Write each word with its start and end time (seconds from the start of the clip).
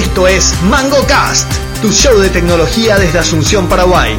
Esto 0.00 0.26
es 0.26 0.54
MangoCast, 0.62 1.52
tu 1.82 1.92
show 1.92 2.18
de 2.18 2.30
tecnología 2.30 2.98
desde 2.98 3.18
Asunción, 3.18 3.68
Paraguay. 3.68 4.16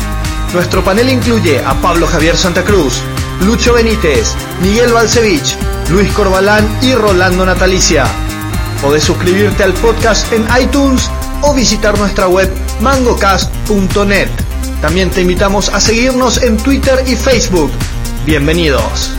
Nuestro 0.54 0.84
panel 0.84 1.10
incluye 1.10 1.58
a 1.66 1.74
Pablo 1.82 2.06
Javier 2.06 2.38
Santa 2.38 2.64
Cruz, 2.64 3.02
Lucho 3.42 3.74
Benítez, 3.74 4.36
Miguel 4.62 4.94
Balcevich, 4.94 5.58
Luis 5.90 6.12
Corbalán 6.14 6.70
y 6.84 6.94
Rolando 6.94 7.48
Natalicia. 7.48 8.06
Podés 8.80 9.04
suscribirte 9.04 9.64
al 9.64 9.74
podcast 9.74 10.32
en 10.32 10.46
iTunes 10.62 11.10
o 11.42 11.52
visitar 11.56 11.98
nuestra 11.98 12.28
web 12.28 12.48
mangocast.net. 12.80 14.30
También 14.82 15.10
te 15.10 15.22
invitamos 15.22 15.70
a 15.70 15.82
seguirnos 15.82 16.44
en 16.44 16.58
Twitter 16.58 17.04
y 17.08 17.16
Facebook. 17.16 17.72
Bienvenidos. 18.24 19.16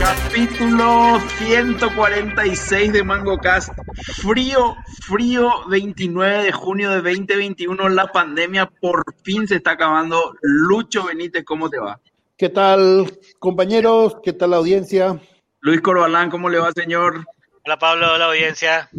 Capítulo 0.00 1.20
146 1.38 2.92
de 2.92 3.04
MangoCast. 3.04 3.70
Frío, 4.20 4.76
frío, 5.06 5.50
29 5.68 6.44
de 6.44 6.52
junio 6.52 6.90
de 6.90 6.96
2021. 6.96 7.88
La 7.90 8.08
pandemia 8.08 8.66
por 8.66 9.04
fin 9.22 9.46
se 9.46 9.56
está 9.56 9.72
acabando. 9.72 10.34
Lucho 10.42 11.04
Benítez, 11.04 11.44
¿cómo 11.44 11.70
te 11.70 11.78
va? 11.78 12.00
¿Qué 12.36 12.48
tal, 12.48 13.06
compañeros? 13.38 14.16
¿Qué 14.22 14.32
tal 14.32 14.50
la 14.50 14.56
audiencia? 14.56 15.20
Luis 15.60 15.80
Corbalán, 15.80 16.30
¿cómo 16.30 16.48
le 16.48 16.58
va, 16.58 16.72
señor? 16.72 17.24
Hola, 17.64 17.78
Pablo, 17.78 18.12
hola, 18.14 18.26
audiencia. 18.26 18.90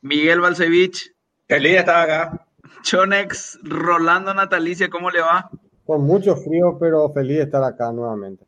Miguel 0.00 0.40
Balcevich. 0.40 1.12
Feliz 1.48 1.72
de 1.72 1.78
estar 1.78 2.08
acá. 2.08 2.46
Chonex, 2.82 3.58
Rolando 3.62 4.32
Natalicia, 4.34 4.88
¿cómo 4.88 5.10
le 5.10 5.20
va? 5.20 5.50
Con 5.84 6.02
mucho 6.02 6.36
frío, 6.36 6.76
pero 6.78 7.10
feliz 7.12 7.38
de 7.38 7.42
estar 7.44 7.64
acá 7.64 7.90
nuevamente. 7.90 8.44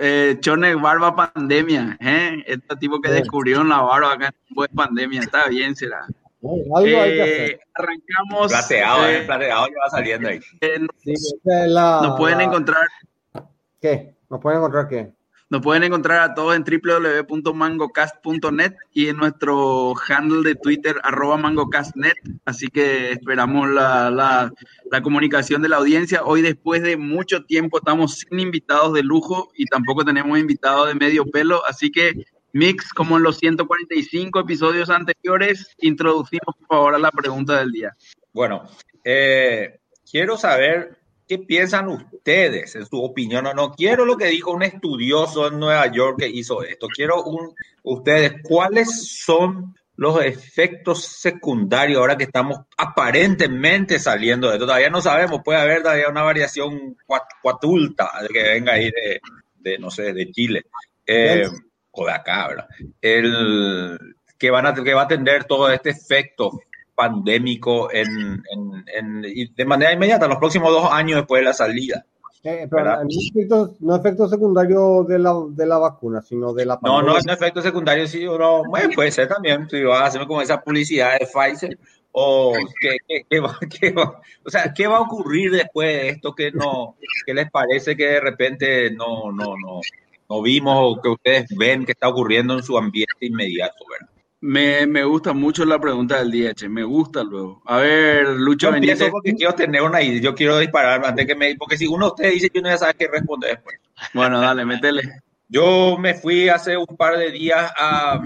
Eh, 0.00 0.38
Chonex, 0.40 0.80
barba 0.80 1.14
pandemia, 1.14 1.98
¿eh? 2.00 2.42
Este 2.46 2.76
tipo 2.76 3.00
que 3.00 3.10
descubrió 3.10 3.62
la 3.64 3.82
barba 3.82 4.12
acá 4.12 4.34
después 4.46 4.70
de 4.70 4.76
pandemia, 4.76 5.20
está 5.20 5.48
bien, 5.48 5.76
será. 5.76 6.06
Algo 6.42 6.76
hay 6.76 6.84
que 7.14 7.22
hacer. 7.22 7.50
Eh, 7.50 7.60
arrancamos. 7.74 8.52
Plateado, 8.52 9.06
eh, 9.08 9.18
eh, 9.18 9.22
plateado 9.26 9.66
que 9.66 9.74
va 9.74 9.90
saliendo 9.90 10.28
ahí. 10.28 10.40
eh, 10.60 10.78
nos, 10.78 10.90
Sí, 11.02 11.12
esa 11.12 11.64
es 11.64 11.70
la- 11.70 12.00
nos 12.02 12.16
pueden 12.16 12.38
la- 12.38 12.44
encontrar 12.44 12.82
¿Qué? 13.80 14.14
¿Nos 14.28 14.40
pueden 14.40 14.58
encontrar 14.58 14.88
qué? 14.88 15.12
Nos 15.50 15.62
pueden 15.62 15.82
encontrar 15.84 16.20
a 16.20 16.34
todos 16.34 16.54
en 16.56 16.62
www.mangocast.net 16.62 18.74
y 18.92 19.08
en 19.08 19.16
nuestro 19.16 19.94
handle 20.08 20.42
de 20.46 20.54
Twitter, 20.56 20.96
arroba 21.02 21.38
mangocastnet. 21.38 22.12
Así 22.44 22.68
que 22.68 23.12
esperamos 23.12 23.66
la, 23.70 24.10
la- 24.10 24.52
la 24.90 25.02
comunicación 25.02 25.62
de 25.62 25.70
la 25.70 25.76
audiencia. 25.76 26.22
Hoy, 26.24 26.42
después 26.42 26.82
de 26.82 26.98
mucho 26.98 27.44
tiempo, 27.44 27.78
estamos 27.78 28.18
sin 28.28 28.40
invitados 28.40 28.92
de 28.92 29.02
lujo 29.02 29.48
y 29.54 29.64
tampoco 29.64 30.04
tenemos 30.04 30.38
invitados 30.38 30.88
de 30.88 30.94
medio 30.94 31.24
pelo. 31.24 31.64
Así 31.66 31.90
que, 31.90 32.26
Mix, 32.52 32.92
como 32.92 33.16
en 33.16 33.22
los 33.22 33.38
145 33.38 34.40
episodios 34.40 34.90
anteriores, 34.90 35.68
introducimos 35.78 36.54
por 36.58 36.66
favor 36.68 36.94
a 36.94 36.98
la 36.98 37.10
pregunta 37.10 37.58
del 37.58 37.70
día. 37.72 37.96
Bueno, 38.32 38.68
eh, 39.04 39.78
quiero 40.10 40.36
saber 40.36 40.98
qué 41.26 41.38
piensan 41.38 41.88
ustedes 41.88 42.74
en 42.74 42.86
su 42.86 43.02
opinión 43.02 43.46
o 43.46 43.54
no. 43.54 43.72
Quiero 43.74 44.04
lo 44.06 44.16
que 44.16 44.26
dijo 44.26 44.50
un 44.52 44.62
estudioso 44.62 45.48
en 45.48 45.58
Nueva 45.58 45.86
York 45.92 46.18
que 46.20 46.28
hizo 46.28 46.62
esto. 46.62 46.88
Quiero 46.88 47.22
un, 47.24 47.54
ustedes, 47.82 48.36
¿cuáles 48.42 49.06
son 49.24 49.74
los 49.96 50.22
efectos 50.24 51.04
secundarios 51.04 51.98
ahora 51.98 52.16
que 52.16 52.24
estamos 52.24 52.60
aparentemente 52.78 53.98
saliendo 53.98 54.48
de 54.48 54.54
esto? 54.54 54.66
Todavía 54.66 54.90
no 54.90 55.00
sabemos, 55.00 55.42
puede 55.44 55.60
haber 55.60 55.82
todavía 55.82 56.08
una 56.08 56.22
variación 56.22 56.96
cuat- 57.06 57.26
cuatulta 57.42 58.10
de 58.22 58.28
que 58.28 58.42
venga 58.42 58.72
ahí 58.72 58.90
de, 58.90 59.20
de, 59.56 59.78
no 59.78 59.90
sé, 59.90 60.12
de 60.12 60.30
Chile. 60.30 60.64
Eh, 61.06 61.44
o 61.98 62.06
de 62.06 62.12
acá, 62.12 62.48
¿verdad? 62.48 62.68
El, 63.00 63.98
que, 64.38 64.50
van 64.50 64.66
a, 64.66 64.74
que 64.74 64.94
va 64.94 65.02
a 65.02 65.08
tener 65.08 65.44
todo 65.44 65.70
este 65.70 65.90
efecto 65.90 66.50
pandémico 66.94 67.92
en, 67.92 68.08
en- 68.50 68.84
en- 68.94 69.24
y 69.24 69.48
de 69.52 69.64
manera 69.64 69.92
inmediata, 69.92 70.24
en 70.26 70.30
los 70.30 70.38
próximos 70.38 70.70
dos 70.72 70.88
años 70.92 71.16
después 71.18 71.40
de 71.40 71.44
la 71.46 71.52
salida. 71.52 72.04
Eh, 72.44 72.68
pero 72.70 73.02
no 73.02 73.08
efectos, 73.10 73.70
no 73.80 73.96
efectos 73.96 74.30
secundarios 74.30 75.06
de 75.08 75.18
la, 75.18 75.34
de 75.50 75.66
la 75.66 75.78
vacuna, 75.78 76.22
sino 76.22 76.52
de 76.52 76.66
la 76.66 76.78
No, 76.82 76.98
no 77.02 77.06
pandemia. 77.12 77.18
es 77.18 77.24
un 77.26 77.30
efecto 77.32 77.62
secundario, 77.62 78.06
sí 78.06 78.24
no. 78.24 78.62
Bueno, 78.64 78.90
puede 78.94 79.10
ser 79.10 79.28
también, 79.28 79.68
si 79.68 79.82
vas 79.82 80.02
a 80.02 80.06
hacer 80.06 80.26
como 80.26 80.40
esa 80.40 80.60
publicidad 80.60 81.18
de 81.18 81.26
Pfizer, 81.26 81.78
o 82.12 82.52
qué, 82.80 82.96
qué- 83.06 83.26
qué 83.28 83.40
va, 83.40 83.58
qué 83.80 83.90
va- 83.90 84.20
o 84.44 84.50
sea, 84.50 84.72
qué 84.72 84.86
va 84.86 84.98
a 84.98 85.02
ocurrir 85.02 85.50
después 85.50 85.88
de 85.88 86.08
esto 86.10 86.32
que 86.34 86.52
no, 86.52 86.96
que 87.26 87.34
les 87.34 87.50
parece 87.50 87.96
que 87.96 88.06
de 88.06 88.20
repente 88.20 88.90
no, 88.92 89.30
no, 89.32 89.54
no, 89.56 89.80
no 90.28 90.42
vimos 90.42 90.76
o 90.78 91.00
que 91.00 91.08
ustedes 91.08 91.46
ven 91.56 91.84
que 91.84 91.92
está 91.92 92.08
ocurriendo 92.08 92.54
en 92.54 92.62
su 92.62 92.76
ambiente 92.76 93.26
inmediato, 93.26 93.84
¿verdad? 93.90 94.12
Me, 94.40 94.86
me 94.86 95.02
gusta 95.02 95.32
mucho 95.32 95.64
la 95.64 95.80
pregunta 95.80 96.18
del 96.18 96.30
día, 96.30 96.54
che. 96.54 96.68
Me 96.68 96.84
gusta 96.84 97.24
luego. 97.24 97.60
A 97.66 97.78
ver, 97.78 98.28
Lucho 98.28 98.68
Yo 98.68 98.72
Benítez. 98.72 99.10
porque 99.10 99.34
quiero 99.34 99.54
tener 99.54 99.82
una 99.82 100.00
idea, 100.00 100.20
yo 100.20 100.34
quiero 100.34 100.58
disparar 100.58 101.04
antes 101.04 101.26
que 101.26 101.34
me, 101.34 101.56
porque 101.56 101.76
si 101.76 101.88
uno 101.88 102.06
de 102.06 102.10
ustedes 102.12 102.34
dice, 102.34 102.50
yo 102.54 102.60
no 102.60 102.68
voy 102.68 102.74
a 102.74 102.78
saber 102.78 102.96
qué 102.96 103.08
responder 103.08 103.50
después. 103.50 103.80
Bueno, 104.14 104.40
dale, 104.40 104.64
métele. 104.64 105.02
Yo 105.48 105.96
me 105.98 106.14
fui 106.14 106.48
hace 106.48 106.76
un 106.76 106.86
par 106.96 107.16
de 107.18 107.32
días 107.32 107.72
a 107.76 108.20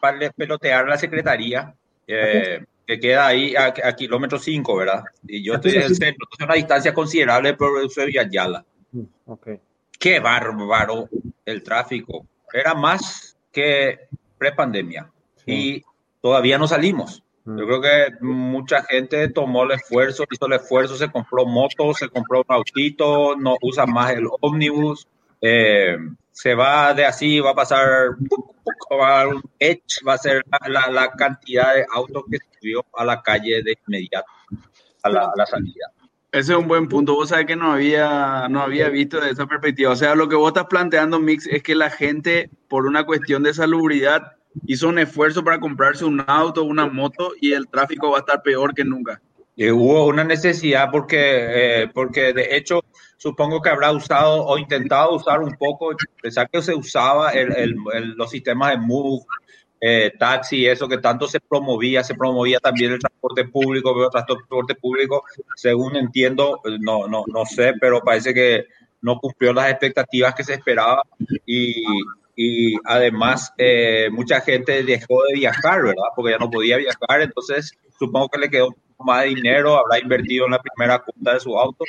para 0.00 0.30
pelotear 0.32 0.88
la 0.88 0.98
secretaría, 0.98 1.74
eh, 2.06 2.64
que 2.86 2.98
queda 2.98 3.26
ahí 3.26 3.54
a, 3.54 3.66
a 3.66 3.94
kilómetro 3.94 4.38
5, 4.38 4.76
¿verdad? 4.76 5.04
Y 5.26 5.42
yo 5.42 5.54
estoy 5.54 5.72
en 5.76 5.82
el 5.82 5.94
centro, 5.94 6.26
entonces 6.26 6.46
una 6.46 6.54
distancia 6.56 6.92
considerable 6.92 7.50
de 7.50 7.56
Progreso 7.56 8.08
y 8.08 8.18
Ayala. 8.18 8.64
Qué 10.04 10.20
bárbaro 10.20 11.08
el 11.46 11.62
tráfico. 11.62 12.26
Era 12.52 12.74
más 12.74 13.38
que 13.50 14.00
prepandemia. 14.36 15.10
Y 15.46 15.82
todavía 16.20 16.58
no 16.58 16.68
salimos. 16.68 17.22
Mm. 17.46 17.58
Yo 17.58 17.64
creo 17.66 17.80
que 17.80 18.14
mucha 18.20 18.82
gente 18.82 19.28
tomó 19.30 19.62
el 19.64 19.70
esfuerzo, 19.70 20.24
hizo 20.30 20.46
el 20.46 20.52
esfuerzo, 20.52 20.94
se 20.96 21.10
compró 21.10 21.46
motos, 21.46 21.96
se 22.00 22.10
compró 22.10 22.40
un 22.46 22.54
autito, 22.54 23.34
no 23.36 23.56
usa 23.62 23.86
más 23.86 24.10
el 24.10 24.26
ómnibus, 24.42 25.08
eh, 25.40 25.96
se 26.30 26.54
va 26.54 26.92
de 26.92 27.06
así, 27.06 27.40
va 27.40 27.52
a 27.52 27.54
pasar, 27.54 28.10
va 29.00 29.22
a 29.22 29.28
un 29.28 29.42
edge, 29.58 30.04
va 30.06 30.14
a 30.14 30.18
ser 30.18 30.44
la, 30.50 30.68
la- 30.68 30.90
la 30.90 31.10
cantidad 31.12 31.74
de 31.76 31.86
autos 31.90 32.24
que 32.30 32.36
subió 32.60 32.84
a 32.92 33.06
la 33.06 33.22
calle 33.22 33.62
de 33.62 33.74
inmediato, 33.86 34.26
a 35.02 35.08
la, 35.08 35.20
a 35.22 35.32
la 35.34 35.46
salida. 35.46 35.90
Ese 36.34 36.52
es 36.52 36.58
un 36.58 36.66
buen 36.66 36.88
punto. 36.88 37.14
Vos 37.14 37.28
sabés 37.28 37.46
que 37.46 37.54
no 37.54 37.70
había, 37.70 38.48
no 38.50 38.60
había 38.60 38.88
visto 38.88 39.20
de 39.20 39.30
esa 39.30 39.46
perspectiva. 39.46 39.92
O 39.92 39.96
sea, 39.96 40.16
lo 40.16 40.28
que 40.28 40.34
vos 40.34 40.48
estás 40.48 40.66
planteando, 40.66 41.20
Mix, 41.20 41.46
es 41.46 41.62
que 41.62 41.76
la 41.76 41.90
gente, 41.90 42.50
por 42.68 42.86
una 42.86 43.04
cuestión 43.06 43.44
de 43.44 43.54
salubridad, 43.54 44.32
hizo 44.66 44.88
un 44.88 44.98
esfuerzo 44.98 45.44
para 45.44 45.60
comprarse 45.60 46.04
un 46.04 46.24
auto, 46.26 46.64
una 46.64 46.86
moto, 46.86 47.34
y 47.40 47.52
el 47.52 47.68
tráfico 47.68 48.10
va 48.10 48.16
a 48.16 48.20
estar 48.20 48.42
peor 48.42 48.74
que 48.74 48.84
nunca. 48.84 49.22
Eh, 49.56 49.70
hubo 49.70 50.08
una 50.08 50.24
necesidad 50.24 50.88
porque, 50.90 51.82
eh, 51.84 51.88
porque 51.94 52.32
de 52.32 52.56
hecho 52.56 52.80
supongo 53.16 53.62
que 53.62 53.70
habrá 53.70 53.92
usado 53.92 54.44
o 54.44 54.58
intentado 54.58 55.14
usar 55.14 55.38
un 55.40 55.52
poco, 55.56 55.90
pensar 56.20 56.50
que 56.50 56.60
se 56.62 56.74
usaba 56.74 57.30
el, 57.30 57.52
el- 57.52 57.76
el- 57.92 58.14
los 58.16 58.30
sistemas 58.30 58.70
de 58.72 58.78
Move, 58.78 59.24
eh, 59.86 60.12
taxi, 60.18 60.66
eso 60.66 60.88
que 60.88 60.96
tanto 60.96 61.28
se 61.28 61.40
promovía, 61.40 62.02
se 62.02 62.14
promovía 62.14 62.58
también 62.58 62.92
el 62.92 62.98
transporte 62.98 63.44
público, 63.44 63.92
pero 63.92 64.06
el 64.06 64.10
transporte 64.10 64.74
público, 64.76 65.24
según 65.56 65.96
entiendo, 65.96 66.62
eh, 66.64 66.78
no, 66.80 67.06
no, 67.06 67.24
no 67.26 67.44
sé, 67.44 67.74
pero 67.78 68.00
parece 68.00 68.32
que 68.32 68.64
no 69.02 69.18
cumplió 69.18 69.52
las 69.52 69.70
expectativas 69.70 70.34
que 70.34 70.42
se 70.42 70.54
esperaba 70.54 71.02
y, 71.44 71.84
y 72.34 72.76
además 72.86 73.52
eh, 73.58 74.08
mucha 74.10 74.40
gente 74.40 74.82
dejó 74.84 75.22
de 75.24 75.34
viajar, 75.34 75.82
¿verdad? 75.82 76.08
Porque 76.16 76.32
ya 76.32 76.38
no 76.38 76.48
podía 76.48 76.78
viajar, 76.78 77.20
entonces 77.20 77.76
supongo 77.98 78.30
que 78.30 78.40
le 78.40 78.48
quedó 78.48 78.74
más 79.00 79.24
dinero, 79.24 79.78
habrá 79.78 79.98
invertido 79.98 80.46
en 80.46 80.52
la 80.52 80.62
primera 80.62 81.00
cuota 81.00 81.34
de 81.34 81.40
su 81.40 81.58
auto. 81.58 81.84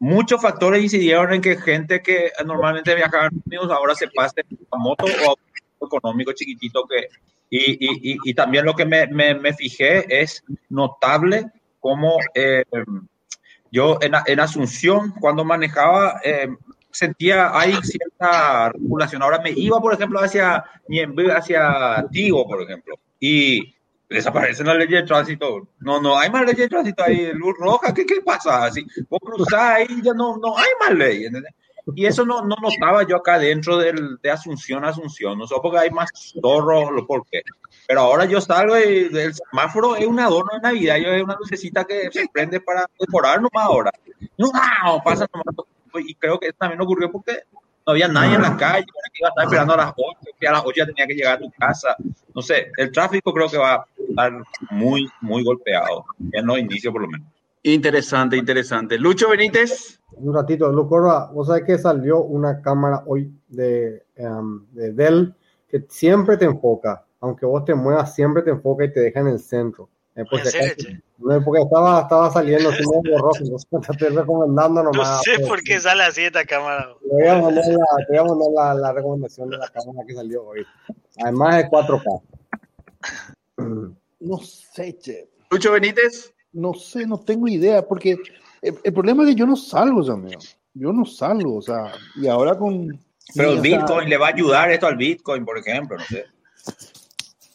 Muchos 0.00 0.42
factores 0.42 0.82
incidieron 0.82 1.32
en 1.32 1.40
que 1.40 1.56
gente 1.56 2.02
que 2.02 2.32
normalmente 2.44 2.92
viajaba 2.96 3.28
en 3.28 3.70
ahora 3.70 3.94
se 3.94 4.08
pase 4.08 4.42
a 4.72 4.76
moto 4.78 5.04
o 5.04 5.30
a 5.30 5.34
económico 5.86 6.32
chiquitito 6.32 6.86
que 6.86 7.08
y, 7.50 7.72
y, 7.72 8.12
y, 8.12 8.16
y 8.24 8.34
también 8.34 8.64
lo 8.64 8.74
que 8.74 8.86
me, 8.86 9.06
me, 9.08 9.34
me 9.34 9.52
fijé 9.52 10.22
es 10.22 10.42
notable 10.70 11.46
cómo 11.80 12.16
eh, 12.34 12.64
yo 13.70 13.98
en, 14.00 14.12
en, 14.26 14.40
Asunción 14.40 15.12
cuando 15.20 15.44
manejaba 15.44 16.20
eh, 16.24 16.48
sentía 16.90 17.58
hay 17.58 17.74
cierta 17.82 18.70
regulación 18.70 19.22
ahora 19.22 19.40
me 19.40 19.50
iba 19.50 19.80
por 19.80 19.94
ejemplo 19.94 20.20
hacia 20.20 20.64
hacia 21.36 22.06
Tigo 22.10 22.46
por 22.46 22.62
ejemplo 22.62 22.94
y 23.20 23.74
desaparecen 24.12 24.66
las 24.66 24.76
leyes 24.76 25.02
de 25.02 25.06
tránsito. 25.06 25.68
No, 25.80 26.00
no 26.00 26.18
hay 26.18 26.30
más 26.30 26.42
leyes 26.42 26.58
de 26.58 26.68
tránsito 26.68 27.02
ahí, 27.02 27.32
luz 27.32 27.54
roja, 27.58 27.92
¿qué, 27.92 28.06
qué 28.06 28.20
pasa? 28.20 28.64
Así, 28.66 28.86
vos 29.08 29.20
cruzás 29.20 29.60
ahí, 29.60 30.00
ya 30.02 30.12
no, 30.12 30.36
no 30.36 30.56
hay 30.56 30.68
más 30.80 30.94
ley. 30.94 31.24
¿entendés? 31.24 31.52
Y 31.94 32.06
eso 32.06 32.24
no, 32.24 32.42
no 32.42 32.56
notaba 32.60 33.06
yo 33.06 33.16
acá 33.16 33.38
dentro 33.38 33.76
del, 33.76 34.18
de 34.22 34.30
Asunción, 34.30 34.84
Asunción, 34.84 35.38
no 35.38 35.46
sé 35.46 35.54
porque 35.60 35.78
hay 35.78 35.90
más 35.90 36.10
zorros, 36.40 37.04
por 37.06 37.26
qué. 37.26 37.42
Pero 37.86 38.00
ahora 38.00 38.24
yo 38.24 38.40
salgo 38.40 38.78
y 38.78 39.10
el 39.12 39.34
semáforo 39.34 39.96
es 39.96 40.06
un 40.06 40.20
adorno 40.20 40.50
de 40.54 40.60
Navidad, 40.60 40.96
yo 40.98 41.08
es 41.08 41.22
una 41.22 41.36
lucecita 41.38 41.84
que 41.84 42.10
se 42.10 42.28
prende 42.32 42.60
para 42.60 42.86
decorar 42.98 43.42
nomás 43.42 43.66
ahora. 43.66 43.90
No, 44.38 44.50
no, 44.84 45.02
pasa 45.02 45.26
nomás. 45.32 45.66
Y 46.06 46.14
creo 46.14 46.38
que 46.38 46.52
también 46.52 46.80
ocurrió 46.80 47.10
porque 47.10 47.42
no 47.86 47.92
había 47.92 48.08
nadie 48.08 48.36
en 48.36 48.42
la 48.42 48.56
calle, 48.56 48.86
que 48.86 49.18
iba 49.18 49.28
a 49.28 49.30
estar 49.30 49.44
esperando 49.44 49.74
a 49.74 49.76
las 49.76 49.92
8, 49.96 50.18
que 50.40 50.48
a 50.48 50.52
las 50.52 50.62
8 50.64 50.72
ya 50.76 50.86
tenía 50.86 51.06
que 51.06 51.14
llegar 51.14 51.36
a 51.36 51.40
tu 51.40 51.50
casa. 51.50 51.96
No 52.34 52.40
sé, 52.40 52.70
el 52.76 52.92
tráfico 52.92 53.32
creo 53.32 53.48
que 53.48 53.58
va 53.58 53.74
a 53.74 53.86
estar 54.08 54.32
muy, 54.70 55.10
muy 55.20 55.42
golpeado, 55.44 56.04
en 56.32 56.46
los 56.46 56.58
inicios 56.58 56.92
por 56.92 57.02
lo 57.02 57.08
menos. 57.08 57.26
Interesante, 57.64 58.36
interesante. 58.36 58.98
Lucho 58.98 59.28
Benítez. 59.28 60.00
Un 60.22 60.32
ratito, 60.32 60.70
Lucorba, 60.70 61.30
vos 61.32 61.48
sabés 61.48 61.64
que 61.64 61.78
salió 61.78 62.22
una 62.22 62.62
cámara 62.62 63.02
hoy 63.06 63.32
de, 63.48 64.04
um, 64.18 64.64
de 64.70 64.92
Dell 64.92 65.34
que 65.68 65.84
siempre 65.88 66.36
te 66.36 66.44
enfoca, 66.44 67.04
aunque 67.20 67.44
vos 67.44 67.64
te 67.64 67.74
muevas, 67.74 68.14
siempre 68.14 68.42
te 68.42 68.50
enfoca 68.50 68.84
y 68.84 68.92
te 68.92 69.00
deja 69.00 69.18
en 69.18 69.26
el 69.26 69.40
centro. 69.40 69.88
Eh, 70.14 70.24
porque, 70.30 71.40
porque 71.44 71.62
estaba, 71.62 72.02
estaba 72.02 72.30
saliendo 72.30 72.68
así 72.68 72.84
medio 72.86 73.18
borroso, 73.20 73.56
te 73.80 73.92
estoy 73.92 74.08
recomendando 74.10 74.84
nomás. 74.84 75.22
No 75.26 75.34
sé 75.34 75.40
por 75.44 75.60
qué 75.62 75.80
sale 75.80 76.04
así 76.04 76.22
esta 76.22 76.44
cámara. 76.44 76.94
Te 77.00 77.08
voy 77.08 77.26
a 77.26 77.42
mandar, 77.42 77.64
la, 77.66 77.86
voy 78.08 78.18
a 78.18 78.24
mandar 78.24 78.48
la, 78.54 78.74
la, 78.74 78.92
recomendación 78.92 79.50
de 79.50 79.56
la 79.56 79.68
cámara 79.68 80.06
que 80.06 80.14
salió 80.14 80.44
hoy. 80.44 80.64
Además 81.24 81.56
de 81.56 81.68
4K. 81.68 82.22
No 84.20 84.38
sé, 84.38 84.96
che. 84.98 85.30
Lucho 85.50 85.72
Benítez. 85.72 86.32
No 86.52 86.74
sé, 86.74 87.06
no 87.06 87.18
tengo 87.18 87.48
idea, 87.48 87.82
porque 87.82 88.18
el, 88.62 88.78
el 88.82 88.92
problema 88.92 89.24
es 89.24 89.30
que 89.30 89.34
yo 89.34 89.46
no 89.46 89.56
salgo. 89.56 90.02
Yo 90.74 90.92
no 90.92 91.04
salgo, 91.04 91.56
o 91.56 91.62
sea, 91.62 91.92
y 92.16 92.28
ahora 92.28 92.56
con... 92.56 92.98
Pero 93.34 93.52
el 93.52 93.60
Bitcoin 93.60 94.00
sea, 94.00 94.08
le 94.08 94.16
va 94.16 94.28
a 94.28 94.32
ayudar 94.32 94.70
esto 94.70 94.86
al 94.86 94.96
Bitcoin, 94.96 95.44
por 95.44 95.58
ejemplo, 95.58 95.96
no 95.96 96.04
sé. 96.04 96.24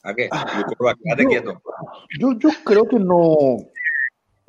¿A 0.03 0.13
qué? 0.13 0.29
Yo, 0.29 1.27
quieto. 1.27 1.61
Yo, 2.19 2.33
yo 2.39 2.49
creo 2.63 2.87
que 2.87 2.97
no. 2.97 3.17
O 3.17 3.71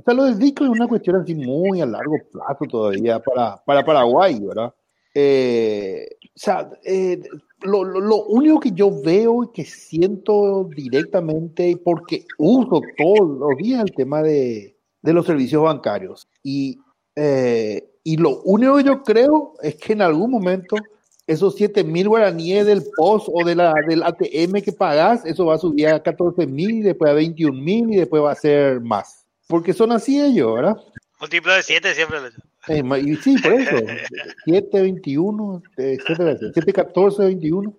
sea, 0.05 0.15
lo 0.15 0.25
del 0.25 0.37
Bitcoin 0.37 0.73
es 0.73 0.79
una 0.79 0.89
cuestión 0.89 1.17
así 1.17 1.35
muy 1.35 1.81
a 1.81 1.87
largo 1.87 2.17
plazo 2.31 2.65
todavía 2.69 3.21
para, 3.21 3.57
para 3.65 3.85
Paraguay, 3.85 4.39
¿verdad? 4.41 4.73
Eh, 5.15 6.07
o 6.23 6.39
sea, 6.39 6.71
eh, 6.85 7.21
lo, 7.63 7.83
lo, 7.83 8.01
lo, 8.01 8.25
único 8.27 8.61
que 8.61 8.71
yo 8.71 9.03
veo 9.03 9.45
y 9.45 9.53
que 9.53 9.65
siento 9.65 10.69
directamente, 10.77 11.77
porque 11.85 12.25
uso 12.39 12.81
todos 12.97 13.39
los 13.41 13.57
días 13.57 13.83
el 13.83 13.93
tema 13.93 14.23
de, 14.23 14.78
de 15.03 15.13
los 15.13 15.27
servicios 15.27 15.63
bancarios, 15.63 16.29
y, 16.43 16.79
eh, 17.17 17.89
y 18.05 18.17
lo 18.17 18.41
único 18.43 18.77
que 18.77 18.85
yo 18.85 19.03
creo 19.03 19.55
es 19.63 19.77
que 19.77 19.93
en 19.93 20.03
algún 20.03 20.31
momento 20.31 20.77
esos 21.27 21.57
7 21.57 21.85
mil 21.85 22.09
guaraníes 22.09 22.65
del 22.67 22.83
POS 22.97 23.31
o 23.33 23.45
de 23.45 23.55
la, 23.55 23.75
del 23.87 24.03
ATM 24.03 24.63
que 24.63 24.73
pagas, 24.73 25.27
eso 25.27 25.45
va 25.45 25.57
a 25.57 25.59
subir 25.59 25.89
a 25.89 26.03
14 26.03 26.47
mil, 26.47 26.83
después 26.83 27.11
a 27.11 27.15
21 27.15 27.61
mil 27.61 27.93
y 27.93 27.97
después 27.97 28.23
va 28.23 28.33
a 28.33 28.35
ser 28.35 28.81
más. 28.81 29.27
Porque 29.47 29.75
son 29.75 29.93
así 29.93 30.21
ellos, 30.21 30.55
¿verdad? 30.55 30.77
Múltiplo 31.21 31.53
de 31.53 31.63
7 31.63 31.95
siempre. 31.95 32.19
Eh, 32.69 32.83
y 33.03 33.17
sí, 33.17 33.37
por 33.43 33.53
eso. 33.53 33.77
7, 34.45 34.81
21, 34.81 35.63
etcétera, 35.77 36.39
7, 36.55 36.73
14, 36.73 37.25
21. 37.25 37.77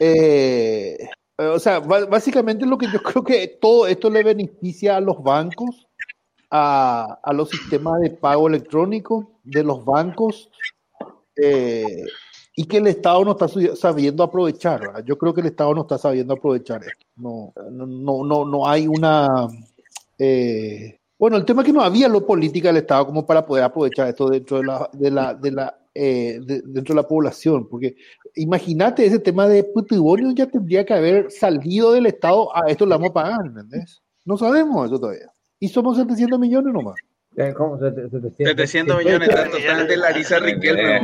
Eh, 0.00 0.98
o 1.36 1.58
sea, 1.58 1.78
básicamente 1.80 2.66
lo 2.66 2.76
que 2.76 2.86
yo 2.92 3.02
creo 3.02 3.24
que 3.24 3.58
todo 3.60 3.86
esto 3.86 4.10
le 4.10 4.22
beneficia 4.22 4.96
a 4.96 5.00
los 5.00 5.22
bancos, 5.22 5.86
a, 6.54 7.18
a 7.22 7.32
los 7.32 7.48
sistemas 7.48 8.00
de 8.00 8.10
pago 8.10 8.46
electrónico 8.46 9.40
de 9.42 9.64
los 9.64 9.82
bancos, 9.84 10.50
eh, 11.34 12.04
y 12.54 12.64
que 12.66 12.76
el 12.76 12.86
Estado 12.88 13.24
no 13.24 13.30
está 13.32 13.48
sabiendo 13.74 14.22
aprovechar. 14.22 15.02
Yo 15.06 15.16
creo 15.16 15.32
que 15.32 15.40
el 15.40 15.46
Estado 15.46 15.74
no 15.74 15.80
está 15.80 15.96
sabiendo 15.96 16.34
aprovechar 16.34 16.82
esto. 16.82 17.06
No, 17.16 17.54
no, 17.70 18.24
no, 18.24 18.44
no 18.44 18.68
hay 18.68 18.86
una... 18.86 19.48
Eh, 20.18 21.00
bueno, 21.18 21.38
el 21.38 21.46
tema 21.46 21.62
es 21.62 21.66
que 21.66 21.72
no 21.72 21.80
había 21.80 22.08
lo 22.08 22.26
política 22.26 22.68
del 22.68 22.78
Estado 22.78 23.06
como 23.06 23.24
para 23.24 23.46
poder 23.46 23.64
aprovechar 23.64 24.08
esto 24.08 24.28
dentro 24.28 24.58
de 24.58 24.64
la, 24.64 24.90
de 24.92 25.10
la, 25.10 25.34
de 25.34 25.50
la 25.50 25.78
eh, 25.94 26.40
de, 26.42 26.62
dentro 26.64 26.94
de 26.94 27.02
la 27.02 27.08
población, 27.08 27.68
porque 27.68 27.96
imagínate 28.34 29.04
ese 29.04 29.18
tema 29.18 29.46
de 29.46 29.62
patrimonio 29.62 30.32
ya 30.32 30.46
tendría 30.46 30.84
que 30.84 30.94
haber 30.94 31.30
salido 31.30 31.92
del 31.92 32.06
Estado, 32.06 32.54
a 32.54 32.68
esto 32.68 32.84
lo 32.84 32.94
vamos 32.94 33.10
a 33.10 33.14
pagar. 33.14 33.40
No 34.24 34.36
sabemos 34.36 34.86
eso 34.86 34.98
todavía. 34.98 35.32
Y 35.62 35.68
somos 35.68 35.96
700 35.96 36.40
millones 36.40 36.74
nomás. 36.74 36.96
¿Cómo? 37.56 37.78
700, 37.78 38.32
700 38.36 38.98
millones, 38.98 39.28
tanto 39.28 39.58
están 39.58 39.86
de 39.86 39.96
Larisa 39.96 40.40
Riquelme. 40.40 41.00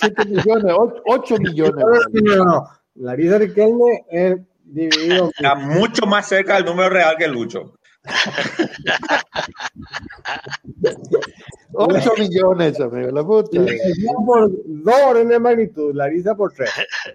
7 0.00 0.24
millones, 0.26 0.74
8 1.06 1.36
millones. 1.38 1.84
No, 2.12 2.44
no, 2.44 2.68
Larisa 2.96 3.38
Riquelme 3.38 4.04
es 4.10 4.36
dividido. 4.64 5.30
Está 5.34 5.54
mucho 5.54 6.04
más 6.04 6.28
cerca 6.28 6.56
del 6.56 6.66
número 6.66 6.90
real 6.90 7.16
que 7.16 7.26
Lucho. 7.26 7.72
8 11.72 12.12
millones, 12.18 12.78
amigo, 12.78 13.10
la 13.12 13.24
puta. 13.24 13.60
por 14.26 14.50
dos 14.66 14.94
órdenes 15.06 15.30
de 15.30 15.38
magnitud, 15.40 15.94
Larisa 15.94 16.34
por 16.34 16.52
tres. 16.52 16.70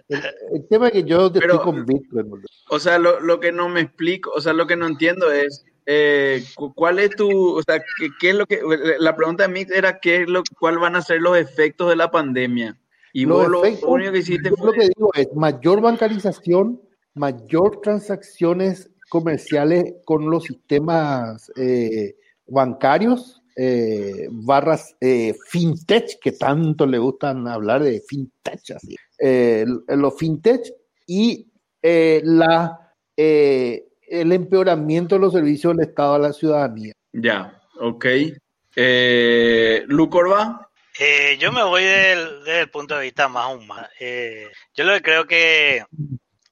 El, 0.07 0.19
el 0.55 0.67
tema 0.67 0.87
es 0.87 0.93
que 0.93 1.03
yo 1.03 1.31
te 1.31 1.41
Pero, 1.41 1.61
con 1.61 1.85
Bitcoin. 1.85 2.41
O 2.71 2.79
sea, 2.79 2.97
lo, 2.97 3.19
lo 3.19 3.39
que 3.39 3.51
no 3.51 3.69
me 3.69 3.81
explico, 3.81 4.31
o 4.35 4.41
sea, 4.41 4.53
lo 4.53 4.65
que 4.65 4.75
no 4.75 4.87
entiendo 4.87 5.31
es 5.31 5.63
eh, 5.91 6.43
¿cuál 6.75 6.99
es 6.99 7.09
tu, 7.15 7.57
o 7.57 7.63
sea, 7.63 7.79
qué, 7.79 8.09
qué, 8.19 8.29
es 8.29 8.35
lo 8.35 8.45
que, 8.45 8.61
la 8.99 9.15
pregunta 9.15 9.47
de 9.47 9.53
mí 9.53 9.65
era 9.73 9.99
qué 9.99 10.23
es 10.23 10.29
lo, 10.29 10.43
cuál 10.59 10.77
van 10.77 10.95
a 10.95 11.01
ser 11.01 11.21
los 11.21 11.37
efectos 11.37 11.89
de 11.89 11.95
la 11.95 12.11
pandemia? 12.11 12.79
Y 13.13 13.25
los 13.25 13.49
vos 13.49 13.63
efectos, 13.63 13.89
lo 13.89 13.95
único 13.95 14.11
que 14.11 14.19
hiciste 14.19 14.49
fue... 14.51 14.67
Lo 14.67 14.73
que 14.73 14.89
digo 14.95 15.11
es 15.15 15.33
mayor 15.35 15.81
bancarización, 15.81 16.81
mayor 17.15 17.81
transacciones 17.81 18.91
comerciales 19.09 19.95
con 20.05 20.29
los 20.29 20.43
sistemas 20.43 21.51
eh, 21.55 22.15
bancarios, 22.45 23.41
eh, 23.61 24.29
barras 24.31 24.95
eh, 25.01 25.35
fintech, 25.47 26.17
que 26.21 26.31
tanto 26.31 26.85
le 26.85 26.97
gustan 26.97 27.45
hablar 27.45 27.83
de 27.83 28.01
fintech, 28.07 28.71
así. 28.73 28.95
Eh, 29.17 29.65
los 29.87 30.15
fintech 30.17 30.61
y 31.05 31.51
la 31.81 32.95
el 34.09 34.31
empeoramiento 34.31 35.15
de 35.15 35.21
los 35.21 35.33
servicios 35.33 35.75
del 35.75 35.87
Estado 35.87 36.15
a 36.15 36.19
la 36.19 36.33
ciudadanía. 36.33 36.93
Ya, 37.13 37.61
ok. 37.79 38.05
Eh, 38.75 39.83
¿Lu 39.87 40.09
Corba? 40.09 40.69
Eh, 40.99 41.37
yo 41.39 41.51
me 41.51 41.63
voy 41.63 41.83
del, 41.83 42.43
desde 42.43 42.61
el 42.61 42.69
punto 42.69 42.95
de 42.95 43.03
vista 43.03 43.27
más 43.27 43.55
humano. 43.55 43.87
Eh, 43.99 44.47
yo 44.75 44.83
lo 44.83 44.93
que 44.93 45.01
creo 45.01 45.25
que 45.25 45.85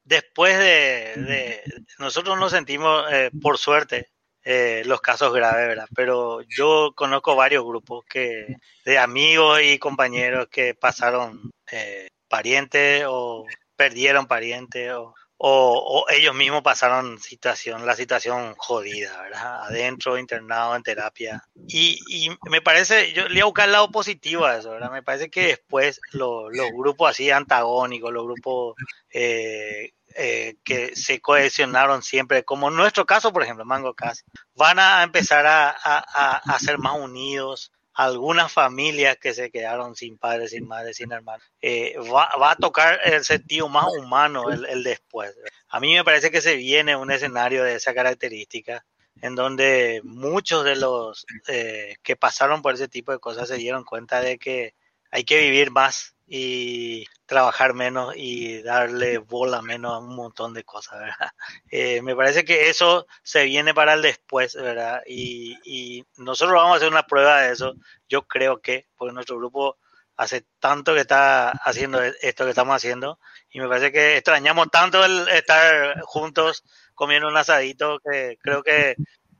después 0.04 0.58
de, 0.58 1.22
de 1.22 1.62
nosotros 2.00 2.40
nos 2.40 2.52
sentimos, 2.52 3.06
eh, 3.12 3.30
por 3.42 3.58
suerte, 3.58 4.10
eh, 4.50 4.84
los 4.86 5.02
casos 5.02 5.34
graves, 5.34 5.68
¿verdad? 5.68 5.88
Pero 5.94 6.40
yo 6.44 6.94
conozco 6.96 7.36
varios 7.36 7.66
grupos 7.66 8.06
que 8.06 8.56
de 8.86 8.98
amigos 8.98 9.60
y 9.62 9.78
compañeros 9.78 10.48
que 10.50 10.74
pasaron 10.74 11.52
eh, 11.70 12.08
parientes 12.30 13.04
o 13.08 13.46
perdieron 13.76 14.26
parientes 14.26 14.94
o 14.94 15.14
o, 15.40 16.06
ellos 16.10 16.34
mismos 16.34 16.64
pasaron 16.64 17.20
situación, 17.20 17.86
la 17.86 17.96
situación 17.96 18.56
jodida, 18.58 19.22
¿verdad? 19.22 19.64
Adentro, 19.66 20.18
internado, 20.18 20.76
en 20.76 20.84
terapia. 20.84 21.44
Y, 21.68 22.00
y 22.10 22.30
me 22.50 22.62
parece, 22.62 23.14
yo 23.14 23.24
le 23.24 23.36
voy 23.36 23.42
a 23.42 23.46
buscar 23.46 23.66
el 23.66 23.74
lado 23.74 23.92
positivo 23.92 24.46
a 24.46 24.58
eso. 24.58 24.74
Me 24.92 25.04
parece 25.04 25.30
que 25.30 25.48
después 25.48 26.02
lo, 26.12 26.50
los 26.50 26.72
grupos 26.72 27.12
así 27.12 27.30
antagónicos, 27.30 28.12
los 28.12 28.24
grupos 28.24 28.76
eh, 29.12 29.94
eh, 30.16 30.56
que 30.64 30.96
se 30.96 31.22
cohesionaron 31.22 32.02
siempre, 32.02 32.44
como 32.44 32.70
en 32.70 32.76
nuestro 32.76 33.06
caso, 33.06 33.32
por 33.32 33.44
ejemplo, 33.44 33.66
Mango 33.66 33.94
Cast, 33.94 34.26
van 34.56 34.80
a 34.80 35.04
empezar 35.04 35.46
a, 35.46 35.70
a, 35.70 36.38
a 36.38 36.60
ser 36.60 36.80
más 36.80 36.94
unidos, 37.00 37.72
algunas 37.98 38.54
familias 38.54 39.18
que 39.18 39.34
se 39.34 39.50
quedaron 39.50 39.96
sin 39.96 40.20
padres, 40.20 40.52
sin 40.52 40.68
madres, 40.68 40.98
sin 40.98 41.12
hermanos. 41.12 41.44
Eh, 41.60 41.96
va, 42.14 42.30
va, 42.40 42.52
a 42.52 42.56
tocar 42.56 43.00
el 43.04 43.26
sentido 43.26 43.68
más 43.70 43.88
humano 43.88 44.52
el, 44.52 44.84
después. 44.84 45.36
A 45.70 45.80
mí 45.80 45.96
me 45.96 46.04
parece 46.04 46.30
que 46.30 46.40
se 46.40 46.56
viene 46.56 46.96
un 46.96 47.12
escenario 47.12 47.64
de 47.64 47.74
esa 47.74 47.96
característica 47.96 48.86
en 49.24 49.34
donde 49.34 50.02
muchos 50.04 50.64
de 50.64 50.76
los 50.76 51.26
eh, 51.48 51.96
que 52.04 52.16
pasaron 52.16 52.62
por 52.62 52.76
ese 52.76 52.88
tipo 52.88 53.12
de 53.12 53.18
cosas 53.18 53.48
se 53.48 53.58
dieron 53.58 53.84
cuenta 53.84 54.22
de 54.22 54.38
que 54.38 54.76
hay 55.10 55.24
que 55.24 55.40
vivir 55.40 55.72
más 55.72 56.16
y 56.28 57.08
trabajar 57.28 57.74
menos 57.74 58.14
y 58.16 58.64
darle 58.64 59.20
bola 59.20 59.62
menos 59.62 59.94
a 59.94 59.98
un 60.00 60.16
montón 60.16 60.54
de 60.54 60.64
cosas, 60.64 61.00
¿verdad? 61.00 61.32
Eh, 61.72 62.02
me 62.02 62.16
parece 62.16 62.46
que 62.46 62.70
eso 62.70 63.06
se 63.24 63.44
viene 63.44 63.74
para 63.74 63.94
el 63.94 64.02
después, 64.02 64.56
¿verdad? 64.56 65.02
Y, 65.06 65.58
y, 65.66 66.06
nosotros 66.18 66.56
vamos 66.56 66.74
a 66.74 66.78
hacer 66.78 66.90
una 66.90 67.06
prueba 67.06 67.42
de 67.42 67.52
eso. 67.54 67.76
Yo 68.08 68.24
creo 68.24 68.62
que, 68.62 68.88
porque 68.96 69.14
nuestro 69.14 69.38
grupo 69.38 69.78
hace 70.16 70.46
tanto 70.60 70.94
que 70.94 71.02
está 71.02 71.50
haciendo 71.50 72.02
esto 72.02 72.44
que 72.46 72.50
estamos 72.50 72.76
haciendo 72.76 73.20
y 73.52 73.60
me 73.60 73.68
parece 73.68 73.92
que 73.92 74.18
extrañamos 74.18 74.70
tanto 74.72 75.06
el 75.06 75.28
estar 75.30 76.02
juntos 76.02 76.64
comiendo 76.96 77.28
un 77.28 77.38
asadito 77.38 78.00
que 78.00 78.38
creo 78.42 78.64
que 78.64 78.96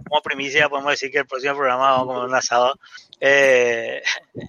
como 0.08 0.22
primicia 0.22 0.70
podemos 0.70 0.92
decir 0.92 1.12
que 1.12 1.20
el 1.20 1.26
próximo 1.26 1.56
programa 1.56 1.92
vamos 1.92 2.04
a 2.04 2.08
comer 2.08 2.30
un 2.30 2.36
asado. 2.36 2.80
Eh, 3.20 4.02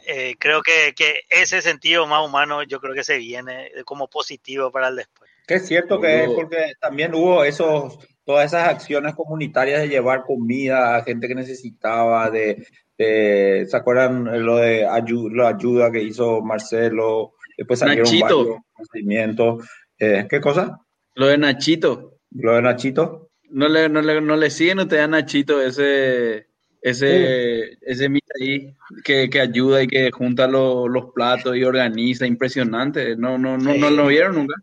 eh, 0.07 0.35
creo 0.39 0.63
que, 0.63 0.95
que, 0.97 1.21
ese 1.31 1.63
sentido 1.63 2.07
más 2.07 2.27
humano 2.27 2.63
yo 2.63 2.81
creo 2.81 2.95
que 2.95 3.05
se 3.05 3.19
viene 3.19 3.71
como 3.85 4.09
positivo 4.09 4.71
para 4.71 4.89
el 4.89 4.97
después. 4.97 5.31
Que 5.47 5.55
es 5.55 5.67
cierto 5.67 6.01
que 6.01 6.25
es 6.25 6.31
porque 6.31 6.73
también 6.81 7.15
hubo 7.15 7.43
esos 7.43 7.99
todas 8.29 8.45
esas 8.45 8.69
acciones 8.69 9.15
comunitarias 9.15 9.81
de 9.81 9.89
llevar 9.89 10.25
comida 10.25 10.97
a 10.97 11.03
gente 11.03 11.29
que 11.29 11.35
necesitaba, 11.35 12.29
de, 12.29 12.67
¿se 12.99 13.75
acuerdan 13.75 14.45
lo 14.45 14.57
de 14.57 14.87
ayuda, 14.87 15.35
la 15.35 15.49
ayuda 15.49 15.91
que 15.91 16.03
hizo 16.03 16.43
Marcelo? 16.43 17.33
Después 17.57 17.79
salieron 17.79 18.05
Nachito. 18.05 18.61
varios 18.93 19.65
eh, 19.99 20.27
¿Qué 20.29 20.41
cosa? 20.43 20.79
Lo 21.15 21.29
de 21.29 21.39
Nachito. 21.39 22.19
Lo 22.33 22.55
de 22.55 22.61
Nachito. 22.61 23.28
No 23.51 23.69
le, 23.69 23.89
no 23.89 24.03
le, 24.03 24.21
no 24.21 24.37
le 24.37 24.51
siguen 24.51 24.81
ustedes 24.81 25.05
a 25.05 25.09
Nachito 25.09 25.61
ese, 25.61 26.49
ese, 26.83 27.79
ese 27.81 28.09
mito 28.09 28.27
ahí 28.41 28.75
que, 29.05 29.31
que, 29.31 29.41
ayuda 29.41 29.83
y 29.83 29.89
que 29.89 30.11
junta 30.11 30.47
lo, 30.47 30.89
los 30.89 31.13
platos 31.13 31.57
y 31.57 31.65
organiza, 31.65 32.27
impresionante. 32.27 33.17
No, 33.17 33.39
no, 33.39 33.57
no, 33.57 33.75
no 33.75 33.91
lo 33.91 34.07
vieron 34.07 34.37
nunca. 34.37 34.55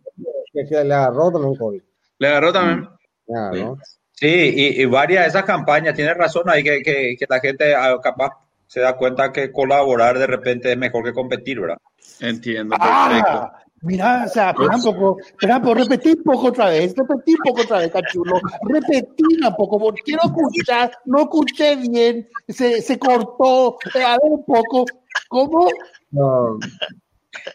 Que 0.54 0.84
le 0.84 0.94
agarró 0.94 1.32
también 1.32 1.56
COVID. 1.56 1.82
Le 2.20 2.28
agarró 2.28 2.54
también. 2.54 2.90
Claro. 3.26 3.78
Sí, 4.12 4.28
y, 4.28 4.82
y, 4.82 4.86
varias 4.86 5.24
de 5.24 5.30
esas 5.30 5.44
campañas, 5.44 5.94
tiene 5.94 6.14
razón 6.14 6.44
ahí 6.48 6.64
que, 6.64 6.82
que, 6.82 7.18
que, 7.20 7.26
la 7.28 7.40
gente 7.42 7.76
ah, 7.76 7.98
capaz 8.02 8.32
se 8.66 8.80
da 8.80 8.96
cuenta 8.96 9.34
que 9.34 9.52
colaborar 9.52 10.18
de 10.18 10.28
repente 10.28 10.72
es 10.72 10.78
mejor 10.78 11.04
que 11.04 11.14
competir, 11.14 11.60
¿verdad? 11.60 11.80
Entiendo, 12.22 12.78
perfecto. 12.78 13.32
Ah, 13.32 13.65
mira, 13.86 14.24
o 14.26 14.30
sea, 14.30 14.50
espera 14.50 14.76
un 14.76 14.84
poco, 14.84 15.18
espera 15.20 15.62
poco, 15.62 15.74
repetí 15.76 16.10
un 16.10 16.24
poco 16.24 16.48
otra 16.48 16.70
vez, 16.70 16.94
repetí 16.96 17.34
un 17.34 17.44
poco 17.44 17.62
otra 17.62 17.80
vez, 17.80 17.92
cachulo, 17.92 18.40
repetí 18.64 19.24
un 19.24 19.56
poco, 19.56 19.80
porque 19.80 20.02
quiero 20.04 20.24
escuchar, 20.26 20.92
no 21.06 21.22
escuché 21.22 21.76
bien, 21.78 22.28
se, 22.48 22.82
se 22.82 23.00
cortó, 23.00 23.78
eh, 23.94 24.04
a 24.04 24.12
ver 24.12 24.32
un 24.32 24.46
poco, 24.46 24.86
¿cómo? 25.30 25.68
No, 26.12 26.60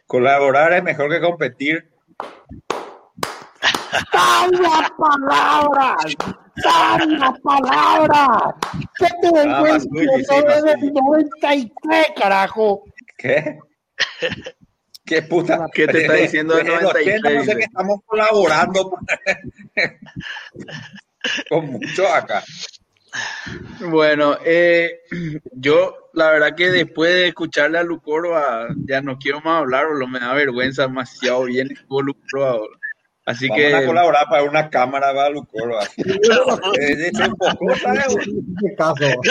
Colaborar 0.06 0.72
es 0.72 0.82
mejor 0.82 1.10
que 1.10 1.20
competir. 1.20 1.90
¡San 4.12 4.50
las 4.52 4.90
palabras! 4.92 6.16
¡San 6.56 7.18
las 7.18 7.40
palabras! 7.40 8.54
¿Qué 8.96 9.06
te 9.20 9.32
vergüenza? 9.32 9.80
Sí, 9.80 9.88
No 9.90 10.46
más 10.46 10.62
eres 10.62 10.80
Luigi. 10.80 10.92
93, 10.92 12.06
carajo. 12.16 12.84
¿Qué? 13.16 13.58
¿Qué 15.10 15.22
puta? 15.22 15.66
¿Qué 15.74 15.88
te 15.88 16.02
está 16.02 16.14
diciendo 16.14 16.54
de 16.54 16.60
En 16.60 16.68
los 16.68 16.84
80 16.84 17.30
no 17.30 17.44
sé 17.44 17.54
93? 17.54 17.56
que 17.56 17.64
estamos 17.64 18.00
colaborando 18.06 18.90
con 21.48 21.66
mucho 21.66 22.06
acá. 22.06 22.44
Bueno, 23.80 24.38
eh, 24.44 25.00
yo 25.50 26.10
la 26.12 26.30
verdad 26.30 26.54
que 26.54 26.70
después 26.70 27.12
de 27.12 27.26
escucharle 27.26 27.78
a 27.78 27.82
Lucoro 27.82 28.38
ya 28.86 29.00
no 29.00 29.18
quiero 29.18 29.40
más 29.40 29.62
hablar, 29.62 29.86
o 29.86 29.94
lo 29.94 30.06
me 30.06 30.20
da 30.20 30.32
vergüenza 30.32 30.82
demasiado 30.82 31.46
bien 31.46 31.72
estuvo 31.72 32.02
Lucoro. 32.02 32.68
Así 33.30 33.48
Vamos 33.48 33.62
que 33.64 33.74
a 33.74 33.86
colaborar 33.86 34.26
para 34.28 34.42
una 34.44 34.68
cámara 34.70 35.12
para 35.14 35.30
Lucoro. 35.30 35.78
así. 35.78 36.02
Eh. 36.80 37.10
No 37.60 37.74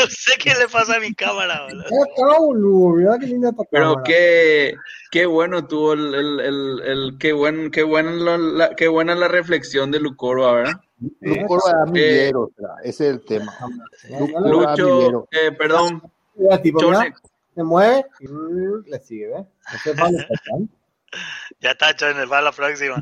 sé 0.09 0.31
qué 0.43 0.51
le 0.59 0.67
pasa 0.71 0.95
a 0.95 0.99
mi 0.99 1.13
cámara, 1.13 1.67
Pero 3.71 4.01
qué, 4.03 4.75
qué 5.11 5.25
bueno 5.25 5.65
tuvo 5.67 5.93
el, 5.93 6.13
el, 6.13 6.39
el, 6.39 6.81
el- 6.85 7.17
qué 7.19 7.33
buen, 7.33 7.71
qué 7.71 7.83
buena 7.83 8.11
la, 8.11 8.37
la- 8.37 8.75
qué 8.75 8.87
buena 8.87 9.15
la 9.15 9.27
reflexión 9.27 9.91
de 9.91 9.99
Lucoro, 9.99 10.53
¿verdad? 10.53 10.73
Lucoro 11.21 11.61
era 11.69 11.85
millero, 11.85 12.41
o 12.43 12.51
sea, 12.57 12.67
ese 12.83 13.05
es 13.07 13.11
el 13.13 13.25
tema. 13.25 13.53
Era 14.07 14.39
Lucho, 14.41 14.95
millero. 14.97 15.27
eh, 15.31 15.51
perdón, 15.51 16.01
tipo, 16.61 16.81
mira, 16.81 17.13
se 17.55 17.63
mueve 17.63 18.05
y 18.19 18.27
le 18.89 18.99
sigue, 18.99 19.27
¿ves? 19.27 19.45
Este 19.75 19.91
es 19.91 19.99
Pablo 19.99 20.17
Cachán. 20.19 20.69
Ya 21.59 21.71
está, 21.71 21.95
Chonel, 21.95 22.29
para 22.29 22.43
la 22.43 22.51
próxima. 22.51 23.01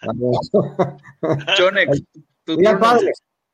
Chonex, 1.56 2.02
tu 2.44 2.56
Mira. 2.56 2.78
Pablo. 2.78 3.10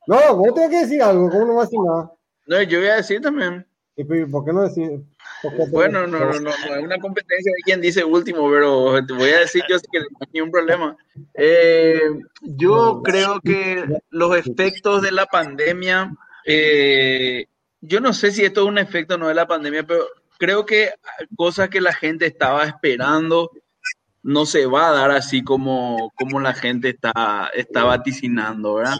No, 0.07 0.37
vos 0.37 0.55
tenés 0.55 0.71
que 0.71 0.79
decir 0.79 1.03
algo, 1.03 1.29
¿cómo 1.29 1.45
no 1.45 1.55
vas 1.57 1.65
a 1.65 1.67
decir 1.67 1.81
nada? 1.85 2.13
No, 2.47 2.63
yo 2.63 2.79
voy 2.79 2.89
a 2.89 2.97
decir 2.97 3.21
también. 3.21 3.67
¿Y 3.95 4.05
por 4.05 4.45
qué 4.45 4.53
no 4.53 4.63
decir? 4.63 5.03
qué 5.43 5.49
Bueno, 5.71 6.07
no, 6.07 6.19
no, 6.19 6.33
no, 6.33 6.41
no 6.41 6.51
es 6.51 6.85
una 6.85 6.99
competencia 6.99 7.51
de 7.51 7.63
quien 7.63 7.81
dice 7.81 8.05
último, 8.05 8.49
pero 8.49 9.05
te 9.05 9.13
voy 9.13 9.31
a 9.31 9.41
decir 9.41 9.63
yo 9.69 9.77
que 9.91 9.99
no 9.99 10.07
hay 10.21 10.29
ningún 10.33 10.53
problema. 10.53 10.97
Eh, 11.35 12.01
yo 12.43 13.03
creo 13.03 13.41
que 13.41 13.85
los 14.11 14.37
efectos 14.37 15.03
de 15.03 15.11
la 15.11 15.27
pandemia, 15.27 16.15
eh, 16.47 17.47
yo 17.81 18.01
no 18.01 18.13
sé 18.13 18.31
si 18.31 18.45
esto 18.45 18.63
es 18.63 18.69
un 18.69 18.79
efecto 18.79 19.17
o 19.17 19.19
no 19.19 19.27
de 19.27 19.35
la 19.35 19.49
pandemia, 19.49 19.85
pero 19.85 20.07
creo 20.39 20.65
que 20.65 20.93
cosas 21.37 21.69
que 21.69 21.81
la 21.81 21.93
gente 21.93 22.25
estaba 22.25 22.65
esperando 22.65 23.51
no 24.23 24.47
se 24.47 24.67
va 24.67 24.89
a 24.89 24.93
dar 24.93 25.11
así 25.11 25.43
como, 25.43 26.13
como 26.17 26.41
la 26.41 26.53
gente 26.55 26.91
está, 26.91 27.51
está 27.55 27.85
vaticinando, 27.85 28.75
¿verdad? 28.75 28.99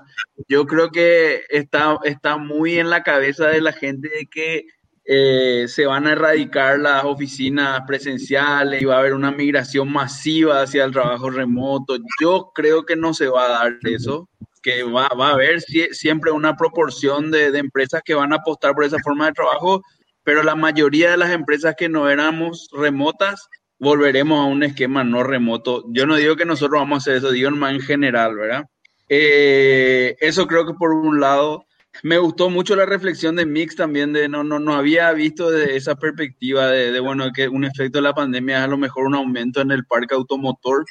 Yo 0.49 0.67
creo 0.67 0.91
que 0.91 1.43
está, 1.49 1.99
está 2.05 2.37
muy 2.37 2.79
en 2.79 2.89
la 2.91 3.03
cabeza 3.03 3.49
de 3.49 3.61
la 3.61 3.73
gente 3.73 4.09
de 4.09 4.27
que 4.27 4.67
eh, 5.11 5.67
se 5.69 5.87
van 5.87 6.07
a 6.07 6.13
erradicar 6.13 6.79
las 6.79 7.05
oficinas 7.05 7.81
presenciales 7.87 8.81
y 8.83 8.85
va 8.85 8.97
a 8.97 8.99
haber 9.01 9.15
una 9.15 9.31
migración 9.31 9.91
masiva 9.91 10.63
hacia 10.63 10.85
el 10.85 10.93
trabajo 10.93 11.31
remoto. 11.31 11.97
Yo 12.21 12.53
creo 12.55 12.85
que 12.85 12.95
no 12.97 13.15
se 13.15 13.27
va 13.29 13.47
a 13.47 13.49
dar 13.65 13.79
eso, 13.85 14.29
que 14.63 14.83
va, 14.83 15.09
va 15.19 15.31
a 15.31 15.33
haber 15.33 15.61
sie- 15.63 15.93
siempre 15.93 16.31
una 16.31 16.57
proporción 16.57 17.31
de, 17.31 17.51
de 17.51 17.59
empresas 17.59 18.03
que 18.05 18.15
van 18.15 18.33
a 18.33 18.37
apostar 18.37 18.75
por 18.75 18.85
esa 18.85 18.99
forma 19.03 19.27
de 19.27 19.33
trabajo, 19.33 19.83
pero 20.25 20.43
la 20.43 20.55
mayoría 20.55 21.11
de 21.13 21.17
las 21.17 21.31
empresas 21.31 21.75
que 21.77 21.89
no 21.89 22.11
éramos 22.11 22.69
remotas, 22.73 23.49
volveremos 23.79 24.41
a 24.41 24.45
un 24.45 24.63
esquema 24.63 25.05
no 25.05 25.23
remoto. 25.23 25.85
Yo 25.89 26.07
no 26.07 26.17
digo 26.17 26.37
que 26.37 26.45
nosotros 26.45 26.81
vamos 26.81 26.97
a 26.97 26.99
hacer 26.99 27.17
eso, 27.17 27.31
digo 27.31 27.51
en 27.69 27.81
general, 27.81 28.37
¿verdad? 28.37 28.65
Eh, 29.09 30.17
eso 30.21 30.47
creo 30.47 30.67
que 30.67 30.75
por 30.75 30.93
un 30.93 31.21
lado. 31.21 31.65
Me 32.03 32.19
gustó 32.19 32.49
mucho 32.49 32.77
la 32.77 32.87
reflexión 32.87 33.35
de 33.35 33.47
Mix 33.47 33.75
también, 33.75 34.13
de 34.13 34.29
no, 34.29 34.45
no, 34.45 34.61
no 34.61 34.75
había 34.75 35.11
visto 35.13 35.51
de 35.51 35.77
esa 35.77 35.97
perspectiva 35.97 36.69
de, 36.69 36.93
de, 36.93 37.01
bueno, 37.01 37.33
que 37.33 37.49
un 37.49 37.65
efecto 37.65 37.99
de 37.99 38.03
la 38.03 38.15
pandemia 38.15 38.59
es 38.59 38.65
a 38.65 38.69
lo 38.69 38.77
mejor 38.79 39.07
un 39.07 39.17
aumento 39.17 39.61
en 39.61 39.73
el 39.73 39.85
parque 39.85 40.15
automotor. 40.15 40.85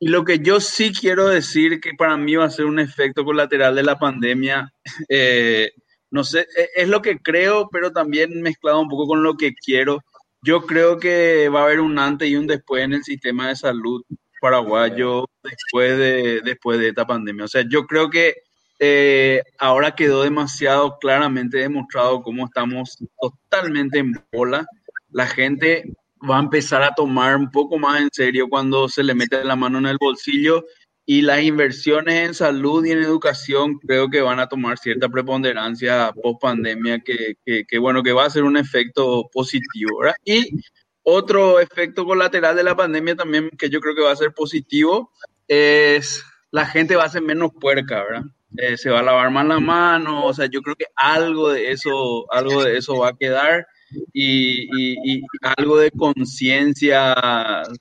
Y 0.00 0.08
lo 0.08 0.24
que 0.24 0.38
yo 0.40 0.60
sí 0.60 0.92
quiero 0.92 1.28
decir 1.28 1.80
que 1.80 1.92
para 1.96 2.16
mí 2.16 2.36
va 2.36 2.46
a 2.46 2.50
ser 2.50 2.66
un 2.66 2.78
efecto 2.78 3.24
colateral 3.24 3.74
de 3.74 3.82
la 3.82 3.98
pandemia, 3.98 4.72
eh, 5.08 5.70
no 6.10 6.24
sé, 6.24 6.40
e- 6.56 6.70
es 6.76 6.88
lo 6.88 7.00
que 7.02 7.18
creo, 7.18 7.68
pero 7.70 7.92
también 7.92 8.42
mezclado 8.42 8.80
un 8.80 8.88
poco 8.88 9.06
con 9.06 9.22
lo 9.22 9.36
que 9.36 9.54
quiero. 9.54 10.00
Yo 10.44 10.66
creo 10.66 10.98
que 10.98 11.48
va 11.48 11.60
a 11.60 11.64
haber 11.64 11.80
un 11.80 11.98
antes 11.98 12.28
y 12.28 12.36
un 12.36 12.46
después 12.46 12.84
en 12.84 12.92
el 12.92 13.02
sistema 13.02 13.48
de 13.48 13.56
salud 13.56 14.02
paraguayo 14.42 15.24
después 15.42 15.96
de, 15.96 16.42
después 16.44 16.78
de 16.78 16.88
esta 16.88 17.06
pandemia. 17.06 17.46
O 17.46 17.48
sea, 17.48 17.64
yo 17.66 17.86
creo 17.86 18.10
que 18.10 18.34
eh, 18.78 19.42
ahora 19.58 19.94
quedó 19.94 20.22
demasiado 20.22 20.98
claramente 20.98 21.56
demostrado 21.56 22.20
cómo 22.20 22.44
estamos 22.44 22.98
totalmente 23.18 24.00
en 24.00 24.12
bola. 24.30 24.66
La 25.12 25.26
gente 25.26 25.84
va 26.28 26.36
a 26.36 26.42
empezar 26.42 26.82
a 26.82 26.94
tomar 26.94 27.36
un 27.36 27.50
poco 27.50 27.78
más 27.78 28.02
en 28.02 28.10
serio 28.12 28.46
cuando 28.50 28.86
se 28.86 29.02
le 29.02 29.14
mete 29.14 29.42
la 29.44 29.56
mano 29.56 29.78
en 29.78 29.86
el 29.86 29.96
bolsillo 29.98 30.62
y 31.06 31.22
las 31.22 31.42
inversiones 31.42 32.14
en 32.26 32.34
salud 32.34 32.84
y 32.84 32.92
en 32.92 33.02
educación 33.02 33.78
creo 33.78 34.08
que 34.08 34.22
van 34.22 34.40
a 34.40 34.48
tomar 34.48 34.78
cierta 34.78 35.08
preponderancia 35.08 36.12
post 36.22 36.40
pandemia 36.40 37.00
que, 37.00 37.36
que, 37.44 37.78
bueno 37.78 38.02
que 38.02 38.12
va 38.12 38.24
a 38.24 38.30
ser 38.30 38.44
un 38.44 38.56
efecto 38.56 39.28
positivo 39.32 40.00
y 40.24 40.60
otro 41.02 41.60
efecto 41.60 42.06
colateral 42.06 42.56
de 42.56 42.62
la 42.62 42.74
pandemia 42.74 43.16
también 43.16 43.50
que 43.50 43.68
yo 43.68 43.80
creo 43.80 43.94
que 43.94 44.02
va 44.02 44.12
a 44.12 44.16
ser 44.16 44.32
positivo 44.32 45.10
es 45.46 46.24
la 46.50 46.64
gente 46.64 46.96
va 46.96 47.04
a 47.04 47.10
ser 47.10 47.22
menos 47.22 47.50
puerca 47.60 48.02
verdad 48.02 48.22
eh, 48.56 48.78
se 48.78 48.88
va 48.88 49.00
a 49.00 49.02
lavar 49.02 49.30
más 49.30 49.46
la 49.46 49.60
mano 49.60 50.24
o 50.24 50.32
sea 50.32 50.46
yo 50.46 50.62
creo 50.62 50.76
que 50.76 50.86
algo 50.96 51.50
de 51.50 51.70
eso 51.70 52.32
algo 52.32 52.64
de 52.64 52.78
eso 52.78 52.98
va 52.98 53.10
a 53.10 53.16
quedar 53.16 53.66
y, 54.12 54.62
y, 54.62 55.16
y 55.16 55.22
algo 55.56 55.78
de 55.78 55.90
conciencia, 55.90 57.14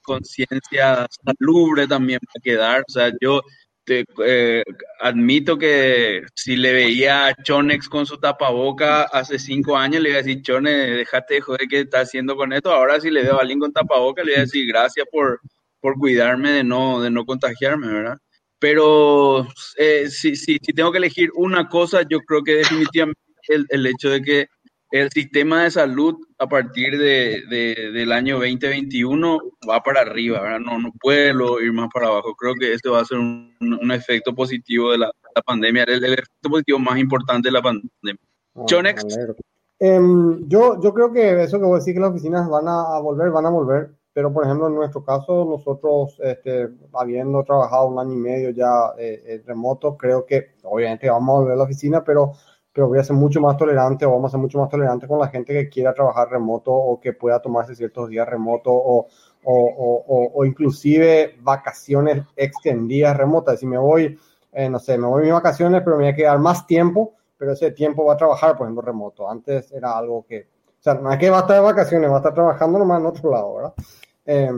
conciencia 0.02 1.08
salubre 1.26 1.88
también 1.88 2.20
va 2.24 2.32
a 2.38 2.42
quedar. 2.42 2.82
O 2.88 2.92
sea, 2.92 3.12
yo 3.22 3.42
te, 3.84 4.06
eh, 4.26 4.64
admito 5.00 5.58
que 5.58 6.22
si 6.36 6.56
le 6.56 6.74
veía 6.74 7.28
a 7.28 7.36
Chonex 7.36 7.90
con 7.90 8.06
su 8.06 8.18
tapaboca 8.18 9.04
hace 9.04 9.40
cinco 9.40 9.78
años, 9.78 10.02
le 10.02 10.10
iba 10.10 10.20
a 10.20 10.22
decir, 10.22 10.42
Chone, 10.42 10.72
déjate 10.72 11.36
de 11.36 11.42
joder 11.42 11.68
qué 11.70 11.80
está 11.82 12.02
haciendo 12.02 12.36
con 12.36 12.54
esto. 12.54 12.72
Ahora 12.72 13.00
si 13.00 13.10
le 13.12 13.24
veo 13.24 13.38
a 13.38 13.42
alguien 13.42 13.60
con 13.60 13.74
tapaboca, 13.74 14.24
le 14.24 14.32
voy 14.32 14.40
a 14.40 14.44
decir, 14.44 14.68
gracias 14.68 15.06
por, 15.12 15.40
por 15.80 15.98
cuidarme 15.98 16.52
de 16.52 16.64
no, 16.64 17.02
de 17.02 17.12
no 17.12 17.26
contagiarme, 17.26 17.88
¿verdad? 17.88 18.18
Pero 18.60 19.46
eh, 19.78 20.10
si, 20.10 20.36
si, 20.38 20.58
si 20.62 20.74
tengo 20.74 20.92
que 20.92 21.00
elegir 21.00 21.30
una 21.36 21.68
cosa, 21.68 22.04
yo 22.10 22.20
creo 22.22 22.44
que 22.44 22.56
definitivamente 22.56 23.20
el, 23.50 23.66
el 23.70 23.86
hecho 23.88 24.10
de 24.10 24.22
que 24.22 24.48
el 24.94 25.10
sistema 25.10 25.64
de 25.64 25.72
salud 25.72 26.16
a 26.38 26.46
partir 26.46 27.00
de, 27.00 27.42
de, 27.50 27.92
del 27.92 28.12
año 28.12 28.36
2021 28.36 29.40
va 29.68 29.82
para 29.82 30.02
arriba, 30.02 30.40
¿verdad? 30.40 30.60
No, 30.60 30.78
no 30.78 30.92
puede 31.02 31.34
lo, 31.34 31.60
ir 31.60 31.74
más 31.74 31.90
para 31.92 32.10
abajo. 32.10 32.36
Creo 32.36 32.54
que 32.54 32.74
este 32.74 32.90
va 32.90 33.02
a 33.02 33.06
ser 33.06 33.18
un, 33.18 33.56
un 33.60 33.92
efecto 33.92 34.36
positivo 34.36 34.92
de 34.92 35.00
la, 35.00 35.12
la 35.36 35.42
pandemia, 35.42 35.82
el, 35.86 36.06
el, 36.06 36.14
efecto 36.14 36.48
positivo 36.48 36.78
más 36.78 37.00
importante 37.00 37.48
de 37.48 37.54
la 37.54 37.64
pandemia. 37.64 37.90
Ah, 38.54 38.62
Chonex. 38.68 39.04
Um, 39.80 40.48
yo, 40.48 40.80
yo 40.80 40.94
creo 40.94 41.12
que 41.12 41.42
eso 41.42 41.60
que 41.60 41.66
vos 41.66 41.84
decís 41.84 41.96
que 41.96 42.00
las 42.00 42.12
oficinas 42.12 42.48
van 42.48 42.68
a, 42.68 42.96
a 42.96 43.00
volver, 43.00 43.32
van 43.32 43.48
a 43.48 43.50
volver. 43.50 43.90
pero 44.14 44.32
por 44.32 44.46
ejemplo 44.46 44.68
en 44.68 44.76
nuestro 44.76 45.04
caso 45.04 45.44
nosotros 45.44 46.20
este, 46.20 46.70
habiendo 46.94 47.44
trabajado 47.44 47.88
un 47.88 47.98
año 47.98 48.14
y 48.14 48.18
medio 48.18 48.52
ya 48.52 48.94
eh, 49.00 49.42
remoto 49.48 49.98
creo 49.98 50.24
que 50.24 50.52
obviamente 50.62 51.10
vamos 51.10 51.34
a 51.34 51.40
volver 51.40 51.54
a 51.54 51.58
la 51.58 51.64
oficina 51.64 52.04
pero 52.04 52.34
pero 52.74 52.88
voy 52.88 52.98
a 52.98 53.04
ser 53.04 53.16
mucho 53.16 53.40
más 53.40 53.56
tolerante 53.56 54.06
o 54.06 54.12
vamos 54.12 54.30
a 54.30 54.32
ser 54.32 54.40
mucho 54.40 54.58
más 54.58 54.68
tolerantes 54.68 55.08
con 55.08 55.20
la 55.20 55.28
gente 55.28 55.54
que 55.54 55.70
quiera 55.70 55.94
trabajar 55.94 56.30
remoto 56.30 56.74
o 56.74 57.00
que 57.00 57.14
pueda 57.14 57.40
tomarse 57.40 57.76
ciertos 57.76 58.10
días 58.10 58.28
remoto 58.28 58.72
o, 58.72 59.08
o, 59.44 60.04
o, 60.08 60.32
o 60.34 60.46
inclusive 60.46 61.36
vacaciones 61.42 62.24
extendidas 62.36 63.16
remotas. 63.16 63.60
Si 63.60 63.68
me 63.68 63.78
voy, 63.78 64.18
eh, 64.52 64.70
no 64.70 64.80
sé, 64.80 64.98
me 64.98 65.06
voy 65.06 65.22
a 65.22 65.26
mis 65.26 65.34
vacaciones, 65.34 65.84
pero 65.84 65.98
me 65.98 66.04
voy 66.04 66.12
a 66.14 66.16
quedar 66.16 66.40
más 66.40 66.66
tiempo, 66.66 67.14
pero 67.38 67.52
ese 67.52 67.72
tiempo 67.72 68.06
va 68.06 68.14
a 68.14 68.18
trabajar, 68.18 68.58
por 68.58 68.66
ejemplo, 68.66 68.82
remoto. 68.82 69.30
Antes 69.30 69.72
era 69.72 69.96
algo 69.96 70.26
que, 70.28 70.48
o 70.80 70.84
sea, 70.84 70.96
no 70.96 71.12
es 71.12 71.20
que 71.20 71.30
va 71.30 71.38
a 71.38 71.42
estar 71.42 71.58
de 71.58 71.62
vacaciones, 71.62 72.10
va 72.10 72.16
a 72.16 72.20
estar 72.20 72.34
trabajando 72.34 72.80
nomás 72.80 73.00
en 73.02 73.06
otro 73.06 73.32
lado, 73.32 73.56
¿verdad? 73.56 73.74
Eh, 74.26 74.52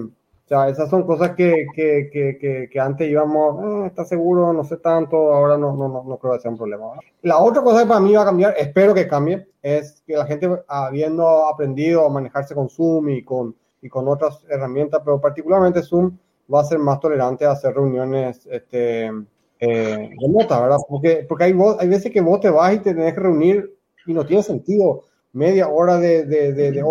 o 0.45 0.47
sea, 0.47 0.69
esas 0.69 0.91
son 0.91 1.07
cosas 1.07 1.31
que, 1.31 1.65
que, 1.73 2.07
que, 2.13 2.69
que, 2.71 2.79
antes 2.79 3.09
íbamos, 3.09 3.63
eh, 3.63 3.87
está 3.87 4.05
seguro, 4.05 4.53
no 4.53 4.63
sé 4.63 4.77
tanto, 4.77 5.33
ahora 5.33 5.57
no, 5.57 5.75
no, 5.75 6.03
no, 6.03 6.17
creo 6.19 6.33
que 6.33 6.39
sea 6.39 6.51
un 6.51 6.57
problema. 6.57 6.85
La 7.23 7.39
otra 7.39 7.63
cosa 7.63 7.81
que 7.81 7.87
para 7.87 7.99
mí 7.99 8.13
va 8.13 8.21
a 8.21 8.25
cambiar, 8.25 8.53
espero 8.55 8.93
que 8.93 9.07
cambie, 9.07 9.47
es 9.63 10.03
que 10.05 10.15
la 10.15 10.27
gente 10.27 10.47
habiendo 10.67 11.47
aprendido 11.47 12.05
a 12.05 12.09
manejarse 12.09 12.53
con 12.53 12.69
Zoom 12.69 13.09
y 13.09 13.23
con, 13.23 13.55
y 13.81 13.89
con 13.89 14.07
otras 14.07 14.45
herramientas, 14.47 15.01
pero 15.03 15.19
particularmente 15.19 15.81
Zoom 15.81 16.15
va 16.53 16.61
a 16.61 16.65
ser 16.65 16.77
más 16.77 16.99
tolerante 16.99 17.43
a 17.43 17.51
hacer 17.53 17.73
reuniones 17.73 18.47
este, 18.51 19.11
eh, 19.59 20.09
remotas, 20.21 20.61
¿verdad? 20.61 20.77
Porque, 20.87 21.25
porque 21.27 21.45
hay, 21.45 21.55
hay 21.79 21.87
veces 21.87 22.11
que 22.11 22.21
vos 22.21 22.39
te 22.39 22.51
vas 22.51 22.71
y 22.71 22.77
te 22.77 22.93
tenés 22.93 23.15
que 23.15 23.19
reunir 23.19 23.75
y 24.05 24.13
no 24.13 24.23
tiene 24.23 24.43
sentido 24.43 25.05
media 25.35 25.67
hora 25.67 25.97
de, 25.97 26.25
de, 26.25 26.53
de, 26.53 26.71
de 26.71 26.81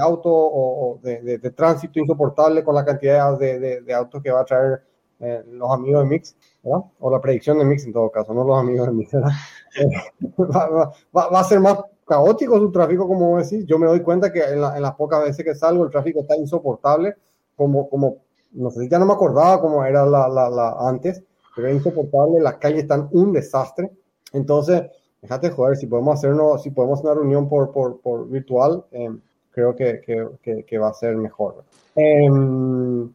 auto 0.00 0.30
o, 0.32 1.00
de, 1.02 1.38
tránsito 1.50 1.98
insoportable 1.98 2.62
con 2.62 2.74
la 2.74 2.84
cantidad 2.84 3.36
de, 3.36 3.92
autos 3.92 4.22
que 4.22 4.30
va 4.30 4.42
a 4.42 4.44
traer 4.44 4.82
eh, 5.18 5.42
los 5.50 5.68
amigos 5.72 6.04
de 6.04 6.08
Mix, 6.08 6.36
¿verdad? 6.62 6.84
O 7.00 7.10
la 7.10 7.20
predicción 7.20 7.58
de 7.58 7.64
Mix 7.64 7.84
en 7.84 7.92
todo 7.92 8.08
caso, 8.08 8.32
no 8.32 8.44
los 8.44 8.56
amigos 8.56 8.86
de 8.86 8.92
Mix, 8.92 9.12
¿verdad? 9.12 9.30
va, 11.12 11.28
va, 11.28 11.40
a 11.40 11.44
ser 11.44 11.58
más 11.58 11.80
caótico 12.06 12.56
su 12.58 12.70
tráfico, 12.70 13.08
como 13.08 13.36
decís. 13.36 13.66
Yo 13.66 13.80
me 13.80 13.88
doy 13.88 14.00
cuenta 14.00 14.32
que 14.32 14.44
en, 14.44 14.60
las 14.60 14.94
pocas 14.94 15.24
veces 15.24 15.44
que 15.44 15.56
salgo 15.56 15.84
el 15.84 15.90
tráfico 15.90 16.20
está 16.20 16.36
insoportable, 16.36 17.16
como, 17.56 17.88
como 17.90 18.18
no 18.52 18.70
sé, 18.70 18.88
ya 18.88 19.00
no 19.00 19.06
me 19.06 19.14
acordaba 19.14 19.60
cómo 19.60 19.84
era 19.84 20.06
la, 20.06 20.28
la, 20.28 20.48
la 20.48 20.76
antes, 20.88 21.24
pero 21.56 21.66
es 21.66 21.74
insoportable, 21.74 22.40
las 22.40 22.58
calles 22.58 22.82
están 22.82 23.08
un 23.10 23.32
desastre. 23.32 23.90
Entonces, 24.32 24.82
déjate 25.22 25.50
joder, 25.50 25.76
si 25.76 25.86
podemos 25.86 26.18
hacernos, 26.18 26.62
si 26.62 26.70
podemos 26.70 27.00
una 27.02 27.14
reunión 27.14 27.48
por, 27.48 27.72
por, 27.72 28.00
por 28.00 28.28
virtual, 28.28 28.84
em, 28.92 29.20
creo 29.50 29.74
que, 29.74 30.00
que, 30.42 30.64
que, 30.64 30.78
va 30.78 30.88
a 30.88 30.94
ser 30.94 31.16
mejor. 31.16 31.64
Em, 31.96 33.10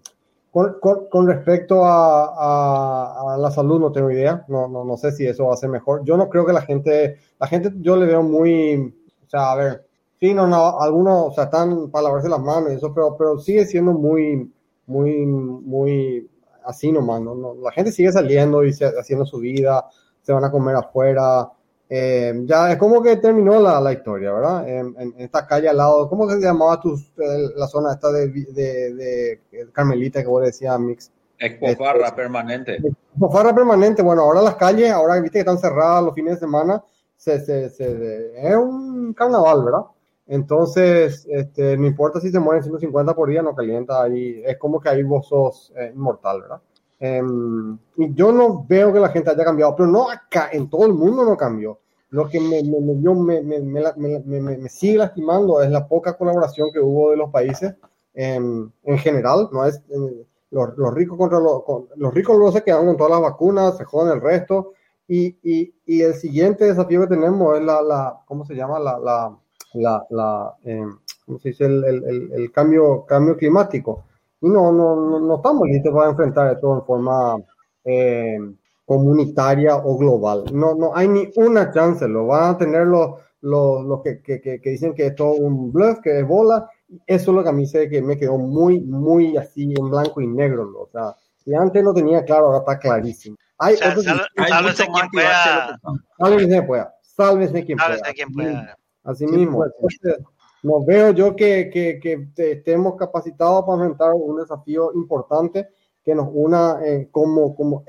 con, 0.52 0.78
con, 1.10 1.28
respecto 1.28 1.84
a, 1.84 3.34
a, 3.34 3.38
la 3.38 3.50
salud, 3.50 3.80
no 3.80 3.92
tengo 3.92 4.12
idea, 4.12 4.46
no, 4.48 4.68
no, 4.68 4.84
no, 4.86 4.98
sé 4.98 5.12
si 5.12 5.26
eso 5.26 5.48
va 5.48 5.54
a 5.54 5.58
ser 5.58 5.70
mejor. 5.70 6.04
Yo 6.04 6.18
no 6.18 6.30
creo 6.30 6.46
que 6.46 6.54
la 6.54 6.62
gente, 6.62 7.18
la 7.40 7.48
gente 7.48 7.72
yo 7.78 7.96
le 7.96 8.06
veo 8.06 8.22
muy, 8.22 8.94
o 9.26 9.30
sea, 9.30 9.52
a 9.52 9.56
ver, 9.56 9.86
sí, 10.20 10.34
no, 10.34 10.46
no, 10.46 10.80
algunos, 10.80 11.30
o 11.30 11.32
sea, 11.32 11.46
están 11.46 11.90
para 11.90 12.04
lavarse 12.04 12.30
las 12.30 12.40
manos 12.40 12.72
y 12.72 12.76
eso, 12.76 12.94
pero, 12.94 13.16
pero 13.18 13.40
sigue 13.40 13.66
siendo 13.66 13.94
muy, 13.94 14.52
muy, 14.86 15.26
muy 15.26 16.30
así 16.66 16.92
nomás, 16.92 17.22
¿no? 17.22 17.36
no 17.36 17.56
la 17.56 17.72
gente 17.72 17.92
sigue 17.92 18.12
saliendo 18.12 18.64
y 18.64 18.72
haciendo 18.72 19.26
su 19.26 19.40
vida, 19.40 19.90
se 20.22 20.34
van 20.34 20.46
a 20.46 20.52
comer 20.52 20.76
afuera, 20.76 21.50
eh, 21.90 22.34
ya 22.46 22.72
es 22.72 22.78
como 22.78 23.02
que 23.04 23.18
terminó 23.18 23.60
la, 23.60 23.80
la 23.80 23.94
historia, 23.94 24.32
¿verdad? 24.32 24.68
En, 24.68 25.14
esta 25.18 25.46
calle 25.46 25.70
al 25.70 25.78
lado, 25.78 26.10
¿cómo 26.10 26.30
se 26.30 26.40
llamaba 26.40 26.80
tu, 26.80 26.98
la 27.56 27.68
zona 27.68 27.94
esta 27.94 28.12
de, 28.12 28.30
de, 28.30 28.94
de, 28.94 29.40
Carmelita 29.72 30.22
que 30.22 30.28
vos 30.28 30.44
decías, 30.44 30.80
Mix? 30.80 31.12
Expofarra 31.38 32.06
este, 32.06 32.16
permanente. 32.16 32.82
Expofarra 33.12 33.54
permanente, 33.54 34.02
bueno, 34.02 34.24
ahora 34.24 34.42
las 34.42 34.56
calles, 34.56 34.92
ahora 34.92 35.20
viste 35.20 35.38
que 35.38 35.40
están 35.40 35.60
cerradas 35.60 36.04
los 36.04 36.16
fines 36.16 36.36
de 36.36 36.40
semana, 36.40 36.84
se, 37.18 37.40
se, 37.40 37.70
se, 37.70 38.50
es 38.50 38.56
un 38.56 39.14
carnaval, 39.14 39.66
¿verdad? 39.66 39.84
Entonces, 40.26 41.28
este, 41.30 41.78
no 41.78 41.86
importa 41.86 42.20
si 42.20 42.32
se 42.32 42.40
mueren 42.40 42.64
150 42.64 43.14
por 43.14 43.30
día, 43.30 43.42
no 43.42 43.54
calienta 43.54 44.02
ahí, 44.02 44.42
es 44.46 44.58
como 44.58 44.80
que 44.80 44.90
ahí 44.90 45.04
vos 45.04 45.28
sos 45.28 45.74
eh, 45.76 45.92
inmortal, 45.94 46.42
¿verdad? 46.42 46.62
Em, 47.06 47.78
yo 47.98 48.32
no 48.32 48.66
veo 48.66 48.94
que 48.94 49.00
la 49.02 49.10
gente 49.10 49.30
haya 49.30 49.44
cambiado, 49.44 49.76
pero 49.76 49.90
no 49.90 50.10
acá, 50.10 50.48
en 50.54 50.70
todo 50.70 50.86
el 50.86 50.94
mundo 50.94 51.26
no 51.26 51.36
cambió. 51.36 51.80
Lo 52.12 52.30
que 52.30 52.40
me, 52.40 52.64
me, 52.64 54.70
sigue 54.70 55.00
lastimando 55.00 55.62
es 55.62 55.70
la 55.70 55.86
poca 55.86 56.16
colaboración 56.16 56.72
que 56.72 56.80
hubo 56.80 57.12
de 57.12 57.18
los 57.18 57.30
países 57.30 57.76
en, 58.14 58.72
general. 59.00 59.50
No 59.52 59.66
es, 59.66 59.84
eh, 59.90 60.26
los, 60.52 60.94
ricos 60.94 61.18
contra 61.18 61.42
los, 61.42 61.64
los 61.98 62.14
ricos 62.14 62.38
luego 62.38 62.54
se 62.54 62.64
quedan 62.64 62.86
con 62.86 62.96
todas 62.96 63.12
las 63.12 63.22
vacunas, 63.22 63.76
se 63.76 63.84
joden 63.84 64.14
el 64.14 64.22
resto. 64.22 64.72
Y, 65.06 65.36
y, 65.44 65.74
y, 65.86 66.04
el 66.04 66.14
siguiente 66.14 66.64
desafío 66.64 67.02
que 67.02 67.08
tenemos 67.08 67.60
es 67.60 67.66
la, 67.66 67.82
la 67.82 68.22
¿cómo 68.26 68.46
se 68.46 68.56
llama? 68.56 68.80
La, 68.80 68.98
la, 68.98 69.38
la, 69.74 70.08
la 70.10 70.56
em, 70.64 70.98
¿cómo 71.26 71.38
se 71.40 71.50
dice? 71.50 71.66
El, 71.66 71.84
el, 71.84 72.32
el, 72.32 72.52
cambio, 72.54 73.04
cambio 73.06 73.36
climático. 73.36 74.06
Y 74.44 74.50
no, 74.50 74.74
no, 74.74 75.22
no, 75.22 75.36
estamos 75.38 75.70
listos 75.70 75.94
para 75.94 76.10
enfrentar 76.10 76.54
esto 76.54 76.74
en 76.76 76.86
forma 76.86 77.42
eh, 77.86 78.38
comunitaria 78.84 79.78
o 79.78 79.98
global. 79.98 80.44
No, 80.54 80.76
no 80.76 80.94
hay 80.94 81.08
ni 81.08 81.30
una 81.38 81.72
chance, 81.72 82.06
lo 82.10 82.28
van 82.28 82.56
a 82.56 82.58
tener 82.58 82.86
los, 82.86 83.22
los, 83.40 83.86
los 83.86 84.02
que, 84.04 84.22
que, 84.22 84.42
que, 84.42 84.70
dicen 84.70 84.94
que 84.94 85.08
es 85.08 85.16
todo 85.16 85.32
un 85.36 85.72
bluff, 85.72 86.02
que 86.02 86.20
es 86.20 86.28
bola. 86.28 86.70
Eso 87.08 87.32
es 87.32 87.36
lo 87.38 87.42
que 87.42 87.50
a 87.50 87.54
mí 87.54 87.66
sé 87.66 87.88
que 87.88 88.02
me 88.02 88.18
quedó 88.18 88.38
muy, 88.38 88.82
muy 88.82 89.38
así 89.38 89.74
en 89.80 89.90
blanco 89.90 90.20
y 90.20 90.28
negro. 90.28 90.70
O 90.78 90.90
sea, 90.92 91.16
si 91.38 91.56
antes 91.56 91.82
no 91.82 91.94
tenía 91.94 92.26
claro, 92.26 92.48
ahora 92.48 92.60
está 92.60 92.78
clarísimo. 92.78 93.38
Hay 93.60 93.76
otros, 93.76 94.04
sálvese 94.04 94.86
quien 94.88 95.10
pueda. 95.10 95.80
Sálvese 96.18 96.48
quien 96.50 96.68
pueda. 96.68 96.94
Sálvese 97.02 97.66
quien 97.66 97.78
pueda. 97.78 98.14
Quien 98.14 98.34
pueda. 98.34 98.78
Así 99.06 99.26
mismo. 99.26 99.64
No 100.64 100.84
veo 100.84 101.12
yo 101.12 101.36
que, 101.36 101.70
que, 101.70 102.00
que, 102.00 102.52
estemos 102.52 102.96
capacitados 102.96 103.66
para 103.66 103.84
enfrentar 103.84 104.14
un 104.14 104.38
desafío 104.38 104.92
importante 104.94 105.70
que 106.04 106.16
nos 106.16 106.30
una 106.32 106.80
eh, 106.84 107.10
como, 107.12 107.56
como 107.56 107.84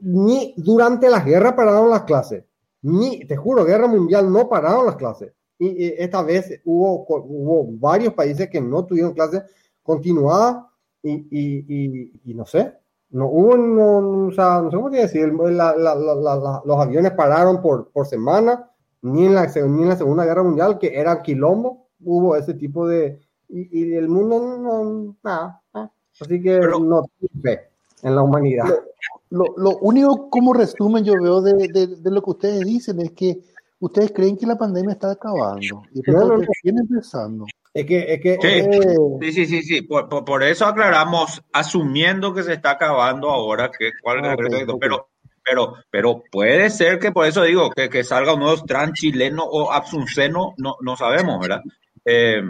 ni 0.00 0.54
durante 0.56 1.10
la 1.10 1.20
guerra 1.20 1.54
pararon 1.54 1.90
las 1.90 2.04
clases, 2.04 2.44
ni, 2.82 3.24
te 3.26 3.36
juro, 3.36 3.64
guerra 3.64 3.86
mundial 3.86 4.32
no 4.32 4.48
pararon 4.48 4.86
las 4.86 4.96
clases. 4.96 5.32
Y, 5.58 5.84
esta 6.02 6.22
vez 6.22 6.60
hubo, 6.64 7.04
hubo 7.06 7.66
varios 7.78 8.14
países 8.14 8.48
que 8.48 8.60
no 8.60 8.86
tuvieron 8.86 9.12
clases 9.12 9.42
continuadas 9.82 10.64
y, 11.02 11.12
y, 11.30 12.12
y, 12.24 12.34
no 12.34 12.46
sé, 12.46 12.72
no 13.10 13.26
hubo, 13.26 13.56
no, 13.56 14.28
o 14.28 14.32
sea, 14.32 14.60
no 14.62 14.70
sé 14.70 14.76
cómo 14.76 14.90
decir, 14.90 15.32
la, 15.32 15.76
la, 15.76 15.94
la, 15.94 16.62
los 16.64 16.78
aviones 16.78 17.12
pararon 17.12 17.60
por, 17.60 17.90
por 17.90 18.06
semana, 18.06 18.70
ni 19.02 19.26
en, 19.26 19.34
la, 19.34 19.46
ni 19.46 19.82
en 19.82 19.88
la 19.88 19.96
Segunda 19.96 20.24
Guerra 20.24 20.42
Mundial, 20.42 20.78
que 20.78 20.98
era 20.98 21.22
quilombo, 21.22 21.79
hubo 22.02 22.36
ese 22.36 22.54
tipo 22.54 22.86
de... 22.86 23.20
Y, 23.48 23.94
el 23.94 24.08
mundo 24.08 24.58
no, 24.58 25.16
nada, 25.24 25.60
así 26.20 26.40
que 26.40 26.60
no 26.60 27.04
tiene 27.18 27.60
en 28.02 28.14
la 28.14 28.22
humanidad. 28.22 28.66
Lo, 29.30 29.44
lo, 29.56 29.78
único 29.78 30.30
como 30.30 30.52
resumen 30.52 31.04
yo 31.04 31.14
veo 31.20 31.40
de, 31.40 31.68
de, 31.68 32.10
lo 32.10 32.22
que 32.22 32.30
ustedes 32.30 32.60
dicen 32.60 33.00
es 33.00 33.12
que 33.12 33.40
ustedes 33.78 34.12
creen 34.12 34.36
que 34.36 34.46
la 34.46 34.58
pandemia 34.58 34.92
está 34.92 35.12
acabando 35.12 35.82
y 35.92 36.02
que 36.02 36.12
no, 36.12 36.38
viene 36.62 36.80
empezando. 36.80 37.46
Es 37.72 37.86
que, 37.86 38.14
es 38.14 38.20
que, 38.20 38.38
sí, 38.40 38.48
eh, 38.48 39.32
sí, 39.32 39.46
sí, 39.46 39.62
sí, 39.62 39.82
Por, 39.82 40.08
por, 40.08 40.42
eso 40.42 40.66
aclaramos, 40.66 41.40
asumiendo 41.52 42.34
que 42.34 42.42
se 42.42 42.54
está 42.54 42.72
acabando 42.72 43.30
ahora, 43.30 43.70
que 43.70 43.90
cuál 44.02 44.24
ah, 44.24 44.34
pero, 44.80 45.08
pero, 45.44 45.74
pero 45.88 46.22
puede 46.32 46.68
ser 46.70 46.98
que 46.98 47.12
por 47.12 47.26
eso 47.26 47.44
digo 47.44 47.70
que, 47.70 47.88
que 47.88 48.02
salga 48.02 48.34
un 48.34 48.40
nuevo 48.40 48.64
trans 48.64 48.94
chileno 48.94 49.44
o 49.44 49.70
absunceno, 49.70 50.54
no, 50.58 50.76
no 50.80 50.96
sabemos, 50.96 51.38
¿verdad? 51.40 51.62
Eh, 52.04 52.42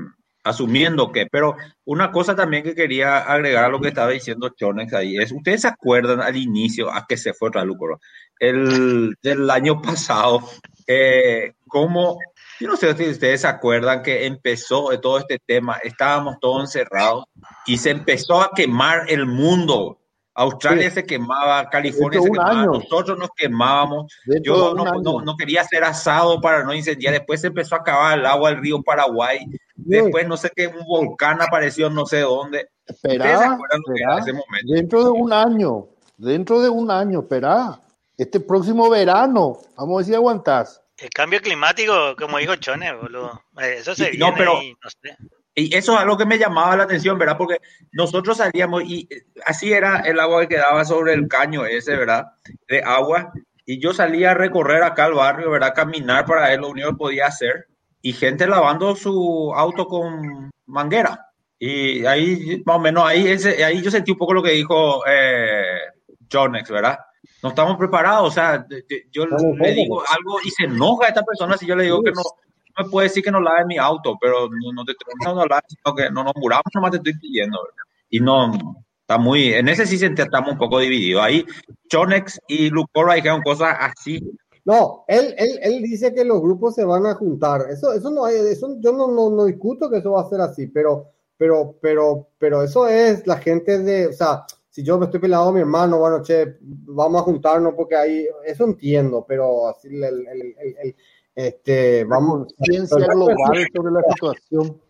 asumiendo 0.42 1.12
que, 1.12 1.26
pero 1.26 1.56
una 1.84 2.10
cosa 2.10 2.34
también 2.34 2.62
que 2.62 2.74
quería 2.74 3.18
agregar 3.18 3.64
a 3.64 3.68
lo 3.68 3.80
que 3.80 3.88
estaba 3.88 4.10
diciendo 4.10 4.48
Chonex 4.50 4.92
ahí 4.94 5.16
es, 5.16 5.32
ustedes 5.32 5.62
se 5.62 5.68
acuerdan 5.68 6.20
al 6.20 6.36
inicio, 6.36 6.92
a 6.92 7.06
que 7.06 7.16
se 7.16 7.34
fue 7.34 7.50
Ralucoro, 7.52 8.00
el 8.38 9.14
del 9.22 9.50
año 9.50 9.82
pasado, 9.82 10.40
eh, 10.86 11.52
como, 11.66 12.18
yo 12.58 12.68
no 12.68 12.76
sé 12.76 12.96
si 12.96 13.10
ustedes 13.10 13.42
se 13.42 13.48
acuerdan 13.48 14.02
que 14.02 14.26
empezó 14.26 14.98
todo 15.00 15.18
este 15.18 15.38
tema, 15.44 15.76
estábamos 15.84 16.36
todos 16.40 16.62
encerrados 16.62 17.24
y 17.66 17.76
se 17.76 17.90
empezó 17.90 18.40
a 18.40 18.50
quemar 18.54 19.04
el 19.08 19.26
mundo. 19.26 19.99
Australia 20.40 20.90
se 20.90 21.05
quemaba, 21.05 21.68
California 21.68 22.22
se 22.22 22.31
quemaba, 22.31 22.64
nosotros 22.64 23.18
nos 23.18 23.29
quemábamos. 23.37 24.11
Yo 24.42 24.74
no, 24.74 24.85
no, 24.87 25.20
no, 25.20 25.37
quería 25.37 25.61
hacer 25.61 25.85
asado 25.85 26.40
para 26.40 26.64
no 26.64 26.72
incendiar. 26.72 27.12
Después 27.12 27.42
se 27.42 27.48
empezó 27.48 27.74
a 27.74 27.79
acabar 27.79 28.18
el 28.18 28.24
agua 28.24 28.48
del 28.50 28.62
río 28.62 28.83
Paraguay. 28.83 29.40
Después 29.76 30.26
no 30.26 30.38
sé 30.38 30.50
qué, 30.57 30.66
un 30.66 30.87
volcán 30.87 31.42
apareció 31.42 31.90
no 31.90 32.07
sé 32.07 32.20
dónde. 32.20 32.70
Espera, 32.87 33.59
dentro 34.64 35.05
de 35.05 35.11
un 35.11 35.31
año, 35.31 35.88
dentro 36.16 36.62
de 36.62 36.70
un 36.70 36.90
año, 36.90 37.20
espera. 37.20 37.79
Este 38.16 38.40
próximo 38.40 38.88
verano, 38.88 39.59
vamos 39.76 39.94
a 39.94 39.96
ver 39.98 40.07
si 40.07 40.14
aguantás. 40.14 40.83
El 40.96 41.11
cambio 41.11 41.40
climático, 41.40 42.16
como 42.18 42.38
dijo 42.38 42.57
Chone, 42.57 42.94
boludo. 42.94 43.42
Eh, 43.61 43.76
eso 43.79 43.94
se 43.94 44.16
no, 44.16 44.35
pero, 44.35 44.61
y 44.62 44.74
eso 45.54 45.92
es 45.94 45.98
algo 45.98 46.16
que 46.16 46.26
me 46.26 46.38
llamaba 46.38 46.76
la 46.76 46.84
atención, 46.84 47.18
¿verdad? 47.18 47.36
Porque 47.36 47.60
nosotros 47.92 48.36
salíamos 48.36 48.84
y 48.84 49.08
eh, 49.10 49.24
así 49.44 49.72
era 49.72 50.00
el 50.00 50.20
agua 50.20 50.42
que 50.42 50.56
quedaba 50.56 50.84
sobre 50.84 51.12
el 51.12 51.28
caño 51.28 51.66
ese, 51.66 51.96
¿verdad? 51.96 52.26
De 52.68 52.82
agua. 52.82 53.32
Y 53.66 53.80
yo 53.80 53.92
salía 53.92 54.32
a 54.32 54.34
recorrer 54.34 54.82
acá 54.82 55.04
al 55.06 55.14
barrio, 55.14 55.50
¿verdad? 55.50 55.74
Caminar 55.74 56.24
para 56.24 56.52
él, 56.52 56.60
lo 56.60 56.70
único 56.70 56.90
que 56.90 56.96
podía 56.96 57.26
hacer. 57.26 57.66
Y 58.02 58.12
gente 58.12 58.46
lavando 58.46 58.96
su 58.96 59.52
auto 59.54 59.86
con 59.86 60.50
manguera. 60.66 61.26
Y 61.58 62.06
ahí, 62.06 62.62
más 62.64 62.76
o 62.76 62.80
menos, 62.80 63.04
ahí, 63.04 63.28
ese, 63.28 63.62
ahí 63.62 63.82
yo 63.82 63.90
sentí 63.90 64.12
un 64.12 64.18
poco 64.18 64.32
lo 64.32 64.42
que 64.42 64.52
dijo 64.52 65.02
eh, 65.06 65.78
Jonex, 66.32 66.70
¿verdad? 66.70 66.98
No 67.42 67.50
estamos 67.50 67.76
preparados, 67.76 68.28
o 68.28 68.30
sea, 68.30 68.66
yo 69.10 69.26
le 69.26 69.74
digo 69.74 70.02
algo 70.08 70.38
y 70.42 70.50
se 70.50 70.64
enoja 70.64 71.06
a 71.06 71.08
esta 71.08 71.22
persona 71.22 71.56
si 71.56 71.66
yo 71.66 71.76
le 71.76 71.84
digo 71.84 72.02
que 72.02 72.12
no 72.12 72.22
me 72.78 72.88
puede 72.88 73.09
decir 73.09 73.22
que 73.22 73.30
no 73.30 73.40
lave 73.40 73.64
mi 73.66 73.78
auto, 73.78 74.16
pero 74.20 74.48
no, 74.48 74.72
no 74.72 74.85
te 74.85 74.92
no, 75.24 75.35
no 75.35 75.46
lave, 75.46 75.62
sino 75.68 75.94
que 75.94 76.11
no 76.11 76.24
nos 76.24 76.35
muramos, 76.37 76.64
nomás 76.74 76.90
te 76.92 76.96
estoy 76.98 77.18
pidiendo, 77.18 77.59
¿verdad? 77.62 77.85
Y 78.09 78.20
no, 78.20 78.85
está 79.00 79.18
muy, 79.18 79.52
en 79.54 79.68
ese 79.68 79.87
sí 79.87 80.04
estamos 80.04 80.52
un 80.52 80.59
poco 80.59 80.78
divididos. 80.78 81.22
Ahí 81.22 81.44
Chonex 81.88 82.40
y 82.48 82.70
Lucora 82.70 83.14
dijeron 83.14 83.42
cosas 83.42 83.76
así. 83.80 84.20
No, 84.64 85.04
él, 85.09 85.35
él, 85.38 85.59
él 85.62 85.83
dice 85.83 86.14
que 86.14 86.24
los 86.24 86.40
grupos 86.40 86.74
se 86.74 86.85
van 86.85 87.06
a 87.06 87.14
juntar. 87.14 87.66
Eso, 87.70 87.92
eso 87.92 88.11
no 88.11 88.24
hay, 88.24 88.37
eso 88.37 88.76
yo 88.78 88.92
no, 88.92 89.09
no, 89.09 89.30
no 89.30 89.44
discuto 89.46 89.90
que 89.90 89.98
eso 89.98 90.12
va 90.12 90.22
a 90.22 90.28
ser 90.28 90.40
así, 90.40 90.66
pero, 90.68 91.09
pero, 91.37 91.76
pero, 91.80 92.28
pero 92.38 92.62
eso 92.62 92.87
es 92.87 93.26
la 93.26 93.38
gente 93.38 93.78
de, 93.78 94.09
o 94.09 94.12
sea, 94.12 94.44
si 94.68 94.85
yo 94.85 94.98
me 94.98 95.06
estoy 95.06 95.18
peleando 95.18 95.46
con 95.46 95.54
mi 95.54 95.61
hermano, 95.61 95.98
bueno, 95.98 96.22
che, 96.22 96.59
vamos 96.61 97.20
a 97.20 97.24
juntarnos 97.24 97.74
porque 97.74 97.96
ahí, 97.96 98.26
eso 98.46 98.64
entiendo, 98.64 99.24
pero 99.26 99.68
así 99.68 99.88
el, 99.88 100.04
el, 100.04 100.54
el, 100.83 100.96
este, 101.34 102.04
vamos. 102.04 102.52
Ciencia 102.62 102.98
global 102.98 103.66
sobre 103.74 103.92
la 103.92 104.02
situación. 104.12 104.80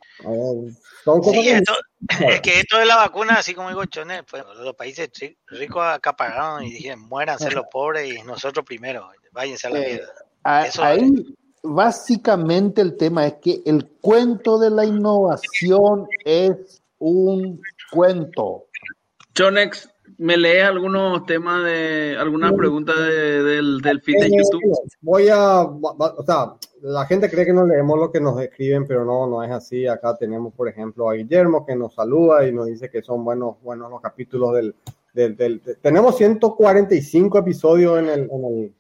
es 2.21 2.41
que 2.41 2.61
esto 2.61 2.79
de 2.79 2.87
la 2.87 2.97
vacuna, 2.97 3.35
así 3.35 3.55
como 3.55 3.69
digo 3.69 3.85
Chones, 3.87 4.23
pues 4.31 4.45
los 4.57 4.75
países 4.75 5.11
ricos 5.47 5.83
acapararon 5.85 6.65
y 6.65 6.73
dijeron, 6.73 7.01
muéranse 7.01 7.51
los 7.51 7.67
pobres 7.71 8.13
y 8.13 8.23
nosotros 8.23 8.65
primero, 8.65 9.09
váyanse 9.33 9.67
a 9.67 9.71
la 9.71 9.79
vida. 9.81 9.97
Eh, 9.97 10.71
ahí, 10.79 11.37
básicamente 11.63 12.81
el 12.81 12.97
tema 12.97 13.27
es 13.27 13.35
que 13.35 13.63
el 13.65 13.87
cuento 14.01 14.59
de 14.59 14.71
la 14.71 14.85
innovación 14.85 16.07
es 16.25 16.83
un 16.99 17.61
cuento. 17.91 18.67
Chonex, 19.35 19.89
¿Me 20.21 20.37
lees 20.37 20.65
algunos 20.65 21.25
temas 21.25 21.65
de 21.65 22.15
algunas 22.19 22.53
preguntas 22.53 22.95
del, 22.95 23.81
del 23.81 24.03
feed 24.03 24.21
de 24.21 24.27
eh, 24.27 24.31
YouTube? 24.37 24.79
Voy 25.01 25.29
a, 25.31 25.63
o 25.63 26.23
sea, 26.27 26.57
la 26.83 27.07
gente 27.07 27.31
cree 27.31 27.47
que 27.47 27.55
no 27.55 27.67
leemos 27.67 27.99
lo 27.99 28.13
que 28.13 28.21
nos 28.21 28.39
escriben, 28.39 28.87
pero 28.87 29.03
no, 29.07 29.27
no 29.27 29.43
es 29.43 29.51
así. 29.51 29.87
Acá 29.87 30.19
tenemos, 30.19 30.53
por 30.53 30.69
ejemplo, 30.69 31.09
a 31.09 31.15
Guillermo 31.15 31.65
que 31.65 31.75
nos 31.75 31.95
saluda 31.95 32.47
y 32.47 32.53
nos 32.53 32.67
dice 32.67 32.91
que 32.91 33.01
son 33.01 33.25
buenos, 33.25 33.63
buenos 33.63 33.91
los 33.91 34.03
capítulos 34.03 34.53
del, 34.53 34.75
del, 35.15 35.63
tenemos 35.81 36.19
145 36.19 37.39
episodios 37.39 37.99
en 38.01 38.09
el, 38.11 38.21
en 38.31 38.45
el, 38.45 38.75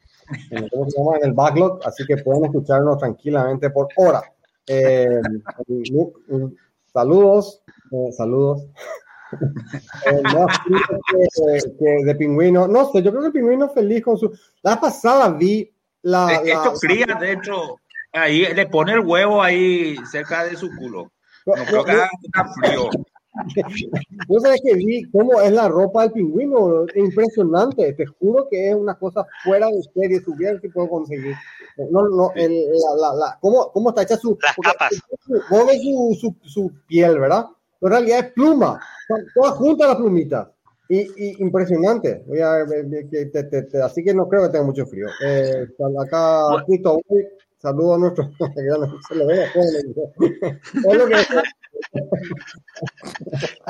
en 0.50 0.64
el, 0.64 0.70
en 0.74 1.24
el 1.24 1.33
backlog, 1.33 1.81
así 1.87 2.05
que 2.05 2.18
pueden 2.18 2.44
escucharnos 2.44 2.98
tranquilamente 2.98 3.70
por 3.70 3.88
hora. 3.96 4.22
Eh, 4.66 5.22
saludos, 6.92 7.62
eh, 7.92 8.12
saludos. 8.12 8.66
Eh, 10.07 10.23
que, 11.79 12.05
de 12.05 12.14
pingüino. 12.14 12.66
No 12.66 12.90
sé, 12.90 13.03
yo 13.03 13.11
creo 13.11 13.23
que 13.23 13.27
el 13.29 13.33
pingüino 13.33 13.69
feliz 13.69 14.03
con 14.03 14.19
su. 14.19 14.33
La 14.62 14.81
pasada 14.81 15.31
vi 15.31 15.71
la. 16.03 16.40
De 16.43 16.51
hecho, 16.51 16.73
cría, 16.81 17.07
de 17.21 17.33
hecho, 17.33 17.77
ahí 18.12 18.47
le 18.55 18.66
pone 18.66 18.93
el 18.93 19.01
huevo 19.01 19.43
ahí 19.43 19.97
cerca 20.11 20.45
de 20.45 20.57
su 20.57 20.69
culo. 20.77 21.12
No 21.47 21.55
creo 21.64 21.85
que 21.85 21.93
frío. 22.61 22.90
Yo 24.29 24.40
sabes 24.40 24.61
que 24.62 24.75
vi 24.75 25.05
cómo 25.11 25.40
es 25.40 25.53
la 25.53 25.69
ropa 25.69 26.03
del 26.03 26.12
pingüino, 26.12 26.85
impresionante, 26.95 27.93
te 27.93 28.07
juro 28.07 28.49
que 28.51 28.71
es 28.71 28.75
una 28.75 28.99
cosa 28.99 29.25
fuera 29.45 29.69
de 29.69 29.83
serie, 29.95 30.21
su 30.21 30.35
bien 30.35 30.59
que 30.61 30.69
puedo 30.69 30.88
conseguir. 30.88 31.35
No, 31.90 32.09
no, 32.09 32.33
el, 32.35 32.66
la, 33.01 33.14
la, 33.14 33.38
¿cómo, 33.40 33.71
¿cómo, 33.73 33.90
está 33.90 34.03
hecha 34.03 34.16
su... 34.16 34.37
Las 34.43 34.57
capas. 34.57 34.90
Vos 35.49 35.66
ves 35.66 35.81
su, 35.81 36.19
su, 36.21 36.37
su, 36.49 36.73
piel, 36.87 37.19
¿verdad? 37.19 37.47
En 37.81 37.90
realidad 37.90 38.19
es 38.21 38.33
pluma, 38.33 38.81
todas 39.35 39.55
juntas 39.55 39.88
las 39.88 39.97
plumitas. 39.97 40.49
Y, 40.88 41.01
y, 41.03 41.37
impresionante. 41.38 42.25
Voy 42.27 42.40
a, 42.40 42.66
así 43.85 44.03
que 44.03 44.12
no 44.12 44.29
creo 44.29 44.43
que 44.43 44.49
tenga 44.49 44.64
mucho 44.64 44.85
frío. 44.87 45.07
Eh, 45.25 45.69
acá, 46.01 46.64
Cristo, 46.66 47.01
saludo 47.59 47.95
a 47.95 47.99
nuestro. 47.99 48.29
se 49.09 49.14
lo 49.14 49.27
ve, 49.27 49.47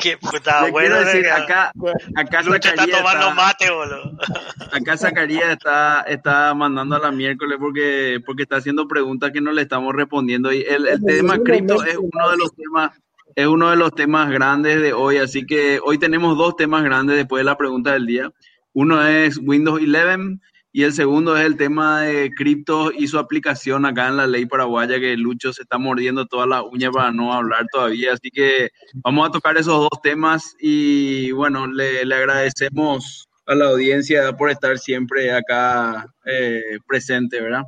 Qué 0.03 0.17
puta 0.17 0.71
bueno. 0.71 0.99
Decir, 1.01 1.29
acá, 1.29 1.73
acá 2.17 2.43
Lucha 2.43 2.71
está 2.71 2.87
tomando 2.87 3.35
mate, 3.35 3.71
boludo. 3.71 4.17
Acá 4.73 4.97
Zacarías 4.97 5.51
está, 5.51 6.03
está 6.03 6.55
mandando 6.55 6.97
a 6.97 7.01
la 7.01 7.11
miércoles 7.11 7.59
porque, 7.61 8.21
porque 8.25 8.45
está 8.45 8.57
haciendo 8.57 8.89
preguntas 8.89 9.33
que 9.33 9.41
no 9.41 9.53
le 9.53 9.63
estamos 9.63 9.95
respondiendo. 9.95 10.53
Y 10.53 10.63
el, 10.63 10.87
el 10.87 11.05
tema 11.05 11.39
cripto 11.39 11.83
es 11.85 11.97
uno 11.97 12.31
de 12.31 12.37
los 12.39 12.55
temas 12.55 12.93
es 13.35 13.47
uno 13.47 13.71
de 13.71 13.77
los 13.77 13.95
temas 13.95 14.31
grandes 14.31 14.81
de 14.81 14.93
hoy, 14.93 15.19
así 15.19 15.45
que 15.45 15.81
hoy 15.83 15.99
tenemos 15.99 16.37
dos 16.37 16.57
temas 16.57 16.85
grandes 16.85 17.17
después 17.17 17.41
de 17.41 17.45
la 17.45 17.57
pregunta 17.57 17.93
del 17.93 18.07
día. 18.07 18.31
Uno 18.73 19.05
es 19.07 19.39
Windows 19.39 19.81
11 19.81 20.39
y 20.73 20.85
el 20.85 20.93
segundo 20.93 21.37
es 21.37 21.45
el 21.45 21.57
tema 21.57 22.03
de 22.03 22.31
cripto 22.31 22.93
y 22.93 23.09
su 23.09 23.19
aplicación 23.19 23.85
acá 23.85 24.09
en 24.09 24.17
la 24.17 24.27
ley 24.27 24.47
paraguaya, 24.47 25.01
que 25.01 25.17
Lucho 25.17 25.53
se 25.53 25.63
está 25.63 25.79
mordiendo 25.79 26.27
toda 26.27 26.47
la 26.47 26.63
uña 26.63 26.93
para 26.93 27.11
no 27.11 27.33
hablar 27.33 27.67
todavía. 27.73 28.13
Así 28.13 28.31
que 28.31 28.71
vamos 28.95 29.29
a 29.29 29.33
tocar 29.33 29.57
esos 29.57 29.89
dos 29.91 30.03
temas 30.03 30.55
y 30.61 31.33
bueno, 31.33 31.67
le, 31.67 32.03
agradecemos 32.15 33.29
a 33.47 33.55
la 33.57 33.67
audiencia 33.67 34.37
por 34.37 34.51
estar 34.51 34.79
siempre 34.79 35.33
acá 35.33 36.07
eh, 36.25 36.79
presente, 36.87 37.41
¿verdad? 37.41 37.65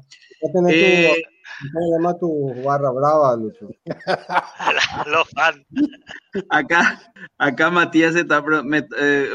¿Cómo 0.53 0.68
se 0.68 1.12
llama 1.92 2.18
tu 2.18 2.54
barra 2.62 2.90
brava, 2.90 3.36
Lucho? 3.36 3.68
Los 5.06 5.28
fans. 5.30 5.64
Acá, 6.48 7.00
acá 7.38 7.70
Matías 7.70 8.14
está, 8.14 8.42
me, 8.42 8.86
eh, 8.98 9.32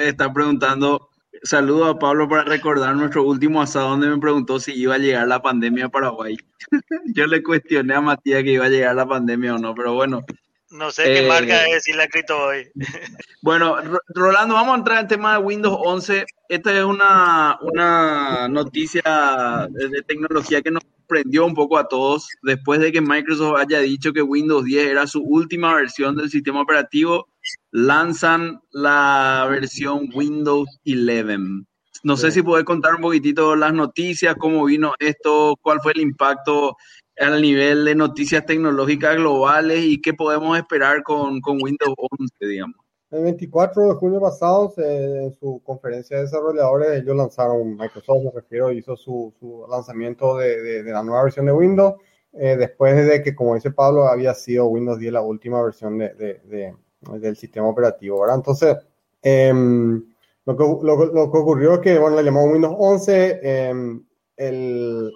está 0.00 0.32
preguntando, 0.32 1.08
saludo 1.42 1.86
a 1.86 1.98
Pablo 1.98 2.28
para 2.28 2.44
recordar 2.44 2.94
nuestro 2.96 3.24
último 3.24 3.62
asado 3.62 3.90
donde 3.90 4.08
me 4.08 4.18
preguntó 4.18 4.60
si 4.60 4.72
iba 4.72 4.94
a 4.94 4.98
llegar 4.98 5.26
la 5.28 5.42
pandemia 5.42 5.86
a 5.86 5.90
Paraguay. 5.90 6.36
Yo 7.14 7.26
le 7.26 7.42
cuestioné 7.42 7.94
a 7.94 8.00
Matías 8.00 8.42
que 8.42 8.52
iba 8.52 8.66
a 8.66 8.70
llegar 8.70 8.94
la 8.96 9.06
pandemia 9.06 9.54
o 9.54 9.58
no, 9.58 9.74
pero 9.74 9.94
bueno, 9.94 10.24
no 10.72 10.90
sé 10.90 11.04
qué 11.04 11.28
marca 11.28 11.66
eh, 11.66 11.76
es 11.76 11.84
si 11.84 11.92
la 11.92 12.04
escrito 12.04 12.38
hoy. 12.38 12.68
Bueno, 13.42 13.76
Rolando, 14.14 14.54
vamos 14.54 14.74
a 14.74 14.78
entrar 14.78 14.98
en 14.98 15.02
el 15.02 15.08
tema 15.08 15.32
de 15.32 15.42
Windows 15.44 15.76
11. 15.82 16.24
Esta 16.48 16.78
es 16.78 16.84
una, 16.84 17.58
una 17.60 18.46
noticia 18.48 19.66
de 19.68 20.02
tecnología 20.02 20.62
que 20.62 20.70
nos 20.70 20.84
sorprendió 20.84 21.44
un 21.44 21.54
poco 21.54 21.76
a 21.76 21.88
todos 21.88 22.28
después 22.42 22.78
de 22.78 22.92
que 22.92 23.00
Microsoft 23.00 23.58
haya 23.58 23.80
dicho 23.80 24.12
que 24.12 24.22
Windows 24.22 24.64
10 24.64 24.86
era 24.86 25.08
su 25.08 25.22
última 25.22 25.74
versión 25.74 26.16
del 26.16 26.30
sistema 26.30 26.62
operativo. 26.62 27.28
Lanzan 27.72 28.60
la 28.70 29.48
versión 29.50 30.08
Windows 30.14 30.68
11. 30.86 31.66
No 32.04 32.16
sé 32.16 32.30
si 32.30 32.42
puedes 32.42 32.64
contar 32.64 32.94
un 32.94 33.00
poquitito 33.00 33.56
las 33.56 33.72
noticias, 33.72 34.36
cómo 34.38 34.64
vino 34.64 34.94
esto, 35.00 35.56
cuál 35.60 35.80
fue 35.80 35.92
el 35.92 36.00
impacto 36.00 36.76
al 37.22 37.42
nivel 37.42 37.84
de 37.84 37.94
noticias 37.94 38.44
tecnológicas 38.44 39.16
globales 39.16 39.84
y 39.84 40.00
qué 40.00 40.14
podemos 40.14 40.56
esperar 40.58 41.02
con, 41.02 41.40
con 41.40 41.58
Windows 41.62 41.94
11, 41.96 42.34
digamos. 42.40 42.76
El 43.12 43.24
24 43.24 43.88
de 43.88 43.94
junio 43.96 44.20
pasado, 44.22 44.72
en 44.78 45.34
su 45.34 45.60
conferencia 45.62 46.16
de 46.16 46.22
desarrolladores, 46.22 47.02
ellos 47.02 47.14
lanzaron, 47.14 47.76
Microsoft 47.76 48.24
me 48.24 48.30
refiero, 48.30 48.72
hizo 48.72 48.96
su, 48.96 49.34
su 49.38 49.66
lanzamiento 49.70 50.38
de, 50.38 50.82
de, 50.82 50.90
la 50.90 51.02
nueva 51.02 51.24
versión 51.24 51.44
de 51.44 51.52
Windows, 51.52 51.96
eh, 52.32 52.56
después 52.56 53.06
de 53.06 53.22
que, 53.22 53.34
como 53.34 53.54
dice 53.54 53.70
Pablo, 53.70 54.08
había 54.08 54.32
sido 54.32 54.64
Windows 54.64 54.98
10 54.98 55.12
la 55.12 55.20
última 55.20 55.62
versión 55.62 55.98
de, 55.98 56.72
del 57.10 57.36
sistema 57.36 57.68
operativo, 57.68 58.18
¿verdad? 58.18 58.36
Entonces, 58.36 58.76
em, 59.20 60.02
lo, 60.46 60.56
que, 60.56 60.64
lo, 60.64 61.04
lo, 61.12 61.30
que 61.30 61.38
ocurrió 61.38 61.74
es 61.74 61.80
que, 61.80 61.98
bueno, 61.98 62.16
le 62.16 62.22
llamamos 62.22 62.52
Windows 62.52 62.76
11, 62.78 63.40
em, 63.42 64.02
el, 64.36 65.10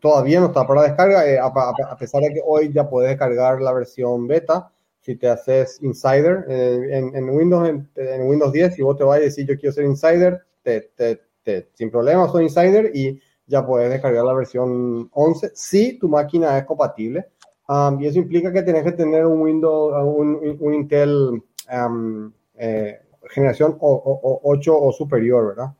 todavía 0.00 0.40
no 0.40 0.46
está 0.46 0.66
para 0.66 0.82
descarga, 0.82 1.26
eh, 1.26 1.38
a, 1.38 1.96
pesar 1.96 2.22
de 2.22 2.34
que 2.34 2.42
hoy 2.44 2.72
ya 2.72 2.88
puedes 2.88 3.10
descargar 3.10 3.60
la 3.60 3.72
versión 3.72 4.26
beta, 4.26 4.70
si 5.00 5.16
te 5.16 5.28
haces 5.28 5.80
insider 5.82 6.44
eh, 6.48 7.12
en, 7.14 7.30
Windows 7.30 7.68
en, 7.68 8.28
Windows 8.28 8.52
10, 8.52 8.74
si 8.74 8.82
vos 8.82 8.96
te 8.96 9.04
vas 9.04 9.18
a 9.18 9.20
decir 9.20 9.46
yo 9.46 9.56
quiero 9.56 9.72
ser 9.72 9.84
insider, 9.84 10.42
te, 10.62 10.90
te, 10.96 11.68
sin 11.74 11.92
problema 11.92 12.28
soy 12.28 12.44
insider 12.44 12.90
y 12.92 13.20
ya 13.46 13.64
puedes 13.64 13.88
descargar 13.88 14.24
la 14.24 14.34
versión 14.34 15.08
11 15.12 15.52
si 15.54 15.96
tu 15.98 16.08
máquina 16.08 16.58
es 16.58 16.64
compatible. 16.64 17.28
Um, 17.68 18.00
y 18.00 18.06
eso 18.06 18.18
implica 18.18 18.52
que 18.52 18.62
tienes 18.62 18.82
que 18.82 18.92
tener 18.92 19.26
un 19.26 19.40
Windows, 19.40 19.94
un, 20.04 20.56
un 20.60 20.74
Intel 20.74 21.42
um, 21.72 22.32
eh, 22.56 23.00
generación 23.30 23.76
o, 23.80 24.40
8 24.44 24.80
o 24.80 24.92
superior, 24.92 25.48
¿verdad? 25.48 25.72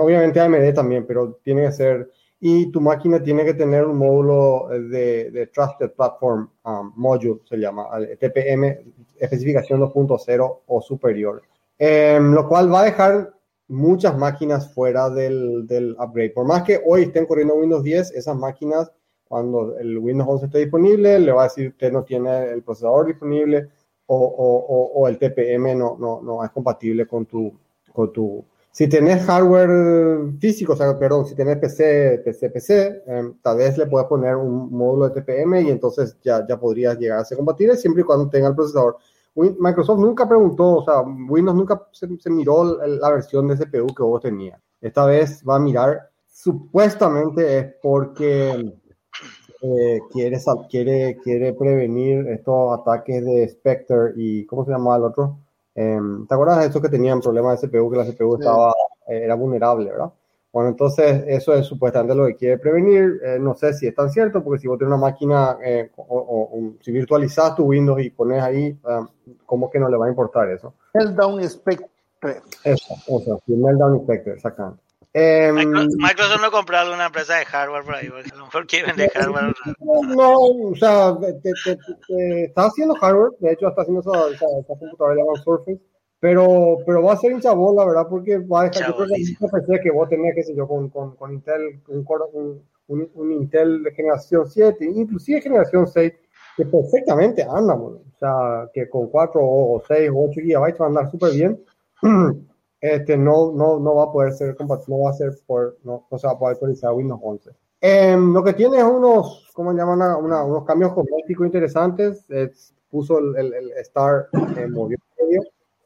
obviamente 0.00 0.40
AMD 0.40 0.72
también, 0.74 1.06
pero 1.06 1.38
tiene 1.42 1.62
que 1.62 1.72
ser 1.72 2.10
y 2.44 2.72
tu 2.72 2.80
máquina 2.80 3.22
tiene 3.22 3.44
que 3.44 3.54
tener 3.54 3.86
un 3.86 3.98
módulo 3.98 4.66
de, 4.68 5.30
de 5.30 5.46
Trusted 5.46 5.92
Platform 5.92 6.50
um, 6.64 6.92
Module, 6.96 7.40
se 7.48 7.56
llama, 7.56 7.86
TPM, 8.18 8.80
especificación 9.16 9.80
2.0 9.80 10.58
o 10.66 10.82
superior, 10.82 11.40
em, 11.78 12.32
lo 12.32 12.48
cual 12.48 12.74
va 12.74 12.80
a 12.80 12.86
dejar 12.86 13.32
muchas 13.68 14.18
máquinas 14.18 14.74
fuera 14.74 15.08
del, 15.08 15.68
del, 15.68 15.92
upgrade. 15.92 16.30
Por 16.30 16.44
más 16.44 16.64
que 16.64 16.82
hoy 16.84 17.02
estén 17.02 17.26
corriendo 17.26 17.54
Windows 17.54 17.84
10, 17.84 18.10
esas 18.10 18.36
máquinas, 18.36 18.90
cuando 19.28 19.78
el 19.78 19.96
Windows 19.98 20.28
11 20.28 20.46
esté 20.46 20.58
disponible, 20.58 21.20
le 21.20 21.30
va 21.30 21.42
a 21.42 21.44
decir 21.44 21.76
que 21.76 21.92
no 21.92 22.02
tiene 22.02 22.50
el 22.50 22.64
procesador 22.64 23.06
disponible 23.06 23.68
o, 24.06 24.16
o, 24.16 25.00
o 25.00 25.06
el 25.06 25.16
TPM 25.16 25.78
no, 25.78 25.96
no, 25.96 26.20
no 26.20 26.42
es 26.42 26.50
compatible 26.50 27.06
con 27.06 27.24
tu, 27.24 27.56
con 27.92 28.12
tu 28.12 28.44
si 28.72 28.88
tenés 28.88 29.24
hardware 29.26 30.32
físico, 30.40 30.72
o 30.72 30.76
sea, 30.76 30.98
perdón, 30.98 31.26
si 31.26 31.34
tenés 31.34 31.58
PC, 31.58 32.22
PC, 32.24 32.50
PC, 32.50 33.02
em, 33.06 33.34
tal 33.42 33.58
vez 33.58 33.76
le 33.76 33.86
puedes 33.86 34.08
poner 34.08 34.34
un 34.34 34.72
módulo 34.72 35.10
de 35.10 35.20
TPM 35.20 35.60
y 35.60 35.70
entonces 35.70 36.16
ya, 36.22 36.46
ya 36.48 36.58
podrías 36.58 36.98
llegar 36.98 37.18
a 37.18 37.24
ser 37.24 37.36
compatible 37.36 37.76
siempre 37.76 38.00
y 38.00 38.04
cuando 38.04 38.30
tenga 38.30 38.48
el 38.48 38.54
procesador. 38.54 38.96
Microsoft 39.34 39.98
nunca 39.98 40.26
preguntó, 40.26 40.76
o 40.78 40.84
sea, 40.84 41.00
Windows 41.00 41.56
nunca 41.56 41.86
se, 41.92 42.08
miró 42.30 42.78
la 42.86 43.10
versión 43.10 43.48
de 43.48 43.56
CPU 43.56 43.94
que 43.94 44.02
vos 44.02 44.22
tenías. 44.22 44.60
Esta 44.80 45.04
vez 45.04 45.42
va 45.48 45.56
a 45.56 45.60
mirar, 45.60 46.10
supuestamente 46.26 47.58
es 47.58 47.74
porque 47.82 48.72
eh, 49.62 50.00
quiere, 50.10 50.38
quiere, 50.70 51.18
quiere 51.22 51.52
prevenir 51.54 52.26
estos 52.28 52.78
ataques 52.80 53.24
de 53.24 53.48
Spectre 53.48 54.12
y, 54.16 54.46
¿cómo 54.46 54.64
se 54.64 54.70
llama 54.70 54.96
el 54.96 55.04
otro? 55.04 55.38
Em, 55.74 56.26
¿Te 56.26 56.34
acuerdas 56.34 56.60
de 56.60 56.66
eso 56.66 56.82
que 56.82 56.88
tenían 56.88 57.20
problemas 57.20 57.60
de 57.60 57.68
CPU, 57.68 57.90
que 57.90 57.96
la 57.96 58.04
CPU 58.04 58.34
estaba, 58.36 58.72
eh, 59.08 59.22
era 59.24 59.34
vulnerable, 59.34 59.90
¿verdad? 59.90 60.12
Bueno, 60.52 60.68
entonces 60.68 61.24
eso 61.28 61.54
es 61.54 61.64
supuestamente 61.64 62.14
lo 62.14 62.26
que 62.26 62.36
quiere 62.36 62.58
prevenir. 62.58 63.20
Eh, 63.24 63.38
no 63.40 63.54
sé 63.54 63.72
si 63.72 63.86
es 63.86 63.94
tan 63.94 64.10
cierto, 64.10 64.44
porque 64.44 64.60
si 64.60 64.68
vos 64.68 64.76
tienes 64.76 64.92
una 64.92 65.00
máquina, 65.00 65.56
eh, 65.64 65.90
o, 65.96 66.74
si 66.80 66.92
virtualizas 66.92 67.56
tu 67.56 67.64
Windows 67.64 68.02
y 68.02 68.10
pones 68.10 68.42
ahí, 68.42 68.78
um, 68.84 69.06
¿cómo 69.46 69.70
que 69.70 69.78
no 69.78 69.88
le 69.88 69.96
va 69.96 70.06
a 70.06 70.10
importar 70.10 70.50
eso? 70.50 70.74
Meltdown 70.92 71.42
Spectre. 71.48 71.88
Eso, 72.64 72.94
o 73.08 73.20
sea, 73.20 73.34
Meltdown 73.46 74.02
Spectre, 74.02 74.34
exactamente. 74.34 74.81
Eh, 75.14 75.52
Microsoft 75.52 76.40
no 76.40 76.50
compró 76.50 76.78
alguna 76.78 77.06
empresa 77.06 77.36
de 77.36 77.44
hardware 77.44 77.84
por 77.84 77.94
ahí, 77.94 78.08
porque 78.08 78.30
a 78.32 78.36
lo 78.36 78.46
mejor 78.46 78.66
quiere 78.66 78.86
vender 78.86 79.10
hardware. 79.10 79.54
No, 80.16 80.38
o 80.38 80.74
sea, 80.74 81.14
está 82.18 82.64
haciendo 82.64 82.94
hardware, 82.94 83.32
de 83.40 83.52
hecho 83.52 83.68
está 83.68 83.82
haciendo 83.82 84.00
esa, 84.00 84.34
esa, 84.34 84.46
esa 84.60 84.78
computadora 84.78 85.16
llamada 85.16 85.42
Surface, 85.42 85.80
pero, 86.18 86.78
pero 86.86 87.02
va 87.02 87.12
a 87.12 87.16
ser 87.16 87.34
un 87.34 87.40
chabón, 87.40 87.76
la 87.76 87.84
verdad, 87.84 88.06
porque 88.08 88.38
va 88.38 88.62
a 88.62 88.64
dejar, 88.70 88.88
yo 88.88 88.96
creo 88.96 89.08
que 89.08 89.48
PC 89.50 89.80
que 89.82 89.90
vos 89.90 90.08
tenés, 90.08 90.34
qué 90.34 90.44
sé 90.44 90.54
yo, 90.54 90.66
con, 90.66 90.88
con, 90.88 91.14
con 91.16 91.32
Intel, 91.32 91.82
un, 91.88 92.62
un, 92.86 93.10
un, 93.14 93.32
Intel 93.32 93.82
de 93.82 93.92
generación 93.92 94.48
7, 94.48 94.84
inclusive 94.84 95.42
generación 95.42 95.86
6, 95.86 96.12
que 96.56 96.64
perfectamente 96.64 97.42
anda, 97.42 97.74
o 97.74 98.00
sea, 98.18 98.68
que 98.72 98.88
con 98.88 99.08
4 99.08 99.40
o 99.42 99.82
6 99.86 100.10
o 100.10 100.24
8 100.30 100.40
GB 100.42 100.78
va 100.80 100.84
a 100.86 100.88
andar 100.88 101.10
súper 101.10 101.32
bien. 101.32 101.60
este, 102.82 103.16
no, 103.16 103.52
no, 103.52 103.78
no 103.78 103.94
va 103.94 104.04
a 104.04 104.12
poder 104.12 104.32
ser 104.32 104.56
compatible, 104.56 104.96
no 104.96 105.04
va 105.04 105.10
a 105.10 105.14
ser 105.14 105.30
por, 105.46 105.78
no, 105.84 106.04
no 106.10 106.18
se 106.18 106.26
va 106.26 106.32
a 106.32 106.38
poder 106.38 106.54
actualizar 106.54 106.92
Windows 106.92 107.20
11. 107.22 107.50
Em, 107.80 108.34
lo 108.34 108.42
que 108.42 108.54
tiene 108.54 108.78
es 108.78 108.84
unos, 108.84 109.48
¿cómo 109.54 109.72
llaman? 109.72 110.02
Una, 110.16 110.44
unos 110.44 110.64
cambios 110.64 110.92
cosméticos 110.92 111.46
interesantes. 111.46 112.28
Es, 112.28 112.74
puso 112.90 113.20
el, 113.20 113.36
el, 113.36 113.54
el 113.54 113.70
Star 113.78 114.28
en 114.32 114.72
medio, 114.72 114.98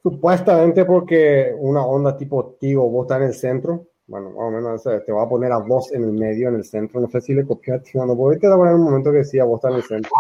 supuestamente 0.02 0.86
porque 0.86 1.54
una 1.58 1.84
onda 1.86 2.16
tipo 2.16 2.56
Tigo, 2.58 2.88
vos 2.88 3.04
estás 3.04 3.20
en 3.20 3.26
el 3.28 3.34
centro. 3.34 3.86
Bueno, 4.06 4.30
más 4.30 4.38
o 4.38 4.50
menos 4.50 5.04
te 5.04 5.12
va 5.12 5.24
a 5.24 5.28
poner 5.28 5.52
a 5.52 5.58
vos 5.58 5.92
en 5.92 6.02
el 6.02 6.12
medio, 6.12 6.48
en 6.48 6.54
el 6.54 6.64
centro. 6.64 6.98
No 6.98 7.08
sé 7.10 7.20
si 7.20 7.34
le 7.34 7.44
copió 7.44 7.74
a 7.74 7.78
Tigo, 7.78 8.06
no, 8.06 8.16
porque 8.16 8.38
te 8.38 8.48
da 8.48 8.56
un 8.56 8.82
momento 8.82 9.12
que 9.12 9.18
decía 9.18 9.44
vos 9.44 9.58
estás 9.58 9.72
en 9.72 9.76
el 9.76 9.82
centro 9.82 10.12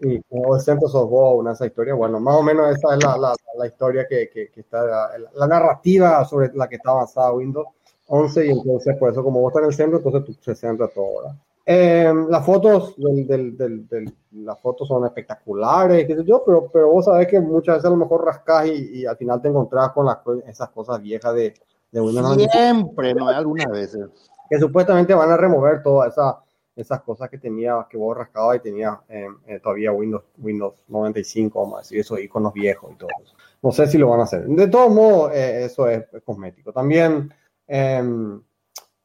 y 0.00 0.20
como 0.22 0.56
el 0.56 0.60
centro 0.60 0.88
vos, 1.06 1.38
una 1.38 1.52
esa 1.52 1.66
historia, 1.66 1.94
bueno, 1.94 2.20
más 2.20 2.36
o 2.36 2.42
menos 2.42 2.76
esa 2.76 2.94
es 2.94 3.04
la, 3.04 3.16
la, 3.16 3.34
la 3.56 3.66
historia 3.66 4.06
que, 4.08 4.28
que, 4.30 4.50
que 4.50 4.60
está, 4.60 5.10
la, 5.34 5.46
narrativa 5.46 6.24
sobre 6.24 6.50
la 6.54 6.68
que 6.68 6.76
está 6.76 6.92
basada 6.92 7.32
Windows 7.32 7.66
11 8.08 8.46
y 8.46 8.50
entonces 8.50 8.96
por 8.96 9.10
eso 9.10 9.22
como 9.22 9.40
vos 9.40 9.50
estás 9.50 9.62
en 9.62 9.68
el 9.68 9.74
centro, 9.74 9.98
entonces 9.98 10.24
tú, 10.24 10.42
se 10.42 10.54
centra 10.54 10.88
todo, 10.88 11.22
¿verdad? 11.22 11.36
Eh, 11.64 12.12
las 12.28 12.44
fotos 12.44 12.96
del, 12.96 13.26
del, 13.26 13.56
del, 13.56 13.88
del, 13.88 14.12
las 14.32 14.60
fotos 14.60 14.88
son 14.88 15.04
espectaculares, 15.04 16.06
qué 16.06 16.16
sé 16.16 16.24
yo, 16.24 16.42
pero, 16.44 16.68
pero 16.72 16.90
vos 16.90 17.04
sabés 17.04 17.28
que 17.28 17.40
muchas 17.40 17.76
veces 17.76 17.86
a 17.86 17.90
lo 17.90 17.96
mejor 17.96 18.24
rascás 18.24 18.66
y, 18.66 19.00
y 19.00 19.06
al 19.06 19.16
final 19.16 19.40
te 19.40 19.48
encontrás 19.48 19.92
con 19.92 20.06
las, 20.06 20.18
esas 20.48 20.70
cosas 20.70 21.00
viejas 21.00 21.32
de, 21.34 21.54
de 21.92 22.00
Windows. 22.00 22.36
Siempre, 22.50 23.14
no, 23.14 23.28
algunas 23.28 23.70
veces. 23.70 24.08
Que 24.50 24.58
supuestamente 24.58 25.14
van 25.14 25.30
a 25.30 25.36
remover 25.36 25.82
toda 25.82 26.08
esa 26.08 26.38
esas 26.74 27.02
cosas 27.02 27.28
que 27.28 27.38
tenía, 27.38 27.86
que 27.88 27.96
vos 27.96 28.16
rascabas 28.16 28.56
y 28.56 28.60
tenía 28.60 29.00
eh, 29.08 29.28
eh, 29.46 29.60
todavía 29.60 29.92
Windows, 29.92 30.24
Windows 30.38 30.82
95, 30.88 31.60
vamos 31.60 31.76
a 31.76 31.82
decir, 31.82 32.00
esos 32.00 32.18
iconos 32.20 32.52
viejos 32.52 32.92
y 32.92 32.96
todo. 32.96 33.10
No 33.62 33.72
sé 33.72 33.86
si 33.86 33.98
lo 33.98 34.08
van 34.08 34.20
a 34.20 34.24
hacer. 34.24 34.46
De 34.46 34.68
todos 34.68 34.92
modos, 34.92 35.32
eh, 35.32 35.64
eso 35.64 35.88
es, 35.88 36.04
cosmético. 36.24 36.72
También, 36.72 37.32
em, 37.66 38.42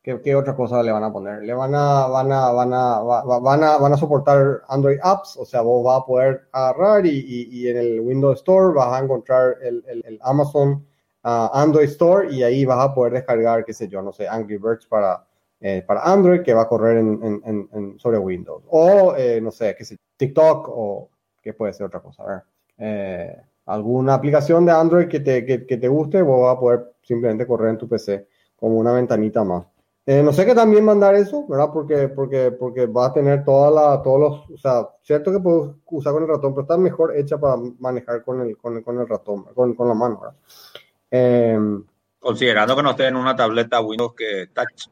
¿qué, 0.01 0.35
otra 0.35 0.55
cosa 0.55 0.81
le 0.81 0.91
van 0.91 1.03
a 1.03 1.11
poner? 1.11 1.43
Le 1.43 1.53
van 1.53 1.75
a, 1.75 2.07
van 2.07 2.31
a, 2.31 2.51
van 2.51 2.73
a, 2.73 2.99
van 2.99 3.63
a, 3.63 3.77
van 3.77 3.93
a 3.93 3.97
soportar 3.97 4.63
Android 4.69 4.99
apps, 5.03 5.37
o 5.37 5.45
sea, 5.45 5.61
vos 5.61 5.83
vas 5.83 6.01
a 6.01 6.05
poder 6.05 6.47
agarrar 6.53 7.05
y, 7.05 7.47
y, 7.51 7.67
en 7.67 7.77
el 7.77 7.99
Windows 7.99 8.39
Store 8.39 8.73
vas 8.73 8.93
a 8.93 9.03
encontrar 9.03 9.57
el, 9.61 9.83
el, 9.87 10.19
Amazon 10.21 10.85
ah, 11.23 11.51
Android 11.53 11.89
Store 11.89 12.31
y 12.33 12.43
ahí 12.43 12.63
vas 12.65 12.79
a 12.79 12.93
poder 12.95 13.13
descargar, 13.13 13.65
qué 13.65 13.73
sé 13.73 13.89
yo, 13.89 14.01
no 14.01 14.13
sé, 14.13 14.27
Angry 14.27 14.57
Birds 14.57 14.87
para 14.87 15.26
eh, 15.59 15.83
para 15.85 16.01
Android 16.01 16.43
que 16.43 16.53
va 16.53 16.63
a 16.63 16.67
correr 16.67 16.99
en, 16.99 17.41
en, 17.43 17.99
sobre 17.99 18.19
Windows. 18.19 18.63
O, 18.69 19.15
eh, 19.17 19.41
no 19.41 19.51
sé, 19.51 19.75
que 19.75 19.85
sé, 19.85 19.97
TikTok 20.15 20.69
o 20.69 21.09
qué 21.41 21.53
puede 21.53 21.73
ser 21.73 21.87
otra 21.87 21.99
cosa. 21.99 22.45
Eh, 22.77 23.35
alguna 23.65 24.13
aplicación 24.13 24.65
de 24.65 24.71
Android 24.71 25.07
que 25.07 25.19
te, 25.19 25.45
que, 25.45 25.77
te 25.77 25.87
guste, 25.87 26.21
vos 26.21 26.41
vas 26.41 26.55
a 26.55 26.59
poder 26.59 26.93
simplemente 27.01 27.47
correr 27.47 27.71
en 27.71 27.77
tu 27.77 27.87
PC 27.87 28.27
como 28.55 28.77
una 28.77 28.93
ventanita 28.93 29.43
más. 29.43 29.65
no 30.05 30.31
sé 30.31 30.45
qué 30.45 30.53
también 30.53 30.85
mandar 30.85 31.15
eso, 31.15 31.47
¿verdad? 31.47 31.69
Porque, 31.73 32.07
porque, 32.09 32.51
porque 32.51 32.85
va 32.85 33.07
a 33.07 33.13
tener 33.13 33.43
toda 33.43 33.71
la, 33.71 34.01
todos 34.03 34.19
los, 34.19 34.49
o 34.51 34.57
sea, 34.57 34.87
cierto 35.01 35.31
que 35.31 35.39
puedo 35.39 35.79
usar 35.85 36.13
con 36.13 36.23
el 36.23 36.29
ratón, 36.29 36.53
pero 36.53 36.61
está 36.63 36.77
mejor 36.77 37.17
hecha 37.17 37.39
para 37.39 37.57
manejar 37.79 38.23
con 38.23 38.41
el, 38.41 38.57
con 38.57 38.77
el, 38.77 38.83
con 38.83 38.99
el 38.99 39.07
ratón, 39.07 39.43
con, 39.55 39.73
con 39.73 39.87
la 39.87 39.93
mano, 39.95 40.21
¿verdad? 40.21 41.83
Considerando 42.19 42.75
que 42.75 42.83
no 42.83 42.91
esté 42.91 43.07
en 43.07 43.15
una 43.15 43.35
tableta 43.35 43.81
Windows 43.81 44.13
que 44.15 44.47
touch. 44.53 44.89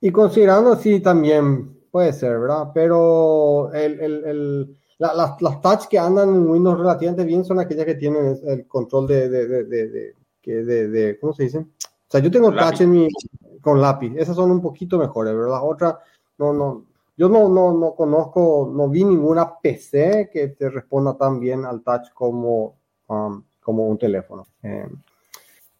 Y 0.00 0.10
considerando, 0.10 0.76
sí, 0.76 1.00
también 1.00 1.78
puede 1.90 2.12
ser, 2.12 2.38
¿verdad? 2.38 2.70
Pero 2.72 3.72
el, 3.72 4.00
el, 4.00 4.24
el, 4.24 4.76
las, 4.98 5.40
las 5.40 5.60
touch 5.60 5.86
que 5.88 5.98
andan 5.98 6.30
en 6.30 6.48
Windows 6.48 6.78
relativamente 6.78 7.24
bien 7.24 7.44
son 7.44 7.60
aquellas 7.60 7.86
que 7.86 7.94
tienen 7.94 8.38
el 8.44 8.66
control 8.66 9.06
de, 9.06 9.28
de, 9.28 9.64
de, 9.64 10.08
de, 10.44 10.88
de, 10.88 11.18
¿cómo 11.18 11.32
se 11.32 11.44
dice? 11.44 11.58
O 11.58 11.66
sea, 12.08 12.20
yo 12.20 12.30
tengo 12.30 12.52
touch 12.52 12.80
en 12.80 12.90
mi, 12.90 13.08
con 13.60 13.80
lápiz, 13.80 14.14
esas 14.16 14.36
son 14.36 14.50
un 14.50 14.60
poquito 14.60 14.98
mejores, 14.98 15.34
¿verdad? 15.34 15.50
Las 15.50 15.62
otras, 15.62 15.94
no, 16.38 16.52
no, 16.52 16.84
yo 17.16 17.28
no, 17.28 17.48
no, 17.48 17.72
no 17.72 17.94
conozco, 17.94 18.70
no 18.74 18.88
vi 18.88 19.04
ninguna 19.04 19.58
PC 19.60 20.30
que 20.32 20.48
te 20.48 20.70
responda 20.70 21.14
tan 21.16 21.38
bien 21.38 21.64
al 21.66 21.82
touch 21.82 22.12
como, 22.14 22.76
um, 23.08 23.42
como 23.60 23.86
un 23.86 23.98
teléfono. 23.98 24.46
Eh, 24.62 24.88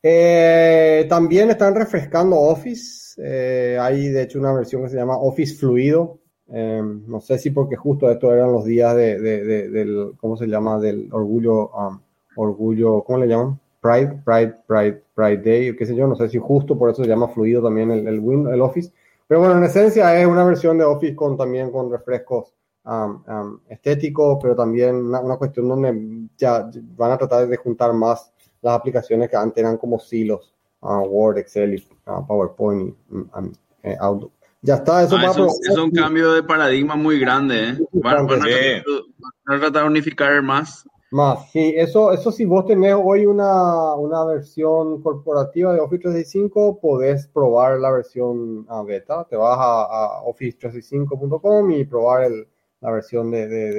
eh, 0.02 1.06
también 1.08 1.50
están 1.50 1.74
refrescando 1.74 2.36
Office. 2.36 3.20
Eh, 3.22 3.78
hay 3.80 4.08
de 4.08 4.22
hecho 4.22 4.38
una 4.38 4.52
versión 4.52 4.82
que 4.82 4.88
se 4.88 4.96
llama 4.96 5.18
Office 5.18 5.56
Fluido. 5.56 6.18
Eh, 6.52 6.82
no 7.06 7.20
sé 7.20 7.38
si 7.38 7.50
porque 7.50 7.76
justo 7.76 8.10
estos 8.10 8.32
eran 8.32 8.52
los 8.52 8.64
días 8.64 8.96
de, 8.96 9.20
del, 9.20 10.12
¿cómo 10.16 10.36
se 10.36 10.46
llama? 10.46 10.80
Del 10.80 11.08
orgullo, 11.12 11.70
um, 11.70 12.00
orgullo, 12.36 13.04
¿cómo 13.04 13.18
le 13.18 13.28
llaman? 13.28 13.60
Pride, 13.80 14.22
Pride, 14.24 14.54
Pride, 14.66 15.02
Pride 15.14 15.42
Day, 15.42 15.76
qué 15.76 15.86
sé 15.86 15.94
yo. 15.94 16.06
No 16.06 16.16
sé 16.16 16.28
si 16.28 16.38
justo 16.38 16.76
por 16.76 16.90
eso 16.90 17.02
se 17.02 17.08
llama 17.08 17.28
fluido 17.28 17.62
también 17.62 17.90
el, 17.90 18.06
el, 18.06 18.48
el 18.52 18.60
Office. 18.60 18.92
Pero 19.26 19.40
bueno, 19.40 19.58
en 19.58 19.64
esencia 19.64 20.20
es 20.20 20.26
una 20.26 20.44
versión 20.44 20.76
de 20.76 20.84
Office 20.84 21.14
con 21.14 21.36
también 21.36 21.70
con 21.70 21.90
refrescos 21.90 22.52
um, 22.84 23.22
um, 23.28 23.60
estéticos, 23.68 24.38
pero 24.42 24.56
también 24.56 24.96
una, 24.96 25.20
una 25.20 25.36
cuestión 25.36 25.68
donde 25.68 26.28
ya 26.36 26.68
van 26.96 27.12
a 27.12 27.18
tratar 27.18 27.46
de 27.46 27.56
juntar 27.56 27.92
más 27.92 28.32
las 28.62 28.74
aplicaciones 28.74 29.28
que 29.28 29.36
antes 29.36 29.58
eran 29.58 29.76
como 29.76 29.98
silos, 29.98 30.52
uh, 30.80 30.98
Word, 30.98 31.38
Excel, 31.38 31.82
uh, 32.06 32.26
PowerPoint 32.26 32.94
y 33.10 33.14
um, 33.14 33.52
eh, 33.82 33.96
Outlook. 34.00 34.32
Ya 34.62 34.74
está, 34.74 35.02
eso, 35.02 35.16
ah, 35.16 35.32
es 35.70 35.78
un 35.78 35.90
cambio 35.90 36.32
de 36.32 36.42
paradigma 36.42 36.94
muy 36.94 37.18
grande. 37.18 37.70
¿eh? 37.70 37.78
Van, 37.92 38.26
van, 38.26 38.42
a, 38.42 39.58
tratar 39.58 39.84
de 39.84 39.88
unificar 39.88 40.42
más. 40.42 40.86
Más, 41.10 41.50
sí, 41.50 41.74
eso, 41.76 42.12
eso 42.12 42.30
si 42.30 42.44
vos 42.44 42.66
tenés 42.66 42.94
hoy 42.94 43.24
una, 43.24 43.94
una 43.94 44.24
versión 44.26 45.02
corporativa 45.02 45.72
de 45.72 45.80
Office 45.80 46.02
365, 46.02 46.78
podés 46.78 47.26
probar 47.26 47.80
la 47.80 47.90
versión 47.90 48.66
uh, 48.68 48.84
beta. 48.84 49.26
Te 49.28 49.34
vas 49.34 49.58
a, 49.58 49.82
a 49.82 50.22
office365.com 50.24 51.70
y 51.72 51.84
probar 51.84 52.24
el, 52.24 52.46
la 52.80 52.90
versión 52.90 53.30
de, 53.30 53.48
de, 53.48 53.72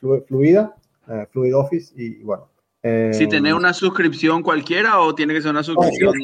de 0.00 0.20
fluida, 0.26 0.74
uh, 1.08 1.26
Fluid 1.30 1.56
Office, 1.56 1.92
y 1.94 2.22
bueno, 2.22 2.48
Eh, 2.84 3.10
si 3.14 3.28
tenés 3.28 3.54
una 3.54 3.72
suscripción 3.72 4.42
cualquiera 4.42 5.00
o 5.00 5.14
tiene 5.14 5.34
que 5.34 5.42
ser 5.42 5.52
una 5.52 5.62
suscripción 5.62 6.14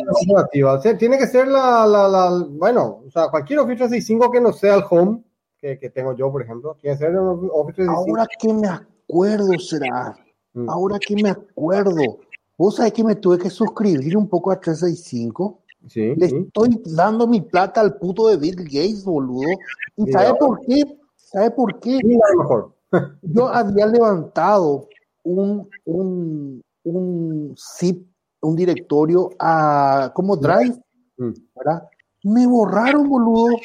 o 0.65 0.81
sea, 0.81 0.99
tiene 0.99 1.17
que 1.17 1.29
ser 1.29 1.47
la, 1.47 1.87
la, 1.87 2.09
la, 2.09 2.47
bueno, 2.51 3.03
o 3.07 3.11
sea, 3.13 3.29
cualquier 3.29 3.61
Office 3.61 3.77
365 3.77 4.31
que 4.33 4.41
no 4.41 4.53
sea 4.53 4.75
el 4.75 4.83
home 4.91 5.23
que, 5.57 5.79
que 5.79 5.89
tengo 5.91 6.17
yo, 6.17 6.33
por 6.33 6.43
ejemplo, 6.43 6.77
tiene 6.81 6.99
que 6.99 7.05
ser 7.05 7.17
Office 7.17 7.85
365. 7.85 7.93
Ahora 7.93 8.27
que 8.41 8.53
me 8.53 8.69
acuerdo 8.69 9.59
será, 9.61 10.17
mm. 10.55 10.69
ahora 10.69 10.99
que 10.99 11.15
me 11.15 11.31
acuerdo, 11.31 12.19
vos 12.57 12.77
sabés 12.77 12.93
que 12.93 13.05
me 13.05 13.15
tuve 13.15 13.39
que 13.39 13.51
suscribir 13.51 14.17
un 14.17 14.29
poco 14.29 14.51
a 14.51 14.59
365. 14.59 15.61
Sí, 15.87 16.15
Le 16.17 16.27
estoy 16.27 16.83
dando 16.87 17.29
mi 17.29 17.41
plata 17.41 17.81
al 17.81 17.97
puto 17.99 18.27
de 18.29 18.37
Bill 18.37 18.65
Gates, 18.65 19.05
boludo. 19.05 19.49
¿Y 19.97 20.11
sabe 20.11 20.35
por 20.39 20.61
qué? 20.67 20.83
¿Sabe 21.15 21.53
por 21.53 21.79
qué? 21.79 22.01
mejor. 22.37 22.75
Yo 23.23 23.49
había 23.49 23.87
levantado 23.87 24.89
un, 25.25 25.69
un, 25.85 26.63
un 26.85 27.55
zip, 27.57 28.07
un 28.41 28.57
directorio 28.57 29.31
a 29.39 30.13
como 30.15 30.37
Drive, 30.37 30.79
mm. 31.17 31.33
¿verdad? 31.57 31.89
Me 32.25 32.47
borraron, 32.47 33.09
boludo. 33.09 33.57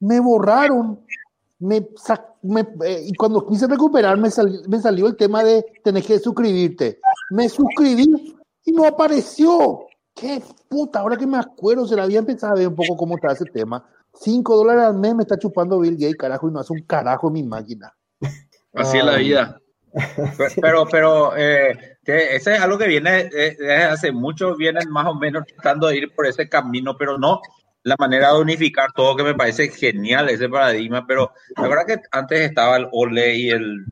Me 0.00 0.20
borraron. 0.20 1.00
Me, 1.58 1.86
me 2.42 2.60
eh, 2.84 3.04
y 3.06 3.14
cuando 3.14 3.46
quise 3.46 3.68
recuperar 3.68 4.18
me, 4.18 4.28
me 4.68 4.80
salió 4.80 5.06
el 5.06 5.16
tema 5.16 5.44
de 5.44 5.64
tener 5.84 6.02
que 6.02 6.18
suscribirte. 6.18 6.98
Me 7.30 7.48
suscribí 7.48 8.36
y 8.64 8.72
no 8.72 8.84
apareció. 8.86 9.86
Qué 10.14 10.42
puta, 10.68 11.00
ahora 11.00 11.16
que 11.16 11.26
me 11.26 11.38
acuerdo, 11.38 11.86
se 11.86 11.96
la 11.96 12.02
había 12.02 12.18
empezado 12.18 12.52
a 12.52 12.58
ver 12.58 12.68
un 12.68 12.74
poco 12.74 12.96
cómo 12.96 13.16
está 13.16 13.32
ese 13.32 13.46
tema. 13.46 13.84
5 14.14 14.56
dólares 14.56 14.84
al 14.84 14.98
mes 14.98 15.14
me 15.14 15.22
está 15.22 15.38
chupando 15.38 15.80
Bill 15.80 15.94
Gates, 15.94 16.16
carajo, 16.16 16.48
y 16.48 16.52
no 16.52 16.60
hace 16.60 16.72
un 16.72 16.82
carajo 16.82 17.28
en 17.28 17.32
mi 17.32 17.42
máquina. 17.42 17.94
Así 18.74 18.98
es 18.98 19.04
la 19.04 19.16
vida. 19.16 19.61
Pero, 20.60 20.86
pero 20.86 21.36
eh, 21.36 21.98
ese 22.04 22.54
es 22.54 22.60
algo 22.60 22.78
que 22.78 22.88
viene 22.88 23.30
eh, 23.34 23.56
hace 23.90 24.10
mucho, 24.10 24.56
vienen 24.56 24.90
más 24.90 25.06
o 25.06 25.14
menos 25.14 25.44
tratando 25.46 25.88
de 25.88 25.98
ir 25.98 26.14
por 26.14 26.26
ese 26.26 26.48
camino, 26.48 26.96
pero 26.96 27.18
no 27.18 27.40
la 27.84 27.96
manera 27.98 28.32
de 28.32 28.40
unificar 28.40 28.92
todo, 28.94 29.16
que 29.16 29.24
me 29.24 29.34
parece 29.34 29.68
genial 29.68 30.28
ese 30.28 30.48
paradigma, 30.48 31.04
pero 31.06 31.32
la 31.56 31.68
verdad 31.68 31.86
que 31.86 31.96
antes 32.12 32.40
estaba 32.40 32.76
el 32.76 32.88
OLE 32.92 33.36
y 33.36 33.50
el, 33.50 33.84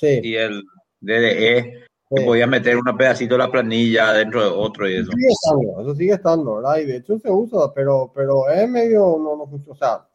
y 0.00 0.34
el 0.34 0.64
DDE, 1.00 1.86
que 2.14 2.24
podía 2.24 2.46
meter 2.46 2.76
un 2.76 2.96
pedacito 2.96 3.34
de 3.34 3.38
la 3.38 3.50
planilla 3.50 4.12
dentro 4.12 4.42
de 4.42 4.48
otro 4.48 4.88
y 4.88 4.96
eso. 4.96 5.10
Sigue 5.12 5.28
estando, 5.28 5.80
eso 5.80 5.94
sigue 5.94 6.12
estando, 6.12 6.56
¿verdad? 6.56 6.76
Y 6.78 6.84
de 6.86 6.96
hecho 6.96 7.18
se 7.18 7.30
usa, 7.30 7.72
pero, 7.74 8.12
pero 8.14 8.48
es 8.48 8.68
medio, 8.68 9.16
no, 9.18 9.36
no 9.36 9.42
o 9.44 9.74
sea, 9.76 10.06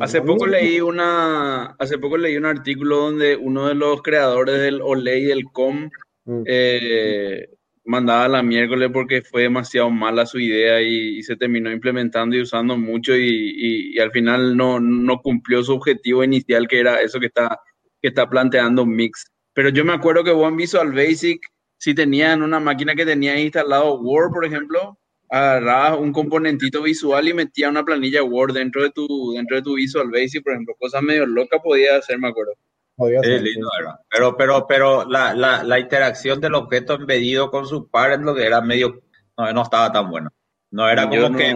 Hace 0.00 0.22
poco 0.22 0.46
leí 0.46 0.80
una, 0.80 1.74
hace 1.78 1.98
poco 1.98 2.16
leí 2.16 2.36
un 2.36 2.46
artículo 2.46 2.96
donde 2.96 3.36
uno 3.36 3.68
de 3.68 3.74
los 3.74 4.02
creadores 4.02 4.60
del 4.60 4.80
Olay 4.80 5.22
y 5.22 5.26
del 5.26 5.44
Com 5.44 5.90
mm. 6.24 6.42
eh, 6.46 7.48
mandaba 7.84 8.28
la 8.28 8.42
miércoles 8.42 8.90
porque 8.92 9.22
fue 9.22 9.42
demasiado 9.42 9.90
mala 9.90 10.26
su 10.26 10.38
idea 10.38 10.80
y, 10.80 11.22
se 11.22 11.36
terminó 11.36 11.70
implementando 11.70 12.36
y 12.36 12.40
usando 12.40 12.76
mucho 12.76 13.14
y, 13.16 13.98
al 13.98 14.10
final 14.10 14.56
no, 14.56 14.80
no, 14.80 15.20
cumplió 15.20 15.62
su 15.62 15.74
objetivo 15.74 16.24
inicial 16.24 16.66
que 16.66 16.80
era 16.80 17.00
eso 17.00 17.20
que 17.20 17.26
está, 17.26 17.60
que 18.00 18.08
está 18.08 18.28
planteando 18.28 18.86
Mix. 18.86 19.30
Pero 19.52 19.68
yo 19.68 19.84
me 19.84 19.92
acuerdo 19.92 20.24
que 20.24 20.32
vos 20.32 20.48
en 20.48 20.56
Visual 20.56 20.92
Basic, 20.92 21.40
si 21.78 21.94
tenían 21.94 22.42
una 22.42 22.58
máquina 22.58 22.94
que 22.94 23.06
tenía 23.06 23.38
instalado 23.38 24.00
Word, 24.00 24.32
por 24.32 24.44
ejemplo, 24.44 24.98
agarrabas 25.34 25.98
un 25.98 26.12
componentito 26.12 26.82
visual 26.82 27.26
y 27.26 27.34
metías 27.34 27.70
una 27.70 27.84
planilla 27.84 28.22
Word 28.22 28.54
dentro 28.54 28.82
de 28.82 28.90
tu, 28.90 29.32
dentro 29.32 29.56
de 29.56 29.62
tu 29.62 29.74
Visual 29.74 30.08
Basic, 30.10 30.42
por 30.44 30.52
ejemplo, 30.52 30.74
cosas 30.78 31.02
medio 31.02 31.26
locas 31.26 31.60
podía 31.62 31.96
hacer, 31.96 32.18
me 32.18 32.28
acuerdo. 32.28 32.52
Pero, 34.08 34.36
pero, 34.36 34.66
pero 34.68 35.04
la, 35.08 35.34
la, 35.34 35.64
la, 35.64 35.80
interacción 35.80 36.40
del 36.40 36.54
objeto 36.54 36.94
embedido 36.94 37.50
con 37.50 37.66
su 37.66 37.88
par 37.88 38.12
es 38.12 38.20
lo 38.20 38.34
que 38.34 38.46
era 38.46 38.60
medio, 38.60 39.02
no, 39.36 39.52
no 39.52 39.62
estaba 39.62 39.90
tan 39.90 40.08
bueno. 40.08 40.30
No 40.70 40.88
era 40.88 41.08
como 41.08 41.36
que 41.36 41.50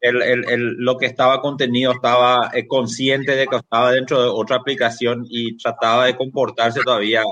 el, 0.00 0.22
el, 0.22 0.50
el, 0.50 0.74
lo 0.78 0.96
que 0.96 1.06
estaba 1.06 1.40
contenido 1.40 1.92
estaba 1.92 2.50
eh, 2.52 2.66
consciente 2.66 3.36
de 3.36 3.46
que 3.46 3.56
estaba 3.56 3.92
dentro 3.92 4.20
de 4.20 4.28
otra 4.28 4.56
aplicación 4.56 5.24
y 5.28 5.56
trataba 5.56 6.06
de 6.06 6.16
comportarse 6.16 6.80
todavía 6.82 7.22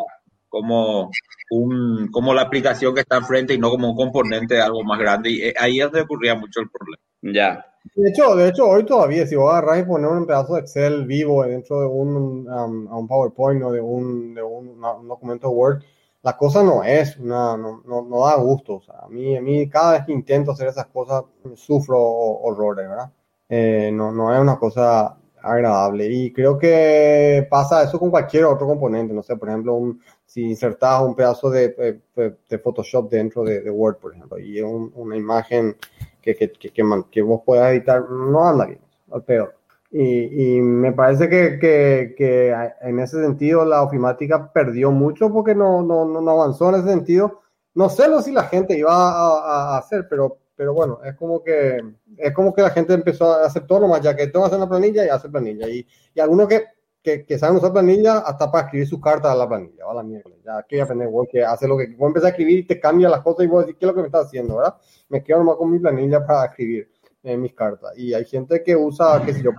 como 0.50 1.10
un 1.50 2.08
como 2.10 2.34
la 2.34 2.42
aplicación 2.42 2.94
que 2.94 3.00
está 3.00 3.16
enfrente 3.16 3.54
y 3.54 3.58
no 3.58 3.70
como 3.70 3.90
un 3.90 3.96
componente 3.96 4.56
de 4.56 4.62
algo 4.62 4.84
más 4.84 4.98
grande. 4.98 5.30
Y 5.30 5.42
eh, 5.42 5.54
ahí 5.58 5.78
es 5.78 5.84
donde 5.86 6.02
ocurría 6.02 6.34
mucho 6.34 6.60
el 6.60 6.68
problema. 6.68 7.02
Ya. 7.22 7.66
De 7.94 8.10
hecho, 8.10 8.36
de 8.36 8.48
hecho, 8.48 8.68
hoy 8.68 8.84
todavía, 8.84 9.26
si 9.26 9.36
vos 9.36 9.50
agarrás 9.50 9.80
y 9.80 9.84
poner 9.84 10.10
un 10.10 10.26
pedazo 10.26 10.54
de 10.54 10.60
Excel 10.60 11.06
vivo 11.06 11.44
dentro 11.44 11.80
de 11.80 11.86
un, 11.86 12.46
um, 12.46 12.92
un 12.94 13.08
PowerPoint 13.08 13.62
o 13.62 13.72
de 13.72 13.80
un, 13.80 14.34
de 14.34 14.42
un, 14.42 14.80
documento 15.08 15.48
Word, 15.50 15.82
la 16.22 16.36
cosa 16.36 16.62
no 16.62 16.84
es, 16.84 17.16
una, 17.16 17.56
no, 17.56 17.82
no, 17.86 18.02
no, 18.02 18.26
da 18.26 18.36
gusto. 18.36 18.76
O 18.76 18.82
sea, 18.82 18.96
a 19.02 19.08
mí, 19.08 19.36
a 19.36 19.40
mí 19.40 19.68
cada 19.68 19.92
vez 19.92 20.04
que 20.04 20.12
intento 20.12 20.52
hacer 20.52 20.68
esas 20.68 20.86
cosas 20.86 21.24
sufro 21.56 21.98
horrores, 21.98 22.88
¿verdad? 22.88 23.10
Eh, 23.48 23.90
no, 23.92 24.12
no 24.12 24.34
es 24.34 24.40
una 24.40 24.58
cosa 24.58 25.16
agradable. 25.42 26.06
Y 26.06 26.32
creo 26.32 26.58
que 26.58 27.46
pasa 27.50 27.82
eso 27.82 27.98
con 27.98 28.10
cualquier 28.10 28.44
otro 28.44 28.66
componente. 28.66 29.14
No 29.14 29.22
sé, 29.22 29.36
por 29.36 29.48
ejemplo, 29.48 29.74
un, 29.74 30.00
si 30.30 30.42
insertas 30.42 31.02
un 31.02 31.16
pedazo 31.16 31.50
de, 31.50 31.98
de, 32.14 32.58
Photoshop 32.60 33.10
dentro 33.10 33.42
de, 33.42 33.68
Word, 33.68 33.96
por 33.96 34.14
ejemplo, 34.14 34.38
y 34.38 34.60
una 34.60 35.16
imagen 35.16 35.76
que, 36.22 36.36
que, 36.36 36.52
que, 36.52 36.70
que, 37.10 37.22
vos 37.22 37.42
puedas 37.44 37.72
editar, 37.72 38.08
no 38.08 38.46
anda 38.46 38.66
bien, 38.66 38.80
al 39.10 39.24
peor. 39.24 39.56
Y, 39.90 40.58
y 40.58 40.60
me 40.60 40.92
parece 40.92 41.28
que, 41.28 41.58
que, 41.58 42.14
que, 42.16 42.54
en 42.80 43.00
ese 43.00 43.20
sentido 43.20 43.64
la 43.64 43.82
ofimática 43.82 44.52
perdió 44.52 44.92
mucho 44.92 45.32
porque 45.32 45.52
no, 45.52 45.82
no, 45.82 46.04
no 46.04 46.30
avanzó 46.30 46.68
en 46.68 46.76
ese 46.76 46.90
sentido. 46.90 47.40
No 47.74 47.88
sé 47.88 48.08
lo 48.08 48.22
si 48.22 48.30
la 48.30 48.44
gente 48.44 48.78
iba 48.78 48.92
a, 48.92 49.74
a, 49.74 49.78
hacer, 49.78 50.06
pero, 50.08 50.38
pero 50.54 50.72
bueno, 50.72 51.00
es 51.04 51.16
como 51.16 51.42
que 51.42 51.80
es 52.16 52.32
como 52.32 52.54
que 52.54 52.62
la 52.62 52.70
gente 52.70 52.94
empezó 52.94 53.32
a 53.32 53.46
hacer 53.46 53.66
todo 53.66 53.80
nomás, 53.80 54.00
ya 54.00 54.14
que 54.14 54.30
que 54.30 54.38
hacer 54.38 54.58
una 54.58 54.68
planilla 54.68 55.04
y 55.04 55.08
hace 55.08 55.28
planilla. 55.28 55.68
Y, 55.68 55.84
y 56.14 56.20
algunos 56.20 56.46
que 56.46 56.66
que, 57.02 57.24
que, 57.24 57.38
saben 57.38 57.56
usar 57.56 57.72
planilla 57.72 58.18
hasta 58.18 58.50
para 58.50 58.64
escribir 58.64 58.86
sus 58.86 59.00
cartas 59.00 59.32
a 59.32 59.34
la 59.34 59.48
planilla. 59.48 59.84
A 59.88 59.94
la 59.94 60.02
mierda. 60.02 60.30
Ya 60.44 60.62
que 60.68 60.80
aprender, 60.80 61.08
que 61.30 61.44
hace 61.44 61.66
lo 61.66 61.76
que. 61.76 61.88
Voy 61.96 62.06
a 62.06 62.08
empezar 62.08 62.26
a 62.28 62.30
escribir 62.30 62.58
y 62.58 62.66
te 62.66 62.78
cambia 62.80 63.08
las 63.08 63.22
cosas 63.22 63.44
y 63.44 63.48
voy 63.48 63.58
a 63.58 63.66
decir 63.66 63.76
qué 63.76 63.86
es 63.86 63.88
lo 63.88 63.94
que 63.94 64.00
me 64.00 64.06
está 64.06 64.20
haciendo, 64.20 64.56
¿verdad? 64.56 64.74
Me 65.08 65.22
quedo 65.22 65.38
nomás 65.38 65.56
con 65.56 65.70
mi 65.70 65.78
planilla 65.78 66.26
para 66.26 66.46
escribir 66.46 66.90
en 67.22 67.40
mis 67.40 67.54
cartas. 67.54 67.96
Y 67.96 68.14
hay 68.14 68.24
gente 68.24 68.62
que 68.62 68.76
usa, 68.76 69.22
qué 69.24 69.32
sé 69.32 69.42
yo, 69.42 69.50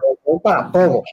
para 0.41 0.71
todo. 0.71 1.03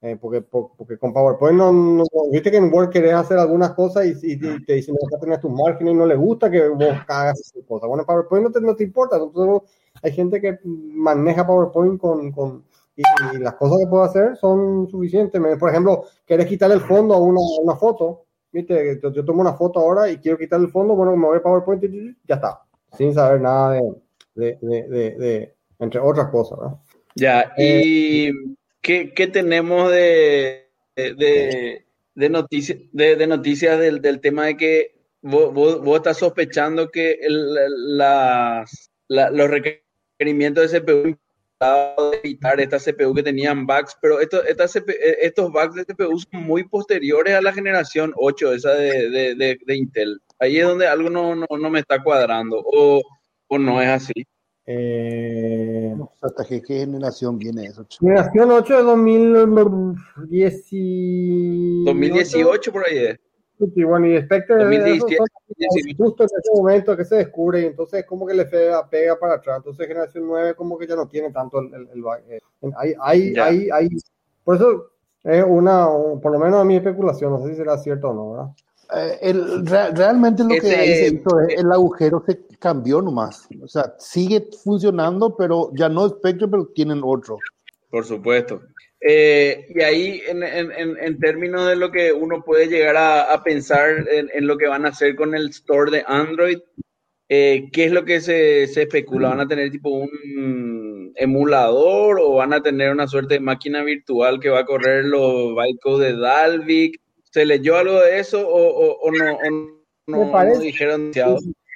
Eh, 0.00 0.16
porque, 0.20 0.42
porque 0.42 0.96
con 0.96 1.12
PowerPoint 1.12 1.58
no, 1.58 1.72
no, 1.72 2.04
viste 2.30 2.52
que 2.52 2.56
en 2.56 2.72
Word 2.72 2.90
querés 2.90 3.14
hacer 3.14 3.36
algunas 3.36 3.72
cosas 3.72 4.06
y, 4.06 4.32
y 4.32 4.64
te 4.64 4.74
dicen 4.74 4.94
que 4.94 5.16
tener 5.16 5.40
tus 5.40 5.50
márgenes 5.50 5.92
y 5.92 5.96
no 5.96 6.06
le 6.06 6.14
gusta 6.14 6.48
que 6.48 6.68
vos 6.68 6.84
hagas 7.08 7.40
esas 7.40 7.64
cosas. 7.66 7.88
Bueno, 7.88 8.06
PowerPoint 8.06 8.46
no 8.46 8.52
te, 8.52 8.60
no 8.60 8.76
te 8.76 8.84
importa. 8.84 9.16
Entonces, 9.16 9.68
hay 10.00 10.12
gente 10.12 10.40
que 10.40 10.60
maneja 10.64 11.44
PowerPoint 11.44 12.00
con, 12.00 12.30
con 12.30 12.64
y, 12.98 13.38
las 13.38 13.54
cosas 13.54 13.78
que 13.78 13.86
puedo 13.86 14.02
hacer 14.02 14.36
son 14.36 14.88
suficientes. 14.88 15.40
Por 15.58 15.70
ejemplo, 15.70 16.04
quieres 16.26 16.46
quitar 16.46 16.70
el 16.72 16.80
fondo 16.80 17.14
a 17.14 17.18
una, 17.18 17.40
una 17.62 17.76
foto, 17.76 18.24
¿viste? 18.50 19.00
Yo, 19.00 19.24
tomo 19.24 19.40
una 19.40 19.54
foto 19.54 19.78
ahora 19.78 20.10
y 20.10 20.18
quiero 20.18 20.36
quitar 20.36 20.60
el 20.60 20.68
fondo, 20.68 20.96
bueno, 20.96 21.16
me 21.16 21.26
voy 21.26 21.38
a 21.38 21.42
PowerPoint 21.42 21.84
y 21.84 22.16
ya 22.26 22.34
está, 22.34 22.60
sin 22.96 23.14
saber 23.14 23.40
nada 23.40 23.80
de, 24.34 24.58
de, 24.60 24.88
de, 24.88 25.10
de 25.16 25.54
entre 25.78 26.00
otras 26.00 26.28
cosas, 26.28 26.58
¿no? 26.58 26.82
Ya, 27.14 27.52
¿y 27.56 28.28
eh, 28.28 28.32
¿qué, 28.80 29.12
¿qué, 29.14 29.26
tenemos 29.28 29.90
de, 29.90 30.70
de, 30.96 31.84
de, 32.14 32.28
noticias, 32.28 32.78
de, 32.92 33.26
noticias 33.26 33.78
del, 33.78 34.02
del, 34.02 34.20
tema 34.20 34.46
de 34.46 34.56
que 34.56 35.00
vos, 35.22 35.52
vos, 35.52 35.96
estás 35.96 36.18
sospechando 36.18 36.90
que 36.90 37.12
el, 37.22 37.96
las, 37.96 38.90
los 39.08 39.50
requerimientos 39.50 40.70
de 40.70 40.80
CPU 40.80 41.16
de 41.60 42.18
evitar 42.22 42.60
esta 42.60 42.78
CPU 42.78 43.12
que 43.14 43.22
tenían 43.22 43.66
bugs, 43.66 43.96
pero 44.00 44.20
esto, 44.20 44.44
eh, 44.44 44.56
estos 45.22 45.50
bugs 45.50 45.74
de 45.74 45.84
CPU 45.84 46.18
son 46.18 46.42
muy 46.42 46.62
posteriores 46.64 47.34
a 47.34 47.42
la 47.42 47.52
generación 47.52 48.12
8, 48.16 48.52
esa 48.52 48.70
de, 48.74 49.10
de, 49.10 49.58
de, 49.64 49.76
Intel. 49.76 50.20
Ahí 50.38 50.58
es 50.58 50.66
donde 50.66 50.86
algo 50.86 51.10
no, 51.10 51.34
no, 51.34 51.46
no 51.50 51.70
me 51.70 51.80
está 51.80 52.00
cuadrando, 52.02 52.62
o, 52.64 53.02
o, 53.48 53.58
no 53.58 53.82
es 53.82 53.88
así. 53.88 54.24
Eh, 54.66 55.96
¿Hasta 56.20 56.44
qué, 56.44 56.60
generación 56.60 57.38
viene 57.38 57.64
eso? 57.66 57.84
Generación 57.98 58.50
8 58.50 58.76
de 58.76 58.82
2010 58.82 60.70
2018 61.84 62.72
por 62.72 62.86
ahí 62.86 62.98
es. 62.98 63.18
Y 63.60 63.82
bueno, 63.82 64.06
y 64.06 64.22
Spectre 64.22 64.56
2017, 64.56 65.16
justo 65.96 66.22
en 66.22 66.28
ese 66.38 66.50
momento 66.54 66.96
que 66.96 67.04
se 67.04 67.16
descubre, 67.16 67.62
y 67.62 67.66
entonces 67.66 68.04
como 68.06 68.26
que 68.26 68.34
le 68.34 68.44
pega, 68.44 68.88
para 69.18 69.34
atrás. 69.34 69.58
Entonces 69.58 69.86
generación 69.86 70.26
9 70.26 70.54
como 70.54 70.78
que 70.78 70.86
ya 70.86 70.94
no 70.94 71.08
tiene 71.08 71.32
tanto 71.32 71.60
el, 71.60 71.74
el, 71.74 72.04
eh, 72.28 72.40
hay, 72.76 72.94
hay, 73.00 73.34
hay, 73.36 73.70
hay, 73.70 73.88
por 74.44 74.56
eso 74.56 74.90
es 75.24 75.44
una, 75.46 75.86
por 76.22 76.32
lo 76.32 76.38
menos 76.38 76.60
a 76.60 76.64
mi 76.64 76.76
especulación, 76.76 77.32
no 77.32 77.42
sé 77.42 77.50
si 77.50 77.56
será 77.56 77.76
cierto 77.78 78.10
o 78.10 78.14
no, 78.14 78.30
¿verdad? 78.30 78.50
Eh, 78.96 79.18
el, 79.20 79.66
realmente 79.66 80.42
lo 80.42 80.50
que 80.50 80.74
ahí 80.74 80.94
se 80.94 81.14
hizo 81.14 81.40
es 81.40 81.58
el 81.58 81.70
agujero 81.70 82.22
se 82.24 82.46
cambió 82.58 83.02
nomás. 83.02 83.46
O 83.62 83.68
sea, 83.68 83.94
sigue 83.98 84.48
funcionando, 84.62 85.36
pero 85.36 85.70
ya 85.74 85.88
no 85.88 86.08
Spectre, 86.08 86.48
pero 86.48 86.66
tienen 86.66 87.02
otro. 87.04 87.38
Por 87.90 88.04
supuesto. 88.04 88.60
Eh, 89.00 89.66
y 89.74 89.82
ahí, 89.82 90.22
en, 90.26 90.42
en, 90.42 90.72
en, 90.72 91.18
términos 91.20 91.68
de 91.68 91.76
lo 91.76 91.92
que 91.92 92.12
uno 92.12 92.42
puede 92.42 92.66
llegar 92.66 92.96
a, 92.96 93.32
a 93.32 93.44
pensar 93.44 94.08
en, 94.10 94.46
lo 94.46 94.58
que 94.58 94.66
van 94.66 94.84
a 94.84 94.88
hacer 94.88 95.14
con 95.14 95.34
el 95.36 95.50
store 95.50 95.90
de 95.90 96.04
Android, 96.06 96.58
eh, 97.28 97.68
¿qué 97.72 97.84
es 97.84 97.92
lo 97.92 98.04
que 98.04 98.20
se, 98.20 98.66
se, 98.66 98.82
especula? 98.82 99.28
¿Van 99.28 99.40
a 99.40 99.46
tener 99.46 99.70
tipo 99.70 99.90
un 99.90 101.12
emulador 101.14 102.18
o 102.20 102.34
van 102.34 102.52
a 102.54 102.62
tener 102.62 102.90
una 102.90 103.06
suerte 103.06 103.34
de 103.34 103.40
máquina 103.40 103.84
virtual 103.84 104.40
que 104.40 104.48
va 104.48 104.60
a 104.60 104.66
correr 104.66 105.04
los 105.04 105.54
bytecodes 105.54 106.14
de 106.14 106.20
Dalvik? 106.20 107.00
¿Se 107.30 107.44
leyó 107.44 107.76
algo 107.76 108.00
de 108.00 108.18
eso 108.18 108.48
o, 108.48 108.96
o, 109.00 109.12
no, 109.12 109.34
o 109.34 110.24
no, 110.24 110.32
parece, 110.32 110.56
no, 110.56 110.64
dijeron 110.64 111.12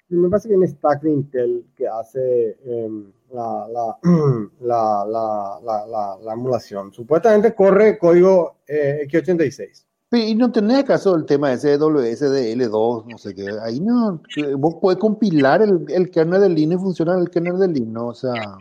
Me 0.09 0.29
parece 0.29 0.49
que 0.49 0.55
en 0.55 0.67
Stack 0.67 1.03
de 1.03 1.11
Intel 1.11 1.65
que 1.77 1.87
hace 1.87 2.57
eh, 2.65 2.89
la, 3.33 5.05
la, 5.09 5.61
la, 5.63 6.17
la, 6.23 6.33
emulación. 6.33 6.93
Supuestamente 6.93 7.55
corre 7.55 7.99
código 7.99 8.57
eh, 8.67 9.07
X86. 9.11 9.85
Y 10.13 10.35
no 10.35 10.53
tenés 10.53 10.81
acaso 10.81 11.17
el 11.17 11.25
tema 11.25 11.53
ese 11.53 11.71
de 11.71 11.79
WSDL2, 11.79 13.07
no 13.11 13.17
sé 13.17 13.35
qué. 13.35 13.47
Ahí 13.63 13.81
no. 13.81 14.21
Vos 14.59 14.75
podés 14.75 14.99
compilar 14.99 15.63
el, 15.63 15.87
el 15.89 16.11
kernel 16.11 16.43
de 16.43 16.49
Linux 16.51 16.83
y 16.83 16.85
funciona 16.85 17.19
el 17.19 17.31
kernel 17.31 17.59
de 17.59 17.69
Linux, 17.69 17.93
¿no? 17.93 18.07
O 18.09 18.15
sea. 18.15 18.59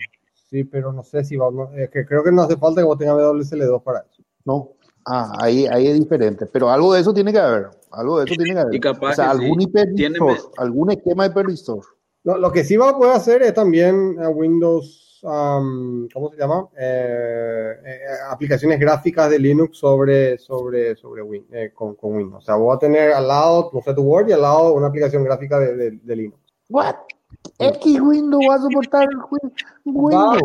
Sí, 0.49 0.63
pero 0.63 0.93
no 0.93 1.03
sé 1.03 1.26
si 1.26 1.36
va. 1.36 1.49
Es 1.76 1.89
que 1.89 2.05
creo 2.05 2.24
que 2.24 2.32
no 2.32 2.43
hace 2.43 2.55
falta 2.55 2.82
que 2.82 2.86
vos 2.86 2.97
tengas 2.97 3.15
WSL2 3.17 3.84
para 3.84 3.99
eso. 3.99 4.24
No. 4.45 4.69
Ah, 5.05 5.34
ahí, 5.39 5.65
ahí 5.65 5.88
es 5.88 5.99
diferente. 5.99 6.45
Pero 6.45 6.69
algo 6.69 6.93
de 6.93 7.01
eso 7.01 7.13
tiene 7.13 7.34
que 7.34 7.39
haber. 7.39 7.69
Algo 7.91 8.19
de 8.19 8.26
eso 8.26 8.36
tiene 8.36 8.53
que 8.53 8.59
haber. 8.59 8.76
Y 8.76 8.80
capaz 8.80 9.11
o 9.11 9.15
sea, 9.15 9.32
algún 9.32 9.59
sí. 9.59 9.65
hipervisor, 9.65 10.51
algún 10.57 10.91
esquema 10.91 11.24
de 11.24 11.32
hipervisor. 11.32 11.84
Lo, 12.24 12.38
lo, 12.38 12.51
que 12.51 12.63
sí 12.63 12.78
va 12.78 12.89
a 12.89 12.97
poder 12.97 13.15
hacer 13.15 13.41
es 13.41 13.53
también 13.53 14.15
Windows, 14.34 15.19
um, 15.24 16.07
¿cómo 16.13 16.30
se 16.30 16.38
llama? 16.38 16.67
Eh, 16.78 17.74
eh, 17.84 17.99
aplicaciones 18.30 18.80
gráficas 18.80 19.30
de 19.30 19.39
Linux 19.39 19.78
sobre, 19.78 20.38
sobre, 20.38 20.95
sobre 20.95 21.24
Win, 21.24 21.47
eh, 21.51 21.72
con, 21.74 21.95
con, 21.95 22.15
Windows. 22.15 22.43
O 22.43 22.45
sea, 22.45 22.55
voy 22.55 22.76
a 22.76 22.80
tener 22.80 23.13
al 23.13 23.28
lado, 23.28 23.72
no 23.74 23.82
sé, 23.82 23.93
tu 23.93 24.03
Word 24.03 24.30
y 24.30 24.34
al 24.34 24.41
lado 24.41 24.74
una 24.74 24.88
aplicación 24.88 25.24
gráfica 25.24 25.59
de, 25.59 25.76
de, 25.76 25.91
de 25.91 26.15
Linux. 26.15 26.39
¿What? 26.69 26.95
¿X 27.57 28.01
Windows 28.01 28.43
va 28.49 28.55
a 28.55 28.59
soportar 28.59 29.07
Windows? 29.86 30.41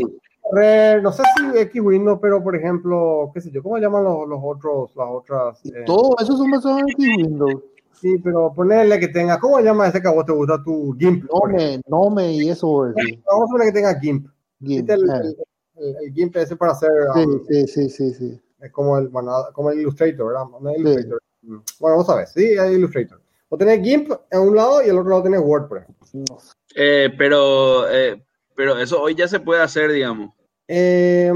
No 1.03 1.12
sé 1.12 1.22
si 1.37 1.59
X 1.59 1.83
Windows, 1.83 2.18
pero 2.22 2.43
por 2.43 2.57
ejemplo, 2.57 3.31
qué 3.35 3.41
sé 3.41 3.51
yo, 3.51 3.62
¿cómo 3.62 3.79
llaman 3.79 4.05
los, 4.05 4.29
los 4.29 4.41
otros, 4.43 4.95
las 4.97 5.09
otras? 5.09 5.64
Eh? 5.66 5.85
Todo 5.85 6.16
eso 6.20 6.37
son 6.37 6.51
basados 6.51 6.81
en 6.81 6.89
X 6.89 7.07
Windows. 7.18 7.62
Sí, 8.01 8.18
pero 8.22 8.53
ponerle 8.55 9.01
que 9.01 9.09
tenga, 9.09 9.38
¿cómo 9.38 9.59
se 9.59 9.64
llama 9.64 9.88
ese 9.88 10.03
que 10.03 10.09
a 10.09 10.12
vos 10.12 10.26
te 10.26 10.32
gusta 10.32 10.62
tu 10.62 10.94
GIMP? 10.99 11.24
Nome, 11.30 11.80
Nome 11.88 12.32
y 12.32 12.51
eso. 12.51 12.92
Sí. 12.97 13.22
Vamos 13.26 13.49
a 13.49 13.53
poner 13.53 13.68
que 13.68 13.72
tenga 13.72 13.99
GIMP. 13.99 14.26
GIMP. 14.61 14.90
El, 14.90 15.11
ah. 15.11 15.20
el, 15.22 15.36
el, 15.76 15.97
el, 16.05 16.12
GIMP 16.12 16.36
ese 16.36 16.57
para 16.57 16.72
hacer. 16.72 16.90
Sí, 17.14 17.20
um, 17.20 17.47
sí, 17.47 17.66
sí, 17.66 17.88
sí, 17.88 18.14
sí. 18.14 18.40
Es 18.61 18.70
como 18.70 18.99
el, 18.99 19.09
bueno, 19.09 19.32
como 19.53 19.70
el 19.70 19.80
Illustrator, 19.80 20.26
¿verdad? 20.26 20.44
No 20.61 20.70
es 20.70 20.78
Illustrator. 20.78 21.22
Sí. 21.40 21.49
Bueno, 21.80 21.97
vos 21.97 22.07
sabés, 22.07 22.32
sí, 22.32 22.59
hay 22.59 22.74
Illustrator. 22.74 23.20
O 23.49 23.57
tenés 23.57 23.82
GIMP 23.82 24.11
en 24.30 24.40
un 24.40 24.57
lado 24.57 24.82
y 24.84 24.88
el 24.88 24.99
otro 24.99 25.11
lado 25.11 25.22
tenés 25.22 25.40
Word, 25.40 25.68
por 25.68 25.78
ejemplo. 25.78 26.07
No. 26.12 26.38
Eh, 26.74 27.11
pero, 27.16 27.88
eh, 27.90 28.22
pero 28.55 28.78
eso 28.78 29.01
hoy 29.01 29.14
ya 29.14 29.28
se 29.28 29.40
puede 29.40 29.62
hacer, 29.62 29.90
digamos. 29.90 30.34
Eh, 30.68 31.32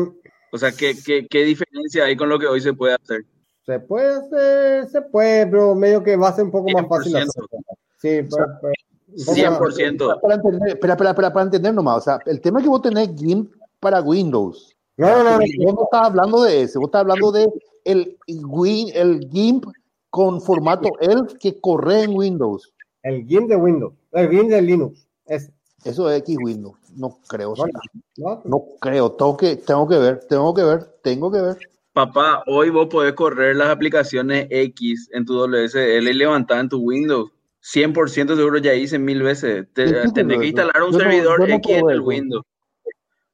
o 0.52 0.58
sea, 0.58 0.72
¿qué, 0.72 0.94
qué, 1.04 1.26
¿qué 1.28 1.44
diferencia 1.44 2.04
hay 2.04 2.16
con 2.16 2.28
lo 2.28 2.38
que 2.38 2.46
hoy 2.46 2.60
se 2.60 2.74
puede 2.74 2.96
hacer? 3.00 3.24
Se 3.70 3.78
puede 3.78 4.16
hacer, 4.16 4.88
se 4.88 5.00
puede, 5.00 5.46
pero 5.46 5.76
medio 5.76 6.02
que 6.02 6.16
va 6.16 6.30
a 6.30 6.32
ser 6.32 6.46
un 6.46 6.50
poco 6.50 6.66
100%. 6.70 6.74
más 6.74 6.88
fácil. 6.88 7.16
Hacer. 7.16 7.28
Sí, 7.98 8.28
pero, 8.28 8.46
pero, 8.60 8.72
100%. 9.14 10.20
Para 10.20 10.34
entender, 10.34 10.68
espera, 10.70 10.94
espera, 10.94 11.10
espera, 11.10 11.32
para 11.32 11.44
entender 11.44 11.72
nomás, 11.72 11.98
o 11.98 12.00
sea, 12.00 12.18
el 12.26 12.40
tema 12.40 12.58
es 12.58 12.64
que 12.64 12.68
vos 12.68 12.82
tenés 12.82 13.10
GIMP 13.16 13.54
para 13.78 14.00
Windows. 14.00 14.76
No, 14.96 15.06
no, 15.22 15.22
no. 15.22 15.38
vos 15.38 15.74
no 15.74 15.84
estás 15.84 16.02
hablando 16.02 16.42
de 16.42 16.62
ese, 16.62 16.78
vos 16.78 16.88
estás 16.88 17.02
hablando 17.02 17.30
de 17.30 17.48
el, 17.84 18.18
Win, 18.26 18.88
el 18.92 19.28
GIMP 19.30 19.66
con 20.10 20.40
formato 20.40 20.88
ELF 21.00 21.34
que 21.34 21.60
corre 21.60 22.02
en 22.02 22.16
Windows. 22.16 22.74
El 23.04 23.24
GIMP 23.24 23.50
de 23.50 23.56
Windows, 23.56 23.94
el 24.10 24.30
GIMP 24.30 24.50
de 24.50 24.62
Linux, 24.62 25.06
ese. 25.26 25.52
Eso 25.84 26.10
es 26.10 26.18
X 26.22 26.36
Windows, 26.42 26.76
no 26.96 27.20
creo. 27.28 27.54
No, 28.16 28.42
No 28.44 28.64
creo, 28.80 29.12
tengo 29.12 29.36
que, 29.36 29.54
tengo 29.56 29.86
que 29.86 29.96
ver, 29.96 30.24
tengo 30.28 30.52
que 30.52 30.64
ver, 30.64 30.84
tengo 31.02 31.30
que 31.30 31.40
ver. 31.40 31.58
Papá, 31.92 32.44
hoy 32.46 32.70
vos 32.70 32.86
podés 32.88 33.14
correr 33.14 33.56
las 33.56 33.68
aplicaciones 33.68 34.46
X 34.50 35.08
en 35.12 35.24
tu 35.24 35.34
WSL 35.34 36.08
y 36.08 36.12
levantar 36.14 36.60
en 36.60 36.68
tu 36.68 36.78
Windows. 36.78 37.30
100% 37.62 38.36
seguro 38.36 38.58
ya 38.58 38.74
hice 38.74 38.98
mil 38.98 39.22
veces. 39.22 39.66
Te, 39.74 39.84
tenés 40.14 40.36
yo- 40.36 40.40
que 40.40 40.46
instalar 40.46 40.82
un 40.82 40.92
yo 40.92 40.98
servidor 41.00 41.40
yo 41.40 41.46
no 41.48 41.54
X 41.56 41.76
en 41.76 41.90
el. 41.90 42.00
Windows. 42.00 42.44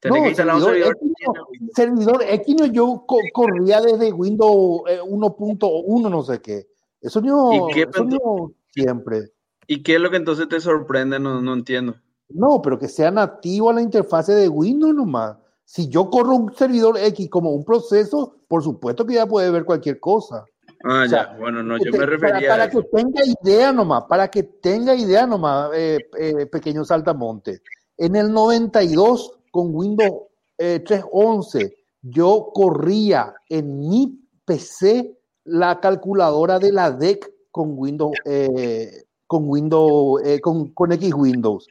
Tenés 0.00 0.18
No, 0.18 0.22
que 0.24 0.28
instalar 0.30 0.56
un 0.56 0.62
servidor 0.62 0.96
servidor 0.96 0.96
X 0.96 1.12
X 1.12 1.26
en 1.26 1.26
no. 1.26 1.34
el 1.34 1.46
Windows. 1.50 1.74
Servidor 1.76 2.22
X 2.28 2.72
yo 2.72 3.04
co- 3.06 3.18
corría 3.34 3.80
desde 3.82 4.12
Windows 4.12 4.80
eh, 4.88 5.00
1.1 5.02 6.10
no 6.10 6.22
sé 6.22 6.40
qué. 6.40 6.66
Eso 7.02 7.20
no, 7.20 7.52
¿Y 7.52 7.74
qué 7.74 7.82
eso 7.82 8.52
siempre. 8.72 9.32
¿Y 9.66 9.82
qué 9.82 9.96
es 9.96 10.00
lo 10.00 10.10
que 10.10 10.16
entonces 10.16 10.48
te 10.48 10.60
sorprende? 10.60 11.18
No, 11.20 11.40
no 11.42 11.52
entiendo. 11.52 11.94
No, 12.30 12.60
pero 12.62 12.78
que 12.78 12.88
sea 12.88 13.10
nativo 13.10 13.70
a 13.70 13.74
la 13.74 13.82
interfase 13.82 14.32
de 14.34 14.48
Windows 14.48 14.94
nomás. 14.94 15.36
Si 15.64 15.88
yo 15.88 16.08
corro 16.10 16.34
un 16.34 16.54
servidor 16.54 16.96
X 16.98 17.28
como 17.30 17.50
un 17.50 17.64
proceso, 17.64 18.35
por 18.48 18.62
supuesto 18.62 19.04
que 19.06 19.14
ya 19.14 19.26
puede 19.26 19.50
ver 19.50 19.64
cualquier 19.64 19.98
cosa. 20.00 20.44
Ah, 20.84 21.02
O 21.04 21.08
sea, 21.08 21.32
ya. 21.32 21.38
Bueno, 21.38 21.62
no, 21.62 21.78
yo 21.78 21.90
te- 21.90 21.98
me 21.98 22.06
refería 22.06 22.48
para, 22.48 22.64
a 22.64 22.68
para 22.68 22.70
que 22.70 22.82
tenga 22.82 23.22
idea 23.24 23.72
nomás, 23.72 24.04
para 24.08 24.28
que 24.28 24.42
tenga 24.42 24.94
idea 24.94 25.26
nomás, 25.26 25.70
eh, 25.74 25.98
eh, 26.18 26.46
pequeño 26.46 26.84
saltamonte. 26.84 27.60
En 27.96 28.14
el 28.14 28.32
92, 28.32 29.38
con 29.50 29.74
Windows 29.74 30.22
eh, 30.58 30.82
3.11, 30.86 31.74
yo 32.02 32.50
corría 32.54 33.34
en 33.48 33.78
mi 33.88 34.20
PC 34.44 35.16
la 35.44 35.80
calculadora 35.80 36.58
de 36.58 36.72
la 36.72 36.90
DEC 36.90 37.32
con 37.50 37.72
Windows, 37.76 38.12
eh, 38.24 39.04
con 39.26 39.48
Windows, 39.48 40.22
eh, 40.24 40.40
con, 40.40 40.72
con 40.72 40.92
X 40.92 41.12
Windows, 41.14 41.66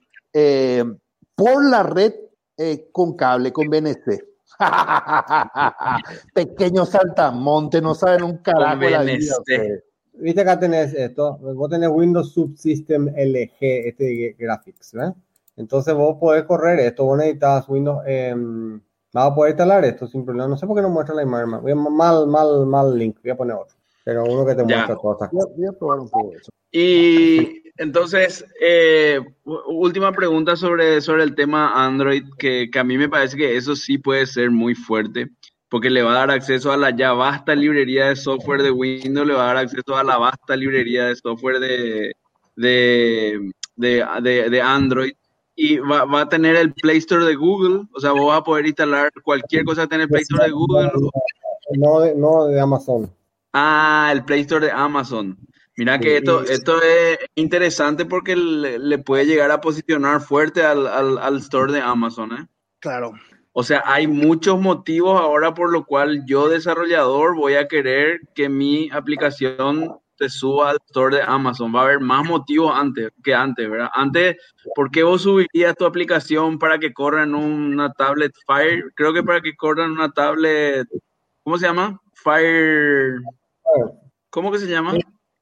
por 1.36 1.64
la 1.70 1.84
red 1.84 2.14
con 2.92 3.16
cable, 3.16 3.52
con 3.54 3.70
BNC. 3.70 4.24
Pequeño 6.34 6.86
saltamonte, 6.86 7.82
no 7.82 7.94
saben 7.96 8.24
un 8.24 8.38
carajo 8.38 8.80
de 8.80 8.90
la 8.92 9.02
vida. 9.04 9.36
Viste 10.18 10.42
acá 10.42 10.58
tenés 10.58 10.94
esto, 10.94 11.38
vos 11.40 11.70
tenés 11.70 11.90
Windows 11.92 12.32
Subsystem 12.32 13.10
LG, 13.10 13.58
este 13.60 14.36
Graphics, 14.40 14.94
¿verdad? 14.94 15.14
Entonces 15.58 15.94
vos 15.94 16.18
podés 16.20 16.44
correr 16.44 16.80
esto, 16.80 17.04
vos 17.06 17.18
necesitas 17.18 17.68
Windows, 17.68 18.02
eh, 18.08 18.34
vas 19.14 19.26
a 19.32 19.36
poder 19.36 19.52
instalar 19.52 19.84
esto 19.84 20.08
sin 20.08 20.24
problema. 20.24 20.48
No 20.48 20.58
sé 20.58 20.66
por 20.68 20.76
qué 20.78 20.82
no 20.82 20.90
muestra 20.90 21.16
la 21.16 21.24
imagen, 21.24 21.62
voy 21.62 21.72
a, 21.72 21.76
mal, 21.76 22.28
mal, 22.28 22.66
mal 22.66 22.98
link, 22.98 23.18
voy 23.22 23.32
a 23.32 23.36
poner 23.36 23.56
otro. 23.58 23.76
Pero 24.06 24.24
uno 24.24 24.46
que 24.46 24.56
te 24.56 24.62
Ya. 24.66 24.76
muestra 24.78 24.96
todas 24.96 25.16
estas 25.16 25.32
Voy 25.32 25.42
a, 25.42 25.44
cosas. 25.44 25.58
voy 25.58 25.66
a 25.68 25.72
probar 25.74 26.00
un 26.00 26.10
poco 26.10 26.32
eso. 26.34 26.52
Y 26.72 27.65
entonces, 27.78 28.46
eh, 28.62 29.20
última 29.44 30.12
pregunta 30.12 30.56
sobre, 30.56 31.02
sobre 31.02 31.24
el 31.24 31.36
tema 31.36 31.86
Android, 31.86 32.24
que, 32.38 32.70
que 32.72 32.80
a 32.80 32.84
mí 32.84 32.98
me 32.98 33.10
parece 33.10 33.36
que 33.38 33.56
eso 33.58 33.76
sí 33.76 33.98
puede 33.98 34.26
ser 34.26 34.52
muy 34.52 34.76
fuerte, 34.76 35.30
porque 35.70 35.90
le 35.90 36.02
va 36.04 36.12
a 36.12 36.20
dar 36.20 36.32
acceso 36.32 36.72
a 36.72 36.78
la 36.78 36.96
ya 36.96 37.14
vasta 37.14 37.54
librería 37.56 38.08
de 38.08 38.16
software 38.16 38.62
de 38.62 38.72
Windows, 38.72 39.28
le 39.28 39.34
va 39.34 39.44
a 39.44 39.54
dar 39.54 39.58
acceso 39.58 39.96
a 39.98 40.04
la 40.04 40.18
vasta 40.18 40.56
librería 40.56 41.06
de 41.08 41.16
software 41.16 41.60
de, 41.60 42.14
de, 42.56 43.52
de, 43.76 44.06
de- 44.22 44.50
de 44.50 44.62
Android. 44.62 45.14
Y 45.58 45.78
va, 45.78 46.04
va 46.04 46.22
a 46.22 46.30
tener 46.30 46.58
el 46.58 46.74
Play 46.74 46.98
Store 46.98 47.24
de 47.24 47.36
Google, 47.36 47.84
o 47.94 48.00
sea, 48.02 48.12
vos 48.12 48.28
vas 48.28 48.40
a 48.40 48.44
poder 48.44 48.66
instalar 48.66 49.10
cualquier 49.24 49.64
cosa 49.64 49.84
que 49.84 49.88
tenga 49.88 50.04
el 50.04 50.10
Play 50.10 50.24
Store 50.24 50.46
de 50.46 50.52
Google. 50.52 50.92
No 51.78 52.06
no 52.14 52.46
de 52.48 52.60
Amazon. 52.60 53.10
Ah, 53.54 54.10
el 54.12 54.26
Play 54.26 54.42
Store 54.42 54.66
de 54.66 54.72
Amazon. 54.74 55.38
Mira 55.78 56.00
que 56.00 56.18
esto, 56.18 56.44
esto 56.44 56.82
es 56.82 57.20
interesante 57.36 58.06
porque 58.06 58.36
le, 58.36 58.80
le 58.80 58.98
puede 58.98 59.26
llegar 59.26 59.52
a 59.52 59.60
posicionar 59.60 60.22
fuerte 60.22 60.64
al, 60.64 60.88
al, 60.88 61.18
al 61.18 61.38
store 61.38 61.74
de 61.74 61.82
Amazon, 61.82 62.32
¿eh? 62.32 62.48
Claro. 62.80 63.14
O 63.52 63.64
sea, 63.64 63.84
hay 63.86 64.08
muchos 64.08 64.60
motivos 64.60 65.20
ahora 65.20 65.54
por 65.54 65.72
lo 65.72 65.86
cual 65.86 66.24
yo, 66.26 66.50
desarrollador, 66.50 67.36
voy 67.36 67.56
a 67.56 67.68
querer 67.68 68.22
que 68.36 68.48
mi 68.48 68.90
aplicación 68.92 69.98
se 70.18 70.30
suba 70.30 70.72
al 70.72 70.78
store 70.88 71.18
de 71.18 71.24
Amazon. 71.24 71.74
Va 71.76 71.82
a 71.82 71.84
haber 71.84 72.00
más 72.00 72.26
motivos 72.26 72.72
antes 72.74 73.12
que 73.24 73.34
antes, 73.34 73.70
¿verdad? 73.70 73.90
Antes, 73.94 74.38
¿por 74.76 74.92
qué 74.92 75.04
vos 75.04 75.24
subirías 75.24 75.76
tu 75.76 75.86
aplicación 75.86 76.58
para 76.58 76.80
que 76.80 76.94
corra 76.94 77.24
en 77.24 77.36
una 77.36 77.92
tablet 77.94 78.34
Fire? 78.46 78.92
Creo 78.96 79.14
que 79.14 79.24
para 79.24 79.42
que 79.42 79.56
corra 79.56 79.86
en 79.86 79.92
una 79.92 80.12
tablet, 80.12 80.88
¿cómo 81.44 81.58
se 81.58 81.68
llama? 81.68 82.00
Fire, 82.14 83.20
¿cómo 84.30 84.52
que 84.52 84.60
se 84.60 84.68
llama? 84.68 84.94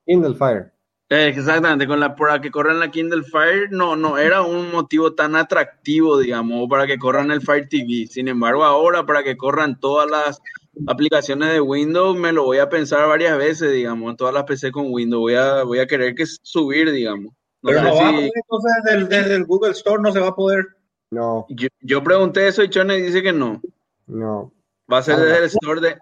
Kindle 0.05 0.35
Fire. 0.35 0.71
Eh, 1.09 1.27
Exactamente, 1.35 1.85
con 1.85 1.99
la 1.99 2.15
para 2.15 2.41
que 2.41 2.49
corran 2.49 2.79
la 2.79 2.89
Kindle 2.89 3.23
Fire 3.23 3.67
no, 3.71 3.95
no 3.95 4.17
era 4.17 4.41
un 4.41 4.71
motivo 4.71 5.13
tan 5.13 5.35
atractivo, 5.35 6.17
digamos, 6.17 6.67
para 6.69 6.87
que 6.87 6.97
corran 6.97 7.29
el 7.31 7.41
Fire 7.41 7.67
TV. 7.69 8.07
Sin 8.09 8.27
embargo, 8.27 8.63
ahora 8.63 9.05
para 9.05 9.23
que 9.23 9.37
corran 9.37 9.79
todas 9.79 10.09
las 10.09 10.41
aplicaciones 10.87 11.51
de 11.53 11.61
Windows, 11.61 12.17
me 12.17 12.31
lo 12.31 12.45
voy 12.45 12.57
a 12.57 12.69
pensar 12.69 13.07
varias 13.07 13.37
veces, 13.37 13.71
digamos, 13.73 14.09
en 14.11 14.17
todas 14.17 14.33
las 14.33 14.43
PC 14.45 14.71
con 14.71 14.87
Windows. 14.91 15.21
Voy 15.21 15.35
a, 15.35 15.63
voy 15.63 15.79
a 15.79 15.85
querer 15.87 16.15
que 16.15 16.25
subir, 16.25 16.91
digamos. 16.91 17.33
No 17.61 17.69
Pero 17.69 17.83
no 17.83 17.95
va 17.95 18.07
a 18.07 18.09
si- 18.09 18.15
poder, 18.15 18.31
entonces 18.35 18.71
desde 18.83 18.97
el, 18.97 19.09
desde 19.09 19.35
el 19.35 19.45
Google 19.45 19.71
Store 19.71 20.01
no 20.01 20.11
se 20.11 20.19
va 20.19 20.29
a 20.29 20.35
poder. 20.35 20.65
No, 21.11 21.45
yo, 21.49 21.67
yo 21.81 22.03
pregunté 22.03 22.47
eso 22.47 22.63
y 22.63 22.69
Chone 22.69 22.95
dice 22.97 23.21
que 23.21 23.31
no. 23.33 23.61
no. 24.07 24.51
Va 24.91 24.97
a 24.97 25.03
ser 25.03 25.17
desde 25.17 25.37
el 25.37 25.43
store 25.45 25.79
de. 25.79 25.95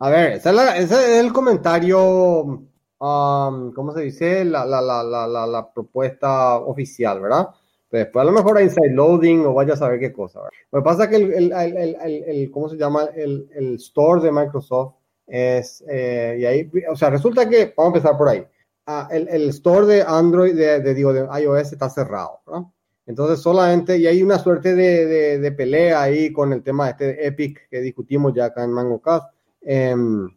A 0.00 0.10
ver, 0.10 0.32
ese 0.32 0.82
es 0.82 1.24
el 1.24 1.32
comentario, 1.32 2.64
um, 3.00 3.72
¿cómo 3.72 3.92
se 3.92 4.02
dice? 4.02 4.44
La, 4.44 4.64
la, 4.64 4.80
la, 4.80 5.02
la, 5.26 5.72
propuesta 5.72 6.58
oficial, 6.58 7.20
¿verdad? 7.20 7.48
Pero 7.88 8.04
después 8.04 8.22
a 8.22 8.26
lo 8.26 8.32
mejor 8.32 8.58
hay 8.58 8.64
inside 8.64 8.90
loading 8.90 9.46
o 9.46 9.54
vaya 9.54 9.74
a 9.74 9.76
saber 9.76 9.98
qué 9.98 10.12
cosa, 10.12 10.40
¿verdad? 10.40 10.52
Lo 10.70 10.78
que 10.80 10.84
pasa 10.84 11.04
es 11.04 11.10
que 11.10 11.16
el, 11.16 11.52
el, 11.52 11.52
el, 11.52 12.24
el, 12.24 12.50
¿cómo 12.50 12.68
se 12.68 12.76
llama? 12.76 13.08
El, 13.14 13.74
store 13.76 14.22
de 14.22 14.30
Microsoft 14.30 14.94
es, 15.26 15.84
eh, 15.88 16.36
y 16.40 16.44
ahí, 16.44 16.70
o 16.90 16.96
sea, 16.96 17.10
resulta 17.10 17.48
que, 17.48 17.72
vamos 17.76 17.94
a 17.94 17.96
empezar 17.96 18.16
por 18.16 18.28
ahí. 18.28 18.44
Ah, 18.86 19.08
el, 19.10 19.48
store 19.50 19.86
de 19.86 20.02
Android, 20.02 20.54
de, 20.54 20.80
de, 20.80 20.94
digo, 20.94 21.12
de 21.12 21.26
iOS 21.40 21.72
está 21.72 21.88
cerrado, 21.90 22.40
¿verdad? 22.46 22.62
Entonces 23.10 23.40
solamente, 23.40 23.98
y 23.98 24.06
hay 24.06 24.22
una 24.22 24.38
suerte 24.38 24.74
de, 24.76 25.06
de, 25.06 25.38
de 25.40 25.52
pelea 25.52 26.00
ahí 26.00 26.32
con 26.32 26.52
el 26.52 26.62
tema 26.62 26.90
este 26.90 27.06
de 27.06 27.26
Epic 27.26 27.68
que 27.68 27.80
discutimos 27.80 28.32
ya 28.34 28.46
acá 28.46 28.62
en 28.62 28.70
MangoCast. 28.70 29.32
Em, 29.62 30.28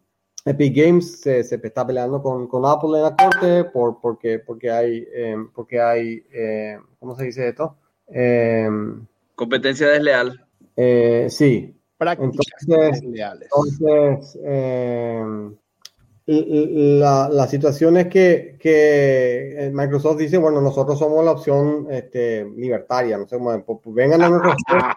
Epic 0.46 0.76
Games 0.76 1.20
se, 1.20 1.42
se 1.42 1.54
está 1.62 1.86
peleando 1.86 2.22
con, 2.22 2.46
con 2.46 2.64
Apple 2.66 2.96
en 2.98 3.02
la 3.02 3.16
corte 3.16 3.64
por, 3.64 3.98
porque, 4.00 4.38
porque 4.40 4.70
hay, 4.70 5.06
em, 5.14 5.50
porque 5.52 5.80
hay 5.80 6.22
eh, 6.32 6.78
¿cómo 6.98 7.16
se 7.16 7.24
dice 7.24 7.48
esto? 7.48 7.76
Em, 8.08 9.06
Competencia 9.34 9.88
desleal. 9.88 10.46
eh, 10.76 11.28
sí, 11.30 11.74
Prácticas 11.96 12.34
Entonces- 12.68 13.02
entonces, 13.02 14.38
eh, 14.44 15.50
la, 16.26 17.28
la 17.30 17.46
situación 17.46 17.96
es 17.98 18.08
que, 18.08 18.56
que 18.58 19.66
eh, 19.66 19.70
Microsoft 19.72 20.18
dice, 20.18 20.38
bueno, 20.38 20.60
nosotros 20.60 20.98
somos 20.98 21.24
la 21.24 21.32
opción 21.32 21.86
este, 21.90 22.44
libertaria, 22.56 23.16
no 23.18 23.26
sé 23.26 23.36
cómo, 23.38 23.80
pues, 23.80 23.94
vengan 23.94 24.22
a 24.22 24.28
nuestro 24.30 24.52
store. 24.58 24.94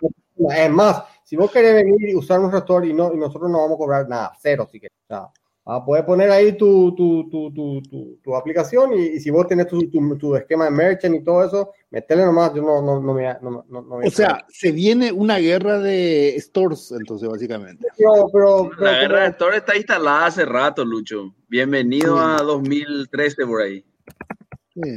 Es 0.56 0.70
más, 0.72 1.04
si 1.24 1.36
vos 1.36 1.52
querés 1.52 1.74
venir 1.74 2.10
y 2.10 2.16
usar 2.16 2.40
nuestro 2.40 2.60
store 2.60 2.88
y, 2.88 2.94
no, 2.94 3.14
y 3.14 3.18
nosotros 3.18 3.50
no 3.50 3.60
vamos 3.60 3.76
a 3.76 3.78
cobrar 3.78 4.08
nada, 4.10 4.32
cero 4.40 4.68
si 4.72 4.80
querés. 4.80 4.96
O 5.10 5.14
sea, 5.14 5.20
vas 5.66 5.82
a 5.82 5.86
poder 5.86 6.06
poner 6.06 6.32
ahí 6.32 6.54
tu, 6.56 6.96
tu, 6.96 7.30
tu, 7.30 7.52
tu, 7.54 7.82
tu, 7.82 8.20
tu 8.24 8.36
aplicación 8.36 8.94
y, 8.94 9.02
y 9.08 9.20
si 9.20 9.30
vos 9.30 9.46
tenés 9.48 9.68
tu, 9.68 9.80
tu, 9.90 10.18
tu 10.18 10.36
esquema 10.36 10.66
de 10.66 10.72
merchant 10.72 11.16
y 11.16 11.24
todo 11.24 11.44
eso, 11.44 11.72
metele 11.90 12.24
nomás, 12.24 12.54
yo 12.54 12.62
no, 12.62 12.82
no, 12.82 13.02
no 13.02 13.14
me... 13.14 13.24
No, 13.42 13.66
no, 13.68 13.82
no 13.82 13.98
me 13.98 14.08
O 14.08 14.12
sea, 14.12 14.46
se 14.48 14.72
viene 14.72 15.12
una 15.12 15.38
guerra 15.40 15.80
de 15.80 16.36
stores, 16.40 16.94
entonces, 16.98 17.28
básicamente. 17.28 17.86
pero, 17.98 18.28
pero, 18.32 18.70
pero- 18.78 18.82
La 18.92 19.00
guerra 19.00 19.20
de 19.24 19.28
store 19.30 19.58
está 19.58 19.76
instalada 19.76 20.28
hace 20.28 20.46
rato, 20.46 20.86
Lucho. 20.86 21.34
Bienvenido 21.50 22.16
Sí. 22.16 22.24
a 22.24 22.44
2013 22.44 23.46
por 23.46 23.62
ahí. 23.62 23.84
Sí, 24.74 24.96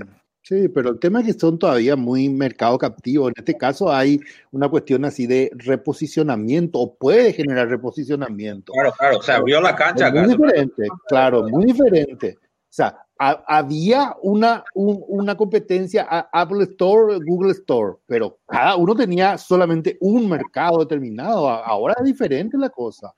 sí, 0.51 0.69
pero 0.69 0.91
el 0.91 0.99
tema 0.99 1.21
es 1.21 1.27
que 1.27 1.33
son 1.41 1.59
todavía 1.59 1.95
muy 1.97 2.29
mercado 2.29 2.77
captivo. 2.77 3.29
En 3.29 3.35
este 3.37 3.57
caso 3.57 3.91
hay 3.93 4.21
una 4.51 4.69
cuestión 4.69 5.05
así 5.05 5.27
de 5.27 5.51
reposicionamiento 5.55 6.79
o 6.81 6.95
puede 6.97 7.33
generar 7.33 7.69
reposicionamiento. 7.69 8.73
Claro, 8.73 8.93
claro, 8.99 9.23
se 9.23 9.33
abrió 9.33 9.61
la 9.61 9.75
cancha 9.77 10.09
Es 10.09 10.13
muy 10.15 10.29
diferente, 10.29 10.89
claro, 11.09 11.49
muy 11.49 11.65
diferente. 11.67 12.37
O 12.43 12.73
sea, 12.73 12.97
ha- 13.19 13.45
había 13.47 14.17
una, 14.23 14.65
un- 14.75 15.03
una 15.09 15.37
competencia 15.37 16.07
a 16.09 16.29
Apple 16.33 16.65
Store, 16.65 17.19
Google 17.25 17.53
Store, 17.53 17.97
pero 18.07 18.39
cada 18.47 18.77
uno 18.77 18.95
tenía 18.95 19.39
solamente 19.39 19.97
un 20.01 20.29
mercado 20.29 20.79
determinado. 20.79 21.49
A- 21.49 21.65
Ahora 21.65 21.95
es 21.99 22.05
diferente 22.05 22.57
la 22.59 22.71
cosa. 22.71 23.13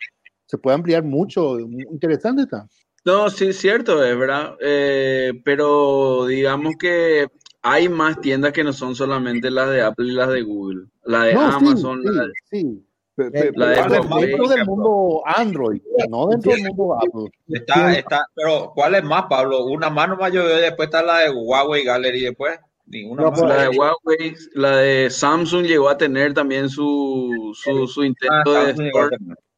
Se 0.46 0.58
puede 0.58 0.74
ampliar 0.76 1.02
mucho. 1.02 1.58
Interesante 1.60 2.42
está. 2.42 2.66
No, 3.04 3.30
sí, 3.30 3.48
es 3.48 3.58
cierto, 3.58 4.02
es 4.04 4.16
verdad. 4.16 4.56
Eh, 4.60 5.32
pero 5.44 6.26
digamos 6.26 6.74
que 6.78 7.26
hay 7.62 7.88
más 7.88 8.20
tiendas 8.20 8.52
que 8.52 8.64
no 8.64 8.72
son 8.72 8.94
solamente 8.94 9.50
las 9.50 9.70
de 9.70 9.82
Apple 9.82 10.06
y 10.08 10.12
las 10.12 10.28
de 10.28 10.42
Google. 10.42 10.86
La 11.04 11.24
de 11.24 11.34
No, 11.34 11.40
Amazon, 11.42 12.00
sí, 12.02 12.08
la 12.10 12.26
de- 12.26 12.32
sí. 12.50 12.86
Pe- 13.14 13.30
pe- 13.30 13.48
Eh, 13.48 13.52
la 13.56 13.66
de 13.68 13.74
dentro 13.76 14.48
del 14.48 14.64
mundo 14.64 15.22
Android, 15.26 15.82
no 16.08 16.28
dentro 16.28 16.52
del 16.52 16.62
mundo 16.64 16.96
Apple. 16.98 17.30
Está, 17.48 17.92
está, 17.94 18.26
pero 18.34 18.72
¿cuál 18.74 18.94
es 18.94 19.04
más, 19.04 19.24
Pablo? 19.28 19.66
Una 19.66 19.90
mano 19.90 20.16
veo, 20.16 20.46
después 20.46 20.86
está 20.86 21.02
la 21.02 21.18
de 21.18 21.30
Huawei 21.30 21.84
Gallery, 21.84 22.22
después 22.22 22.58
ninguna 22.86 23.24
No, 23.24 23.30
más. 23.30 23.40
pues, 23.40 23.52
la 23.54 23.62
de 23.62 23.68
Huawei, 23.68 24.34
la 24.54 24.76
de 24.78 25.10
Samsung 25.10 25.66
llegó 25.66 25.90
a 25.90 25.98
tener 25.98 26.32
también 26.32 26.70
su, 26.70 27.52
su, 27.54 27.86
su 27.86 28.02
Ah, 28.02 28.06
intento 28.06 28.52
de 28.54 28.74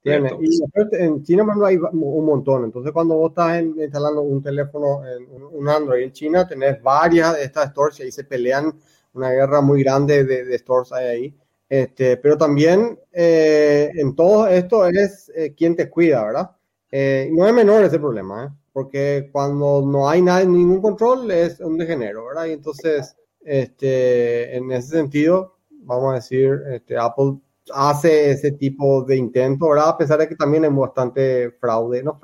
Tiene. 0.05 0.37
Y 0.41 0.61
en 0.99 1.23
China, 1.25 1.45
ejemplo, 1.45 1.67
hay 1.67 1.77
un 1.77 2.27
montón. 2.27 2.65
Entonces, 2.65 2.93
cuando 2.93 3.17
vos 3.17 3.31
estás 3.31 3.59
en- 3.59 3.75
instalando 3.81 4.21
un 4.23 4.43
teléfono, 4.43 5.03
en, 5.07 5.25
un 5.31 5.45
un 5.55 5.69
Android 5.69 6.05
en 6.05 6.13
China, 6.13 6.47
tenés 6.47 6.83
varias 6.83 7.35
de 7.37 7.45
estas 7.45 7.71
stores 7.71 7.99
y 8.01 8.03
ahí 8.05 8.13
se 8.13 8.25
pelean 8.25 8.75
una 9.15 9.31
guerra 9.31 9.61
muy 9.63 9.83
grande 9.83 10.25
de, 10.25 10.45
de 10.45 10.59
stores 10.59 10.93
hay 10.93 11.07
ahí. 11.07 11.35
Este, 11.69 12.19
pero 12.19 12.37
también 12.37 12.99
eh, 13.13 13.91
en 13.95 14.15
todo 14.15 14.47
esto 14.49 14.87
es 14.87 15.33
eh, 15.35 15.55
quien 15.57 15.75
te 15.77 15.89
cuida, 15.89 16.25
¿verdad? 16.25 16.51
Eh, 16.91 17.29
no 17.33 17.47
es 17.49 17.55
menor 17.55 17.83
ese 17.85 17.99
problema, 17.99 18.45
¿eh? 18.47 18.49
porque 18.73 19.31
cuando 19.33 19.83
no 19.87 20.09
hay 20.09 20.21
nada, 20.23 20.45
ningún 20.45 20.81
control 20.83 21.31
es 21.31 21.61
un 21.61 21.79
degenero, 21.79 22.27
¿verdad? 22.27 22.45
Y 22.47 22.53
entonces, 22.53 23.17
este, 23.45 24.57
en 24.57 24.71
ese 24.73 24.89
sentido, 24.97 25.57
vamos 25.71 26.13
a 26.13 26.17
decir, 26.17 26.61
este, 26.71 26.97
Apple 26.99 27.37
hace 27.73 28.31
ese 28.31 28.53
tipo 28.53 29.03
de 29.05 29.17
intento, 29.17 29.69
¿verdad? 29.69 29.91
A 29.91 29.99
pesar 29.99 30.19
de 30.19 30.29
que 30.29 30.37
también 30.37 30.65
hay 30.65 30.71
bastante 30.71 31.51
fraude, 31.53 32.03
no, 32.03 32.21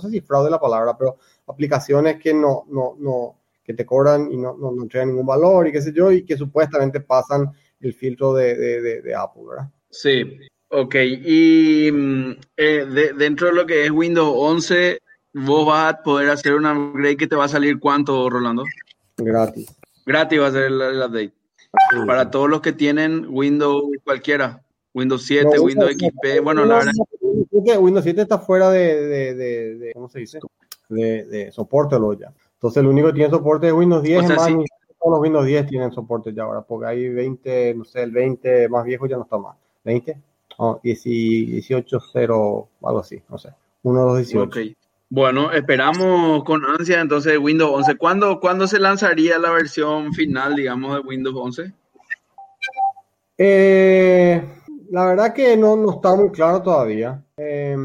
sé 0.00 0.10
si 0.10 0.20
fraude 0.20 0.50
la 0.50 0.60
palabra, 0.60 0.96
pero 0.96 1.16
aplicaciones 1.46 2.20
que 2.20 2.32
no, 2.32 2.64
no, 2.68 2.96
no, 2.98 3.38
que 3.64 3.74
te 3.74 3.84
cobran 3.84 4.30
y 4.30 4.36
no, 4.36 4.56
no, 4.56 4.70
no 4.70 4.82
entregan 4.82 5.08
ningún 5.08 5.26
valor 5.26 5.66
y 5.66 5.72
qué 5.72 5.82
sé 5.82 5.92
yo, 5.92 6.12
y 6.12 6.24
que 6.24 6.36
supuestamente 6.36 7.00
pasan 7.00 7.50
el 7.80 7.94
filtro 7.94 8.34
de, 8.34 8.54
de, 8.54 8.80
de, 8.82 9.02
de 9.02 9.14
Apple, 9.14 9.42
¿verdad? 9.48 9.68
Sí, 9.90 10.38
ok. 10.68 10.94
Y 10.94 11.90
mm, 11.92 12.30
eh, 12.56 12.86
de- 12.86 13.12
dentro 13.14 13.48
de 13.48 13.54
lo 13.54 13.66
que 13.66 13.84
es 13.84 13.90
Windows 13.90 14.34
11, 14.36 14.98
vos 15.32 15.66
vas 15.66 15.94
a 15.94 16.02
poder 16.02 16.30
hacer 16.30 16.54
un 16.54 16.66
upgrade 16.66 17.16
que 17.16 17.26
te 17.26 17.36
va 17.36 17.44
a 17.44 17.48
salir 17.48 17.78
cuánto, 17.78 18.30
Rolando? 18.30 18.64
Gratis. 19.16 19.66
Gratis 20.06 20.40
va 20.40 20.46
a 20.46 20.52
ser 20.52 20.64
el, 20.64 20.80
el 20.80 20.98
update. 20.98 21.32
Para 22.06 22.30
todos 22.30 22.48
los 22.48 22.60
que 22.60 22.72
tienen 22.72 23.26
Windows 23.28 23.84
cualquiera, 24.04 24.63
Windows 24.94 25.26
7, 25.26 25.56
No, 25.56 25.62
Windows 25.62 25.92
XP, 25.92 26.40
bueno, 26.42 26.64
la 26.64 26.76
verdad, 26.76 26.92
Windows 27.80 28.04
7 28.04 28.22
está 28.22 28.38
fuera 28.38 28.70
de, 28.70 29.06
de, 29.06 29.34
de, 29.34 29.74
de- 29.76 29.92
¿cómo 29.92 30.08
se 30.08 30.20
dice? 30.20 30.38
De, 30.88 31.24
de 31.24 31.52
soporte 31.52 31.98
lo 31.98 32.12
ya. 32.12 32.32
Entonces, 32.54 32.80
el 32.80 32.86
único 32.86 33.08
que 33.08 33.14
tiene 33.14 33.30
soporte 33.30 33.66
es 33.66 33.72
Windows 33.72 34.02
10. 34.02 34.18
O 34.18 34.26
sea, 34.26 34.36
es 34.36 34.40
más, 34.40 34.48
sí. 34.48 34.54
todos 35.00 35.12
los 35.16 35.20
Windows 35.20 35.46
10 35.46 35.66
tienen 35.66 35.92
soporte 35.92 36.32
ya 36.32 36.44
ahora, 36.44 36.62
porque 36.62 36.86
hay 36.86 37.08
20, 37.08 37.74
no 37.74 37.84
sé, 37.84 38.02
el 38.04 38.12
20 38.12 38.68
más 38.68 38.84
viejo 38.84 39.06
ya 39.06 39.16
no 39.16 39.24
está 39.24 39.36
más. 39.36 39.56
¿20? 39.84 40.16
Oh, 40.58 40.80
18.0, 40.82 42.68
algo 42.84 42.98
así, 43.00 43.20
no 43.28 43.36
sé. 43.36 43.50
1, 43.82 44.00
2, 44.00 44.16
18. 44.18 44.42
ok. 44.44 44.56
Bueno, 45.10 45.52
esperamos 45.52 46.44
con 46.44 46.64
ansia 46.64 47.00
entonces 47.00 47.38
Windows 47.38 47.70
11. 47.72 47.96
¿Cuándo, 47.96 48.40
¿Cuándo 48.40 48.66
se 48.66 48.78
lanzaría 48.78 49.38
la 49.38 49.50
versión 49.50 50.12
final, 50.12 50.56
digamos, 50.56 50.94
de 50.94 51.00
Windows 51.00 51.36
11? 51.36 51.72
Eh, 53.36 54.42
la 54.90 55.06
verdad 55.06 55.32
que 55.34 55.56
no, 55.56 55.76
no 55.76 55.92
está 55.92 56.14
muy 56.14 56.30
claro 56.30 56.62
todavía. 56.62 57.22
Eh, 57.36 57.76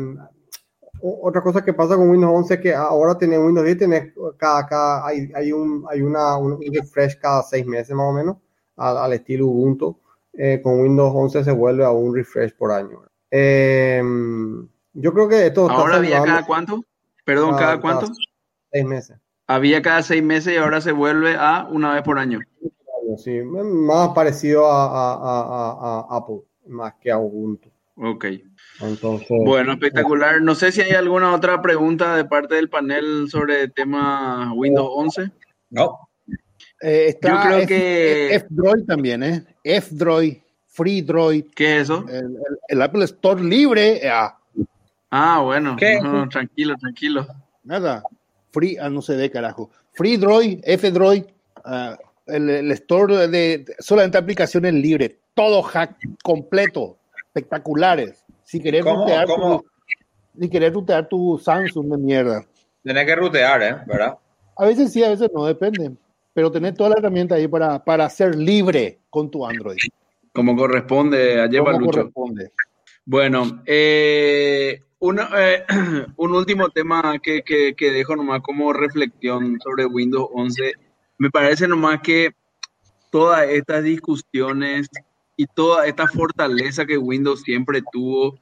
o- 1.02 1.20
otra 1.28 1.42
cosa 1.42 1.64
que 1.64 1.74
pasa 1.74 1.96
con 1.96 2.10
Windows 2.10 2.34
11 2.36 2.54
es 2.56 2.60
que 2.60 2.74
ahora 2.76 3.18
tenés 3.18 3.40
Windows 3.40 3.66
10, 3.66 3.78
tenés 3.78 4.14
cada, 4.38 4.66
cada- 4.68 5.06
hay, 5.08 5.30
hay, 5.34 5.52
un, 5.52 5.86
hay 5.90 6.02
una, 6.02 6.38
un 6.38 6.60
refresh 6.74 7.18
cada 7.20 7.42
seis 7.44 7.66
meses 7.66 7.96
más 7.96 8.08
o 8.08 8.14
menos, 8.14 8.38
al, 8.78 8.98
al 8.98 9.14
estilo 9.14 9.48
Ubuntu. 9.48 9.98
Eh, 10.34 10.62
con 10.64 10.80
Windows 10.82 11.12
11 11.14 11.44
se 11.44 11.52
vuelve 11.52 11.84
a 11.84 11.92
un 11.92 12.16
refresh 12.16 12.56
por 12.56 12.72
año. 12.72 13.02
Eh, 13.32 14.02
yo 14.94 15.14
creo 15.14 15.28
que 15.28 15.48
esto 15.48 15.70
Ahora 15.70 15.98
había 15.98 16.24
cada 16.24 16.46
cuánto? 16.46 16.84
Perdón, 17.26 17.52
cada- 17.52 17.60
¿cada 17.60 17.82
cuánto? 17.82 18.06
cada 18.08 18.16
seis 18.72 18.86
meses. 18.86 19.18
Había 19.48 19.82
cada 19.82 20.04
seis 20.04 20.24
meses 20.24 20.54
y 20.54 20.58
ahora 20.58 20.80
se 20.82 20.92
vuelve 20.92 21.36
a 21.38 21.68
una 21.72 21.94
vez 21.94 22.04
por 22.04 22.20
año. 22.20 22.40
Sí, 23.18 23.42
más 23.42 24.10
parecido 24.10 24.68
a, 24.72 24.86
a- 24.86 25.14
a- 25.14 25.72
a- 25.72 26.08
a 26.10 26.18
Apple, 26.18 26.42
más 26.70 26.94
que 27.02 27.12
a 27.12 27.18
Ubuntu. 27.18 27.70
Ok. 27.96 28.26
Entonces, 28.82 29.28
Bueno, 29.46 29.74
espectacular. 29.74 30.42
No 30.42 30.56
sé 30.56 30.72
si 30.72 30.82
hay 30.82 30.92
alguna 30.92 31.34
otra 31.34 31.62
pregunta 31.62 32.16
de 32.16 32.24
parte 32.26 32.56
del 32.56 32.70
panel 32.70 33.28
sobre 33.30 33.64
el 33.64 33.74
tema 33.74 34.54
Windows 34.56 34.90
11. 34.96 35.32
No, 35.72 36.00
Eh, 36.82 37.08
está 37.10 37.30
Yo 37.30 37.42
creo 37.50 37.58
F- 37.60 37.68
que- 37.68 38.36
F-Droid 38.36 38.86
también, 38.86 39.22
¿eh? 39.24 39.44
F-Droid, 39.66 40.38
Free 40.68 41.02
Droid, 41.02 41.46
¿Qué 41.54 41.78
es 41.78 41.84
eso? 41.84 42.06
el, 42.08 42.16
el- 42.16 42.60
el 42.70 42.82
Apple 42.82 43.04
Store 43.04 43.44
libre, 43.44 44.02
ah, 44.10 44.38
Ah, 45.12 45.42
bueno. 45.44 45.76
¿Qué? 45.78 46.00
No, 46.02 46.30
tranquilo, 46.30 46.76
tranquilo. 46.80 47.28
nada. 47.64 48.02
Free, 48.52 48.78
ah, 48.80 48.90
no 48.90 49.02
se 49.02 49.16
ve, 49.18 49.30
carajo. 49.30 49.70
Free 49.94 50.16
Droid, 50.16 50.62
F-Droid, 50.64 51.24
ah, 51.66 51.98
el, 52.32 52.50
el 52.50 52.72
store 52.72 53.16
de, 53.16 53.28
de- 53.28 53.66
solamente 53.80 54.18
aplicaciones 54.18 54.74
libres, 54.74 55.16
todo 55.34 55.62
hack 55.62 55.96
completo, 56.24 56.98
espectaculares. 57.28 58.24
Si 58.44 58.60
querés 58.60 58.84
¿Cómo? 58.84 59.02
rutear 59.02 59.28
¿Cómo? 59.28 59.62
tu, 59.62 60.42
si 60.42 60.50
querés 60.50 60.74
rutear 60.74 61.08
tu 61.08 61.38
Samsung 61.44 61.88
de 61.92 61.98
mierda. 61.98 62.46
tenés 62.84 63.06
que 63.06 63.16
rutear, 63.16 63.62
¿eh? 63.62 63.76
¿Verdad? 63.88 64.18
A 64.58 64.66
veces 64.66 64.92
sí, 64.92 65.04
a 65.04 65.10
veces 65.10 65.30
no, 65.34 65.46
depende. 65.46 65.92
Pero 66.34 66.52
tenés 66.52 66.74
toda 66.76 66.92
la 66.92 66.96
herramienta 66.98 67.36
ahí 67.36 67.48
para, 67.48 67.84
para 67.84 68.10
ser 68.10 68.36
libre 68.36 69.00
con 69.10 69.30
tu 69.30 69.46
Android. 69.46 69.78
Como 70.34 70.56
corresponde 70.56 71.42
a 71.42 71.48
Lleva 71.48 71.74
Lucho. 71.74 71.92
corresponde. 72.00 72.52
Bueno, 73.06 73.64
eh, 73.66 74.82
eh, 75.02 75.64
un 76.18 76.36
último 76.36 76.70
tema 76.70 77.18
que, 77.22 77.42
que, 77.44 77.92
dejo 77.92 78.16
nomás 78.16 78.42
como 78.42 78.72
reflexión 78.74 79.58
sobre 79.64 79.86
Windows 79.86 80.30
11. 80.34 80.74
Me 81.20 81.30
parece 81.30 81.68
nomás 81.68 82.02
que 82.02 82.34
todas 83.12 83.48
estas 83.50 83.84
discusiones 83.84 84.88
y 85.36 85.46
toda 85.46 85.86
esta 85.86 86.08
fortaleza 86.08 86.86
que 86.86 86.98
Windows 86.98 87.42
siempre 87.42 87.82
tuvo 87.92 88.40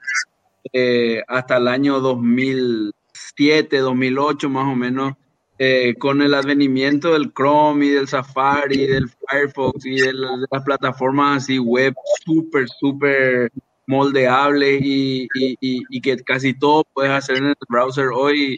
eh, 0.74 1.24
hasta 1.28 1.58
el 1.58 1.68
año 1.68 2.00
2007, 2.00 3.80
2008 3.80 4.50
más 4.50 4.72
o 4.72 4.76
menos, 4.76 5.14
eh, 5.58 5.96
con 5.98 6.22
el 6.22 6.36
advenimiento 6.36 7.14
del 7.14 7.34
Chrome 7.34 7.88
y 7.88 7.90
del 7.90 8.08
Safari, 8.08 8.86
del 8.86 9.10
Firefox 9.10 9.84
y 9.84 9.96
de, 9.96 10.14
las 10.14 10.64
plataformas 10.64 11.44
así 11.44 11.58
web 11.58 11.96
súper, 12.24 12.68
súper 12.80 13.52
moldeables 13.88 14.82
y, 14.84 15.28
y, 15.34 16.02
que 16.02 16.18
casi 16.18 16.54
todo 16.54 16.84
puedes 16.94 17.12
hacer 17.12 17.38
en 17.38 17.46
el 17.46 17.56
browser 17.68 18.10
hoy, 18.14 18.56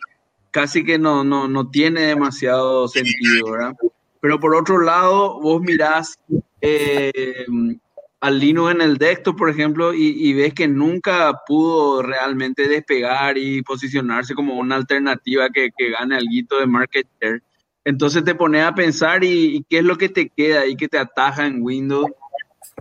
casi 0.52 0.84
que 0.84 0.98
no, 0.98 1.24
no, 1.24 1.48
no 1.48 1.70
tiene 1.70 2.02
demasiado 2.02 2.88
sentido, 2.90 3.52
¿verdad? 3.52 3.76
Pero 4.22 4.40
por 4.40 4.56
otro 4.56 4.80
lado, 4.82 5.40
vos 5.40 5.62
mirás 5.62 6.20
eh, 6.62 7.46
al 8.20 8.40
Linux 8.40 8.72
en 8.72 8.82
el 8.82 8.98
desktop, 8.98 9.38
por 9.38 9.50
ejemplo, 9.50 9.94
y, 9.94 10.34
ves 10.34 10.54
que 10.54 10.68
nunca 10.68 11.34
pudo 11.48 12.02
realmente 12.02 12.68
despegar 12.68 13.38
y 13.38 13.62
posicionarse 13.62 14.36
como 14.36 14.56
una 14.56 14.76
alternativa 14.76 15.50
que, 15.50 15.70
que 15.78 15.92
gane 15.92 16.18
algo 16.18 16.60
de 16.60 16.68
market 16.68 17.08
share. 17.22 17.42
Entonces 17.86 18.24
te 18.24 18.36
pones 18.36 18.64
a 18.64 18.76
pensar 18.76 19.24
y, 19.24 19.66
qué 19.70 19.80
es 19.80 19.84
lo 19.84 19.98
que 19.98 20.10
te 20.10 20.30
queda 20.30 20.66
y 20.68 20.76
que 20.76 20.88
te 20.88 20.98
ataja 20.98 21.48
en 21.48 21.62
Windows. 21.62 22.12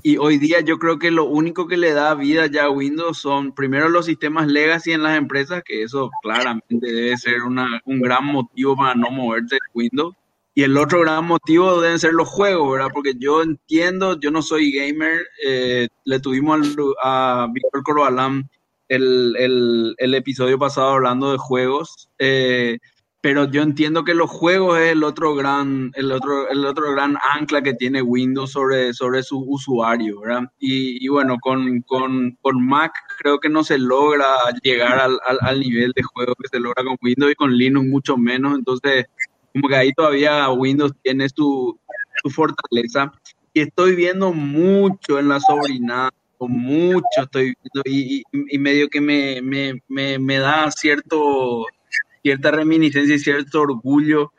Y 0.02 0.16
hoy 0.16 0.38
día 0.38 0.60
yo 0.60 0.78
creo 0.78 0.98
que 0.98 1.10
lo 1.10 1.24
único 1.24 1.66
que 1.66 1.76
le 1.76 1.92
da 1.92 2.14
vida 2.14 2.46
ya 2.46 2.64
a 2.64 2.70
Windows 2.70 3.18
son 3.18 3.52
primero 3.52 3.88
los 3.88 4.06
sistemas 4.06 4.46
legacy 4.46 4.92
en 4.92 5.02
las 5.02 5.16
empresas, 5.16 5.62
que 5.64 5.82
eso 5.82 6.10
claramente 6.22 6.86
debe 6.86 7.16
ser 7.16 7.42
una, 7.42 7.80
un 7.84 8.00
gran 8.00 8.24
motivo 8.24 8.76
para 8.76 8.94
no 8.94 9.10
moverse 9.10 9.56
de 9.56 9.60
Windows. 9.72 10.14
Y 10.58 10.64
el 10.64 10.76
otro 10.76 11.02
gran 11.02 11.24
motivo 11.24 11.80
deben 11.80 12.00
ser 12.00 12.14
los 12.14 12.26
juegos, 12.26 12.72
¿verdad? 12.72 12.90
Porque 12.92 13.12
yo 13.16 13.44
entiendo, 13.44 14.18
yo 14.18 14.32
no 14.32 14.42
soy 14.42 14.72
gamer, 14.72 15.20
eh, 15.46 15.86
le 16.04 16.18
tuvimos 16.18 16.74
a 17.00 17.46
Víctor 17.52 17.84
Corbalán 17.84 18.50
el, 18.88 19.36
el, 19.38 19.94
el, 19.98 20.14
episodio 20.16 20.58
pasado 20.58 20.88
hablando 20.88 21.30
de 21.30 21.38
juegos, 21.38 22.10
eh, 22.18 22.78
pero 23.20 23.48
yo 23.48 23.62
entiendo 23.62 24.02
que 24.02 24.14
los 24.14 24.30
juegos 24.30 24.80
es 24.80 24.90
el 24.90 25.04
otro 25.04 25.36
gran, 25.36 25.92
el 25.94 26.10
otro, 26.10 26.50
el 26.50 26.66
otro 26.66 26.90
gran 26.90 27.16
ancla 27.36 27.62
que 27.62 27.74
tiene 27.74 28.02
Windows 28.02 28.50
sobre, 28.50 28.92
sobre 28.94 29.22
su 29.22 29.38
usuario, 29.38 30.22
¿verdad? 30.22 30.42
Y, 30.58 31.04
y 31.04 31.06
bueno, 31.06 31.36
con, 31.40 31.82
con, 31.82 32.36
con, 32.40 32.66
Mac 32.66 32.90
creo 33.18 33.38
que 33.38 33.48
no 33.48 33.62
se 33.62 33.78
logra 33.78 34.26
llegar 34.64 34.98
al, 34.98 35.20
al, 35.24 35.38
al 35.40 35.60
nivel 35.60 35.92
de 35.94 36.02
juego 36.02 36.34
que 36.34 36.48
se 36.48 36.58
logra 36.58 36.82
con 36.82 36.96
Windows 37.00 37.30
y 37.30 37.36
con 37.36 37.56
Linux 37.56 37.86
mucho 37.86 38.16
menos, 38.16 38.58
entonces 38.58 39.06
como 39.58 39.68
que 39.68 39.76
ahí 39.76 39.92
todavía 39.92 40.48
Windows 40.50 40.92
tiene 41.02 41.28
su, 41.28 41.78
fortaleza. 42.30 43.12
Y 43.52 43.60
estoy 43.60 43.94
viendo 43.94 44.32
mucho 44.32 45.18
en 45.18 45.28
la 45.28 45.40
sobrinada, 45.40 46.10
mucho 46.38 47.22
estoy 47.22 47.54
viendo 47.62 47.82
y, 47.84 48.22
y, 48.32 48.58
medio 48.58 48.88
que 48.88 49.00
me, 49.00 49.40
me, 49.42 49.80
me, 49.88 50.18
me, 50.18 50.38
da 50.38 50.70
cierto, 50.70 51.66
cierta 52.22 52.50
reminiscencia 52.52 53.16
y 53.16 53.18
cierto 53.18 53.62
orgullo 53.62 54.32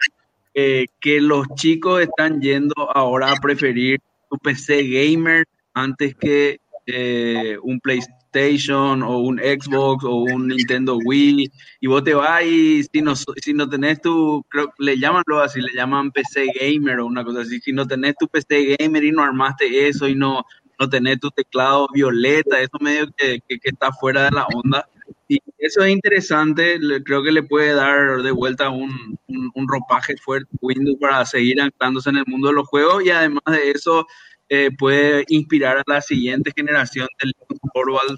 eh, 0.54 0.86
que 1.02 1.20
los 1.20 1.48
chicos 1.56 2.02
están 2.02 2.42
yendo 2.42 2.74
ahora 2.94 3.32
a 3.32 3.36
preferir 3.36 4.00
su 4.30 4.38
PC 4.38 4.84
gamer 4.84 5.46
antes 5.74 6.16
que 6.16 6.60
eh, 6.86 7.58
un 7.62 7.80
PlayStation 7.80 8.19
PlayStation 8.32 9.04
o 9.04 9.20
un 9.20 9.40
Xbox 9.40 10.04
o 10.04 10.16
un 10.16 10.48
Nintendo 10.48 10.98
Wii 10.98 11.52
y 11.82 11.88
vos 11.88 12.04
te 12.04 12.14
vas 12.14 12.44
y 12.44 12.84
si 12.84 13.02
no, 13.02 13.16
si 13.16 13.54
no 13.54 13.70
tenés 13.70 14.02
tu, 14.02 14.44
creo 14.50 14.72
le 14.78 14.98
llaman 14.98 15.24
así, 15.44 15.62
le 15.62 15.74
llaman 15.74 16.12
PC 16.12 16.48
gamer 16.60 17.00
o 17.00 17.06
una 17.06 17.24
cosa 17.24 17.42
así, 17.42 17.60
si 17.60 17.72
no 17.72 17.88
tenés 17.88 18.16
tu 18.20 18.28
PC 18.28 18.78
gamer 18.80 19.04
y 19.04 19.12
no 19.12 19.24
armaste 19.24 19.88
eso 19.88 20.08
y 20.08 20.16
no, 20.16 20.44
no 20.80 20.90
tenés 20.90 21.20
tu 21.20 21.30
teclado 21.32 21.88
violeta, 21.94 22.60
eso 22.60 22.78
medio 22.80 23.08
que, 23.18 23.40
que, 23.48 23.60
está 23.64 23.92
fuera 23.92 24.24
de 24.24 24.32
la 24.32 24.46
onda. 24.54 24.88
Y 25.28 25.40
eso 25.60 25.84
es 25.84 25.92
interesante, 25.92 26.80
creo 27.06 27.22
que 27.22 27.32
le 27.32 27.44
puede 27.44 27.74
dar 27.74 28.24
de 28.24 28.32
vuelta 28.32 28.70
un, 28.70 29.20
un, 29.28 29.68
ropaje 29.68 30.16
fuerte 30.18 30.50
Windows 30.60 30.98
para 31.00 31.24
seguir 31.26 31.62
anclándose 31.62 32.10
en 32.10 32.18
el 32.18 32.24
mundo 32.26 32.48
de 32.48 32.56
los 32.56 32.68
juegos 32.68 33.04
y 33.06 33.12
además 33.12 33.44
de 33.46 33.72
eso 33.72 34.08
eh, 34.50 34.70
puede 34.78 35.26
inspirar 35.30 35.78
a 35.78 35.84
la 35.86 36.02
siguiente 36.02 36.52
generación 36.56 37.08
del 37.20 37.34
Linux 37.48 38.18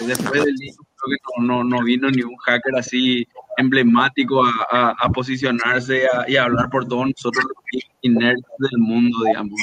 Después 0.00 0.44
del 0.44 0.54
creo 0.56 1.16
que 1.38 1.42
no, 1.46 1.62
no, 1.62 1.84
vino 1.84 2.10
ni 2.10 2.22
un 2.22 2.36
hacker 2.36 2.74
así 2.76 3.26
emblemático 3.56 4.44
a, 4.44 4.90
a, 4.98 5.08
posicionarse 5.10 6.02
y 6.26 6.36
a 6.36 6.44
hablar 6.44 6.68
por 6.70 6.86
todos 6.86 7.06
nosotros 7.06 7.44
los 7.44 8.12
nerds 8.12 8.42
del 8.58 8.78
mundo, 8.78 9.16
digamos. 9.24 9.60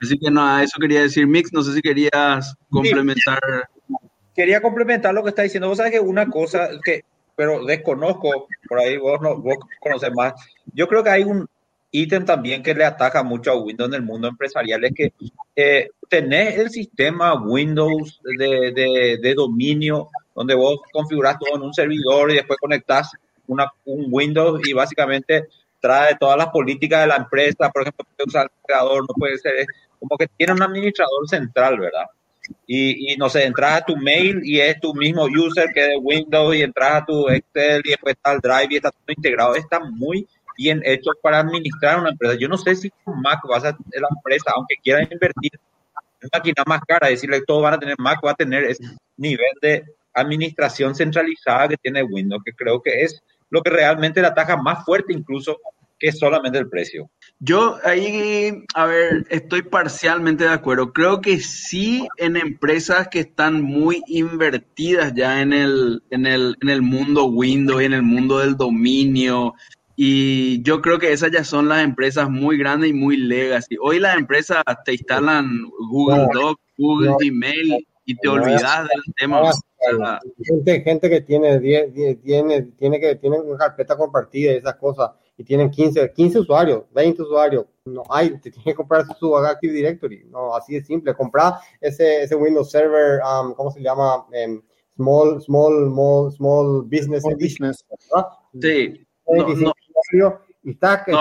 Así 0.00 0.18
que 0.18 0.30
nada, 0.30 0.62
eso 0.62 0.78
quería 0.80 1.02
decir, 1.02 1.26
Mix, 1.26 1.52
no 1.52 1.62
sé 1.62 1.74
si 1.74 1.82
querías 1.82 2.54
complementar. 2.70 3.40
Quería 4.34 4.60
complementar 4.60 5.14
lo 5.14 5.22
que 5.22 5.30
está 5.30 5.42
diciendo. 5.42 5.68
Vos 5.68 5.78
sabés 5.78 5.92
que 5.92 6.00
una 6.00 6.28
cosa 6.28 6.68
que, 6.84 7.04
pero 7.36 7.64
desconozco, 7.64 8.48
por 8.68 8.78
ahí 8.78 8.98
vos, 8.98 9.20
no, 9.20 9.36
vos 9.40 9.56
conoces 9.80 10.12
más. 10.14 10.34
Yo 10.74 10.86
creo 10.88 11.02
que 11.02 11.10
hay 11.10 11.22
un, 11.24 11.48
ítem 11.94 12.24
también 12.24 12.60
que 12.60 12.74
le 12.74 12.84
ataca 12.84 13.22
mucho 13.22 13.52
a 13.52 13.56
Windows 13.56 13.88
en 13.88 13.94
el 13.94 14.02
mundo 14.02 14.26
empresarial 14.26 14.84
es 14.84 14.92
que 14.92 15.12
eh, 15.54 15.90
tenés 16.08 16.58
el 16.58 16.70
sistema 16.70 17.40
Windows 17.40 18.20
de, 18.36 19.18
de, 19.20 19.34
dominio 19.34 20.10
donde 20.34 20.56
vos 20.56 20.80
configurás 20.92 21.38
todo 21.38 21.54
en 21.54 21.62
un 21.62 21.72
servidor 21.72 22.32
y 22.32 22.34
después 22.34 22.58
conectás 22.58 23.12
una, 23.46 23.70
un 23.84 24.08
Windows 24.10 24.60
y 24.66 24.72
básicamente 24.72 25.46
trae 25.80 26.16
todas 26.18 26.36
las 26.36 26.48
políticas 26.48 27.02
de 27.02 27.06
la 27.06 27.16
empresa, 27.16 27.70
por 27.70 27.82
ejemplo, 27.82 28.04
usar 28.26 28.46
el 28.46 28.66
creador, 28.66 29.02
no 29.02 29.14
puede 29.14 29.38
ser, 29.38 29.64
como 30.00 30.16
que 30.18 30.26
tiene 30.36 30.52
un 30.52 30.62
administrador 30.62 31.28
central, 31.28 31.78
¿verdad? 31.78 32.06
Y, 32.66 33.12
y, 33.12 33.16
no 33.16 33.28
sé, 33.28 33.44
entras 33.44 33.82
a 33.82 33.84
tu 33.84 33.96
mail 33.96 34.40
y 34.42 34.58
es 34.58 34.80
tu 34.80 34.94
mismo 34.94 35.26
user 35.26 35.68
que 35.72 35.82
de 35.82 35.96
Windows 35.96 36.56
y 36.56 36.62
entras 36.62 37.02
a 37.02 37.04
tu 37.04 37.28
Excel 37.28 37.82
y 37.84 37.90
después 37.90 38.16
está 38.16 38.32
el 38.32 38.40
Drive 38.40 38.68
y 38.70 38.76
está 38.76 38.90
todo 38.90 39.14
integrado. 39.16 39.54
Está 39.54 39.78
muy 39.78 40.26
bien 40.56 40.80
hecho 40.84 41.10
para 41.22 41.40
administrar 41.40 42.00
una 42.00 42.10
empresa. 42.10 42.36
Yo 42.38 42.48
no 42.48 42.56
sé 42.56 42.74
si 42.76 42.90
con 43.04 43.20
Mac 43.20 43.40
vas 43.48 43.64
a 43.64 43.70
la 43.70 44.08
empresa, 44.16 44.52
aunque 44.54 44.76
quiera 44.82 45.02
invertir 45.02 45.52
en 46.20 46.30
máquina 46.32 46.62
más 46.66 46.80
cara, 46.86 47.08
decirle 47.08 47.40
que 47.40 47.46
todos 47.46 47.62
van 47.62 47.74
a 47.74 47.78
tener 47.78 47.96
Mac, 47.98 48.20
va 48.24 48.32
a 48.32 48.34
tener 48.34 48.64
ese 48.64 48.84
nivel 49.16 49.52
de 49.60 49.84
administración 50.14 50.94
centralizada 50.94 51.68
que 51.68 51.76
tiene 51.76 52.02
Windows, 52.02 52.42
que 52.44 52.52
creo 52.52 52.80
que 52.80 53.02
es 53.02 53.22
lo 53.50 53.62
que 53.62 53.70
realmente 53.70 54.22
la 54.22 54.34
taja 54.34 54.56
más 54.56 54.84
fuerte 54.84 55.12
incluso 55.12 55.58
que 55.98 56.12
solamente 56.12 56.58
el 56.58 56.68
precio. 56.68 57.08
Yo 57.38 57.78
ahí, 57.84 58.64
a 58.74 58.86
ver, 58.86 59.26
estoy 59.30 59.62
parcialmente 59.62 60.44
de 60.44 60.50
acuerdo. 60.50 60.92
Creo 60.92 61.20
que 61.20 61.38
sí 61.38 62.08
en 62.16 62.36
empresas 62.36 63.08
que 63.08 63.20
están 63.20 63.62
muy 63.62 64.02
invertidas 64.06 65.14
ya 65.14 65.40
en 65.40 65.52
el, 65.52 66.02
en 66.10 66.26
el, 66.26 66.56
en 66.60 66.68
el 66.68 66.82
mundo 66.82 67.26
Windows 67.26 67.82
y 67.82 67.84
en 67.86 67.92
el 67.92 68.02
mundo 68.02 68.38
del 68.38 68.56
dominio 68.56 69.54
y 69.96 70.62
yo 70.62 70.80
creo 70.80 70.98
que 70.98 71.12
esas 71.12 71.30
ya 71.30 71.44
son 71.44 71.68
las 71.68 71.84
empresas 71.84 72.28
muy 72.28 72.58
grandes 72.58 72.90
y 72.90 72.92
muy 72.92 73.16
legacy. 73.16 73.76
Hoy 73.80 74.00
las 74.00 74.16
empresas 74.16 74.62
te 74.84 74.92
instalan 74.92 75.64
Google 75.88 76.28
Docs, 76.32 76.60
Google 76.76 77.14
Gmail 77.20 77.86
y 78.04 78.16
te 78.16 78.28
olvidas 78.28 78.88
del 78.88 79.14
tema. 79.16 79.50
Gente, 80.42 80.80
gente 80.80 81.10
que 81.10 81.20
tiene, 81.20 81.60
tiene, 81.60 82.14
tiene, 82.78 83.00
que, 83.00 83.16
tienen 83.16 83.42
una 83.44 83.58
carpeta 83.58 83.96
compartida 83.96 84.52
y 84.52 84.56
esas 84.56 84.76
cosas 84.76 85.10
y 85.36 85.44
tienen 85.44 85.70
15, 85.70 86.12
15 86.12 86.40
usuarios, 86.40 86.84
20 86.92 87.22
usuarios. 87.22 87.66
No 87.84 88.02
hay, 88.08 88.30
te 88.40 88.50
tiene 88.50 88.64
que 88.64 88.74
comprar 88.74 89.04
su 89.18 89.36
Active 89.36 89.72
Directory. 89.72 90.24
No, 90.30 90.54
así 90.54 90.74
de 90.74 90.84
simple. 90.84 91.14
Comprar 91.14 91.54
ese, 91.80 92.22
ese 92.22 92.34
Windows 92.34 92.70
Server, 92.70 93.20
um, 93.20 93.52
¿cómo 93.54 93.70
se 93.70 93.80
llama? 93.80 94.26
Um, 94.26 94.62
small, 94.96 95.42
small, 95.42 95.90
small, 95.90 96.32
small 96.32 96.82
business. 96.82 97.24
business. 97.38 97.84
Sí. 98.60 99.06
No, 99.26 99.48
no, 99.48 99.72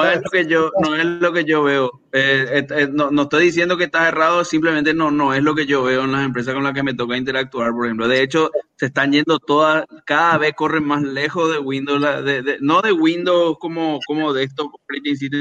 es 0.06 0.22
lo 0.24 0.30
que 0.30 0.46
yo, 0.48 0.72
no 0.82 0.96
es 0.96 1.04
lo 1.04 1.34
que 1.34 1.44
yo 1.44 1.64
veo. 1.64 2.02
Eh, 2.14 2.66
eh, 2.70 2.88
no, 2.90 3.12
no, 3.12 3.24
estoy 3.24 3.46
diciendo 3.46 3.76
que 3.76 3.84
está 3.86 4.08
errado, 4.08 4.46
simplemente 4.46 4.94
no, 4.94 5.12
no 5.12 5.34
es 5.34 5.44
lo 5.44 5.54
que 5.54 5.66
yo 5.66 5.84
veo 5.84 6.06
en 6.06 6.14
las 6.14 6.24
empresas 6.24 6.54
con 6.54 6.64
las 6.64 6.74
que 6.74 6.84
me 6.84 6.94
toca 6.94 7.18
interactuar, 7.18 7.72
por 7.72 7.86
ejemplo. 7.86 8.08
De 8.08 8.22
hecho, 8.22 8.52
se 8.78 8.86
están 8.86 9.12
yendo 9.12 9.40
todas, 9.40 9.86
cada 10.06 10.38
vez 10.38 10.54
corren 10.54 10.86
más 10.86 11.02
lejos 11.02 11.52
de 11.52 11.60
Windows, 11.60 12.02
de, 12.24 12.58
no 12.62 12.82
de 12.82 12.94
Windows 12.94 13.58
como, 13.60 14.00
como 14.08 14.32
de 14.32 14.44
esto, 14.44 14.72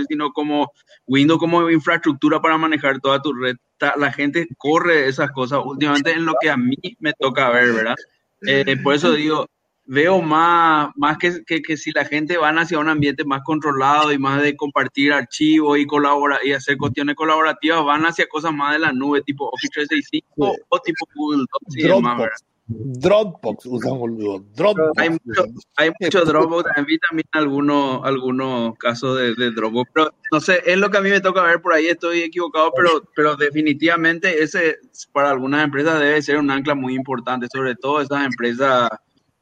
sino 0.08 0.32
como 0.32 0.72
Windows 1.06 1.38
como 1.38 1.70
infraestructura 1.70 2.40
para 2.40 2.58
manejar 2.58 2.98
toda 3.00 3.22
tu 3.22 3.32
red. 3.32 3.56
La 3.96 4.12
gente 4.12 4.48
corre 4.58 5.06
esas 5.06 5.30
cosas 5.30 5.60
últimamente 5.64 6.10
en 6.10 6.24
lo 6.24 6.34
que 6.40 6.50
a 6.50 6.56
mí 6.56 6.76
me 6.98 7.12
toca 7.12 7.50
ver, 7.50 7.72
¿verdad? 7.72 7.96
Eh, 8.44 8.76
por 8.82 8.94
eso 8.94 9.12
digo, 9.12 9.46
veo 9.84 10.22
más, 10.22 10.90
más 10.96 11.18
que, 11.18 11.42
que, 11.44 11.76
si 11.76 11.90
la 11.92 12.04
gente 12.04 12.36
van 12.36 12.58
hacia 12.58 12.78
un 12.78 12.88
ambiente 12.88 13.24
más 13.24 13.42
controlado 13.44 14.12
y 14.12 14.18
más 14.18 14.42
de 14.42 14.56
compartir 14.56 15.12
archivos 15.12 15.78
y 15.78 15.86
colaborar 15.86 16.40
y 16.44 16.52
hacer 16.52 16.76
cuestiones 16.76 17.16
colaborativas, 17.16 17.84
van 17.84 18.06
hacia 18.06 18.26
cosas 18.26 18.52
más 18.52 18.72
de 18.72 18.80
la 18.80 18.92
nube, 18.92 19.22
tipo 19.22 19.48
Office 19.48 19.70
365 19.72 20.56
o 20.68 20.78
tipo 20.80 21.06
Google 21.14 21.44
Docs 21.52 21.76
y 21.76 21.82
demás, 21.82 22.42
Dropbox. 22.74 23.66
usamos 23.66 24.10
Dropbox. 24.54 24.98
Hay 24.98 25.10
mucho, 25.10 25.44
hay 25.76 25.90
mucho 26.00 26.24
Dropbox, 26.24 26.70
mí 26.86 26.98
también 26.98 27.28
algunos, 27.32 28.00
algunos 28.04 28.76
casos 28.78 29.18
de, 29.18 29.34
de, 29.34 29.50
Dropbox, 29.50 29.90
pero 29.92 30.14
no 30.30 30.40
sé, 30.40 30.62
es 30.64 30.78
lo 30.78 30.90
que 30.90 30.98
a 30.98 31.00
mí 31.00 31.10
me 31.10 31.20
toca 31.20 31.42
ver 31.42 31.60
por 31.60 31.74
ahí, 31.74 31.86
estoy 31.86 32.20
equivocado, 32.20 32.72
pero, 32.74 33.02
pero 33.14 33.36
definitivamente 33.36 34.42
ese 34.42 34.78
para 35.12 35.30
algunas 35.30 35.64
empresas 35.64 35.98
debe 36.00 36.22
ser 36.22 36.38
un 36.38 36.50
ancla 36.50 36.74
muy 36.74 36.94
importante, 36.94 37.48
sobre 37.52 37.74
todo 37.74 38.00
esas 38.00 38.24
empresas, 38.24 38.90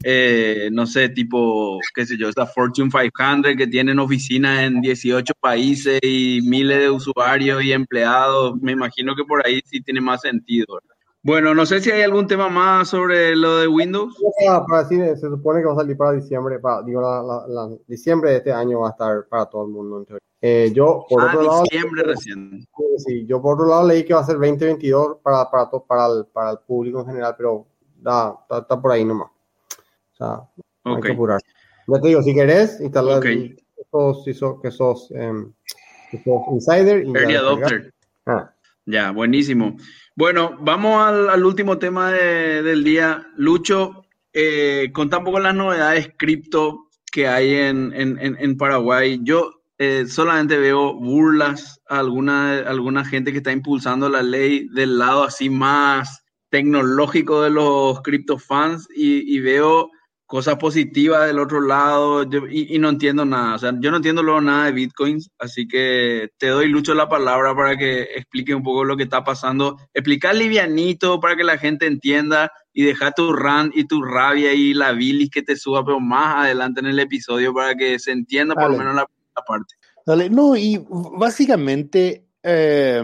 eh, 0.02 0.70
no 0.72 0.86
sé, 0.86 1.08
tipo, 1.10 1.78
qué 1.94 2.06
sé 2.06 2.16
yo, 2.16 2.28
esta 2.28 2.46
Fortune 2.46 2.90
500 2.90 3.56
que 3.56 3.66
tienen 3.66 3.98
oficinas 3.98 4.60
en 4.60 4.80
18 4.80 5.32
países 5.40 6.00
y 6.02 6.40
miles 6.44 6.80
de 6.80 6.90
usuarios 6.90 7.62
y 7.62 7.72
empleados, 7.72 8.54
me 8.60 8.72
imagino 8.72 9.14
que 9.14 9.24
por 9.24 9.46
ahí 9.46 9.60
sí 9.66 9.82
tiene 9.82 10.00
más 10.00 10.22
sentido. 10.22 10.66
¿verdad? 10.74 10.96
Bueno, 11.22 11.54
no 11.54 11.66
sé 11.66 11.80
si 11.80 11.90
hay 11.90 12.00
algún 12.00 12.26
tema 12.26 12.48
más 12.48 12.88
sobre 12.88 13.36
lo 13.36 13.58
de 13.58 13.68
Windows. 13.68 14.16
Para, 14.66 14.82
decir, 14.82 15.04
se 15.18 15.28
supone 15.28 15.60
que 15.60 15.66
va 15.66 15.74
a 15.74 15.76
salir 15.76 15.96
para 15.96 16.12
diciembre, 16.12 16.58
para, 16.58 16.82
digo, 16.82 17.02
la, 17.02 17.22
la, 17.22 17.46
la, 17.46 17.76
diciembre 17.86 18.30
de 18.30 18.36
este 18.38 18.52
año 18.52 18.80
va 18.80 18.88
a 18.88 18.92
estar 18.92 19.26
para 19.28 19.44
todo 19.44 19.66
el 19.66 19.70
mundo. 19.70 20.06
Eh, 20.40 20.72
yo, 20.74 21.04
por 21.06 21.22
ah, 21.22 21.26
otro 21.26 21.42
lado, 21.42 21.62
diciembre 21.64 22.02
recién. 22.04 22.66
Sí, 22.96 23.26
yo 23.26 23.42
por 23.42 23.54
otro 23.54 23.66
lado 23.66 23.86
leí 23.86 24.04
que 24.04 24.14
va 24.14 24.20
a 24.20 24.24
ser 24.24 24.36
2022 24.36 25.18
para, 25.22 25.50
para, 25.50 25.70
para, 25.86 26.06
el, 26.06 26.24
para 26.24 26.52
el 26.52 26.58
público 26.66 27.00
en 27.00 27.06
general, 27.06 27.34
pero 27.36 27.66
da, 27.96 28.34
está, 28.40 28.58
está 28.60 28.80
por 28.80 28.92
ahí 28.92 29.04
nomás. 29.04 29.28
Sea, 30.20 30.42
okay. 30.84 30.94
hay 30.96 31.00
que 31.00 31.12
apurar. 31.12 31.40
Ya 31.86 32.00
te 32.00 32.08
digo, 32.08 32.22
si 32.22 32.34
querés, 32.34 32.78
instalar 32.80 33.18
okay. 33.18 33.56
que 33.56 34.70
sos, 34.70 35.10
um, 35.12 35.52
que 36.10 36.18
sos 36.22 36.42
insider. 36.52 37.06
Y 37.06 37.12
Early 37.16 37.34
adopter. 37.36 37.94
Ah. 38.26 38.52
Ya, 38.84 39.12
buenísimo. 39.12 39.76
Bueno, 40.14 40.58
vamos 40.60 41.02
al, 41.02 41.30
al 41.30 41.44
último 41.44 41.78
tema 41.78 42.12
de, 42.12 42.62
del 42.62 42.84
día. 42.84 43.26
Lucho, 43.36 44.04
eh, 44.32 44.90
contá 44.92 45.18
un 45.18 45.24
poco 45.24 45.40
las 45.40 45.54
novedades 45.54 46.10
cripto 46.18 46.88
que 47.10 47.26
hay 47.26 47.54
en, 47.54 47.92
en, 47.94 48.18
en 48.20 48.56
Paraguay. 48.56 49.20
Yo 49.22 49.62
eh, 49.78 50.04
solamente 50.06 50.58
veo 50.58 50.94
burlas 50.94 51.80
a 51.88 52.00
alguna, 52.00 52.58
alguna 52.58 53.04
gente 53.04 53.32
que 53.32 53.38
está 53.38 53.52
impulsando 53.52 54.08
la 54.08 54.22
ley 54.22 54.68
del 54.68 54.98
lado 54.98 55.24
así 55.24 55.48
más 55.48 56.22
tecnológico 56.50 57.42
de 57.42 57.50
los 57.50 58.02
criptofans 58.02 58.86
y, 58.94 59.36
y 59.36 59.40
veo 59.40 59.90
cosas 60.30 60.58
positivas 60.58 61.26
del 61.26 61.40
otro 61.40 61.60
lado 61.60 62.22
yo, 62.22 62.46
y, 62.48 62.76
y, 62.76 62.78
no 62.78 62.88
entiendo 62.88 63.24
nada. 63.24 63.56
O 63.56 63.58
sea, 63.58 63.74
yo 63.80 63.90
no 63.90 63.96
entiendo 63.96 64.22
luego 64.22 64.40
nada 64.40 64.66
de 64.66 64.72
bitcoins, 64.72 65.28
así 65.40 65.66
que 65.66 66.28
te 66.38 66.46
doy 66.46 66.68
Lucho 66.68 66.94
la 66.94 67.08
palabra 67.08 67.52
para 67.52 67.76
que 67.76 68.02
explique 68.02 68.54
un 68.54 68.62
poco 68.62 68.84
lo 68.84 68.96
que 68.96 69.02
está 69.02 69.24
pasando. 69.24 69.76
Explicar 69.92 70.36
livianito 70.36 71.18
para 71.18 71.34
que 71.34 71.42
la 71.42 71.58
gente 71.58 71.86
entienda 71.86 72.52
y 72.72 72.84
deja 72.84 73.10
tu 73.10 73.32
rant 73.32 73.76
y 73.76 73.88
tu 73.88 74.04
rabia 74.04 74.52
y 74.52 74.72
la 74.72 74.92
bilis 74.92 75.30
que 75.30 75.42
te 75.42 75.56
suba, 75.56 75.84
pero 75.84 75.98
más 75.98 76.44
adelante 76.44 76.78
en 76.78 76.86
el 76.86 77.00
episodio 77.00 77.52
para 77.52 77.74
que 77.74 77.98
se 77.98 78.12
entienda 78.12 78.54
por 78.54 78.70
lo 78.70 78.78
menos 78.78 78.94
la, 78.94 79.10
la, 79.34 79.42
parte. 79.42 79.74
Dale, 80.06 80.30
no, 80.30 80.56
y 80.56 80.80
básicamente, 80.88 82.28
eh, 82.44 83.02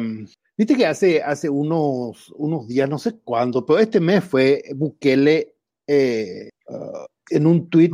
viste 0.56 0.76
que 0.76 0.86
hace, 0.86 1.20
hace 1.24 1.50
unos, 1.50 2.32
unos 2.36 2.68
días, 2.68 2.88
no 2.88 3.00
sé 3.00 3.18
cuándo, 3.24 3.66
pero 3.66 3.80
este 3.80 3.98
mes 3.98 4.22
fue 4.22 4.62
Bukele. 4.76 5.54
Eh, 5.88 6.50
uh, 6.68 7.06
en 7.30 7.46
un 7.46 7.68
tuit, 7.68 7.92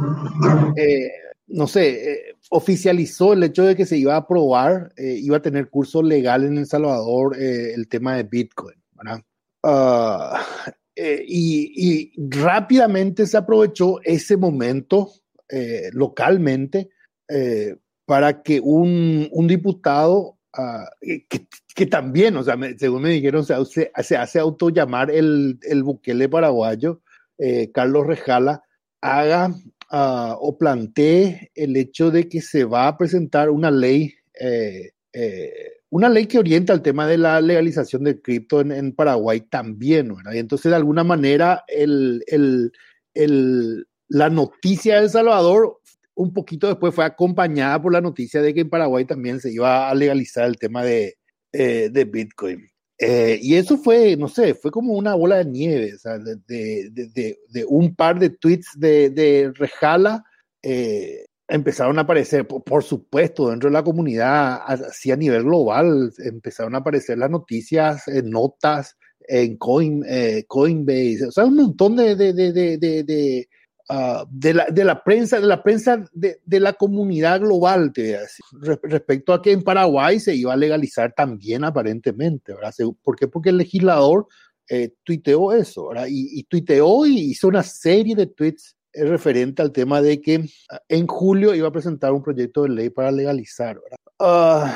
eh, 0.76 1.10
no 1.52 1.66
sé, 1.66 2.12
eh, 2.12 2.36
oficializó 2.50 3.34
el 3.34 3.42
hecho 3.44 3.64
de 3.64 3.76
que 3.76 3.86
se 3.86 3.96
iba 3.96 4.14
a 4.14 4.18
aprobar, 4.18 4.92
eh, 4.96 5.16
iba 5.20 5.36
a 5.36 5.42
tener 5.42 5.68
curso 5.68 6.02
legal 6.02 6.44
en 6.44 6.58
El 6.58 6.66
Salvador 6.66 7.36
eh, 7.38 7.74
el 7.74 7.88
tema 7.88 8.16
de 8.16 8.24
Bitcoin, 8.24 8.76
¿verdad? 8.92 9.22
Uh, 9.64 10.36
y, 10.96 12.12
rápidamente 12.28 13.26
se 13.26 13.36
aprovechó 13.36 14.00
ese 14.02 14.36
momento 14.36 15.12
localmente 15.92 16.90
para 18.06 18.42
que 18.42 18.60
un, 18.60 19.28
diputado 19.46 20.38
Uh, 20.54 20.84
que, 21.74 21.86
también, 21.86 22.36
o 22.36 22.42
sea, 22.42 22.58
según 22.76 23.00
me 23.00 23.08
dijeron, 23.08 23.42
se, 23.42 23.90
hace 23.94 24.38
autollamar 24.38 25.10
el, 25.10 25.58
el 25.62 25.82
Bukele 25.82 26.28
paraguayo, 26.28 27.00
Carlos 27.72 28.06
Rejala, 28.06 28.62
haga 29.02 29.48
uh, 29.90 30.34
o 30.40 30.56
plantee 30.56 31.50
el 31.54 31.76
hecho 31.76 32.10
de 32.10 32.28
que 32.28 32.40
se 32.40 32.64
va 32.64 32.88
a 32.88 32.96
presentar 32.96 33.50
una 33.50 33.70
ley, 33.70 34.14
eh, 34.40 34.92
eh, 35.12 35.52
una 35.90 36.08
ley 36.08 36.26
que 36.26 36.38
orienta 36.38 36.72
el 36.72 36.80
tema 36.80 37.06
de 37.06 37.18
la 37.18 37.40
legalización 37.40 38.04
del 38.04 38.22
cripto 38.22 38.60
en, 38.62 38.72
en, 38.72 38.92
Paraguay 38.92 39.40
también, 39.42 40.14
¿verdad? 40.14 40.32
Y 40.32 40.38
entonces, 40.38 40.70
de 40.70 40.76
alguna 40.76 41.04
manera, 41.04 41.64
el, 41.68 42.24
el, 42.28 42.72
el, 43.12 43.86
la 44.08 44.30
noticia 44.30 44.96
de 44.96 45.02
El 45.02 45.10
Salvador 45.10 45.80
un 46.14 46.32
poquito 46.32 46.66
después 46.68 46.94
fue 46.94 47.04
acompañada 47.04 47.80
por 47.80 47.92
la 47.92 48.00
noticia 48.00 48.42
de 48.42 48.54
que 48.54 48.60
en 48.60 48.70
Paraguay 48.70 49.04
también 49.04 49.40
se 49.40 49.52
iba 49.52 49.88
a 49.88 49.94
legalizar 49.94 50.46
el 50.46 50.56
tema 50.58 50.84
de, 50.84 51.16
eh, 51.52 51.90
de 51.90 52.04
Bitcoin. 52.04 52.71
Eh, 53.04 53.40
y 53.42 53.56
eso 53.56 53.76
fue, 53.78 54.16
no 54.16 54.28
sé, 54.28 54.54
fue 54.54 54.70
como 54.70 54.92
una 54.92 55.16
bola 55.16 55.38
de 55.38 55.46
nieve, 55.46 55.92
o 55.96 55.98
sea, 55.98 56.18
de, 56.18 56.36
de, 56.46 56.88
de, 56.92 57.36
de, 57.48 57.64
un 57.64 57.96
par 57.96 58.20
de 58.20 58.30
tweets 58.30 58.68
de, 58.76 59.52
Rejala 59.56 60.22
eh, 60.62 61.24
empezaron 61.48 61.98
a 61.98 62.02
aparecer, 62.02 62.46
por, 62.46 62.62
por, 62.62 62.84
supuesto, 62.84 63.50
dentro 63.50 63.70
de 63.70 63.74
la 63.74 63.82
comunidad, 63.82 64.60
así 64.66 65.10
a 65.10 65.16
nivel 65.16 65.42
global, 65.42 66.12
empezaron 66.18 66.76
a 66.76 66.78
aparecer 66.78 67.18
las 67.18 67.28
noticias, 67.28 68.06
eh, 68.06 68.22
notas 68.22 68.96
en 69.26 69.56
Coin, 69.56 70.04
eh, 70.06 70.44
Coinbase, 70.46 71.26
o 71.26 71.32
sea, 71.32 71.44
un 71.44 71.56
montón 71.56 71.96
de, 71.96 72.14
de 72.14 73.48
Uh, 73.92 74.24
de, 74.30 74.54
la, 74.54 74.66
de, 74.70 74.84
la, 74.84 75.04
prensa, 75.04 75.38
de 75.38 75.46
la 75.46 75.62
prensa 75.62 76.02
de, 76.14 76.40
de 76.46 76.60
la 76.60 76.72
comunidad 76.72 77.40
global, 77.40 77.92
te 77.92 78.02
voy 78.02 78.12
a 78.12 78.20
decir, 78.20 78.44
Re 78.52 78.80
respecto 78.84 79.34
a 79.34 79.42
que 79.42 79.52
en 79.52 79.62
Paraguay 79.62 80.18
se 80.18 80.34
iba 80.34 80.54
a 80.54 80.56
legalizar 80.56 81.12
también 81.14 81.62
aparentemente, 81.62 82.54
¿verdad? 82.54 82.72
¿Por 83.02 83.16
qué? 83.16 83.28
Porque 83.28 83.50
el 83.50 83.58
legislador 83.58 84.28
eh, 84.70 84.94
tuiteó 85.04 85.52
eso, 85.52 85.88
¿verdad? 85.88 86.06
Y, 86.08 86.40
y, 86.40 86.44
tuiteó 86.44 87.04
y 87.04 87.32
hizo 87.32 87.48
una 87.48 87.62
serie 87.62 88.14
de 88.14 88.28
tweets 88.28 88.76
eh, 88.94 89.04
referente 89.04 89.60
al 89.60 89.72
tema 89.72 90.00
de 90.00 90.22
que 90.22 90.38
uh, 90.38 90.76
en 90.88 91.06
julio 91.06 91.54
iba 91.54 91.68
a 91.68 91.72
presentar 91.72 92.12
un 92.12 92.22
proyecto 92.22 92.62
de 92.62 92.70
ley 92.70 92.88
para 92.88 93.12
legalizar. 93.12 93.78
Uh, 94.18 94.68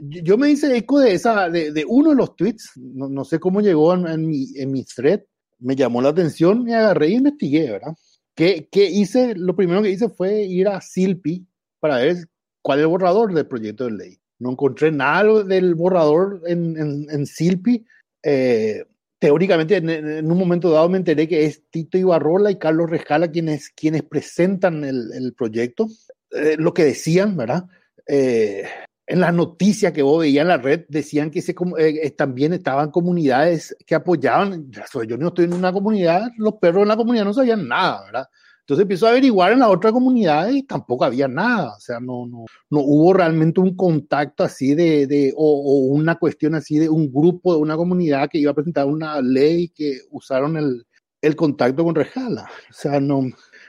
yo, 0.00 0.38
me 0.38 0.48
hice 0.48 0.74
eco 0.74 1.00
de, 1.00 1.12
esa, 1.12 1.50
de, 1.50 1.72
de 1.72 1.84
uno 1.86 2.10
de 2.10 2.16
los 2.16 2.34
tweets, 2.36 2.70
no, 2.76 3.10
no 3.10 3.22
sé 3.26 3.38
cómo 3.38 3.60
llegó 3.60 3.92
en, 3.92 4.06
en, 4.06 4.26
mi, 4.26 4.46
en 4.56 4.70
mi 4.70 4.84
thread, 4.84 5.20
me 5.58 5.76
llamó 5.76 6.00
la 6.00 6.08
atención, 6.08 6.64
me 6.64 6.74
agarré 6.74 7.08
y 7.08 7.14
investigué, 7.16 7.72
¿verdad? 7.72 7.92
¿Qué, 8.36 8.68
¿Qué, 8.70 8.84
hice? 8.84 9.34
Lo 9.34 9.56
primero 9.56 9.82
que 9.82 9.90
hice 9.90 10.10
fue 10.10 10.42
ir 10.42 10.68
a 10.68 10.80
Silpi 10.80 11.46
para 11.80 11.96
ver 11.96 12.28
cuál 12.62 12.78
es 12.78 12.82
el 12.82 12.88
borrador 12.88 13.32
del 13.32 13.46
proyecto 13.46 13.86
de 13.86 13.92
ley. 13.92 14.18
No 14.38 14.50
encontré 14.50 14.92
nada 14.92 15.42
del 15.42 15.74
borrador 15.74 16.42
en, 16.46 16.76
en, 16.78 17.06
en 17.10 17.26
Silpi. 17.26 17.86
Eh, 18.22 18.84
teóricamente, 19.18 19.76
en, 19.76 19.88
en, 19.88 20.30
un 20.30 20.38
momento 20.38 20.70
dado 20.70 20.90
me 20.90 20.98
enteré 20.98 21.26
que 21.26 21.46
es 21.46 21.62
Tito 21.70 21.96
Ibarrola 21.96 22.50
y 22.50 22.58
Carlos 22.58 22.90
Rejala 22.90 23.30
quienes, 23.30 23.70
quienes 23.70 24.02
presentan 24.02 24.84
el, 24.84 25.12
el 25.14 25.32
proyecto. 25.32 25.88
Eh, 26.30 26.56
lo 26.58 26.74
que 26.74 26.84
decían, 26.84 27.38
¿verdad? 27.38 27.64
Eh, 28.06 28.64
en 29.06 29.20
las 29.20 29.32
noticias 29.32 29.92
que 29.92 30.02
vos 30.02 30.20
veías 30.20 30.42
en 30.42 30.48
la 30.48 30.56
red 30.56 30.84
decían 30.88 31.30
que 31.30 31.40
se, 31.40 31.54
eh, 31.78 32.10
también 32.10 32.52
estaban 32.52 32.90
comunidades 32.90 33.76
que 33.86 33.94
apoyaban. 33.94 34.70
Yo 35.06 35.16
no 35.16 35.28
estoy 35.28 35.44
en 35.44 35.54
una 35.54 35.72
comunidad, 35.72 36.28
los 36.38 36.54
perros 36.54 36.82
en 36.82 36.88
la 36.88 36.96
comunidad 36.96 37.24
no 37.24 37.32
sabían 37.32 37.68
nada, 37.68 38.04
¿verdad? 38.04 38.28
Entonces 38.60 38.82
empiezo 38.82 39.06
a 39.06 39.10
averiguar 39.10 39.52
en 39.52 39.60
la 39.60 39.68
otra 39.68 39.92
comunidad 39.92 40.48
y 40.50 40.64
tampoco 40.64 41.04
había 41.04 41.28
nada, 41.28 41.76
o 41.76 41.78
sea, 41.80 42.00
no, 42.00 42.26
no, 42.26 42.46
no 42.68 42.80
hubo 42.80 43.12
realmente 43.12 43.60
un 43.60 43.76
contacto 43.76 44.42
así 44.42 44.74
de, 44.74 45.06
de 45.06 45.32
o, 45.36 45.44
o, 45.44 45.94
una 45.94 46.16
cuestión 46.16 46.56
así 46.56 46.76
de 46.76 46.88
un 46.88 47.12
grupo 47.12 47.54
de 47.54 47.60
una 47.60 47.76
comunidad 47.76 48.28
que 48.28 48.38
iba 48.38 48.50
a 48.50 48.54
presentar 48.54 48.86
una 48.86 49.20
ley 49.20 49.68
que 49.68 50.00
usaron 50.10 50.56
el, 50.56 50.84
el 51.20 51.36
contacto 51.36 51.84
con 51.84 51.94
Rejala, 51.94 52.50
o 52.68 52.72
sea, 52.72 52.98
no, 52.98 53.22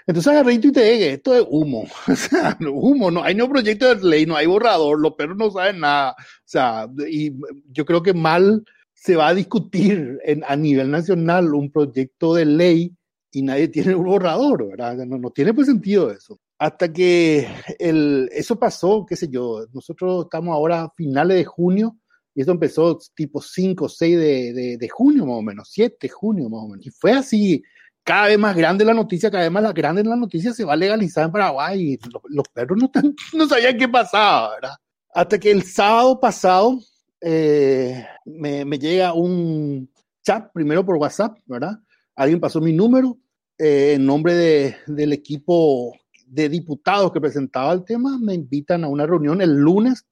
entonces 0.08 0.32
agarré 0.32 0.54
y 0.54 0.60
tuiteé, 0.60 1.14
esto 1.14 1.36
es 1.36 1.46
humo, 1.50 1.86
o 2.08 2.16
sea, 2.16 2.58
humo, 2.62 3.12
no 3.12 3.24
hay 3.24 3.36
no 3.36 3.50
proyecto 3.50 3.94
de 3.94 4.04
ley, 4.08 4.26
no 4.26 4.38
hay 4.38 4.48
borrador, 4.48 5.00
los 5.00 5.14
perros 5.14 5.38
no 5.38 5.52
saben 5.52 5.82
nada, 5.82 6.12
o 6.12 6.44
sea, 6.46 6.88
y 7.10 7.34
yo 7.72 7.86
creo 7.86 8.02
que 8.02 8.14
mal 8.14 8.64
se 8.94 9.16
va 9.16 9.28
a 9.28 9.34
discutir 9.34 10.18
en, 10.24 10.44
a 10.48 10.56
nivel 10.56 10.90
nacional 10.90 11.54
un 11.54 11.72
proyecto 11.72 12.34
de 12.34 12.46
ley 12.46 12.96
y 13.32 13.42
nadie 13.42 13.68
tiene 13.68 13.96
un 13.96 14.06
borrador, 14.06 14.68
¿verdad? 14.68 14.96
No, 15.06 15.18
no 15.18 15.30
tiene 15.32 15.54
pues 15.54 15.68
sentido 15.68 16.10
eso. 16.12 16.40
Hasta 16.58 16.92
que 16.92 17.48
el, 17.78 18.30
eso 18.34 18.58
pasó, 18.58 19.06
qué 19.08 19.16
sé 19.16 19.28
yo, 19.30 19.68
nosotros 19.74 20.26
estamos 20.26 20.56
ahora 20.56 20.84
a 20.84 20.94
finales 20.96 21.38
de 21.38 21.46
junio, 21.46 21.98
y 22.34 22.42
esto 22.42 22.52
empezó 22.52 22.98
tipo 23.16 23.42
5, 23.42 23.90
6 23.90 24.18
de, 24.18 24.54
de, 24.54 24.78
de, 24.78 24.90
junio 24.90 25.26
más 25.26 25.38
o 25.38 25.42
menos, 25.42 25.70
7 25.72 25.98
de 26.02 26.10
junio 26.10 26.50
más 26.50 26.64
o 26.64 26.68
menos. 26.68 26.86
Y 26.86 26.92
fue 26.92 27.12
así, 27.12 27.64
cada 28.08 28.28
vez 28.28 28.40
más 28.40 28.56
grande 28.56 28.86
la 28.86 28.94
noticia, 28.94 29.30
cada 29.30 29.44
vez 29.44 29.52
más 29.52 29.74
grande 29.74 30.02
la 30.02 30.16
noticia, 30.16 30.54
se 30.54 30.64
va 30.64 30.74
a 30.74 30.78
legalizar 30.78 31.26
en 31.26 31.32
Paraguay 31.34 31.82
y 31.82 32.00
los, 32.10 32.22
los 32.30 32.48
perros 32.48 32.78
no, 32.78 32.90
tan, 32.90 33.14
no, 33.34 33.48
sabían 33.50 33.78
qué 33.78 33.90
pasaba, 33.90 34.56
¿verdad? 34.56 34.76
Hasta 35.14 35.38
que 35.38 35.52
el 35.52 35.64
sábado 35.64 36.18
pasado 36.18 36.80
eh, 37.20 38.08
me, 38.24 38.64
me, 38.64 38.80
llega 38.80 39.12
un 39.12 39.92
chat, 40.24 40.50
primero 40.54 40.86
por 40.86 40.96
WhatsApp, 40.96 41.38
¿verdad? 41.48 41.78
alguien 42.16 42.40
pasó 42.40 42.62
mi 42.62 42.72
número 42.72 43.18
eh, 43.58 43.96
en 43.96 44.06
nombre 44.06 44.36
de, 44.36 44.78
del 44.88 45.12
equipo 45.12 45.94
de 46.28 46.48
diputados 46.48 47.12
que 47.12 47.20
presentaba 47.20 47.74
el 47.74 47.84
tema, 47.84 48.18
me 48.18 48.34
invitan 48.34 48.86
a 48.86 48.88
una 48.88 49.06
reunión 49.06 49.42
el 49.42 49.54
lunes, 49.54 50.06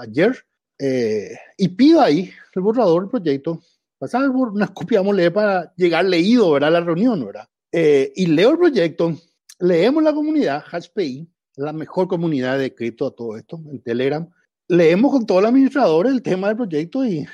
ayer, 0.00 0.34
eh, 0.78 1.36
y 1.58 1.68
pido 1.68 2.00
ahí 2.00 2.30
el 2.54 2.62
borrador 2.62 3.02
del 3.02 3.10
proyecto, 3.10 3.60
pasar 3.98 4.28
una 4.30 4.68
copia, 4.68 5.02
para 5.32 5.72
llegar 5.76 6.04
leído, 6.04 6.50
¿verdad? 6.50 6.72
La 6.72 6.80
reunión, 6.80 7.24
¿verdad? 7.24 7.48
Eh, 7.72 8.12
y 8.14 8.26
leo 8.26 8.50
el 8.50 8.58
proyecto, 8.58 9.16
leemos 9.58 10.02
la 10.02 10.12
comunidad, 10.12 10.64
HashPI, 10.70 11.28
la 11.56 11.72
mejor 11.72 12.08
comunidad 12.08 12.58
de 12.58 12.74
cripto 12.74 13.06
a 13.06 13.14
todo 13.14 13.36
esto, 13.36 13.60
en 13.70 13.82
Telegram, 13.82 14.28
leemos 14.68 15.12
con 15.12 15.26
todo 15.26 15.38
el 15.40 15.46
administrador 15.46 16.06
el 16.06 16.22
tema 16.22 16.48
del 16.48 16.56
proyecto 16.56 17.04
y, 17.06 17.26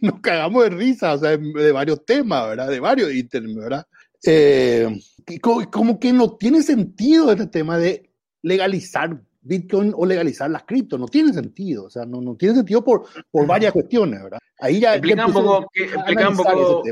nos 0.00 0.20
cagamos 0.20 0.64
de 0.64 0.70
risa, 0.70 1.14
o 1.14 1.18
sea, 1.18 1.36
de, 1.36 1.72
varios 1.72 2.04
temas, 2.04 2.48
¿verdad? 2.48 2.68
De 2.68 2.80
varios 2.80 3.12
ítems, 3.12 3.54
¿verdad? 3.54 3.86
Eh, 4.24 5.00
como, 5.40 5.98
que 5.98 6.12
no 6.12 6.36
tiene 6.36 6.62
sentido 6.62 7.30
este 7.30 7.46
tema 7.46 7.78
de 7.78 8.10
legalizar 8.42 9.22
Bitcoin 9.42 9.92
o 9.96 10.04
legalizar 10.04 10.50
las 10.50 10.64
cripto, 10.64 10.98
no 10.98 11.06
tiene 11.06 11.32
sentido, 11.32 11.84
o 11.84 11.90
sea, 11.90 12.04
no, 12.04 12.20
no 12.20 12.36
tiene 12.36 12.56
sentido 12.56 12.84
por, 12.84 13.06
por 13.30 13.46
varias 13.46 13.72
cuestiones, 13.72 14.22
¿verdad? 14.22 14.38
Ahí 14.58 14.80
ya... 14.80 14.94
Explica 14.94 15.26
un 15.26 15.32
poco, 15.32 15.66
explica 15.74 16.28
un 16.28 16.36
poco 16.36 16.82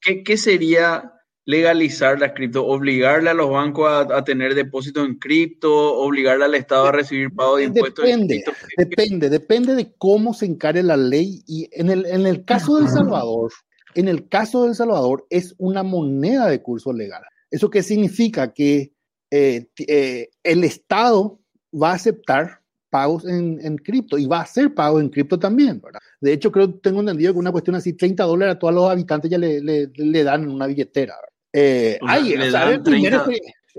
¿qué, 0.00 0.22
¿qué 0.22 0.36
sería 0.36 1.14
legalizar 1.46 2.18
las 2.18 2.32
cripto, 2.32 2.66
obligarle 2.66 3.30
a 3.30 3.34
los 3.34 3.50
bancos 3.50 3.90
a, 4.10 4.24
tener 4.24 4.54
depósitos 4.54 5.06
en 5.06 5.18
cripto, 5.18 5.94
obligarle 5.98 6.46
al 6.46 6.54
Estado 6.54 6.86
a 6.86 6.92
recibir 6.92 7.34
pago 7.34 7.56
de 7.56 7.64
impuestos. 7.64 8.04
Depende, 8.04 8.44
depende, 8.76 9.30
depende 9.30 9.74
de 9.74 9.94
cómo 9.98 10.32
se 10.32 10.46
encare 10.46 10.82
la 10.82 10.96
ley. 10.96 11.42
Y 11.46 11.68
en 11.72 11.90
el, 11.90 12.06
en 12.06 12.26
el 12.26 12.44
caso 12.44 12.76
de 12.76 12.84
El 12.84 12.88
Salvador, 12.88 13.52
en 13.94 14.08
el 14.08 14.28
caso 14.28 14.62
de 14.62 14.70
El 14.70 14.74
Salvador 14.74 15.26
es 15.30 15.54
una 15.58 15.82
moneda 15.82 16.48
de 16.48 16.62
curso 16.62 16.92
legal. 16.92 17.22
¿Eso 17.50 17.68
qué 17.68 17.82
significa? 17.82 18.52
Que 18.52 18.92
eh, 19.30 19.68
eh, 19.86 20.30
el 20.42 20.64
Estado 20.64 21.40
va 21.80 21.92
a 21.92 21.94
aceptar 21.94 22.60
pagos 22.90 23.26
en, 23.26 23.58
en, 23.60 23.76
cripto 23.76 24.16
y 24.16 24.26
va 24.26 24.38
a 24.38 24.42
hacer 24.42 24.72
pagos 24.72 25.02
en 25.02 25.08
cripto 25.08 25.38
también, 25.38 25.80
¿verdad? 25.80 26.00
De 26.20 26.32
hecho, 26.32 26.52
creo, 26.52 26.72
tengo 26.74 27.00
entendido 27.00 27.32
que 27.32 27.38
una 27.40 27.50
cuestión 27.50 27.74
así, 27.74 27.92
30 27.92 28.22
dólares 28.24 28.54
a 28.54 28.58
todos 28.58 28.72
los 28.72 28.88
habitantes 28.88 29.30
ya 29.30 29.38
le, 29.38 29.60
le, 29.60 29.90
le 29.94 30.24
dan 30.24 30.44
en 30.44 30.50
una 30.50 30.66
billetera. 30.66 31.14
Eh, 31.52 31.98
el, 32.00 32.82
primer 32.82 33.14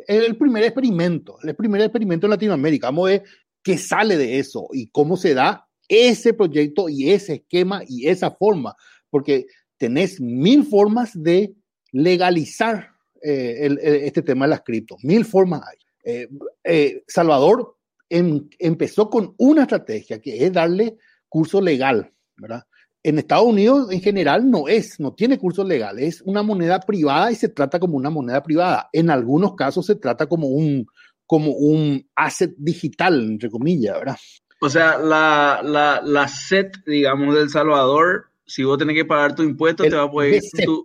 el, 0.07 0.37
primer 0.37 0.63
experimento, 0.63 1.37
el 1.43 1.55
primer 1.55 1.81
experimento 1.81 2.27
en 2.27 2.31
Latinoamérica. 2.31 2.87
Vamos 2.87 3.07
a 3.07 3.11
ver 3.11 3.23
qué 3.63 3.77
sale 3.77 4.17
de 4.17 4.39
eso 4.39 4.67
y 4.73 4.87
cómo 4.87 5.17
se 5.17 5.33
da 5.33 5.67
ese 5.87 6.33
proyecto 6.33 6.89
y 6.89 7.11
ese 7.11 7.35
esquema 7.35 7.81
y 7.87 8.07
esa 8.07 8.31
forma, 8.31 8.75
porque 9.09 9.45
tenés 9.77 10.19
mil 10.19 10.65
formas 10.65 11.11
de 11.13 11.53
legalizar 11.91 12.89
eh, 13.21 13.75
este 14.03 14.21
tema 14.21 14.45
de 14.45 14.49
las 14.49 14.61
criptos, 14.61 15.03
mil 15.03 15.25
formas 15.25 15.61
hay. 15.67 15.77
Eh, 16.07 16.29
eh, 16.63 17.03
Salvador 17.07 17.74
em, 18.17 18.47
empezó 18.59 19.09
con 19.09 19.33
una 19.37 19.63
estrategia 19.63 20.21
que 20.21 20.45
es 20.45 20.53
darle 20.53 20.97
curso 21.29 21.61
legal, 21.61 22.11
¿verdad? 22.37 22.65
en 23.05 23.19
Estados 23.19 23.45
Unidos 23.45 23.91
en 23.91 24.01
general 24.01 24.49
no 24.49 24.67
es, 24.67 24.99
no 24.99 25.13
tiene 25.13 25.37
cursos 25.37 25.67
legales, 25.67 26.15
es 26.15 26.21
una 26.23 26.41
moneda 26.41 26.79
privada 26.79 27.31
y 27.31 27.35
se 27.35 27.49
trata 27.49 27.79
como 27.79 27.97
una 27.97 28.09
moneda 28.09 28.41
privada. 28.41 28.89
En 28.91 29.11
algunos 29.11 29.53
casos 29.53 29.85
se 29.85 29.93
trata 29.93 30.25
como 30.25 30.47
un, 30.47 30.87
como 31.27 31.51
un 31.51 32.03
asset 32.15 32.55
digital, 32.57 33.21
entre 33.21 33.51
comillas, 33.51 33.99
¿verdad? 33.99 34.17
O 34.59 34.71
sea, 34.71 34.97
la, 34.97 35.61
la, 35.63 36.01
la 36.03 36.27
SET, 36.27 36.77
digamos, 36.87 37.35
del 37.35 37.51
Salvador, 37.51 38.31
si 38.43 38.63
vos 38.63 38.79
tenés 38.79 38.95
que 38.95 39.05
pagar 39.05 39.35
tu 39.35 39.43
impuesto, 39.43 39.83
te 39.83 39.95
va 39.95 40.05
a 40.05 40.11
poder... 40.11 40.41
Tu... 40.65 40.83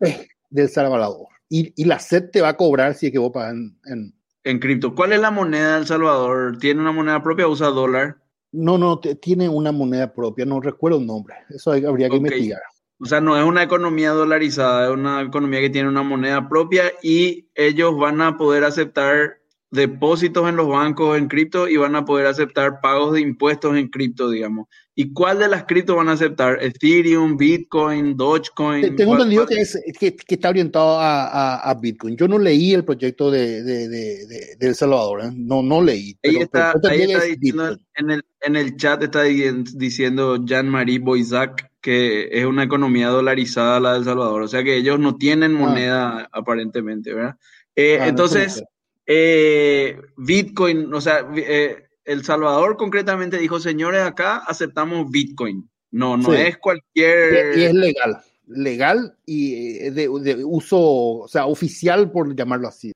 del 0.50 0.68
Salvador. 0.68 1.26
Y, 1.48 1.72
y, 1.74 1.86
la 1.86 1.98
SET 1.98 2.32
te 2.32 2.42
va 2.42 2.50
a 2.50 2.56
cobrar 2.58 2.94
si 2.96 3.06
es 3.06 3.12
que 3.12 3.18
vos 3.18 3.32
pagas 3.32 3.54
en, 3.54 3.78
en... 3.86 4.14
En 4.44 4.58
cripto. 4.58 4.94
¿Cuál 4.94 5.12
es 5.12 5.20
la 5.20 5.30
moneda 5.30 5.76
del 5.76 5.86
Salvador? 5.86 6.58
¿Tiene 6.58 6.80
una 6.80 6.92
moneda 6.92 7.22
propia 7.22 7.46
o 7.46 7.50
usa 7.50 7.68
dólar? 7.68 8.16
No, 8.52 8.78
no, 8.78 8.98
tiene 8.98 9.48
una 9.48 9.70
moneda 9.70 10.12
propia, 10.12 10.44
no 10.44 10.60
recuerdo 10.60 10.98
el 10.98 11.06
nombre. 11.06 11.36
Eso 11.50 11.72
habría 11.72 12.08
que 12.08 12.16
investigar. 12.16 12.60
O 13.02 13.06
sea, 13.06 13.20
no 13.20 13.36
es 13.38 13.44
una 13.44 13.62
economía 13.62 14.10
dolarizada, 14.10 14.88
es 14.88 14.92
una 14.92 15.22
economía 15.22 15.60
que 15.60 15.70
tiene 15.70 15.88
una 15.88 16.02
moneda 16.02 16.48
propia 16.48 16.92
y 17.02 17.48
ellos 17.54 17.96
van 17.96 18.20
a 18.20 18.36
poder 18.36 18.64
aceptar 18.64 19.38
depósitos 19.70 20.48
en 20.48 20.56
los 20.56 20.68
bancos 20.68 21.16
en 21.16 21.28
cripto 21.28 21.68
y 21.68 21.76
van 21.76 21.96
a 21.96 22.04
poder 22.04 22.26
aceptar 22.26 22.80
pagos 22.80 23.14
de 23.14 23.20
impuestos 23.20 23.76
en 23.76 23.88
cripto, 23.88 24.28
digamos. 24.28 24.68
¿Y 25.00 25.14
cuál 25.14 25.38
de 25.38 25.48
las 25.48 25.64
cripto 25.64 25.96
van 25.96 26.10
a 26.10 26.12
aceptar? 26.12 26.62
Ethereum, 26.62 27.38
Bitcoin, 27.38 28.18
Dogecoin. 28.18 28.94
Tengo 28.96 29.14
entendido 29.14 29.46
que, 29.46 29.62
es, 29.62 29.78
que, 29.98 30.14
está 30.28 30.50
orientado 30.50 30.98
a, 31.00 31.74
Bitcoin. 31.80 32.18
Yo 32.18 32.28
no 32.28 32.38
leí 32.38 32.74
el 32.74 32.84
proyecto 32.84 33.30
de, 33.30 33.62
de, 33.62 34.56
El 34.60 34.74
Salvador, 34.74 35.22
¿eh? 35.24 35.30
no, 35.34 35.62
no 35.62 35.82
leí. 35.82 36.18
ahí 36.22 36.36
está, 36.36 36.74
diciendo, 36.82 37.78
en, 37.94 38.10
el, 38.10 38.22
en 38.42 38.56
el 38.56 38.76
chat 38.76 39.02
está 39.02 39.22
diciendo 39.22 40.44
Jean-Marie 40.44 40.98
Boisac 40.98 41.70
que 41.80 42.28
es 42.30 42.44
una 42.44 42.64
economía 42.64 43.08
dolarizada 43.08 43.80
la 43.80 43.92
de 43.92 44.00
El 44.00 44.04
Salvador. 44.04 44.42
O 44.42 44.48
sea 44.48 44.62
que 44.62 44.76
ellos 44.76 44.98
no 44.98 45.16
tienen 45.16 45.56
ah. 45.56 45.58
moneda 45.60 46.28
aparentemente, 46.30 47.14
¿verdad? 47.14 47.36
Eh, 47.74 47.96
ah, 48.02 48.06
entonces, 48.06 48.62
eh, 49.06 49.98
Bitcoin, 50.18 50.92
o 50.92 51.00
sea, 51.00 51.26
eh, 51.34 51.88
El 52.04 52.24
Salvador 52.24 52.76
concretamente 52.76 53.38
dijo, 53.38 53.60
señores, 53.60 54.02
acá 54.02 54.38
aceptamos 54.38 55.10
Bitcoin. 55.10 55.68
No, 55.90 56.16
no 56.16 56.32
es 56.32 56.56
cualquier... 56.58 57.58
Y 57.58 57.62
es 57.62 57.74
legal, 57.74 58.20
legal 58.46 59.16
y 59.26 59.76
eh, 59.78 59.90
de, 59.90 60.08
uso, 60.44 60.78
o 60.78 61.28
sea, 61.28 61.46
oficial 61.46 62.10
por 62.10 62.34
llamarlo 62.34 62.68
así. 62.68 62.92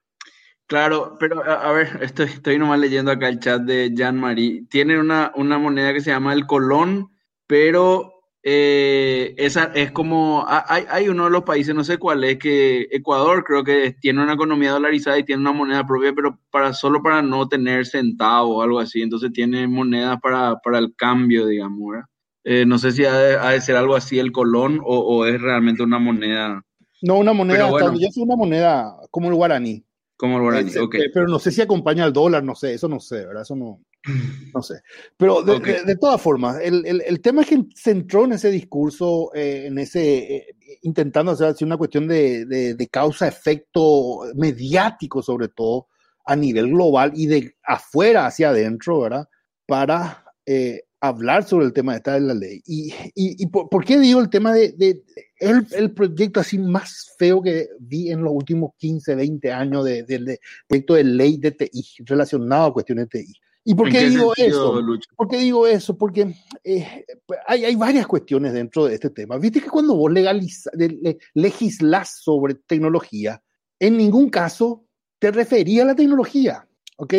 Claro, 0.67 1.17
pero 1.21 1.45
a, 1.45 1.73
ver, 1.73 1.99
estoy, 2.03 2.27
estoy 2.27 2.59
nomás 2.59 2.81
leyendo 2.81 3.11
acá 3.11 3.29
el 3.29 3.41
chat 3.41 3.63
de 3.63 3.93
Jean-Marie. 3.95 4.65
Tiene 4.71 4.99
una, 4.99 5.33
una 5.37 5.59
moneda 5.59 5.93
que 5.93 6.01
se 6.01 6.11
llama 6.11 6.33
el 6.33 6.47
colón, 6.47 7.11
pero 7.47 8.14
eh, 8.47 9.35
esa 9.39 9.73
es 9.75 9.91
como, 9.91 10.45
hay, 10.47 10.85
hay, 10.91 11.09
uno 11.09 11.25
de 11.25 11.31
los 11.31 11.45
países, 11.45 11.75
no 11.75 11.83
sé 11.83 11.97
cuál 11.97 12.25
es, 12.25 12.39
que 12.39 12.87
Ecuador 12.91 13.43
creo 13.43 13.65
que 13.65 13.97
tiene 13.99 14.23
una 14.23 14.35
economía 14.35 14.73
dolarizada 14.73 15.19
y 15.19 15.25
tiene 15.25 15.41
una 15.41 15.53
moneda 15.53 15.87
propia, 15.87 16.13
pero 16.15 16.39
para 16.51 16.75
solo 16.75 17.03
para 17.03 17.23
no 17.23 17.49
tener 17.49 17.87
centavos 17.87 18.59
o 18.59 18.61
algo 18.61 18.81
así, 18.81 19.01
entonces 19.01 19.33
tiene 19.33 19.67
monedas 19.67 20.21
para, 20.21 20.57
para 20.57 20.79
el 20.79 20.95
cambio, 20.95 21.47
digamos, 21.47 21.97
eh, 22.45 22.67
no 22.67 22.77
sé 22.77 22.93
si 22.93 23.07
ha 23.07 23.17
de, 23.19 23.61
ser 23.63 23.77
algo 23.77 23.97
así 23.97 24.19
el 24.19 24.31
colón 24.31 24.79
o, 24.85 25.25
es 25.25 25.41
realmente 25.41 25.83
una 25.83 25.99
moneda. 25.99 26.63
No, 27.01 27.17
una 27.17 27.33
moneda, 27.33 27.71
yo 27.71 28.09
soy 28.13 28.25
una 28.25 28.37
moneda 28.37 28.95
como 29.11 29.31
el 29.31 29.35
guaraní. 29.37 29.87
Como 30.25 30.39
el 30.39 30.43
guaraní, 30.43 30.75
ok. 30.75 30.97
Pero 31.13 31.29
no 31.29 31.39
sé 31.39 31.51
si 31.51 31.61
acompaña 31.61 32.03
al 32.03 32.13
dólar, 32.15 32.43
no 32.43 32.55
sé, 32.55 32.73
eso 32.73 32.89
no 32.89 32.99
sé, 32.99 33.27
¿verdad? 33.27 33.43
Eso 33.43 33.55
no. 33.55 33.85
No 34.55 34.63
sé. 34.63 34.81
Pero 35.19 35.43
de, 35.43 35.97
todas 35.97 36.19
formas, 36.19 36.61
el, 36.63 36.87
el, 36.87 37.03
el, 37.07 37.21
tema 37.21 37.43
es 37.43 37.49
que 37.49 37.65
se 37.75 37.91
entró 37.91 38.25
en 38.25 38.33
ese 38.33 38.51
discurso, 38.51 39.31
eh, 39.35 39.65
en 39.67 39.79
ese, 39.79 40.37
eh, 40.37 40.47
intentando 40.81 41.33
hacer 41.33 41.55
una 41.61 41.77
cuestión 41.77 42.09
de, 42.09 42.47
de 42.47 42.89
causa-efecto 42.89 44.21
mediático, 44.35 45.23
sobre 45.23 45.49
todo, 45.49 45.89
a 46.25 46.35
nivel 46.37 46.69
global 46.69 47.13
y 47.15 47.27
de 47.27 47.57
afuera 47.63 48.25
hacia 48.25 48.49
adentro, 48.49 49.01
¿verdad? 49.01 49.29
Para 49.67 50.25
eh, 50.47 50.85
hablar 51.09 51.45
sobre 51.45 51.67
el 51.67 51.73
tema 51.73 51.93
de 51.93 51.99
esta 51.99 52.15
de 52.15 52.21
la 52.21 52.35
ley. 52.35 52.63
¿Y, 52.67 52.93
y, 53.15 53.43
y 53.43 53.47
por, 53.47 53.85
qué 53.85 53.99
digo 53.99 54.21
el 54.21 54.31
tema 54.31 54.53
de, 54.53 54.73
de 54.73 55.03
el, 55.39 55.67
el, 55.73 55.93
proyecto 55.93 56.41
así 56.41 56.59
más 56.59 57.13
feo 57.19 57.43
que 57.43 57.69
vi 57.79 58.11
en 58.11 58.23
los 58.23 58.33
últimos 58.33 58.73
15, 58.79 59.15
20 59.15 59.53
años 59.53 59.85
del 59.85 60.07
de, 60.07 60.19
de, 60.19 60.41
proyecto 60.67 60.95
de 60.95 61.05
ley 61.05 61.37
de 61.37 61.53
TI 61.53 61.85
relacionado 62.07 62.67
a 62.67 62.73
cuestiones 62.73 63.09
de 63.09 63.21
TI? 63.21 63.35
¿Y 63.67 63.75
por 63.75 63.91
qué, 63.91 64.09
digo 64.11 64.33
eso? 64.37 64.81
¿Por 65.17 65.29
qué 65.29 65.39
digo 65.39 65.67
eso? 65.67 65.97
Porque 65.97 66.35
eh, 66.63 67.05
hay, 67.47 67.65
hay, 67.65 67.75
varias 67.75 68.07
cuestiones 68.07 68.53
dentro 68.53 68.85
de 68.85 68.95
este 68.95 69.09
tema. 69.09 69.39
Viste 69.39 69.61
que 69.61 69.71
cuando 69.71 69.97
vos 69.97 70.13
legaliza, 70.13 70.71
le, 70.75 71.19
legislas 71.33 72.21
sobre 72.23 72.55
tecnología, 72.55 73.43
en 73.79 73.97
ningún 73.97 74.29
caso 74.29 74.85
te 75.19 75.31
refería 75.31 75.83
a 75.83 75.87
la 75.87 75.95
tecnología. 75.95 76.69
¿Ok? 76.99 77.15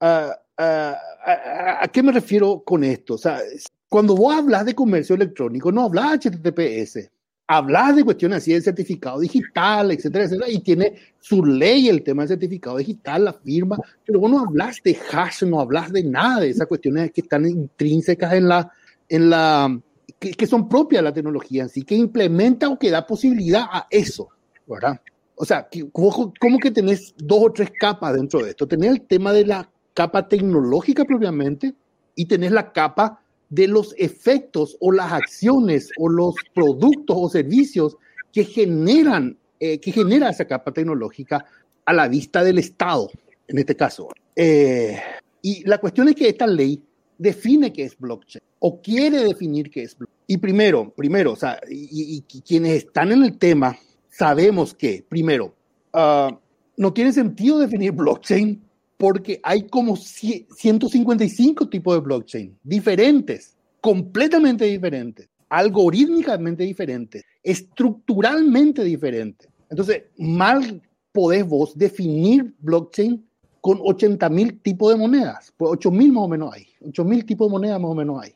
Uh, 0.00 0.32
¿A 0.62 1.88
qué 1.92 2.02
me 2.02 2.12
refiero 2.12 2.62
con 2.64 2.84
esto? 2.84 3.14
O 3.14 3.18
sea, 3.18 3.40
cuando 3.88 4.14
vos 4.14 4.34
hablas 4.34 4.66
de 4.66 4.74
comercio 4.74 5.14
electrónico, 5.14 5.72
no 5.72 5.84
hablas 5.84 6.20
HTTPS, 6.20 7.10
hablas 7.46 7.96
de 7.96 8.04
cuestiones 8.04 8.38
así 8.38 8.52
de 8.52 8.60
certificado 8.60 9.18
digital, 9.20 9.90
etcétera, 9.90 10.24
etcétera, 10.24 10.48
y 10.48 10.60
tiene 10.60 10.94
su 11.18 11.44
ley 11.44 11.88
el 11.88 12.02
tema 12.02 12.22
del 12.22 12.28
certificado 12.28 12.76
digital, 12.76 13.24
la 13.24 13.32
firma, 13.32 13.76
pero 14.06 14.20
vos 14.20 14.30
no 14.30 14.40
hablas 14.40 14.80
de 14.84 14.96
hash, 15.12 15.42
no 15.44 15.60
hablas 15.60 15.92
de 15.92 16.04
nada 16.04 16.40
de 16.40 16.50
esas 16.50 16.68
cuestiones 16.68 17.10
que 17.10 17.22
están 17.22 17.46
intrínsecas 17.46 18.34
en 18.34 18.46
la, 18.46 18.70
en 19.08 19.30
la, 19.30 19.80
que, 20.20 20.46
son 20.46 20.68
propias 20.68 21.00
de 21.00 21.08
la 21.08 21.14
tecnología 21.14 21.62
en 21.64 21.68
sí, 21.68 21.82
que 21.82 21.96
implementa 21.96 22.68
o 22.68 22.78
que 22.78 22.90
da 22.90 23.06
posibilidad 23.06 23.64
a 23.70 23.86
eso, 23.90 24.28
¿verdad? 24.66 25.00
O 25.34 25.44
sea, 25.44 25.68
¿cómo, 25.90 26.32
cómo 26.38 26.58
que 26.58 26.70
tenés 26.70 27.14
dos 27.16 27.40
o 27.42 27.52
tres 27.52 27.72
capas 27.80 28.14
dentro 28.14 28.44
de 28.44 28.50
esto? 28.50 28.68
Tenés 28.68 28.90
el 28.90 29.00
tema 29.02 29.32
de 29.32 29.46
la 29.46 29.68
capa 30.00 30.26
tecnológica 30.28 31.04
propiamente 31.04 31.74
y 32.14 32.24
tenés 32.24 32.52
la 32.52 32.72
capa 32.72 33.20
de 33.50 33.68
los 33.68 33.94
efectos 33.98 34.78
o 34.80 34.92
las 34.92 35.12
acciones 35.12 35.90
o 35.98 36.08
los 36.08 36.36
productos 36.54 37.16
o 37.20 37.28
servicios 37.28 37.98
que 38.32 38.44
generan 38.44 39.36
eh, 39.58 39.78
que 39.78 39.92
genera 39.92 40.30
esa 40.30 40.46
capa 40.46 40.72
tecnológica 40.72 41.44
a 41.84 41.92
la 41.92 42.08
vista 42.08 42.42
del 42.42 42.58
Estado, 42.58 43.10
en 43.46 43.58
este 43.58 43.76
caso. 43.76 44.08
Eh, 44.34 44.98
y 45.42 45.68
la 45.68 45.76
cuestión 45.76 46.08
es 46.08 46.14
que 46.14 46.30
esta 46.30 46.46
ley 46.46 46.82
define 47.18 47.70
qué 47.70 47.82
es 47.82 47.98
blockchain 47.98 48.42
o 48.60 48.80
quiere 48.80 49.22
definir 49.22 49.70
qué 49.70 49.82
es 49.82 49.98
blockchain. 49.98 50.24
Y 50.28 50.38
primero, 50.38 50.94
primero, 50.96 51.32
o 51.32 51.36
sea, 51.36 51.60
y, 51.68 52.22
quienes 52.22 52.84
están 52.84 53.12
en 53.12 53.22
el 53.22 53.36
tema 53.36 53.76
sabemos 54.08 54.72
que, 54.72 55.04
primero, 55.06 55.54
uh, 55.92 56.34
no 56.78 56.92
tiene 56.94 57.12
sentido 57.12 57.58
definir 57.58 57.92
blockchain 57.92 58.62
porque 59.00 59.40
hay 59.42 59.62
como 59.62 59.96
155 59.96 61.70
tipos 61.70 61.94
de 61.94 62.00
blockchain 62.00 62.58
diferentes, 62.62 63.56
completamente 63.80 64.66
diferentes, 64.66 65.26
algorítmicamente 65.48 66.64
diferentes, 66.64 67.24
estructuralmente 67.42 68.84
diferentes. 68.84 69.48
Entonces, 69.70 70.02
mal 70.18 70.82
podés 71.12 71.48
vos 71.48 71.76
definir 71.78 72.54
blockchain 72.58 73.24
con 73.62 73.78
80 73.80 74.28
mil 74.28 74.60
tipos 74.60 74.92
de 74.92 74.98
monedas. 74.98 75.50
Pues 75.56 75.72
8 75.72 75.90
mil 75.90 76.12
más 76.12 76.24
o 76.24 76.28
menos 76.28 76.54
hay. 76.54 76.66
8 76.86 77.02
mil 77.02 77.24
tipos 77.24 77.48
de 77.48 77.52
monedas 77.52 77.80
más 77.80 77.92
o 77.92 77.94
menos 77.94 78.22
hay. 78.22 78.34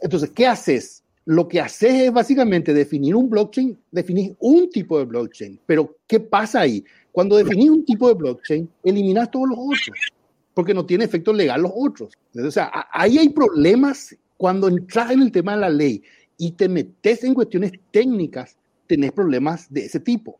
Entonces, 0.00 0.30
¿qué 0.30 0.48
haces? 0.48 1.04
Lo 1.26 1.46
que 1.46 1.60
haces 1.60 1.94
es 1.94 2.12
básicamente 2.12 2.74
definir 2.74 3.14
un 3.14 3.30
blockchain, 3.30 3.78
definir 3.92 4.34
un 4.40 4.68
tipo 4.68 4.98
de 4.98 5.04
blockchain. 5.04 5.60
Pero, 5.64 5.96
¿qué 6.08 6.18
pasa 6.18 6.62
ahí? 6.62 6.84
Cuando 7.16 7.38
definís 7.38 7.70
un 7.70 7.82
tipo 7.82 8.08
de 8.08 8.14
blockchain, 8.14 8.68
eliminas 8.84 9.30
todos 9.30 9.48
los 9.48 9.58
otros, 9.58 9.98
porque 10.52 10.74
no 10.74 10.84
tiene 10.84 11.06
efecto 11.06 11.32
legal 11.32 11.62
los 11.62 11.72
otros. 11.74 12.12
o 12.34 12.50
sea, 12.50 12.70
ahí 12.92 13.16
hay 13.16 13.30
problemas 13.30 14.14
cuando 14.36 14.68
entras 14.68 15.12
en 15.12 15.22
el 15.22 15.32
tema 15.32 15.54
de 15.54 15.60
la 15.62 15.70
ley 15.70 16.02
y 16.36 16.50
te 16.50 16.68
metes 16.68 17.24
en 17.24 17.32
cuestiones 17.32 17.72
técnicas, 17.90 18.58
tenés 18.86 19.12
problemas 19.12 19.72
de 19.72 19.86
ese 19.86 19.98
tipo. 19.98 20.38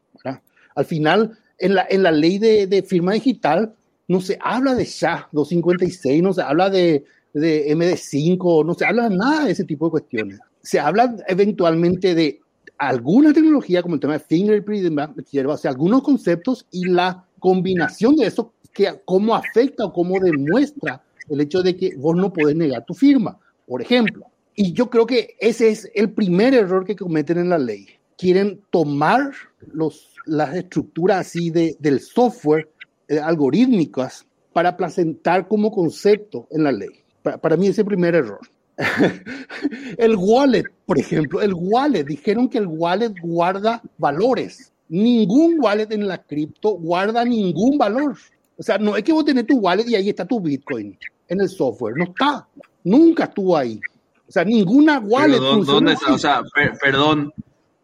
Al 0.74 0.84
final, 0.84 1.38
en 1.58 1.76
la, 1.76 1.86
en 1.88 2.02
la 2.02 2.10
ley 2.10 2.36
de, 2.36 2.66
de 2.66 2.82
firma 2.82 3.14
digital, 3.14 3.74
no 4.06 4.20
se 4.20 4.36
habla 4.42 4.74
de 4.74 4.84
SHA-256, 4.84 6.22
no 6.22 6.34
se 6.34 6.42
habla 6.42 6.68
de, 6.68 7.06
de 7.32 7.74
MD5, 7.74 8.66
no 8.66 8.74
se 8.74 8.84
habla 8.84 9.08
nada 9.08 9.46
de 9.46 9.52
ese 9.52 9.64
tipo 9.64 9.86
de 9.86 9.92
cuestiones. 9.92 10.40
Se 10.60 10.78
habla 10.78 11.16
eventualmente 11.26 12.14
de 12.14 12.42
alguna 12.78 13.32
tecnología 13.32 13.82
como 13.82 13.94
el 13.94 14.00
tema 14.00 14.14
de 14.14 14.20
fingerprint, 14.20 14.98
o 15.46 15.56
sea, 15.56 15.70
algunos 15.70 16.02
conceptos 16.02 16.66
y 16.70 16.86
la 16.88 17.24
combinación 17.38 18.16
de 18.16 18.26
eso, 18.26 18.52
que 18.72 19.00
cómo 19.04 19.34
afecta 19.34 19.84
o 19.84 19.92
cómo 19.92 20.20
demuestra 20.20 21.02
el 21.28 21.40
hecho 21.40 21.62
de 21.62 21.76
que 21.76 21.96
vos 21.96 22.16
no 22.16 22.32
podés 22.32 22.56
negar 22.56 22.84
tu 22.84 22.94
firma, 22.94 23.38
por 23.66 23.80
ejemplo. 23.80 24.26
Y 24.54 24.72
yo 24.72 24.88
creo 24.88 25.06
que 25.06 25.36
ese 25.38 25.68
es 25.68 25.90
el 25.94 26.10
primer 26.10 26.54
error 26.54 26.84
que 26.84 26.96
cometen 26.96 27.38
en 27.38 27.50
la 27.50 27.58
ley. 27.58 27.86
Quieren 28.16 28.60
tomar 28.70 29.32
los, 29.72 30.08
las 30.24 30.54
estructuras 30.54 31.26
así 31.26 31.50
de, 31.50 31.76
del 31.78 32.00
software 32.00 32.70
eh, 33.08 33.18
algorítmicas 33.18 34.26
para 34.52 34.76
presentar 34.76 35.46
como 35.48 35.70
concepto 35.70 36.48
en 36.50 36.64
la 36.64 36.72
ley. 36.72 37.04
Para, 37.22 37.56
mí 37.56 37.66
ese 37.66 37.84
primer 37.84 38.14
error. 38.14 38.40
el 39.98 40.16
wallet, 40.16 40.64
por 40.84 40.98
ejemplo, 40.98 41.40
el 41.40 41.54
wallet, 41.54 42.04
dijeron 42.04 42.48
que 42.48 42.58
el 42.58 42.66
wallet 42.66 43.14
guarda 43.22 43.82
valores. 43.98 44.72
Ningún 44.88 45.58
wallet 45.60 45.90
en 45.90 46.06
la 46.06 46.18
cripto 46.22 46.70
guarda 46.76 47.24
ningún 47.24 47.78
valor. 47.78 48.16
O 48.58 48.62
sea, 48.62 48.78
no 48.78 48.96
es 48.96 49.02
que 49.02 49.12
vos 49.12 49.24
tenés 49.24 49.46
tu 49.46 49.58
wallet 49.58 49.88
y 49.88 49.94
ahí 49.94 50.08
está 50.08 50.24
tu 50.24 50.40
Bitcoin 50.40 50.96
en 51.28 51.40
el 51.40 51.48
software. 51.48 51.96
No 51.96 52.04
está. 52.04 52.46
Nunca 52.84 53.24
estuvo 53.24 53.56
ahí. 53.56 53.80
O 54.28 54.32
sea, 54.32 54.44
ninguna 54.44 54.98
wallet. 54.98 55.38
¿Dónde 55.38 55.92
está? 55.92 56.12
O 56.12 56.18
sea, 56.18 56.42
perdón. 56.80 57.32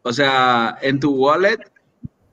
O 0.02 0.12
sea, 0.12 0.78
en 0.82 1.00
tu 1.00 1.14
wallet 1.14 1.58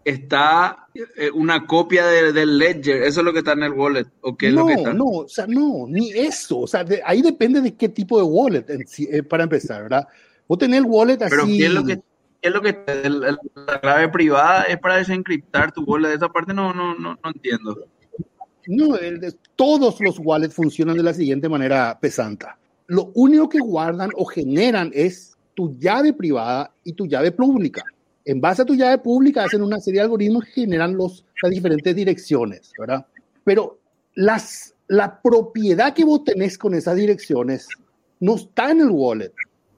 está 0.09 0.87
eh, 0.93 1.29
una 1.33 1.65
copia 1.65 2.05
del 2.07 2.57
ledger, 2.57 3.03
eso 3.03 3.21
es 3.21 3.25
lo 3.25 3.31
que 3.31 3.39
está 3.39 3.53
en 3.53 3.63
el 3.63 3.73
wallet, 3.73 4.07
¿o 4.21 4.35
qué 4.35 4.47
es 4.47 4.53
no, 4.53 4.61
lo 4.61 4.67
que 4.67 4.73
está? 4.73 4.93
No, 4.93 5.05
o 5.05 5.27
sea, 5.27 5.47
no, 5.47 5.85
ni 5.87 6.11
eso, 6.11 6.59
o 6.59 6.67
sea, 6.67 6.85
ahí 7.05 7.21
depende 7.21 7.61
de 7.61 7.75
qué 7.75 7.89
tipo 7.89 8.17
de 8.17 8.23
wallet, 8.23 8.65
eh, 8.69 9.23
para 9.23 9.43
empezar, 9.43 9.83
¿verdad? 9.83 10.07
Vos 10.47 10.57
tenés 10.57 10.79
el 10.79 10.85
wallet 10.85 11.21
así... 11.21 11.29
Pero 11.29 11.45
¿qué 11.45 11.65
es 11.65 11.73
lo 11.73 11.85
que, 11.85 12.01
es 12.41 12.51
lo 12.51 12.61
que 12.61 12.77
la 13.67 13.79
clave 13.79 14.09
privada 14.09 14.63
es 14.63 14.77
para 14.79 14.97
desencriptar 14.97 15.71
tu 15.71 15.83
wallet? 15.83 16.13
Esa 16.13 16.29
parte 16.29 16.53
no, 16.53 16.73
no, 16.73 16.95
no, 16.95 17.17
no 17.23 17.29
entiendo. 17.33 17.87
No, 18.67 18.97
todos 19.55 19.99
los 19.99 20.19
wallets 20.19 20.53
funcionan 20.53 20.97
de 20.97 21.03
la 21.03 21.13
siguiente 21.13 21.49
manera 21.49 21.97
pesanta. 21.99 22.57
Lo 22.87 23.11
único 23.15 23.47
que 23.49 23.59
guardan 23.59 24.09
o 24.15 24.25
generan 24.25 24.91
es 24.93 25.35
tu 25.53 25.77
llave 25.77 26.13
privada 26.13 26.73
y 26.83 26.93
tu 26.93 27.05
llave 27.05 27.31
pública 27.31 27.83
en 28.25 28.41
base 28.41 28.61
a 28.61 28.65
tu 28.65 28.75
llave 28.75 28.97
pública 28.99 29.43
hacen 29.43 29.61
una 29.61 29.79
serie 29.79 29.99
de 29.99 30.05
algoritmos 30.05 30.45
que 30.45 30.61
generan 30.61 30.95
los, 30.95 31.25
las 31.41 31.51
diferentes 31.51 31.95
direcciones, 31.95 32.71
¿verdad? 32.77 33.05
Pero 33.43 33.79
las, 34.15 34.75
la 34.87 35.21
propiedad 35.21 35.93
que 35.93 36.03
vos 36.03 36.23
tenés 36.23 36.57
con 36.57 36.73
esas 36.73 36.95
direcciones 36.95 37.67
no 38.19 38.35
está 38.35 38.71
en 38.71 38.81
el 38.81 38.89
wallet, 38.89 39.33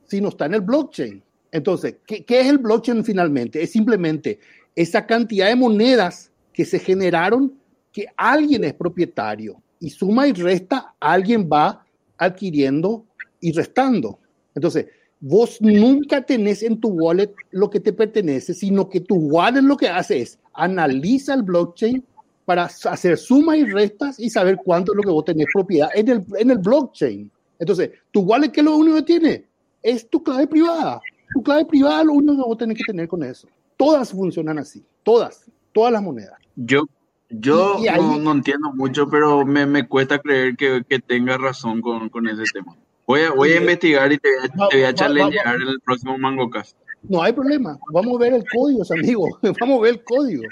sino 0.07 0.29
está 0.29 0.45
en 0.47 0.55
el 0.55 0.61
blockchain. 0.61 1.23
Entonces, 1.51 1.95
¿qué, 2.05 2.25
¿qué, 2.25 2.41
es 2.41 2.47
el 2.47 2.57
blockchain 2.57 3.03
finalmente? 3.03 3.61
Es 3.61 3.71
simplemente 3.71 4.39
esa 4.75 5.05
cantidad 5.05 5.47
de 5.47 5.55
monedas 5.55 6.31
que 6.53 6.65
se 6.65 6.79
generaron 6.79 7.53
que 7.91 8.07
alguien 8.15 8.63
es 8.63 8.73
propietario 8.73 9.61
y 9.79 9.89
suma 9.89 10.27
y 10.27 10.33
resta, 10.33 10.95
alguien 10.99 11.49
va 11.51 11.85
adquiriendo 12.17 13.05
y 13.39 13.51
restando. 13.51 14.19
Entonces, 14.55 14.85
vos 15.21 15.61
nunca 15.61 16.23
tenés 16.23 16.63
en 16.63 16.79
tu 16.79 16.89
wallet 16.89 17.31
lo 17.51 17.69
que 17.69 17.79
te 17.79 17.93
pertenece, 17.93 18.53
sino 18.53 18.89
que 18.89 18.99
tu 18.99 19.15
wallet 19.15 19.61
lo 19.61 19.77
que 19.77 19.87
hace 19.87 20.21
es 20.21 20.39
analiza 20.53 21.35
el 21.35 21.43
blockchain 21.43 22.03
para 22.43 22.63
hacer 22.63 23.17
sumas 23.17 23.57
y 23.57 23.63
restas 23.65 24.19
y 24.19 24.29
saber 24.29 24.57
cuánto 24.57 24.91
es 24.91 24.97
lo 24.97 25.03
que 25.03 25.11
vos 25.11 25.23
tenés 25.23 25.45
propiedad 25.53 25.89
en 25.93 26.09
el, 26.09 26.25
en 26.37 26.51
el 26.51 26.57
blockchain. 26.57 27.31
Entonces, 27.59 27.91
tu 28.11 28.21
wallet, 28.21 28.51
¿qué 28.51 28.61
es 28.61 28.65
lo 28.65 28.75
único 28.75 28.97
que 28.97 29.03
tiene? 29.03 29.45
Es 29.83 30.09
tu 30.09 30.21
clave 30.23 30.47
privada. 30.47 30.99
Tu 31.33 31.43
clave 31.43 31.65
privada 31.65 32.03
lo 32.03 32.13
único 32.13 32.35
que 32.35 32.49
vos 32.49 32.57
tenés 32.57 32.77
que 32.77 32.91
tener 32.91 33.07
con 33.07 33.23
eso. 33.23 33.47
Todas 33.77 34.11
funcionan 34.11 34.57
así, 34.57 34.83
todas, 35.03 35.49
todas 35.71 35.93
las 35.93 36.01
monedas. 36.01 36.37
Yo, 36.55 36.83
yo 37.29 37.77
no, 38.19 38.31
entiendo 38.31 38.73
mucho, 38.73 39.07
pero 39.07 39.45
me, 39.45 39.65
me 39.65 39.87
cuesta 39.87 40.19
creer 40.19 40.55
que, 40.57 40.83
que 40.89 40.99
tenga 40.99 41.37
razón 41.37 41.79
con, 41.81 42.09
con 42.09 42.27
ese 42.27 42.43
tema. 42.51 42.75
Voy 43.11 43.21
a, 43.23 43.31
voy 43.31 43.51
a 43.51 43.57
investigar 43.57 44.09
y 44.09 44.17
te, 44.17 44.29
voy 44.71 44.83
a 44.83 44.93
challengear 44.93 45.55
en 45.55 45.67
el 45.67 45.81
próximo 45.81 46.17
MangoCast. 46.17 46.77
No 47.03 47.21
hay 47.21 47.33
problema. 47.33 47.77
Vamos 47.91 48.15
a 48.15 48.19
ver 48.19 48.33
el 48.35 48.45
código, 48.49 48.83
amigo. 48.89 49.27
Vamos 49.59 49.79
a 49.79 49.81
ver 49.81 49.93
el 49.95 50.03
código. 50.05 50.43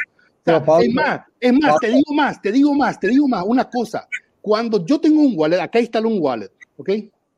es 0.45 0.93
más, 0.93 1.22
es 1.39 1.53
más, 1.53 1.80
te 1.80 1.88
digo 1.88 2.14
más, 2.14 2.41
te 2.41 2.51
digo 2.51 2.74
más, 2.76 2.99
te 2.99 3.07
digo 3.07 3.28
más, 3.30 3.45
una 3.47 3.70
cosa. 3.70 4.10
Cuando 4.41 4.86
yo 4.86 4.99
tengo 4.99 5.22
un 5.22 5.36
wallet, 5.38 5.62
acá 5.62 5.80
está 5.80 6.01
un 6.01 6.18
wallet, 6.20 6.51
¿ok? 6.76 6.89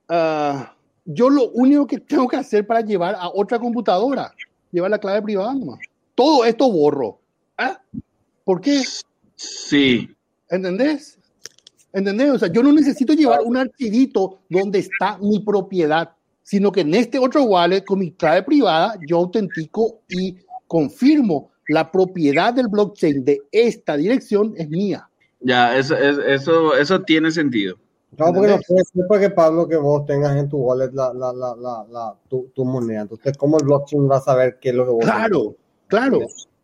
Ah, 0.10 0.74
yo 1.06 1.30
lo 1.30 1.52
único 1.52 1.86
que 1.86 2.00
tengo 2.00 2.28
que 2.28 2.38
hacer 2.38 2.66
para 2.66 2.82
llevar 2.82 3.14
a 3.14 3.30
otra 3.30 3.60
computadora, 3.60 4.34
llevar 4.72 4.90
la 4.90 4.98
clave 4.98 5.22
privada 5.22 5.54
nomás. 5.54 5.82
Todo 6.16 6.46
esto 6.46 6.72
borro. 6.72 7.20
¿Ah? 7.60 7.80
¿Por 8.44 8.60
qué? 8.60 8.82
Sí. 9.36 10.10
¿Entendés? 10.50 11.20
¿Entendés? 11.94 12.32
O 12.32 12.40
sea, 12.40 12.52
yo 12.52 12.64
no 12.64 12.72
necesito 12.72 13.14
llevar 13.14 13.42
un 13.44 13.58
archivito 13.58 14.40
donde 14.50 14.80
está 14.80 15.18
mi 15.18 15.40
propiedad, 15.40 16.12
sino 16.44 16.72
que 16.72 16.82
en 16.82 16.96
este 16.96 17.20
otro 17.20 17.44
wallet 17.44 17.84
con 17.84 18.00
mi 18.00 18.12
clave 18.12 18.44
privada 18.44 18.96
yo 19.08 19.18
autentico 19.18 20.00
y 20.08 20.38
confirmo 20.68 21.52
la 21.68 21.92
propiedad 21.92 22.54
del 22.54 22.68
blockchain 22.68 23.24
de 23.24 23.42
esta 23.52 23.98
dirección 23.98 24.54
es 24.58 24.70
mía. 24.70 25.08
Ya, 25.42 25.78
eso, 25.78 25.96
eso, 25.96 26.76
eso 26.76 27.02
tiene 27.02 27.32
sentido. 27.32 27.78
No, 28.18 28.34
porque 28.34 28.50
no 28.50 28.60
puede 28.68 28.84
ser 28.84 29.08
para 29.08 29.22
que 29.22 29.30
Pablo 29.30 29.68
que 29.68 29.78
vos 29.78 30.06
tengas 30.06 30.36
en 30.36 30.50
tu 30.50 30.58
wallet 30.58 30.92
la, 30.92 31.14
la, 31.14 31.32
la, 31.32 31.86
la 31.90 32.16
tu, 32.28 32.52
tu, 32.54 32.66
moneda. 32.66 33.02
Entonces, 33.02 33.38
¿cómo 33.38 33.58
el 33.58 33.66
blockchain 33.66 34.10
va 34.10 34.18
a 34.18 34.22
saber 34.22 34.58
qué 34.60 34.70
es 34.70 34.76
lo 34.76 34.86
que 34.86 34.92
vos 34.92 35.06
Claro, 35.06 35.56
claro. 35.88 36.20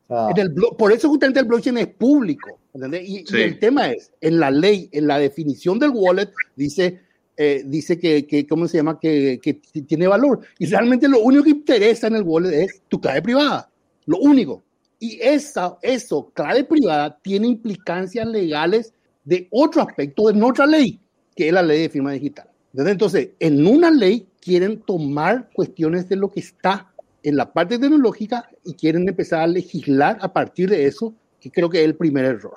en 0.09 0.37
el 0.37 0.53
por 0.77 0.91
eso 0.91 1.07
justamente 1.07 1.39
el 1.39 1.45
blockchain 1.45 1.77
es 1.77 1.87
público. 1.87 2.56
Y, 3.03 3.25
el 3.35 3.59
tema 3.59 3.91
es, 3.91 4.11
en 4.21 4.39
la 4.39 4.51
ley, 4.51 4.89
en 4.91 5.07
la 5.07 5.19
definición 5.19 5.79
del 5.79 5.91
wallet, 5.93 6.29
dice, 6.55 6.99
eh, 7.35 7.63
dice 7.65 7.97
que, 7.97 8.25
que, 8.25 8.45
¿cómo 8.47 8.67
se 8.67 8.77
llama? 8.77 8.99
Que, 8.99 9.39
que, 9.41 9.53
tiene 9.53 10.07
valor. 10.07 10.41
Y 10.59 10.65
realmente 10.65 11.07
lo 11.07 11.19
único 11.19 11.43
que 11.43 11.51
interesa 11.51 12.07
en 12.07 12.15
el 12.15 12.23
wallet 12.23 12.63
es 12.63 12.81
tu 12.87 12.99
clave 12.99 13.21
privada. 13.21 13.69
Lo 14.05 14.17
único. 14.19 14.63
Y 14.99 15.19
esa, 15.21 15.77
eso, 15.81 16.31
clave 16.33 16.63
privada, 16.63 17.17
tiene 17.21 17.47
implicancias 17.47 18.27
legales 18.27 18.93
de 19.23 19.47
otro 19.51 19.81
aspecto 19.81 20.31
de 20.31 20.41
otra 20.41 20.65
ley, 20.65 20.99
que 21.35 21.47
es 21.47 21.53
la 21.53 21.61
ley 21.61 21.81
de 21.81 21.89
firma 21.89 22.11
digital. 22.11 22.47
Entonces, 22.73 23.29
en 23.39 23.65
una 23.65 23.91
ley 23.91 24.27
quieren 24.41 24.79
tomar 24.81 25.49
cuestiones 25.53 26.07
de 26.09 26.15
lo 26.15 26.29
que 26.29 26.39
está 26.39 26.91
en 27.23 27.35
la 27.35 27.51
parte 27.51 27.77
tecnológica 27.77 28.49
y 28.63 28.73
quieren 28.73 29.07
empezar 29.07 29.41
a 29.41 29.47
legislar 29.47 30.17
a 30.21 30.31
partir 30.31 30.69
de 30.69 30.85
eso, 30.85 31.13
que 31.39 31.51
creo 31.51 31.69
que 31.69 31.79
es 31.79 31.85
el 31.85 31.95
primer 31.95 32.25
error. 32.25 32.55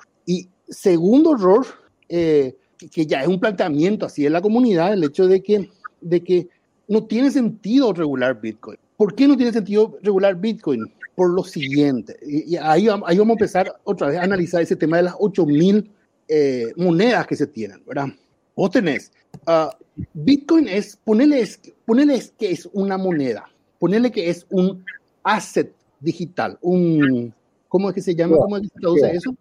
Segundo 0.71 1.35
error, 1.35 1.67
eh, 2.09 2.55
que 2.91 3.05
ya 3.05 3.21
es 3.21 3.27
un 3.27 3.39
planteamiento 3.39 4.07
así 4.07 4.25
en 4.25 4.33
la 4.33 4.41
comunidad, 4.41 4.93
el 4.93 5.03
hecho 5.03 5.27
de 5.27 5.43
que, 5.43 5.69
de 6.01 6.23
que 6.23 6.47
no 6.87 7.05
tiene 7.05 7.29
sentido 7.29 7.93
regular 7.93 8.41
Bitcoin. 8.41 8.79
¿Por 8.97 9.13
qué 9.13 9.27
no 9.27 9.37
tiene 9.37 9.53
sentido 9.53 9.99
regular 10.01 10.35
Bitcoin? 10.35 10.91
por 11.15 11.29
lo 11.29 11.43
siguiente, 11.43 12.17
y, 12.25 12.55
ahí, 12.55 12.87
ahí, 12.87 13.17
vamos 13.17 13.31
a 13.31 13.33
empezar 13.33 13.75
otra 13.83 14.07
vez 14.07 14.17
a 14.17 14.23
analizar 14.23 14.61
ese 14.61 14.75
tema 14.75 14.97
de 14.97 15.03
las 15.03 15.15
8000 15.19 15.91
eh, 16.27 16.73
monedas 16.77 17.27
que 17.27 17.35
se 17.35 17.47
tienen, 17.47 17.83
¿verdad? 17.85 18.07
Vos 18.55 18.71
tenés, 18.71 19.11
uh, 19.45 19.69
Bitcoin 20.13 20.67
es, 20.67 20.97
ponele, 21.03 21.47
ponele 21.85 22.23
que 22.39 22.51
es 22.51 22.67
una 22.73 22.97
moneda, 22.97 23.45
ponele 23.77 24.11
que 24.11 24.29
es 24.29 24.45
un 24.49 24.83
asset 25.23 25.73
digital, 25.99 26.57
un, 26.61 27.33
¿cómo 27.67 27.89
es 27.89 27.95
que 27.95 28.01
se 28.01 28.15
llama? 28.15 28.37
¿Cómo 28.37 28.57
es 28.57 28.63
que 28.63 28.69
se 28.69 28.79
traduce 28.79 29.11
eso? 29.11 29.35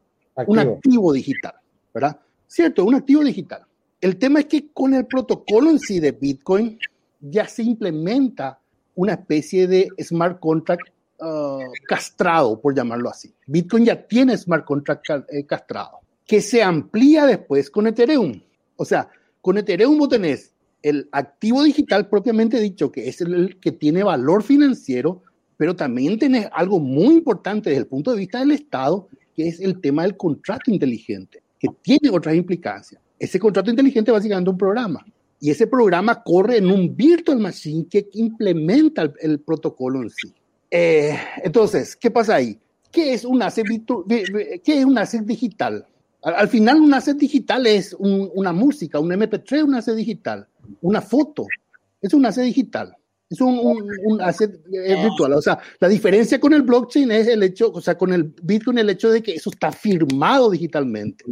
Un 0.46 0.58
activo 0.58 1.12
digital, 1.12 1.54
¿verdad? 1.92 2.20
Cierto, 2.46 2.84
un 2.84 2.94
activo 2.94 3.22
digital. 3.24 3.64
El 4.00 4.16
tema 4.16 4.40
es 4.40 4.46
que 4.46 4.70
con 4.72 4.94
el 4.94 5.06
protocolo 5.06 5.70
en 5.70 5.78
sí 5.78 6.00
de 6.00 6.12
Bitcoin 6.12 6.78
ya 7.20 7.46
se 7.46 7.62
implementa 7.62 8.58
una 8.94 9.12
especie 9.12 9.66
de 9.66 9.88
smart 10.02 10.40
contract 10.40 10.88
uh, 11.20 11.60
castrado, 11.86 12.60
por 12.60 12.74
llamarlo 12.74 13.10
así. 13.10 13.32
Bitcoin 13.46 13.84
ya 13.84 14.06
tiene 14.06 14.36
smart 14.36 14.64
contract 14.64 15.06
eh, 15.30 15.44
castrado, 15.44 16.00
que 16.26 16.40
se 16.40 16.62
amplía 16.62 17.26
después 17.26 17.70
con 17.70 17.86
Ethereum. 17.86 18.40
O 18.76 18.84
sea, 18.84 19.08
con 19.40 19.58
Ethereum 19.58 19.98
vos 19.98 20.08
tenés 20.08 20.52
el 20.82 21.08
activo 21.12 21.62
digital 21.62 22.08
propiamente 22.08 22.58
dicho, 22.58 22.90
que 22.90 23.08
es 23.08 23.20
el 23.20 23.58
que 23.60 23.72
tiene 23.72 24.02
valor 24.02 24.42
financiero, 24.42 25.22
pero 25.56 25.76
también 25.76 26.18
tenés 26.18 26.48
algo 26.52 26.80
muy 26.80 27.14
importante 27.16 27.68
desde 27.68 27.82
el 27.82 27.86
punto 27.86 28.12
de 28.12 28.18
vista 28.18 28.38
del 28.38 28.52
Estado, 28.52 29.08
que 29.40 29.48
es 29.48 29.60
el 29.60 29.80
tema 29.80 30.02
del 30.02 30.18
contrato 30.18 30.70
inteligente 30.70 31.42
que 31.58 31.68
tiene 31.80 32.10
otras 32.10 32.34
implicancias. 32.34 33.00
Ese 33.18 33.38
contrato 33.38 33.70
inteligente 33.70 34.10
básicamente 34.10 34.50
es 34.50 34.52
un 34.52 34.58
programa. 34.58 35.02
Y 35.40 35.48
ese 35.48 35.66
programa 35.66 36.22
corre 36.22 36.58
en 36.58 36.70
un 36.70 36.94
virtual 36.94 37.38
machine 37.38 37.86
que 37.88 38.06
implementa 38.12 39.10
el, 39.18 39.40
protocolo 39.40 40.02
en 40.02 40.10
sí. 40.10 40.34
Eh, 40.70 41.18
entonces, 41.42 41.96
¿qué 41.96 42.10
pasa 42.10 42.34
ahí? 42.34 42.58
¿Qué 42.92 43.14
es 43.14 43.24
un 43.24 43.40
asset, 43.40 43.64
¿qué 44.62 44.78
es 44.78 44.84
un 44.84 44.98
asset 44.98 45.22
digital? 45.22 45.86
Al, 46.22 46.48
final, 46.48 46.78
un 46.78 46.92
asset 46.92 47.16
digital 47.16 47.66
es 47.66 47.96
una 47.98 48.52
música, 48.52 49.00
un 49.00 49.08
MP3 49.08 49.64
un 49.64 49.74
asset 49.74 49.96
digital, 49.96 50.46
una 50.82 51.00
foto, 51.00 51.46
es 52.02 52.12
un 52.12 52.26
asset 52.26 52.44
digital. 52.44 52.94
Es 53.30 53.40
un, 53.40 53.88
un, 54.04 54.20
asset 54.20 54.60
eh, 54.72 55.02
virtual. 55.02 55.34
O 55.34 55.40
sea, 55.40 55.58
la 55.78 55.88
diferencia 55.88 56.40
con 56.40 56.52
el 56.52 56.62
blockchain 56.62 57.10
es 57.12 57.28
el 57.28 57.42
hecho, 57.44 57.70
o 57.72 57.80
sea, 57.80 57.96
con 57.96 58.12
el 58.12 58.34
Bitcoin, 58.42 58.78
el 58.78 58.90
hecho 58.90 59.10
de 59.10 59.22
que 59.22 59.34
eso 59.34 59.50
está 59.50 59.70
firmado 59.70 60.50
digitalmente 60.50 61.24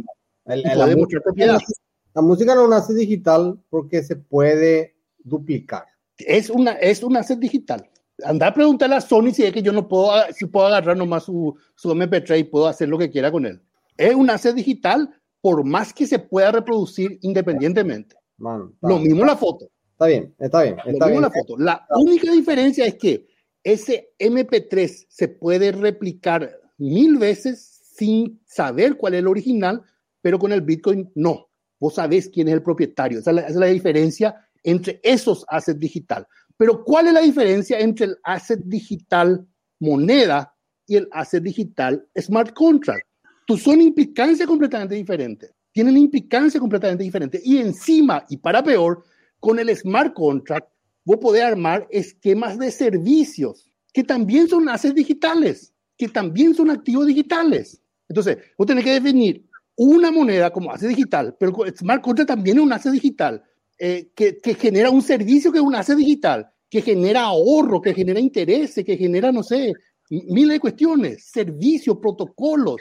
la, 0.55 2.21
música, 2.21 2.55
no 2.55 2.67
nace 2.67 2.93
digital 2.93 3.59
porque 3.69 4.03
se 4.03 4.15
puede 4.15 4.95
duplicar. 5.19 5.85
Es 6.17 6.49
una, 6.49 6.71
es 6.73 7.03
un 7.03 7.17
asset 7.17 7.39
digital. 7.39 7.89
Anda 8.23 8.47
a 8.47 8.53
preguntarle 8.53 8.95
a 8.95 9.01
Sony 9.01 9.31
si 9.31 9.43
es 9.43 9.53
que 9.53 9.61
yo 9.61 9.71
no 9.71 9.87
puedo, 9.87 10.11
si 10.33 10.45
puedo 10.45 10.67
agarrar 10.67 10.97
nomás 10.97 11.23
su, 11.23 11.55
su 11.75 11.89
MP3 11.91 12.39
y 12.39 12.43
puedo 12.43 12.67
hacer 12.67 12.89
lo 12.89 12.97
que 12.97 13.09
quiera 13.09 13.31
con 13.31 13.45
él. 13.45 13.61
Es 13.95 14.15
un 14.15 14.29
asset 14.29 14.55
digital 14.55 15.09
por 15.41 15.63
más 15.63 15.93
que 15.93 16.05
se 16.05 16.19
pueda 16.19 16.51
reproducir 16.51 17.17
independientemente. 17.21 18.15
lo 18.37 18.99
mismo 18.99 19.23
la 19.23 19.37
foto. 19.37 19.69
Está 19.99 20.07
bien, 20.07 20.33
está 20.39 20.63
bien. 20.63 20.77
Está 20.85 21.07
mismo 21.07 21.19
la 21.19 21.29
foto. 21.29 21.57
La 21.57 21.85
única 21.89 22.31
diferencia 22.31 22.85
es 22.85 22.95
que 22.95 23.27
ese 23.61 24.13
MP3 24.17 25.07
se 25.09 25.27
puede 25.27 25.73
replicar 25.73 26.57
mil 26.77 27.17
veces 27.17 27.81
sin 27.97 28.41
saber 28.45 28.95
cuál 28.95 29.15
es 29.15 29.19
el 29.19 29.27
original, 29.27 29.83
pero 30.21 30.39
con 30.39 30.53
el 30.53 30.61
Bitcoin 30.61 31.11
no. 31.15 31.49
Vos 31.81 31.95
sabés 31.95 32.29
quién 32.29 32.47
es 32.47 32.53
el 32.53 32.63
propietario. 32.63 33.19
Esa 33.19 33.31
es 33.45 33.55
la, 33.55 33.65
diferencia 33.65 34.47
entre 34.63 35.01
esos 35.03 35.43
assets 35.49 35.81
digital. 35.81 36.25
Pero 36.55 36.81
¿cuál 36.85 37.07
es 37.07 37.13
la 37.13 37.21
diferencia 37.21 37.77
entre 37.77 38.05
el 38.05 38.17
asset 38.23 38.61
digital 38.63 39.45
moneda 39.81 40.55
y 40.87 40.95
el 40.95 41.09
asset 41.11 41.43
digital 41.43 42.07
smart 42.17 42.53
contract? 42.53 43.05
Tú 43.45 43.57
son 43.57 43.81
implicancias 43.81 44.47
completamente 44.47 44.95
diferentes. 44.95 45.53
Tienen 45.73 45.97
implicancias 45.97 46.61
completamente 46.61 47.03
diferentes. 47.03 47.45
Y 47.45 47.57
encima, 47.57 48.25
y 48.29 48.37
para 48.37 48.63
peor, 48.63 49.03
con 49.39 49.59
el 49.59 49.75
smart 49.75 50.13
contract, 50.13 50.69
vos 51.03 51.17
podés 51.17 51.43
armar 51.43 51.87
esquemas 51.91 52.57
de 52.59 52.71
servicios 52.71 53.69
que 53.93 54.03
también 54.03 54.47
son 54.47 54.69
assets 54.69 54.95
digitales, 54.95 55.73
que 55.97 56.07
también 56.07 56.53
son 56.53 56.69
activos 56.69 57.07
digitales. 57.07 57.81
Entonces, 58.07 58.37
vos 58.57 58.67
tenés 58.67 58.83
que 58.83 58.99
definir 58.99 59.45
una 59.75 60.11
moneda 60.11 60.51
como 60.51 60.71
hace 60.71 60.87
digital, 60.87 61.35
pero 61.39 61.53
smart 61.75 62.01
contract 62.01 62.27
también 62.27 62.57
es 62.57 62.63
un 62.63 62.73
hace 62.73 62.91
digital, 62.91 63.43
eh, 63.77 64.11
que, 64.13 64.37
que, 64.37 64.53
genera 64.55 64.89
un 64.89 65.01
servicio 65.01 65.51
que 65.51 65.57
es 65.59 65.63
un 65.63 65.75
hace 65.75 65.95
digital, 65.95 66.49
que 66.69 66.81
genera 66.81 67.21
ahorro, 67.23 67.81
que 67.81 67.93
genera 67.93 68.19
intereses, 68.19 68.83
que 68.83 68.97
genera, 68.97 69.31
no 69.31 69.41
sé, 69.41 69.73
miles 70.09 70.55
de 70.55 70.59
cuestiones, 70.59 71.25
servicios, 71.25 71.97
protocolos, 72.01 72.75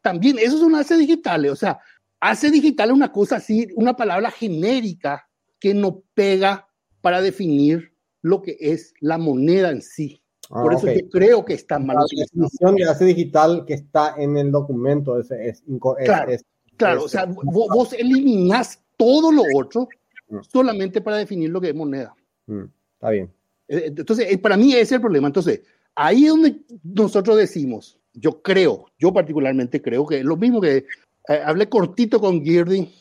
también 0.00 0.38
esos 0.38 0.60
son 0.60 0.74
hace 0.74 0.96
digitales, 0.96 1.50
o 1.50 1.56
sea, 1.56 1.78
hace 2.20 2.50
digital 2.50 2.90
es 2.90 2.94
una 2.94 3.10
cosa 3.10 3.36
así, 3.36 3.66
una 3.74 3.94
palabra 3.94 4.30
genérica 4.30 5.28
que 5.64 5.72
no 5.72 6.02
pega 6.12 6.68
para 7.00 7.22
definir 7.22 7.94
lo 8.20 8.42
que 8.42 8.58
es 8.60 8.92
la 9.00 9.16
moneda 9.16 9.70
en 9.70 9.80
sí. 9.80 10.20
Ah, 10.50 10.60
Por 10.62 10.74
eso 10.74 10.92
yo 10.92 11.08
creo 11.08 11.42
que 11.42 11.54
está 11.54 11.78
mal. 11.78 11.96
La 11.96 12.04
definición 12.22 12.74
de 12.74 12.84
hace 12.84 13.06
digital 13.06 13.64
que 13.66 13.72
está 13.72 14.14
en 14.18 14.36
el 14.36 14.52
documento 14.52 15.18
es, 15.18 15.30
es, 15.30 15.62
claro, 16.04 16.32
claro 16.76 17.04
o 17.04 17.08
sea, 17.08 17.24
vos, 17.24 17.94
eliminás 17.94 18.78
todo 18.98 19.32
lo 19.32 19.42
otro 19.56 19.88
mm. 20.28 20.40
solamente 20.52 21.00
para 21.00 21.16
definir 21.16 21.48
lo 21.48 21.62
que 21.62 21.70
es 21.70 21.74
moneda. 21.74 22.14
Mm, 22.44 22.64
está 22.96 23.08
bien. 23.08 23.32
Eh, 23.66 23.84
entonces, 23.86 24.30
eh, 24.30 24.36
para 24.36 24.58
mí 24.58 24.72
ese 24.72 24.82
es 24.82 24.92
el 24.92 25.00
problema. 25.00 25.28
Entonces, 25.28 25.62
ahí 25.94 26.24
es 26.24 26.30
donde 26.30 26.60
nosotros 26.82 27.38
decimos, 27.38 27.98
yo 28.12 28.42
creo, 28.42 28.84
yo 28.98 29.14
particularmente 29.14 29.80
creo 29.80 30.04
que 30.04 30.18
es 30.18 30.24
lo 30.26 30.36
mismo 30.36 30.60
que 30.60 30.84
eh, 31.26 31.40
hablé 31.42 31.70
cortito 31.70 32.20
con 32.20 32.44
Girdy 32.44 32.92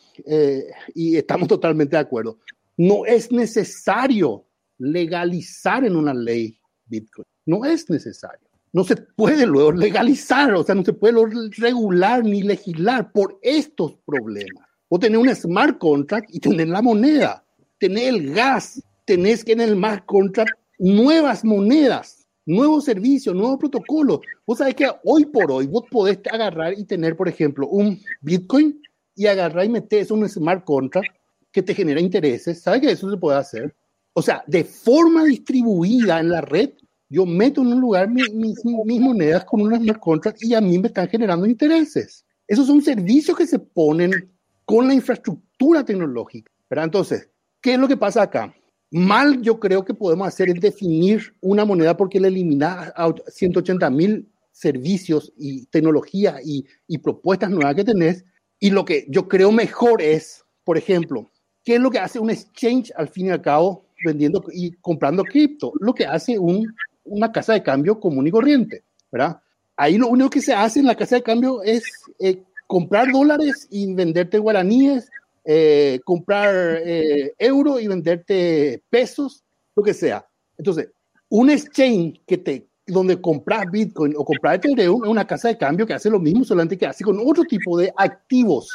y 0.95 1.17
estamos 1.17 1.47
totalmente 1.49 1.97
de 1.97 2.01
acuerdo. 2.01 2.37
No 2.77 3.05
es 3.05 3.31
necesario 3.31 4.45
legalizar 4.77 5.85
en 5.85 5.95
una 5.95 6.13
ley 6.13 6.57
Bitcoin. 6.85 7.25
No 7.45 7.65
es 7.65 7.89
necesario. 7.89 8.47
No 8.71 8.83
se 8.83 8.95
puede 8.95 9.45
luego 9.45 9.71
legalizar, 9.71 10.53
o 10.55 10.63
sea, 10.63 10.73
no 10.73 10.83
se 10.83 10.93
puede 10.93 11.13
regular 11.57 12.23
ni 12.23 12.41
legislar 12.41 13.11
por 13.11 13.37
estos 13.43 13.93
problemas. 14.05 14.67
O 14.89 14.97
tener 14.97 15.19
un 15.19 15.33
smart 15.35 15.77
contract 15.77 16.29
y 16.33 16.39
tener 16.39 16.67
la 16.69 16.81
moneda, 16.81 17.45
tener 17.79 18.15
el 18.15 18.33
gas, 18.33 18.81
tenés 19.05 19.43
que 19.43 19.51
en 19.51 19.61
el 19.61 19.73
smart 19.73 20.05
contract 20.05 20.51
nuevas 20.79 21.45
monedas, 21.45 22.27
nuevos 22.45 22.85
servicios, 22.85 23.35
nuevos 23.35 23.59
protocolos. 23.59 24.21
Vos 24.45 24.57
sabés 24.57 24.75
que 24.75 24.89
hoy 25.03 25.25
por 25.25 25.51
hoy 25.51 25.67
vos 25.67 25.83
podés 25.91 26.19
agarrar 26.31 26.73
y 26.77 26.83
tener, 26.83 27.15
por 27.15 27.29
ejemplo, 27.29 27.67
un 27.67 27.99
Bitcoin 28.21 28.81
y 29.15 29.27
agarrar 29.27 29.65
y 29.65 29.69
meter 29.69 30.11
un 30.11 30.27
smart 30.27 30.63
contract 30.63 31.15
que 31.53 31.61
te 31.61 31.75
genera 31.75 32.01
intereses. 32.01 32.61
¿Sabes 32.61 32.81
que 32.81 32.91
eso 32.91 33.09
se 33.09 33.15
puede 33.15 33.37
hacer? 33.37 33.73
O 34.13 34.21
sea, 34.21 34.43
de 34.47 34.63
forma 34.63 35.23
distribuida 35.23 36.19
en 36.19 36.29
la 36.29 36.41
red, 36.41 36.71
yo 37.09 37.25
meto 37.25 37.61
en 37.61 37.67
un 37.67 37.79
lugar 37.79 38.09
mis, 38.09 38.65
monedas 38.65 39.45
con 39.45 39.61
unas 39.61 39.79
smart 39.79 39.99
contracts 39.99 40.43
y 40.43 40.55
a 40.55 40.61
mí 40.61 40.79
me 40.79 40.87
están 40.87 41.07
generando 41.07 41.45
intereses. 41.45 42.25
Esos 42.47 42.65
son 42.65 42.81
servicios 42.81 43.37
que 43.37 43.45
se 43.45 43.59
ponen 43.59 44.31
con 44.65 44.87
la 44.87 44.95
infraestructura 44.95 45.85
tecnológica. 45.85 46.51
¿verdad? 46.69 46.85
Entonces, 46.85 47.29
¿qué 47.61 47.73
es 47.73 47.79
lo 47.79 47.87
que 47.87 47.97
pasa 47.97 48.23
acá? 48.23 48.53
Mal 48.89 49.41
yo 49.41 49.59
creo 49.59 49.85
que 49.85 49.93
podemos 49.93 50.27
hacer 50.27 50.49
es 50.49 50.59
definir 50.59 51.35
una 51.39 51.65
moneda 51.65 51.95
porque 51.95 52.19
le 52.19 52.29
elimina 52.29 52.93
a 52.95 53.13
180 53.27 53.89
mil 53.91 54.27
servicios 54.51 55.33
y 55.37 55.65
tecnología 55.67 56.37
y, 56.43 56.65
y 56.87 56.97
propuestas 56.97 57.51
nuevas 57.51 57.75
que 57.75 57.83
tenés. 57.83 58.25
Y 58.59 58.71
lo 58.71 58.85
que 58.85 59.05
yo 59.09 59.27
creo 59.27 59.51
mejor 59.51 60.01
es, 60.01 60.43
por 60.63 60.77
ejemplo, 60.77 61.31
¿qué 61.63 61.75
es 61.75 61.81
lo 61.81 61.89
que 61.89 61.99
hace 61.99 62.19
un 62.19 62.29
exchange 62.29 62.91
al 62.95 63.07
fin 63.07 63.27
y 63.27 63.29
al 63.29 63.41
cabo 63.41 63.85
vendiendo 64.03 64.43
y 64.51 64.71
comprando 64.73 65.23
cripto? 65.23 65.73
Lo 65.79 65.93
que 65.93 66.05
hace 66.05 66.37
un 66.37 66.73
una 67.05 67.31
casa 67.31 67.53
de 67.53 67.63
cambio 67.63 67.99
común 67.99 68.27
y 68.27 68.31
corriente, 68.31 68.83
¿verdad? 69.11 69.41
Ahí 69.75 69.97
lo 69.97 70.07
único 70.07 70.29
que 70.29 70.41
se 70.41 70.53
hace 70.53 70.79
en 70.79 70.85
la 70.85 70.95
casa 70.95 71.15
de 71.15 71.23
cambio 71.23 71.61
es 71.63 71.83
eh, 72.19 72.43
comprar 72.67 73.11
dólares 73.11 73.67
y 73.71 73.93
venderte 73.93 74.37
guaraníes, 74.37 75.09
eh, 75.45 75.99
comprar 76.05 76.53
eh, 76.83 77.33
euros 77.37 77.81
y 77.81 77.87
venderte 77.87 78.81
pesos, 78.89 79.43
lo 79.75 79.83
que 79.83 79.93
sea. 79.93 80.25
Entonces, 80.57 80.89
un 81.29 81.49
exchange 81.49 82.21
que 82.25 82.37
te, 82.37 82.67
donde 82.85 83.19
compras 83.19 83.65
Bitcoin 83.71 84.13
o 84.15 84.23
compras 84.23 84.55
Ethereum 84.55 85.03
es 85.03 85.09
una 85.09 85.25
casa 85.25 85.47
de 85.47 85.57
cambio 85.57 85.87
que 85.87 85.93
hace 85.93 86.09
lo 86.09 86.19
mismo, 86.19 86.43
solamente 86.43 86.77
que 86.77 86.85
hace 86.85 87.03
con 87.03 87.19
otro 87.19 87.43
tipo 87.43 87.77
de 87.77 87.91
activos 87.97 88.69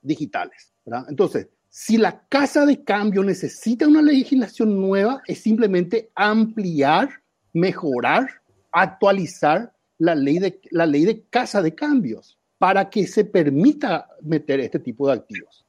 digitales, 0.00 0.72
¿verdad? 0.84 1.06
Entonces, 1.08 1.48
si 1.78 1.98
la 1.98 2.26
casa 2.30 2.64
de 2.64 2.82
cambio 2.82 3.22
necesita 3.22 3.86
una 3.86 4.00
legislación 4.00 4.80
nueva, 4.80 5.20
es 5.26 5.42
simplemente 5.42 6.10
ampliar 6.14 7.10
mejorar, 7.52 8.40
actualizar 8.72 9.74
la 9.98 10.14
ley 10.14 10.38
de, 10.38 10.58
la 10.70 10.86
ley 10.86 11.04
de 11.04 11.24
casa 11.28 11.60
de 11.60 11.74
cambios 11.74 12.38
para 12.56 12.88
que 12.88 13.06
se 13.06 13.26
permita 13.26 14.08
meter 14.22 14.60
este 14.60 14.78
tipo 14.78 15.06
de 15.06 15.16
activos. 15.16 15.66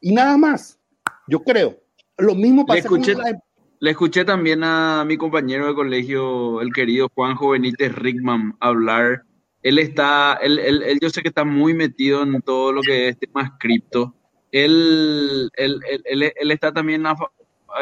Y 0.00 0.12
nada 0.12 0.36
más, 0.36 0.78
yo 1.26 1.42
creo. 1.42 1.76
Lo 2.18 2.36
mismo 2.36 2.64
pasa 2.64 2.76
le 2.76 2.80
escuché, 2.82 3.16
Le 3.80 3.90
escuché 3.90 4.24
también 4.24 4.62
a 4.62 5.04
mi 5.04 5.16
compañero 5.16 5.66
de 5.66 5.74
colegio, 5.74 6.60
el 6.60 6.72
querido 6.72 7.10
Juanjo 7.16 7.50
Benítez 7.50 7.92
Rickman, 7.96 8.56
hablar. 8.60 9.24
Él 9.64 9.80
está, 9.80 10.38
él, 10.40 10.60
él, 10.60 11.00
yo 11.00 11.10
sé 11.10 11.20
que 11.20 11.30
está 11.30 11.44
muy 11.44 11.74
metido 11.74 12.22
en 12.22 12.40
todo 12.42 12.72
lo 12.72 12.80
que 12.80 13.08
es 13.08 13.18
temas 13.18 13.50
cripto. 13.58 14.14
Él, 14.52 15.50
él, 15.54 15.80
él, 16.04 16.50
está 16.50 16.72
también 16.72 17.04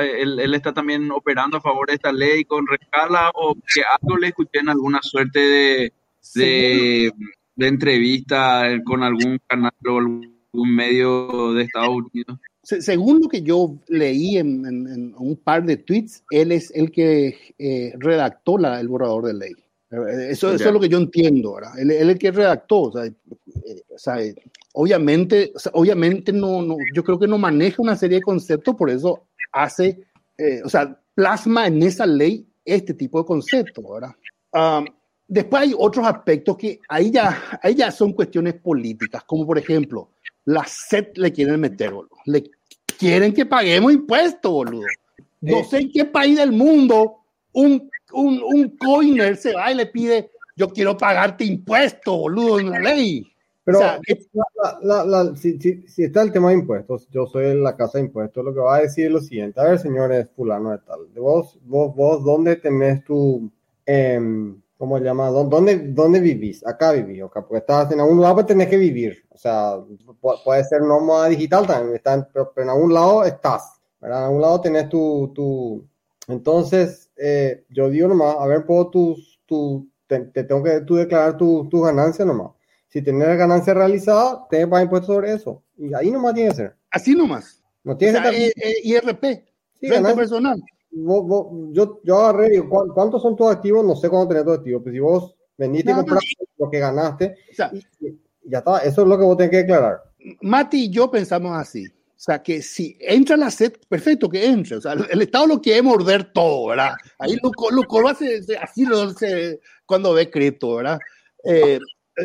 él, 0.00 0.54
está 0.54 0.72
también 0.72 1.10
operando 1.10 1.56
a 1.56 1.60
favor 1.60 1.88
de 1.88 1.94
esta 1.94 2.12
ley 2.12 2.44
con 2.44 2.66
rescala 2.66 3.30
o 3.34 3.54
que 3.54 3.82
algo 4.00 4.16
le 4.16 4.28
escuché 4.28 4.60
en 4.60 4.68
alguna 4.68 5.00
suerte 5.02 5.40
de, 5.40 5.92
de, 6.36 7.12
de 7.56 7.66
entrevista 7.66 8.62
con 8.84 9.02
algún 9.02 9.38
canal 9.46 9.72
o 9.84 9.98
algún 9.98 10.74
medio 10.74 11.52
de 11.54 11.64
Estados 11.64 11.96
Unidos 12.12 12.38
según 12.62 13.20
lo 13.20 13.28
que 13.28 13.42
yo 13.42 13.76
leí 13.88 14.36
en, 14.36 15.14
un 15.16 15.36
par 15.36 15.64
de 15.64 15.76
tweets, 15.76 16.22
él 16.30 16.52
es 16.52 16.70
el 16.74 16.90
que 16.90 17.54
eh, 17.58 17.92
redactó 17.98 18.58
la, 18.58 18.80
el 18.80 18.88
borrador 18.88 19.26
de 19.26 19.34
ley. 19.34 19.52
Eso, 20.30 20.52
eso, 20.54 20.68
es 20.68 20.72
lo 20.72 20.78
que 20.78 20.88
yo 20.88 20.98
entiendo, 20.98 21.54
¿verdad? 21.54 21.78
Él, 21.78 21.90
es 21.90 22.02
el 22.02 22.18
que 22.18 22.30
redactó, 22.30 22.82
o 22.82 22.92
sea, 22.92 23.06
eh, 24.20 24.34
obviamente, 24.72 25.52
obviamente 25.72 26.32
no, 26.32 26.62
no, 26.62 26.76
yo 26.94 27.02
creo 27.04 27.18
que 27.18 27.28
no 27.28 27.38
maneja 27.38 27.82
una 27.82 27.96
serie 27.96 28.18
de 28.18 28.22
conceptos, 28.22 28.74
por 28.76 28.90
eso 28.90 29.24
hace, 29.52 30.00
eh, 30.38 30.60
o 30.64 30.68
sea, 30.68 30.98
plasma 31.14 31.66
en 31.66 31.82
esa 31.82 32.06
ley 32.06 32.46
este 32.64 32.94
tipo 32.94 33.18
de 33.18 33.26
conceptos, 33.26 33.84
¿verdad? 33.84 34.14
después 35.26 35.62
hay 35.62 35.74
otros 35.78 36.04
aspectos 36.06 36.56
que 36.56 36.80
ahí 36.88 37.10
ya, 37.12 37.60
ahí 37.62 37.76
ya 37.76 37.90
son 37.90 38.12
cuestiones 38.12 38.54
políticas, 38.54 39.22
como 39.24 39.46
por 39.46 39.58
ejemplo, 39.58 40.10
la 40.44 40.64
SED 40.64 41.16
le 41.16 41.32
quieren 41.32 41.60
meter, 41.60 41.92
boludo. 41.92 42.16
Le 42.26 42.50
quieren 42.98 43.32
que 43.32 43.46
paguemos 43.46 43.92
impuestos, 43.92 44.50
boludo. 44.50 44.86
No 45.40 45.58
eh. 45.58 45.64
sé 45.64 45.78
en 45.78 45.92
qué 45.92 46.04
país 46.04 46.36
del 46.36 46.52
mundo 46.52 47.18
un, 47.52 47.90
un, 48.12 48.42
un 48.42 48.76
coiner 48.76 49.36
se 49.36 49.54
va 49.54 49.70
y 49.70 49.76
le 49.76 49.86
pide, 49.86 50.30
yo 50.56 50.68
quiero 50.68 50.96
pagarte 50.96 51.44
impuestos, 51.44 52.16
boludo, 52.16 52.58
en 52.60 52.70
la 52.70 52.78
ley. 52.80 53.26
Pero 53.64 53.80
si, 55.36 55.58
si, 55.58 56.04
está 56.04 56.22
el 56.22 56.32
tema 56.32 56.48
de 56.48 56.54
impuestos, 56.54 57.08
yo 57.10 57.26
soy 57.26 57.60
la 57.60 57.76
casa 57.76 57.98
de 57.98 58.04
impuestos, 58.04 58.44
lo 58.44 58.54
que 58.54 58.60
va 58.60 58.76
a 58.76 58.82
decir 58.82 59.06
es 59.06 59.12
lo 59.12 59.20
siguiente, 59.20 59.60
a 59.60 59.64
ver, 59.64 59.78
señores 59.78 60.28
fulano 60.34 60.70
de 60.70 60.78
tal, 60.78 61.06
vos, 61.16 61.58
vos, 61.62 61.94
vos, 61.94 62.24
¿dónde 62.24 62.56
tenés 62.56 63.04
tu... 63.04 63.50
Eh, 63.86 64.20
¿cómo 64.80 64.96
se 64.96 65.04
llama? 65.04 65.28
¿Dónde, 65.28 65.76
¿Dónde 65.92 66.20
vivís? 66.20 66.66
Acá 66.66 66.92
vivís, 66.92 67.22
okay, 67.22 67.42
porque 67.42 67.58
estás 67.58 67.92
en 67.92 68.00
algún 68.00 68.16
lugar, 68.16 68.32
pues 68.32 68.46
tenés 68.46 68.66
que 68.66 68.78
vivir. 68.78 69.22
O 69.28 69.36
sea, 69.36 69.74
puede 70.42 70.64
ser 70.64 70.80
nómada 70.80 71.28
digital 71.28 71.66
también, 71.66 72.00
pero, 72.32 72.50
en 72.56 72.70
algún 72.70 72.94
lado 72.94 73.22
estás, 73.24 73.78
¿verdad? 74.00 74.20
En 74.20 74.24
algún 74.24 74.40
lado 74.40 74.60
tenés 74.62 74.88
tu... 74.88 75.30
tu... 75.34 75.84
Entonces, 76.28 77.10
eh, 77.16 77.64
yo 77.68 77.90
digo 77.90 78.08
nomás, 78.08 78.36
a 78.38 78.46
ver, 78.46 78.64
puedo 78.64 78.88
tus, 78.88 79.38
tu, 79.44 79.86
te, 80.06 80.20
tengo 80.44 80.62
que 80.62 80.80
tú 80.80 80.94
declarar 80.96 81.36
tus 81.36 81.68
tu 81.68 81.82
ganancias 81.82 82.26
nomás. 82.26 82.52
Si 82.90 83.02
tienes 83.02 83.38
ganancia 83.38 83.72
realizada, 83.72 84.46
te 84.50 84.66
pagar 84.66 84.84
impuestos 84.84 85.14
sobre 85.14 85.32
eso. 85.32 85.62
Y 85.78 85.94
ahí 85.94 86.10
nomás 86.10 86.34
tiene 86.34 86.50
que 86.50 86.56
ser. 86.56 86.76
Así 86.90 87.14
nomás. 87.14 87.62
No 87.82 87.96
tiene 87.96 88.18
o 88.18 88.22
sea, 88.22 88.32
eh, 88.32 88.52
eh, 88.56 88.74
IRP, 88.84 89.24
sí, 89.80 89.88
renta 89.88 90.14
personal 90.14 90.60
yo, 90.92 92.00
yo 92.02 92.18
agarré, 92.18 92.50
digo, 92.50 92.68
¿cuántos 92.94 93.22
son 93.22 93.36
tus 93.36 93.50
activos? 93.50 93.84
No 93.84 93.94
sé 93.94 94.08
cuánto 94.08 94.28
tenés 94.28 94.44
tus 94.44 94.58
activos, 94.58 94.82
pero 94.84 94.94
si 94.94 95.00
vos 95.00 95.34
veniste 95.56 95.92
y 95.92 95.94
compraste 95.94 96.36
lo 96.58 96.70
que 96.70 96.78
ganaste, 96.78 97.36
ya 97.56 97.70
está, 98.58 98.78
eso 98.78 99.02
es 99.02 99.08
lo 99.08 99.18
que 99.18 99.24
vos 99.24 99.36
tenés 99.36 99.50
que 99.50 99.56
declarar. 99.58 100.02
Mati 100.42 100.84
y 100.84 100.90
yo 100.90 101.10
pensamos 101.10 101.56
así. 101.56 101.86
O 101.86 102.22
sea, 102.22 102.42
que 102.42 102.60
si 102.60 102.98
entra 103.00 103.34
la 103.36 103.50
SED, 103.50 103.72
perfecto 103.88 104.28
que 104.28 104.44
entre. 104.44 104.76
O 104.76 104.80
sea, 104.80 104.92
el 104.92 105.22
Estado 105.22 105.46
lo 105.46 105.60
quiere 105.60 105.80
morder 105.80 106.30
todo, 106.34 106.68
¿verdad? 106.68 106.92
Ahí 107.18 107.34
lo, 107.42 107.50
lo, 107.70 108.08
hace 108.08 108.40
así 108.60 108.84
lo 108.84 109.04
hace 109.04 109.58
cuando 109.86 110.12
ve 110.12 110.28
cripto, 110.28 110.74
¿verdad? 110.74 110.98
Eh, 111.44 111.78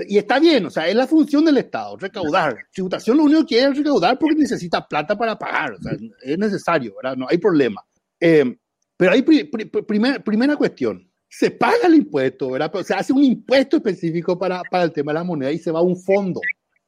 y 0.08 0.18
está 0.18 0.40
bien, 0.40 0.66
o 0.66 0.70
sea, 0.70 0.88
es 0.88 0.96
la 0.96 1.08
función 1.08 1.46
del 1.46 1.58
Estado, 1.58 1.96
recaudar. 1.98 2.58
Tributación 2.74 3.18
lo 3.18 3.24
único 3.24 3.42
que 3.42 3.48
quiere 3.48 3.72
es 3.72 3.78
recaudar 3.78 4.18
porque 4.20 4.36
necesita 4.36 4.88
plata 4.88 5.18
para 5.18 5.38
pagar, 5.38 5.74
o 5.74 5.82
sea, 5.82 5.94
es 6.24 6.38
necesario, 6.38 6.96
¿verdad? 6.96 7.16
No 7.18 7.28
hay 7.30 7.38
problema. 7.38 7.84
Eh, 8.20 8.58
pero 8.98 9.12
ahí, 9.12 9.22
primera 9.22 10.56
cuestión, 10.56 11.10
se 11.30 11.52
paga 11.52 11.88
el 11.88 11.96
impuesto, 11.96 12.52
¿verdad? 12.52 12.72
Pero 12.72 12.84
se 12.84 12.94
hace 12.94 13.12
un 13.12 13.24
impuesto 13.24 13.78
específico 13.78 14.40
para, 14.40 14.62
para 14.72 14.86
el 14.86 14.94
tema 14.94 15.12
de 15.12 15.20
la 15.20 15.24
moneda 15.24 15.52
y 15.52 15.60
se 15.60 15.72
va 15.72 15.80
a 15.80 15.84
un 15.84 15.98
fondo. 15.98 16.40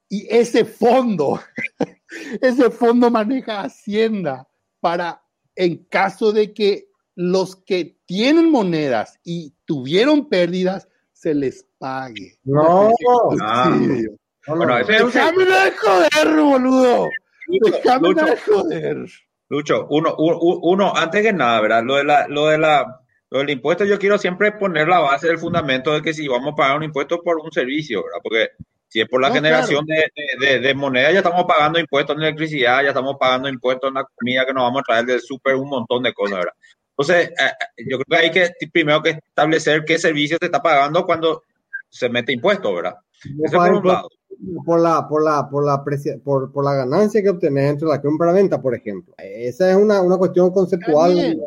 Y 0.10 0.26
ese 0.30 0.64
fondo, 0.64 1.40
ese 2.42 2.70
fondo 2.70 3.12
maneja 3.12 3.62
Hacienda 3.62 4.48
para, 4.80 5.22
en 5.56 5.84
caso 5.86 6.32
de 6.32 6.54
que 6.54 6.88
los 7.16 7.56
que 7.58 8.00
tienen 8.06 8.50
monedas 8.50 9.20
y 9.24 9.54
tuvieron 9.66 10.30
pérdidas, 10.30 10.88
se 11.18 11.34
les 11.34 11.66
pague. 11.80 12.38
No, 12.44 12.92
no, 13.00 13.32
no, 14.56 14.78
Déjame 14.86 15.46
de 15.46 15.72
joder, 15.72 16.36
boludo. 16.36 17.10
Déjame 17.48 18.14
de 18.14 18.38
joder. 18.38 19.06
Lucho, 19.50 19.88
uno, 19.90 20.16
uno, 20.18 20.94
antes 20.96 21.24
que 21.24 21.34
nada, 21.34 21.62
¿verdad? 21.62 21.84
Lo 21.84 21.96
de 21.96 22.04
la, 22.04 22.28
lo 22.28 22.48
de 22.48 22.58
la, 22.58 23.02
lo 23.30 23.40
del 23.40 23.50
impuesto, 23.50 23.86
yo 23.86 23.98
quiero 23.98 24.18
siempre 24.18 24.52
poner 24.52 24.88
la 24.88 25.00
base 25.00 25.28
del 25.28 25.40
fundamento 25.40 25.92
de 25.94 26.02
que 26.02 26.14
si 26.14 26.28
vamos 26.28 26.54
a 26.54 26.56
pagar 26.56 26.78
un 26.78 26.84
impuesto 26.84 27.22
por 27.24 27.38
un 27.38 27.52
servicio, 27.52 28.04
¿verdad? 28.04 28.20
Porque 28.22 28.50
si 28.88 29.02
es 29.02 29.08
por 29.08 29.22
la 29.22 29.32
generación 29.32 29.86
de, 29.86 30.12
de, 30.40 30.60
de, 30.60 30.74
moneda, 30.76 31.12
ya 31.12 31.20
estamos 31.20 31.46
pagando 31.46 31.80
impuestos 31.80 32.16
en 32.16 32.24
electricidad, 32.24 32.84
ya 32.84 32.90
estamos 32.90 33.16
pagando 33.20 33.50
impuestos 33.50 33.88
en 33.90 33.96
la 33.96 34.06
comida 34.16 34.46
que 34.46 34.54
nos 34.54 34.64
vamos 34.64 34.82
a 34.82 34.84
traer 34.84 35.06
del 35.06 35.22
súper, 35.22 35.56
un 35.56 35.70
montón 35.70 36.04
de 36.04 36.14
cosas, 36.14 36.40
¿verdad? 36.40 36.54
Entonces, 36.98 37.30
eh, 37.30 37.34
eh, 37.78 37.86
yo 37.90 38.00
creo 38.00 38.20
que 38.20 38.26
hay 38.26 38.32
que 38.32 38.70
primero 38.72 39.02
que 39.04 39.12
establecer 39.12 39.86
qué 39.86 40.00
servicio 40.00 40.38
se 40.40 40.46
está 40.46 40.62
pagando 40.62 41.06
cuando 41.06 41.44
se 41.90 42.10
mete 42.10 42.34
impuesto, 42.34 42.74
¿verdad? 42.74 42.96
Eso 43.44 43.58
por 43.58 43.74
un 43.74 43.88
lado 43.88 44.10
por 44.66 44.80
la, 44.80 45.08
por 45.08 45.24
la, 45.24 45.50
por 45.50 45.66
la, 45.66 45.84
por, 46.24 46.52
por 46.52 46.64
la 46.64 46.74
ganancia 46.74 47.22
que 47.22 47.30
obtenés 47.30 47.72
entre 47.72 47.88
la 47.88 48.02
compra-venta, 48.02 48.62
por 48.62 48.76
ejemplo. 48.76 49.14
Esa 49.18 49.72
es 49.72 49.76
una, 49.76 50.02
una 50.02 50.18
cuestión 50.18 50.52
conceptual. 50.52 51.38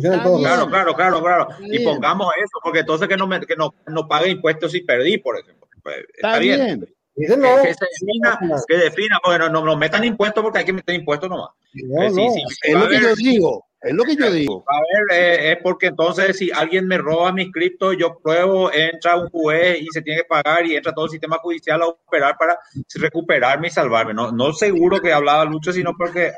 Claro, 0.00 0.68
claro, 0.68 0.94
claro, 0.94 1.20
claro. 1.20 1.48
Y 1.60 1.84
pongamos 1.84 2.28
eso, 2.38 2.58
porque 2.62 2.80
entonces 2.80 3.08
que 3.08 3.16
no, 3.16 3.26
me, 3.26 3.40
que 3.40 3.56
no, 3.56 3.74
no 3.88 4.06
pague 4.06 4.30
impuestos 4.30 4.72
si 4.72 4.82
perdí, 4.82 5.18
por 5.18 5.38
ejemplo. 5.38 5.66
Pues, 5.82 5.96
está, 6.14 6.38
bien. 6.38 6.86
que, 7.16 7.26
se 7.26 7.36
defina, 7.36 8.38
que 8.68 8.76
defina, 8.76 9.18
porque 9.22 9.38
no, 9.38 9.64
no, 9.64 9.76
metan 9.76 10.04
impuestos 10.04 10.42
porque 10.42 10.58
hay 10.60 10.64
que 10.64 10.72
meter 10.72 10.94
impuestos 10.94 11.28
nomás. 11.28 11.50
Pues 11.72 12.14
es 12.62 12.74
lo 12.74 12.88
que 12.88 13.00
yo 13.00 13.14
digo. 13.16 13.66
Es 13.82 13.94
lo 13.94 14.04
que 14.04 14.14
yo 14.14 14.30
digo. 14.30 14.64
A 14.68 14.78
ver, 14.78 15.18
eh, 15.18 15.52
es 15.52 15.58
porque 15.62 15.86
entonces 15.86 16.36
si 16.36 16.50
alguien 16.50 16.86
me 16.86 16.98
roba 16.98 17.32
mis 17.32 17.50
criptos, 17.50 17.96
yo 17.98 18.18
pruebo, 18.22 18.70
entra 18.70 19.16
un 19.16 19.30
juez 19.30 19.80
y 19.80 19.86
se 19.90 20.02
tiene 20.02 20.20
que 20.20 20.28
pagar 20.28 20.66
y 20.66 20.76
entra 20.76 20.92
todo 20.92 21.06
el 21.06 21.10
sistema 21.10 21.38
judicial 21.38 21.80
a 21.80 21.86
operar 21.86 22.36
para 22.38 22.58
recuperarme 22.96 23.68
y 23.68 23.70
salvarme. 23.70 24.12
No, 24.12 24.32
no 24.32 24.52
seguro 24.52 25.00
que 25.00 25.14
hablaba 25.14 25.46
Lucho, 25.46 25.72
sino 25.72 25.94
porque 25.96 26.30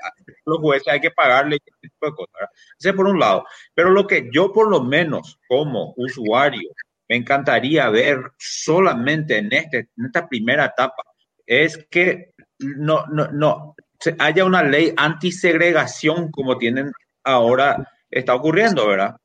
los 0.46 0.58
jueces 0.58 0.86
hay 0.92 1.00
que 1.00 1.10
pagarle 1.10 1.56
ese 1.56 1.76
tipo 1.80 2.06
de 2.06 2.12
cosas. 2.12 2.48
Ese 2.78 2.92
por 2.92 3.08
un 3.08 3.18
lado. 3.18 3.44
Pero 3.74 3.90
lo 3.90 4.06
que 4.06 4.28
yo 4.32 4.52
por 4.52 4.70
lo 4.70 4.84
menos 4.84 5.40
como 5.48 5.94
usuario 5.96 6.70
me 7.08 7.16
encantaría 7.16 7.90
ver 7.90 8.20
solamente 8.38 9.38
en, 9.38 9.52
este, 9.52 9.88
en 9.96 10.06
esta 10.06 10.28
primera 10.28 10.66
etapa 10.66 11.02
es 11.44 11.86
que 11.90 12.34
no, 12.60 13.04
no, 13.06 13.28
no 13.32 13.74
haya 14.18 14.44
una 14.44 14.62
ley 14.62 14.92
antisegregación 14.96 16.30
como 16.30 16.58
tienen 16.58 16.92
ahora 17.24 17.88
está 18.10 18.34
ocurriendo, 18.34 18.86
¿verdad? 18.86 19.16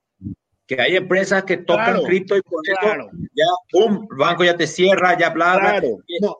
Que 0.65 0.81
hay 0.81 0.95
empresas 0.95 1.43
que 1.43 1.57
tocan 1.57 2.03
cripto 2.03 2.35
y 2.35 2.41
por 2.41 2.61
eso 2.67 3.09
ya, 3.33 3.45
pum, 3.71 4.07
el 4.11 4.17
banco 4.17 4.43
ya 4.43 4.57
te 4.57 4.67
cierra, 4.67 5.17
ya 5.17 5.29
bla, 5.29 5.57
Claro. 5.59 5.99
No, 6.21 6.37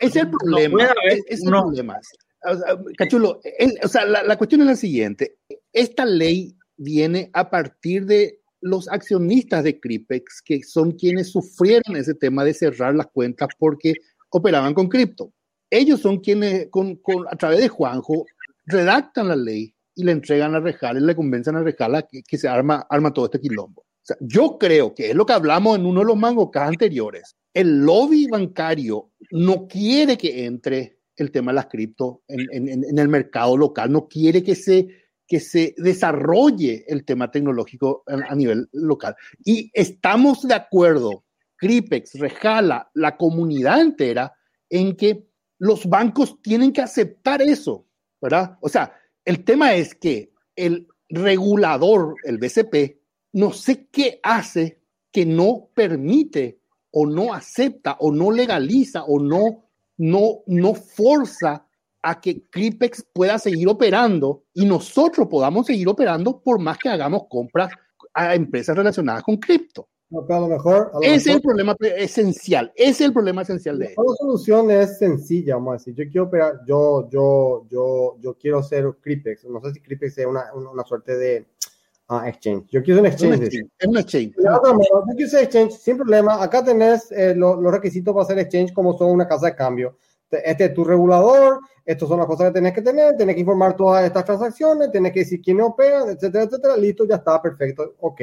es 0.00 0.16
el 0.16 0.30
problema. 0.30 0.92
es, 1.04 1.42
el 1.42 1.50
problema. 1.50 1.98
Cachulo, 2.96 3.40
o 3.82 3.88
sea, 3.88 4.04
la, 4.04 4.22
la 4.22 4.36
cuestión 4.36 4.60
es 4.62 4.66
la 4.66 4.76
siguiente. 4.76 5.38
Esta 5.72 6.04
ley 6.04 6.56
viene 6.76 7.30
a 7.32 7.48
partir 7.48 8.06
de 8.06 8.40
los 8.60 8.88
accionistas 8.88 9.64
de 9.64 9.80
Cripex, 9.80 10.42
que 10.42 10.62
son 10.62 10.92
quienes 10.92 11.30
sufrieron 11.30 11.96
ese 11.96 12.14
tema 12.14 12.44
de 12.44 12.54
cerrar 12.54 12.94
las 12.94 13.06
cuentas 13.06 13.48
porque 13.58 13.94
operaban 14.30 14.74
con 14.74 14.88
cripto. 14.88 15.32
Ellos 15.70 16.00
son 16.00 16.18
quienes, 16.18 16.68
con, 16.70 16.96
con, 16.96 17.26
a 17.28 17.36
través 17.36 17.60
de 17.60 17.68
Juanjo, 17.68 18.26
redactan 18.66 19.28
la 19.28 19.36
ley 19.36 19.74
y 20.00 20.04
le 20.04 20.12
entregan 20.12 20.54
a 20.54 20.60
Rejala 20.60 20.98
y 20.98 21.02
le 21.02 21.14
convencen 21.14 21.56
a 21.56 21.62
Rejala 21.62 22.02
que, 22.02 22.22
que 22.22 22.38
se 22.38 22.48
arma, 22.48 22.86
arma 22.88 23.12
todo 23.12 23.26
este 23.26 23.40
quilombo. 23.40 23.82
O 23.82 24.02
sea, 24.02 24.16
yo 24.20 24.56
creo 24.58 24.94
que 24.94 25.10
es 25.10 25.14
lo 25.14 25.26
que 25.26 25.34
hablamos 25.34 25.78
en 25.78 25.84
uno 25.84 26.00
de 26.00 26.06
los 26.06 26.16
mangocas 26.16 26.68
anteriores. 26.68 27.36
El 27.52 27.84
lobby 27.84 28.26
bancario 28.28 29.10
no 29.30 29.68
quiere 29.68 30.16
que 30.16 30.46
entre 30.46 31.00
el 31.16 31.30
tema 31.30 31.52
de 31.52 31.56
las 31.56 31.66
cripto 31.66 32.22
en, 32.26 32.46
en, 32.50 32.84
en, 32.84 32.98
el 32.98 33.08
mercado 33.08 33.56
local, 33.56 33.92
no 33.92 34.08
quiere 34.08 34.42
que 34.42 34.54
se, 34.54 34.88
que 35.26 35.38
se 35.38 35.74
desarrolle 35.76 36.84
el 36.88 37.04
tema 37.04 37.30
tecnológico 37.30 38.04
a, 38.06 38.32
a 38.32 38.34
nivel 38.34 38.68
local. 38.72 39.14
Y 39.44 39.70
estamos 39.74 40.42
de 40.48 40.54
acuerdo, 40.54 41.24
Cripex, 41.56 42.18
Rejala, 42.18 42.90
la 42.94 43.18
comunidad 43.18 43.82
entera, 43.82 44.32
en 44.70 44.96
que 44.96 45.28
los 45.58 45.84
bancos 45.86 46.40
tienen 46.40 46.72
que 46.72 46.80
aceptar 46.80 47.42
eso, 47.42 47.86
¿verdad? 48.18 48.56
O 48.62 48.68
sea, 48.70 48.94
el 49.24 49.44
tema 49.44 49.74
es 49.74 49.94
que 49.94 50.32
el, 50.56 50.86
regulador, 51.10 52.14
el 52.24 52.38
BCP, 52.38 52.98
no 53.32 53.52
sé 53.52 53.88
qué 53.90 54.20
hace 54.22 54.80
que 55.12 55.26
no 55.26 55.68
permite 55.74 56.60
o 56.92 57.06
no 57.06 57.34
acepta 57.34 57.96
o 58.00 58.12
no 58.12 58.30
legaliza 58.30 59.04
o 59.04 59.20
no, 59.20 59.64
no, 59.98 60.40
no 60.46 60.74
forza 60.74 61.66
a 62.02 62.20
que 62.20 62.46
Cripex 62.48 63.04
pueda 63.12 63.38
seguir 63.38 63.68
operando 63.68 64.44
y 64.54 64.64
nosotros 64.64 65.28
podamos 65.28 65.66
seguir 65.66 65.88
operando 65.88 66.40
por 66.40 66.58
más 66.58 66.78
que 66.78 66.88
hagamos 66.88 67.24
compras 67.28 67.72
a 68.14 68.34
empresas 68.34 68.76
relacionadas 68.76 69.22
con 69.22 69.36
cripto. 69.36 69.88
A 70.12 70.40
lo 70.40 70.48
mejor, 70.48 70.90
ese 71.02 71.14
es 71.14 71.36
el 71.36 71.40
problema 71.40 71.76
esencial. 71.96 72.72
Ese 72.74 72.90
es 72.90 73.00
el 73.00 73.12
problema 73.12 73.42
esencial 73.42 73.78
de 73.78 73.94
La 73.96 74.14
solución 74.18 74.70
es 74.70 74.98
sencilla, 74.98 75.54
vamos 75.54 75.70
a 75.70 75.76
decir. 75.76 75.94
Yo 75.94 76.04
quiero 76.10 76.24
operar, 76.24 76.60
yo, 76.66 77.08
yo, 77.10 77.66
yo, 77.70 78.16
yo 78.20 78.34
quiero 78.34 78.62
ser 78.62 78.86
Cripex. 79.00 79.44
No 79.44 79.60
sé 79.60 79.72
si 79.72 79.80
Cripex 79.80 80.18
es 80.18 80.26
una, 80.26 80.52
una, 80.54 80.82
suerte 80.84 81.16
de 81.16 81.46
uh, 82.08 82.24
exchange. 82.26 82.66
Yo 82.70 82.82
quiero 82.82 83.00
un 83.00 83.06
exchange. 83.06 83.62
Es 83.78 83.86
un 83.86 83.98
exchange. 83.98 84.34
Yo 84.36 85.14
quiero 85.16 85.30
ser 85.30 85.44
exchange 85.44 85.72
sin 85.72 85.96
problema. 85.96 86.42
Acá 86.42 86.64
tenés 86.64 87.10
eh, 87.12 87.34
los 87.34 87.72
requisitos 87.72 88.12
para 88.12 88.26
ser 88.26 88.38
exchange 88.40 88.72
como 88.72 88.96
son 88.98 89.12
una 89.12 89.28
casa 89.28 89.46
de 89.46 89.54
cambio 89.54 89.96
este 90.32 90.66
es 90.66 90.74
tu 90.74 90.84
regulador, 90.84 91.60
estas 91.84 92.08
son 92.08 92.18
las 92.18 92.26
cosas 92.26 92.48
que 92.48 92.54
tenés 92.54 92.72
que 92.72 92.82
tener, 92.82 93.16
tenés 93.16 93.34
que 93.34 93.40
informar 93.40 93.76
todas 93.76 94.04
estas 94.04 94.24
transacciones, 94.24 94.90
tenés 94.90 95.12
que 95.12 95.20
decir 95.20 95.40
quién 95.42 95.60
opera, 95.60 96.04
etcétera, 96.10 96.44
etcétera, 96.44 96.76
listo, 96.76 97.06
ya 97.06 97.16
está, 97.16 97.40
perfecto, 97.42 97.96
ok. 98.00 98.20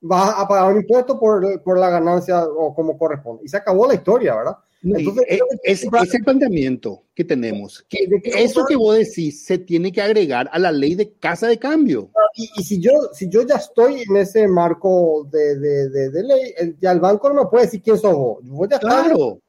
Vas 0.00 0.34
a 0.36 0.46
pagar 0.46 0.72
un 0.72 0.80
impuesto 0.80 1.18
por, 1.18 1.62
por 1.62 1.78
la 1.78 1.90
ganancia 1.90 2.44
o 2.44 2.74
como 2.74 2.96
corresponde. 2.96 3.44
Y 3.44 3.48
se 3.48 3.56
acabó 3.56 3.86
la 3.86 3.94
historia, 3.94 4.36
¿verdad? 4.36 4.56
Entonces, 4.82 5.24
eh, 5.28 5.40
es, 5.64 5.84
ese 5.84 6.18
planteamiento 6.20 7.02
que 7.14 7.24
tenemos, 7.24 7.84
que, 7.88 8.08
eso 8.24 8.64
que 8.64 8.76
vos 8.76 8.96
decís 8.96 9.44
se 9.44 9.58
tiene 9.58 9.90
que 9.90 10.00
agregar 10.00 10.48
a 10.52 10.58
la 10.58 10.70
ley 10.70 10.94
de 10.94 11.14
casa 11.14 11.48
de 11.48 11.58
cambio. 11.58 12.10
Y, 12.34 12.48
y 12.56 12.62
si, 12.62 12.80
yo, 12.80 12.92
si 13.12 13.28
yo 13.28 13.42
ya 13.42 13.56
estoy 13.56 14.02
en 14.08 14.16
ese 14.16 14.46
marco 14.46 15.26
de, 15.32 15.58
de, 15.58 16.10
de, 16.10 16.22
ley, 16.22 16.54
ya 16.80 16.92
el 16.92 17.00
banco 17.00 17.28
no 17.28 17.42
me 17.42 17.50
puede 17.50 17.64
decir 17.64 17.82
quién 17.82 17.98
sos 17.98 18.14
vos. 18.14 18.38
Yo 18.44 18.68
ya 18.68 18.78
claro. 18.78 19.40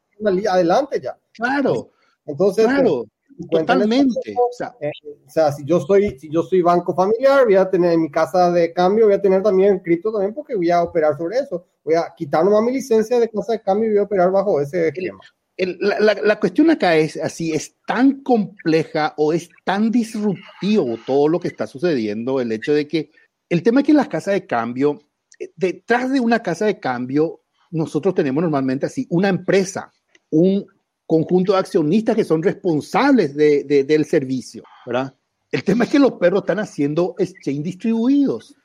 adelante 0.49 0.99
ya. 0.99 1.15
Claro. 1.33 1.91
Entonces, 2.25 2.65
claro, 2.65 3.05
totalmente. 3.47 4.35
O 4.35 4.51
sea, 4.51 4.75
eh, 4.81 4.91
o 5.25 5.29
sea, 5.29 5.51
si 5.51 5.63
yo 5.65 5.79
soy, 5.79 6.17
si 6.19 6.29
yo 6.29 6.43
soy 6.43 6.61
banco 6.61 6.93
familiar, 6.93 7.45
voy 7.45 7.55
a 7.55 7.69
tener 7.69 7.93
en 7.93 8.01
mi 8.01 8.11
casa 8.11 8.51
de 8.51 8.73
cambio, 8.73 9.05
voy 9.05 9.15
a 9.15 9.21
tener 9.21 9.43
también 9.43 9.79
cripto 9.79 10.11
también 10.11 10.33
porque 10.33 10.55
voy 10.55 10.69
a 10.71 10.83
operar 10.83 11.17
sobre 11.17 11.39
eso. 11.39 11.65
Voy 11.83 11.95
a 11.95 12.13
quitar 12.15 12.43
nomás 12.43 12.63
mi 12.63 12.71
licencia 12.71 13.19
de 13.19 13.29
casa 13.29 13.53
de 13.53 13.61
cambio 13.61 13.89
y 13.89 13.93
voy 13.93 13.99
a 13.99 14.03
operar 14.03 14.31
bajo 14.31 14.59
ese 14.59 14.89
esquema. 14.89 15.19
la, 15.57 16.13
la, 16.13 16.39
cuestión 16.39 16.69
acá 16.69 16.95
es 16.95 17.17
así, 17.17 17.53
es 17.53 17.75
tan 17.85 18.21
compleja 18.21 19.13
o 19.17 19.33
es 19.33 19.49
tan 19.65 19.91
disruptivo 19.91 20.97
todo 21.05 21.27
lo 21.27 21.39
que 21.39 21.47
está 21.49 21.67
sucediendo, 21.67 22.39
el 22.39 22.51
hecho 22.51 22.73
de 22.73 22.87
que 22.87 23.11
el 23.49 23.63
tema 23.63 23.81
es 23.81 23.85
que 23.87 23.91
en 23.91 23.97
las 23.97 24.07
casas 24.07 24.35
de 24.35 24.45
cambio, 24.45 24.99
eh, 25.39 25.51
detrás 25.55 26.11
de 26.11 26.19
una 26.19 26.41
casa 26.41 26.65
de 26.65 26.79
cambio, 26.79 27.41
nosotros 27.71 28.13
tenemos 28.13 28.41
normalmente 28.41 28.85
así 28.85 29.07
una 29.09 29.29
empresa, 29.29 29.91
un 30.29 30.65
conjunto 31.09 31.53
de 31.53 31.57
accionistas 31.57 32.15
que 32.15 32.23
son 32.23 32.43
responsables 32.43 33.35
de, 33.35 33.63
del 33.63 34.05
servicio, 34.05 34.61
¿verdad? 34.85 35.11
El 35.51 35.63
tema 35.63 35.85
es 35.85 35.89
que 35.89 35.97
los 35.97 36.11
perros 36.13 36.43
están 36.43 36.59
haciendo 36.59 37.15
exchange 37.17 37.63
distribuidos. 37.63 38.55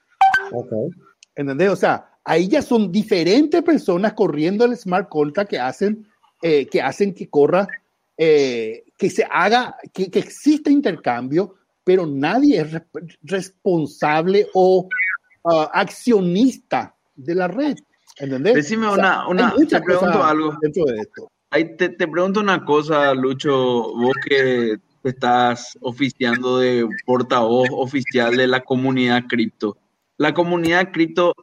Okay. 0.52 0.90
¿Entendés? 1.34 1.70
O 1.70 1.76
sea, 1.76 2.06
ahí 2.22 2.46
ya 2.46 2.60
son 2.60 2.92
diferentes 2.92 3.62
personas 3.62 4.12
corriendo 4.12 4.66
el 4.66 4.76
smart 4.76 5.08
contract 5.08 5.52
que 5.52 5.58
hacen, 5.58 6.06
eh, 6.42 6.66
que, 6.66 6.82
hacen 6.82 7.14
que 7.14 7.30
corra, 7.30 7.66
eh, 8.18 8.84
que 8.98 9.08
se 9.08 9.26
haga, 9.30 9.78
que, 9.90 10.10
que 10.10 10.18
exista 10.18 10.70
intercambio, 10.70 11.54
pero 11.82 12.06
nadie 12.06 12.60
es 12.60 12.82
responsable 13.22 14.48
o 14.52 14.86
uh, 15.44 15.50
accionista 15.72 16.94
de 17.14 17.34
la 17.36 17.48
red. 17.48 17.78
¿Entendés? 18.18 18.54
Decime 18.54 18.92
una, 18.92 19.26
una 19.28 19.54
te 19.66 19.80
pregunto 19.80 20.22
algo. 20.22 20.58
Dentro 20.60 20.84
de 20.84 20.98
esto 20.98 21.30
te, 21.62 21.90
pregunto 21.90 22.40
una 22.40 22.64
cosa, 22.64 23.14
Lucho, 23.14 23.52
vos 23.52 24.14
que 24.26 24.76
estás 25.04 25.78
oficiando 25.80 26.58
de 26.58 26.88
portavoz 27.06 27.68
oficial 27.70 28.36
de 28.36 28.48
la 28.48 28.60
comunidad 28.60 29.24
cripto. 29.28 29.76
La 30.16 30.34
comunidad 30.34 30.90
cripto, 30.92 31.34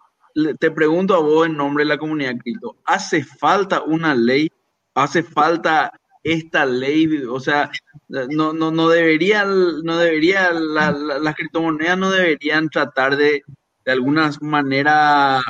te 0.60 0.72
pregunto 0.72 1.16
a 1.16 1.20
vos 1.20 1.48
en 1.48 1.56
nombre 1.56 1.84
de 1.84 1.90
la 1.90 1.98
comunidad 1.98 2.36
cripto, 2.38 2.76
¿hace 2.86 3.24
falta 3.24 3.84
una 3.84 4.14
ley? 4.14 4.52
¿Hace 4.94 5.24
falta 5.24 5.94
esta 6.24 6.66
ley? 6.66 7.24
O 7.30 7.40
sea, 7.40 7.72
no, 8.10 8.52
no, 8.52 8.72
no 8.72 8.90
debería, 8.90 9.46
no 9.46 9.98
debería, 9.98 10.52
las 10.52 11.36
criptomonedas 11.36 11.98
no 11.98 12.12
deberían 12.12 12.70
tratar 12.70 13.16
de, 13.16 13.44
de 13.86 13.92
alguna 13.92 14.32
manera, 14.42 15.42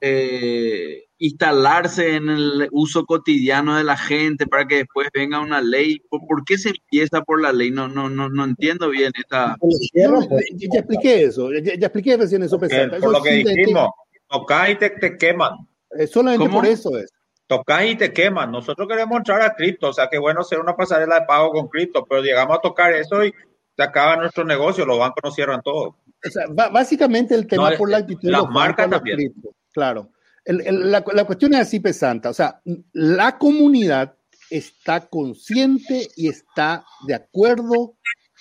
eh, 0.00 1.04
instalarse 1.20 2.16
en 2.16 2.30
el 2.30 2.68
uso 2.72 3.04
cotidiano 3.04 3.76
de 3.76 3.84
la 3.84 3.96
gente 3.96 4.46
para 4.46 4.66
que 4.66 4.76
después 4.76 5.08
venga 5.12 5.38
una 5.38 5.60
ley. 5.60 6.00
¿Por, 6.08 6.44
qué 6.44 6.56
se 6.56 6.70
empieza 6.70 7.22
por 7.22 7.40
la 7.40 7.52
ley? 7.52 7.70
No, 7.70 7.88
no, 7.88 8.08
no, 8.08 8.30
no 8.30 8.44
entiendo 8.44 8.88
bien 8.88 9.12
esta. 9.14 9.56
ya, 9.94 10.78
expliqué 10.78 11.24
eso, 11.24 11.50
ya, 11.52 11.86
expliqué 11.86 12.16
recién 12.16 12.42
eso, 12.42 12.58
pesante. 12.58 12.98
Por 12.98 13.12
lo 13.12 13.22
que 13.22 13.32
dijimos, 13.32 13.90
tocas 14.28 14.70
y 14.70 14.74
te, 14.76 14.90
te 14.90 15.16
queman. 15.18 15.52
Eh, 15.90 16.06
solamente 16.06 16.48
por 16.48 16.66
eso 16.66 16.96
es. 16.96 17.12
Tocas 17.46 17.84
y 17.84 17.96
te 17.96 18.12
queman. 18.12 18.50
Nosotros 18.50 18.88
queremos 18.88 19.18
entrar 19.18 19.42
a 19.42 19.54
cripto, 19.54 19.88
o 19.88 19.92
sea, 19.92 20.08
que 20.08 20.18
bueno 20.18 20.42
ser 20.42 20.58
una 20.58 20.74
pasarela 20.74 21.20
de 21.20 21.26
pago 21.26 21.50
con 21.50 21.68
cripto, 21.68 22.06
pero 22.08 22.22
llegamos 22.22 22.56
a 22.56 22.60
tocar 22.62 22.94
eso 22.94 23.22
y 23.24 23.34
se 23.76 23.82
acaba 23.82 24.16
nuestro 24.16 24.44
negocio, 24.44 24.86
los 24.86 24.98
bancos 24.98 25.22
nos 25.22 25.34
cierran 25.34 25.60
todo. 25.60 25.96
O 26.24 26.30
sea, 26.30 26.46
básicamente 26.48 27.34
el 27.34 27.46
tema 27.46 27.72
por 27.76 27.90
la 27.90 27.98
actitud 27.98 28.22
de 28.22 28.32
las 28.32 28.48
marcas 28.48 28.88
también. 28.88 29.34
claro 29.72 30.10
la, 30.46 31.02
cuestión 31.26 31.54
es 31.54 31.60
así 31.60 31.80
pesanta. 31.80 32.30
O 32.30 32.34
sea, 32.34 32.60
la 32.92 33.38
comunidad 33.38 34.14
está 34.50 35.00
consciente 35.00 36.08
y 36.16 36.28
está 36.28 36.84
de 37.06 37.14
acuerdo 37.14 37.96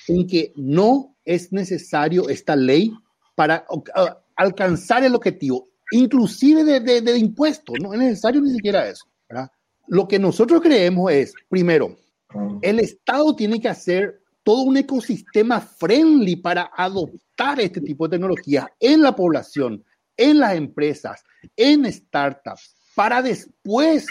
en 0.08 0.28
que 0.28 0.54
no 0.56 1.16
es 1.24 1.52
necesario 1.52 2.30
esta 2.30 2.56
ley 2.56 2.92
para 3.36 3.66
alcanzar 4.36 5.04
el 5.04 5.16
objetivo, 5.16 5.70
inclusive 5.92 6.64
de, 6.64 7.02
de, 7.02 7.18
impuestos. 7.18 7.76
No 7.82 7.94
es 7.94 8.00
necesario 8.00 8.42
ni 8.42 8.52
siquiera 8.52 8.88
eso. 8.88 9.06
Lo 9.88 10.08
que 10.08 10.20
nosotros 10.20 10.62
creemos 10.62 11.12
es, 11.12 11.34
primero, 11.50 11.98
el 12.62 12.80
Estado 12.80 13.36
tiene 13.36 13.60
que 13.60 13.70
hacer 13.70 14.22
todo 14.44 14.64
un 14.64 14.78
ecosistema 14.78 15.60
friendly 15.60 16.36
para 16.36 16.72
adoptar 16.76 17.60
este 17.60 17.82
tipo 17.82 18.08
de 18.08 18.18
tecnología 18.18 18.72
en 18.80 19.02
la 19.02 19.16
población, 19.16 19.84
en 20.20 20.40
las 20.40 20.56
empresas, 20.56 21.24
en 21.56 21.92
startups, 21.92 22.76
para 22.94 23.22
después, 23.22 24.06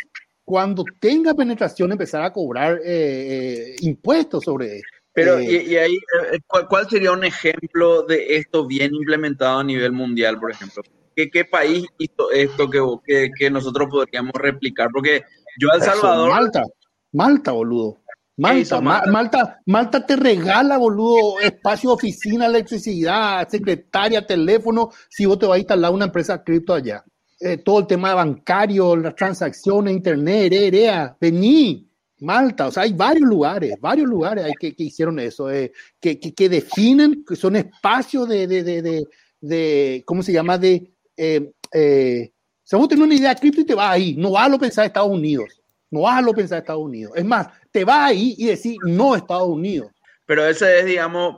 cuando 0.45 0.85
tenga 0.99 1.35
penetración, 1.35 1.93
empezar 1.93 2.23
a 2.23 2.33
cobrar 2.33 2.79
eh, 2.79 2.85
eh, 2.87 3.77
impuestos 3.81 4.45
sobre 4.45 4.81
pero, 5.13 5.39
eh, 5.39 5.65
y, 5.67 5.77
ahí, 5.77 5.99
¿cuál, 6.47 6.89
sería 6.89 7.11
un 7.11 7.25
ejemplo 7.25 8.03
de 8.05 8.37
esto 8.37 8.67
bien 8.67 8.95
implementado 8.95 9.59
a 9.59 9.65
nivel 9.65 9.91
mundial, 9.91 10.39
por 10.39 10.53
ejemplo? 10.53 10.81
¿Qué, 11.17 11.29
qué 11.29 11.45
país 11.45 11.85
hizo 11.99 12.31
esto 12.31 12.71
que, 12.71 13.31
que, 13.37 13.51
nosotros 13.51 13.89
podríamos 13.91 14.33
replicar? 14.35 14.91
Porque 14.93 15.25
yo, 15.59 15.71
El 15.75 15.83
Salvador. 15.83 16.31
Malta, 16.31 16.63
Malta, 17.11 17.51
boludo. 17.51 17.99
Malta, 18.39 18.81
Malta? 18.81 19.61
Malta, 19.67 20.07
te 20.07 20.15
regala, 20.15 20.79
boludo, 20.79 21.41
espacio, 21.41 21.93
oficina, 21.93 22.47
electricidad, 22.47 23.49
secretaria, 23.49 24.25
teléfono, 24.25 24.91
si 25.11 25.27
vos 25.27 25.39
te 25.39 25.47
vas 25.47 25.57
a 25.57 25.59
instalar 25.59 25.93
una 25.93 26.05
empresa 26.05 26.43
cripto 26.43 26.73
allá. 26.73 27.05
Eh, 27.41 27.59
todo 27.59 27.81
el 27.81 27.87
tema 27.87 28.15
bancario, 28.15 28.97
las 28.97 29.17
transacciones, 29.17 29.93
internet, 29.93 30.53
EREA, 30.53 31.17
vení, 31.21 31.89
Malta, 32.21 32.67
o 32.69 32.71
sea, 32.73 32.85
hay 32.85 32.93
varios 32.93 33.29
lugares, 33.29 33.75
varios 33.81 34.09
lugares 34.09 34.45
hay 34.45 34.55
que, 34.59 34.75
que 34.75 34.85
hicieron 34.85 35.19
eso, 35.21 35.51
eh, 35.51 35.73
que, 36.01 36.19
que, 36.19 36.49
definen, 36.49 37.25
que 37.25 37.37
son 37.37 37.57
espacios 37.57 38.29
de, 38.29 38.47
de, 38.47 38.63
de, 38.63 39.07
de, 39.41 40.03
¿cómo 40.05 40.23
se 40.23 40.33
llama? 40.33 40.59
De, 40.59 40.93
eh, 41.17 41.53
eh, 41.73 42.33
si 42.65 42.77
vos 42.77 42.89
tenés 42.89 43.05
una 43.05 43.15
idea 43.15 43.35
cripto 43.35 43.61
y 43.61 43.65
te 43.65 43.75
vas 43.75 43.91
ahí, 43.91 44.15
no 44.17 44.33
vas 44.33 44.47
a 44.47 44.49
lo 44.49 44.59
pensar 44.59 44.87
Estados 44.87 45.11
Unidos, 45.11 45.58
no 45.91 46.03
vas 46.03 46.19
a 46.19 46.23
lo 46.23 46.33
pensar 46.33 46.59
Estados 46.59 46.83
Unidos. 46.83 47.13
Es 47.17 47.25
más, 47.25 47.49
te 47.71 47.85
vas 47.85 48.11
ahí 48.11 48.35
y 48.39 48.47
decir 48.47 48.77
no 48.85 49.15
Estados 49.15 49.49
Unidos. 49.49 49.91
Pero 50.27 50.47
esa 50.47 50.71
es, 50.75 50.85
digamos, 50.85 51.37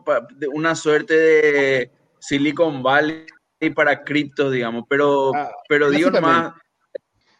una 0.53 0.75
suerte 0.75 1.15
de 1.17 1.91
Silicon 2.19 2.83
Valley 2.83 3.25
para 3.75 4.03
cripto, 4.03 4.51
digamos. 4.51 4.85
Pero, 4.89 5.33
ah, 5.35 5.51
pero 5.69 5.91
digo 5.91 6.11
más, 6.21 6.55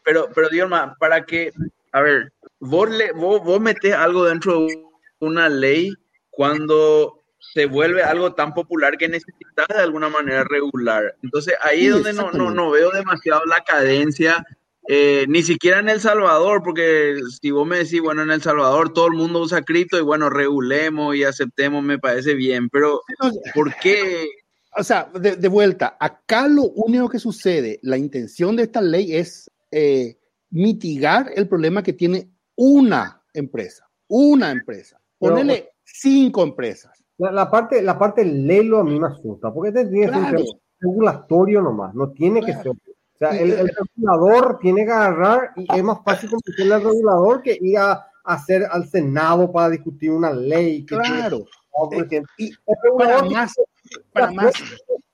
pero, 0.03 0.29
pero 0.33 0.49
digo 0.49 0.67
más, 0.67 0.95
para 0.97 1.25
que, 1.25 1.51
a 1.91 2.01
ver, 2.01 2.31
vos, 2.59 2.89
le, 2.89 3.11
vos, 3.11 3.43
vos 3.43 3.59
metés 3.59 3.93
algo 3.93 4.25
dentro 4.25 4.61
de 4.61 4.83
una 5.19 5.49
ley 5.49 5.93
cuando 6.29 7.21
se 7.39 7.65
vuelve 7.65 8.03
algo 8.03 8.33
tan 8.33 8.53
popular 8.53 8.97
que 8.97 9.09
necesitas 9.09 9.67
de 9.67 9.81
alguna 9.81 10.09
manera 10.09 10.43
regular. 10.43 11.15
Entonces 11.21 11.55
ahí 11.61 11.87
es 11.87 11.93
donde 11.93 12.13
no, 12.13 12.31
no, 12.31 12.51
no 12.51 12.71
veo 12.71 12.91
demasiado 12.91 13.43
la 13.45 13.61
cadencia 13.63 14.45
eh, 14.87 15.25
ni 15.29 15.43
siquiera 15.43 15.79
en 15.79 15.89
El 15.89 15.99
Salvador, 15.99 16.61
porque 16.63 17.19
si 17.41 17.51
vos 17.51 17.67
me 17.67 17.77
decís, 17.77 18.01
bueno, 18.01 18.23
en 18.23 18.31
El 18.31 18.41
Salvador 18.41 18.93
todo 18.93 19.07
el 19.07 19.13
mundo 19.13 19.39
usa 19.39 19.61
cripto 19.61 19.97
y 19.97 20.01
bueno, 20.01 20.29
regulemos 20.29 21.15
y 21.15 21.23
aceptemos, 21.23 21.83
me 21.83 21.99
parece 21.99 22.33
bien, 22.33 22.69
pero 22.69 23.01
¿por 23.53 23.75
qué? 23.75 24.27
o 24.77 24.83
sea, 24.83 25.09
de, 25.13 25.47
vuelta, 25.47 25.97
acá 25.99 26.47
lo 26.47 26.63
único 26.63 27.09
que 27.09 27.19
sucede, 27.19 27.79
la 27.83 27.97
intención 27.97 28.55
de 28.55 28.63
esta 28.63 28.81
ley 28.81 29.15
es 29.15 29.51
eh, 29.71 30.17
mitigar 30.49 31.29
el 31.35 31.47
problema 31.47 31.83
que 31.83 31.93
tiene 31.93 32.29
una 32.55 33.21
empresa, 33.33 33.89
una 34.07 34.51
empresa. 34.51 34.99
Ponerle 35.17 35.69
cinco 35.83 36.43
empresas. 36.43 37.03
La, 37.17 37.51
parte, 37.51 37.81
la 37.81 37.99
parte 37.99 38.25
lelo 38.25 38.79
a 38.79 38.83
mí 38.83 38.99
me 38.99 39.07
asusta, 39.07 39.53
porque 39.53 39.69
este 39.69 39.85
tiene 39.91 40.07
que 40.07 40.37
ser 40.37 40.45
regulatorio 40.79 41.61
nomás, 41.61 41.93
no 41.93 42.09
tiene 42.11 42.41
que 42.41 42.53
ser. 42.53 42.71
Sea, 43.21 43.39
el, 43.39 43.69
regulador 43.69 44.57
tiene 44.59 44.83
que 44.83 44.91
agarrar 44.91 45.51
y 45.55 45.67
es 45.77 45.83
más 45.83 45.99
fácil 46.03 46.31
competirle 46.31 46.73
al 46.73 46.83
regulador 46.83 47.43
que 47.43 47.55
ir 47.61 47.77
a 47.77 48.07
hacer 48.23 48.65
al 48.71 48.87
Senado 48.89 49.51
para 49.51 49.69
discutir 49.69 50.09
una 50.09 50.33
ley. 50.33 50.83
claro. 50.85 51.45
Eh, 51.93 52.21
y 52.37 52.51
para 52.97 53.23
más, 53.23 53.53
para 54.11 54.31
más. 54.31 54.53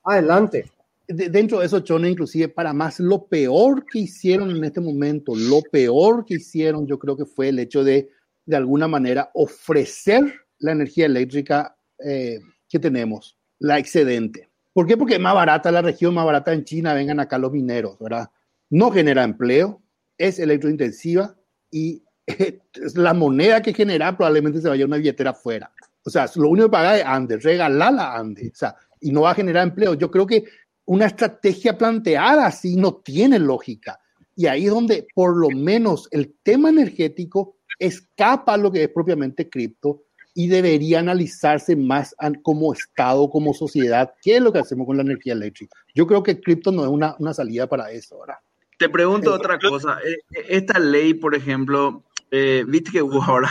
Adelante. 0.02 0.72
dentro 1.06 1.60
de 1.60 1.66
eso, 1.66 1.80
Chone, 1.80 2.08
inclusive, 2.10 2.48
para 2.48 2.72
más, 2.72 2.98
lo 2.98 3.26
peor 3.26 3.84
que 3.84 4.00
hicieron 4.00 4.50
en 4.50 4.64
este 4.64 4.80
momento, 4.80 5.34
lo 5.36 5.60
peor 5.70 6.24
que 6.24 6.34
hicieron, 6.34 6.86
yo 6.86 6.98
creo 6.98 7.16
que 7.16 7.26
fue 7.26 7.50
el 7.50 7.58
hecho 7.58 7.84
de, 7.84 8.08
de 8.46 8.56
alguna 8.56 8.88
manera, 8.88 9.30
ofrecer 9.34 10.32
la 10.58 10.72
energía 10.72 11.06
eléctrica 11.06 11.76
eh, 12.02 12.40
que 12.68 12.78
tenemos, 12.78 13.36
la 13.58 13.78
excedente. 13.78 14.47
¿Por 14.78 14.86
qué? 14.86 14.96
Porque 14.96 15.14
es 15.14 15.20
más 15.20 15.34
barata 15.34 15.72
la 15.72 15.82
región, 15.82 16.14
más 16.14 16.24
barata 16.24 16.52
en 16.52 16.62
China, 16.62 16.94
vengan 16.94 17.18
acá 17.18 17.36
los 17.36 17.50
mineros, 17.50 17.98
¿verdad? 17.98 18.30
No 18.70 18.92
genera 18.92 19.24
empleo, 19.24 19.82
es 20.16 20.38
electrointensiva 20.38 21.34
y 21.68 22.04
la 22.94 23.12
moneda 23.12 23.60
que 23.60 23.74
genera 23.74 24.16
probablemente 24.16 24.60
se 24.60 24.68
vaya 24.68 24.84
una 24.84 24.98
billetera 24.98 25.30
afuera. 25.30 25.72
O 26.04 26.10
sea, 26.10 26.30
lo 26.36 26.50
único 26.50 26.68
que 26.68 26.70
paga 26.70 26.96
es 26.96 27.04
Ande, 27.04 27.38
regalarla 27.38 28.04
a 28.04 28.18
Ande. 28.20 28.52
O 28.52 28.56
sea, 28.56 28.76
y 29.00 29.10
no 29.10 29.22
va 29.22 29.32
a 29.32 29.34
generar 29.34 29.66
empleo. 29.66 29.94
Yo 29.94 30.12
creo 30.12 30.28
que 30.28 30.44
una 30.84 31.06
estrategia 31.06 31.76
planteada 31.76 32.46
así 32.46 32.76
no 32.76 32.98
tiene 32.98 33.40
lógica. 33.40 33.98
Y 34.36 34.46
ahí 34.46 34.66
es 34.66 34.70
donde 34.70 35.08
por 35.12 35.36
lo 35.36 35.50
menos 35.50 36.06
el 36.12 36.36
tema 36.44 36.68
energético 36.68 37.56
escapa 37.80 38.54
a 38.54 38.56
lo 38.56 38.70
que 38.70 38.84
es 38.84 38.90
propiamente 38.90 39.50
cripto 39.50 40.04
y 40.38 40.46
debería 40.46 41.00
analizarse 41.00 41.74
más 41.74 42.14
como 42.44 42.72
Estado, 42.72 43.28
como 43.28 43.52
sociedad, 43.52 44.14
qué 44.22 44.36
es 44.36 44.40
lo 44.40 44.52
que 44.52 44.60
hacemos 44.60 44.86
con 44.86 44.96
la 44.96 45.02
energía 45.02 45.32
eléctrica. 45.32 45.76
Yo 45.96 46.06
creo 46.06 46.22
que 46.22 46.40
cripto 46.40 46.70
no 46.70 46.84
es 46.84 46.88
una, 46.88 47.16
una 47.18 47.34
salida 47.34 47.66
para 47.66 47.90
eso. 47.90 48.14
ahora. 48.14 48.40
Te 48.78 48.88
pregunto 48.88 49.34
otra 49.34 49.58
cosa. 49.58 49.98
Eh, 50.06 50.16
esta 50.48 50.78
ley, 50.78 51.14
por 51.14 51.34
ejemplo, 51.34 52.04
eh, 52.30 52.64
viste 52.68 52.92
que 52.92 53.02
hubo 53.02 53.20
ahora, 53.20 53.50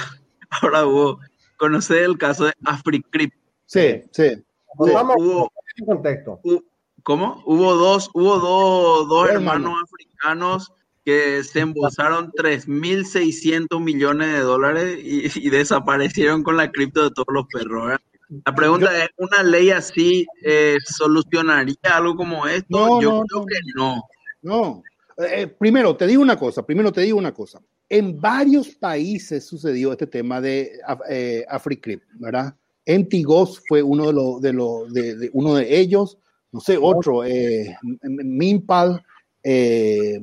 ahora 0.61 0.85
hubo, 0.85 1.19
conocer 1.57 2.03
el 2.03 2.17
caso 2.17 2.45
de 2.45 2.53
AfriCrypt. 2.63 3.35
Sí, 3.65 4.03
sí. 4.13 4.41
Hubo, 4.77 5.51
contexto. 5.85 6.39
¿Cómo? 7.03 7.43
Hubo 7.45 7.73
dos, 7.73 8.09
hubo 8.13 8.39
dos, 8.39 9.09
dos 9.09 9.29
hermanos 9.29 9.73
africanos 9.83 10.71
que 11.07 11.41
se 11.41 11.61
embolsaron 11.61 12.33
3.600 12.33 13.81
millones 13.81 14.33
de 14.33 14.39
dólares 14.39 14.99
y, 15.01 15.49
desaparecieron 15.49 16.43
con 16.43 16.57
la 16.57 16.69
cripto 16.69 17.01
de 17.03 17.11
todos 17.11 17.29
los 17.31 17.45
perros. 17.45 17.97
La 18.45 18.53
pregunta 18.53 19.05
es, 19.05 19.09
¿una 19.15 19.41
ley 19.41 19.69
así 19.69 20.27
eh, 20.43 20.75
solucionaría 20.85 21.77
algo 21.93 22.17
como 22.17 22.45
esto? 22.45 22.99
Yo 22.99 23.23
creo 23.23 23.45
que 23.45 23.55
no. 23.77 24.03
No. 24.41 24.83
Eh, 25.17 25.47
primero, 25.47 25.95
te 25.95 26.07
digo 26.07 26.21
una 26.21 26.37
cosa, 26.37 26.65
primero 26.65 26.91
te 26.91 26.99
digo 26.99 27.17
una 27.17 27.33
cosa. 27.33 27.61
En 27.87 28.19
varios 28.19 28.75
países 28.75 29.47
sucedió 29.47 29.93
este 29.93 30.07
tema 30.07 30.41
de 30.41 30.73
eh, 31.09 31.45
AfriCrypt, 31.47 32.03
¿verdad? 32.15 32.53
En 32.83 33.07
Tigos 33.07 33.63
fue 33.65 33.81
uno 33.81 34.07
de, 34.07 34.13
los 34.13 34.41
de, 34.41 34.51
los 34.51 34.93
de, 34.93 35.29
uno 35.31 35.55
de 35.55 35.79
ellos, 35.79 36.17
no 36.51 36.59
sé, 36.59 36.77
otro, 36.77 37.23
eh, 37.23 37.77
Minpal, 38.03 39.01
eh, 39.41 40.19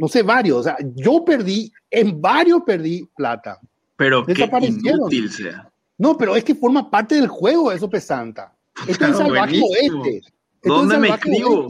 no 0.00 0.08
sé, 0.08 0.22
varios. 0.22 0.60
O 0.60 0.62
sea, 0.62 0.78
yo 0.94 1.22
perdí, 1.22 1.70
en 1.90 2.22
varios 2.22 2.62
perdí 2.64 3.06
plata. 3.14 3.60
Pero 3.96 4.22
desaparecieron. 4.22 5.10
sea. 5.28 5.70
No, 5.98 6.16
pero 6.16 6.34
es 6.34 6.42
que 6.42 6.54
forma 6.54 6.90
parte 6.90 7.16
del 7.16 7.28
juego 7.28 7.70
eso 7.70 7.88
pesanta. 7.88 8.56
Esto 8.88 9.04
es 9.04 9.18
salvaje 9.18 9.60
oeste. 9.60 10.22
¿Dónde 10.62 10.96
me 10.96 11.08
escribo? 11.10 11.68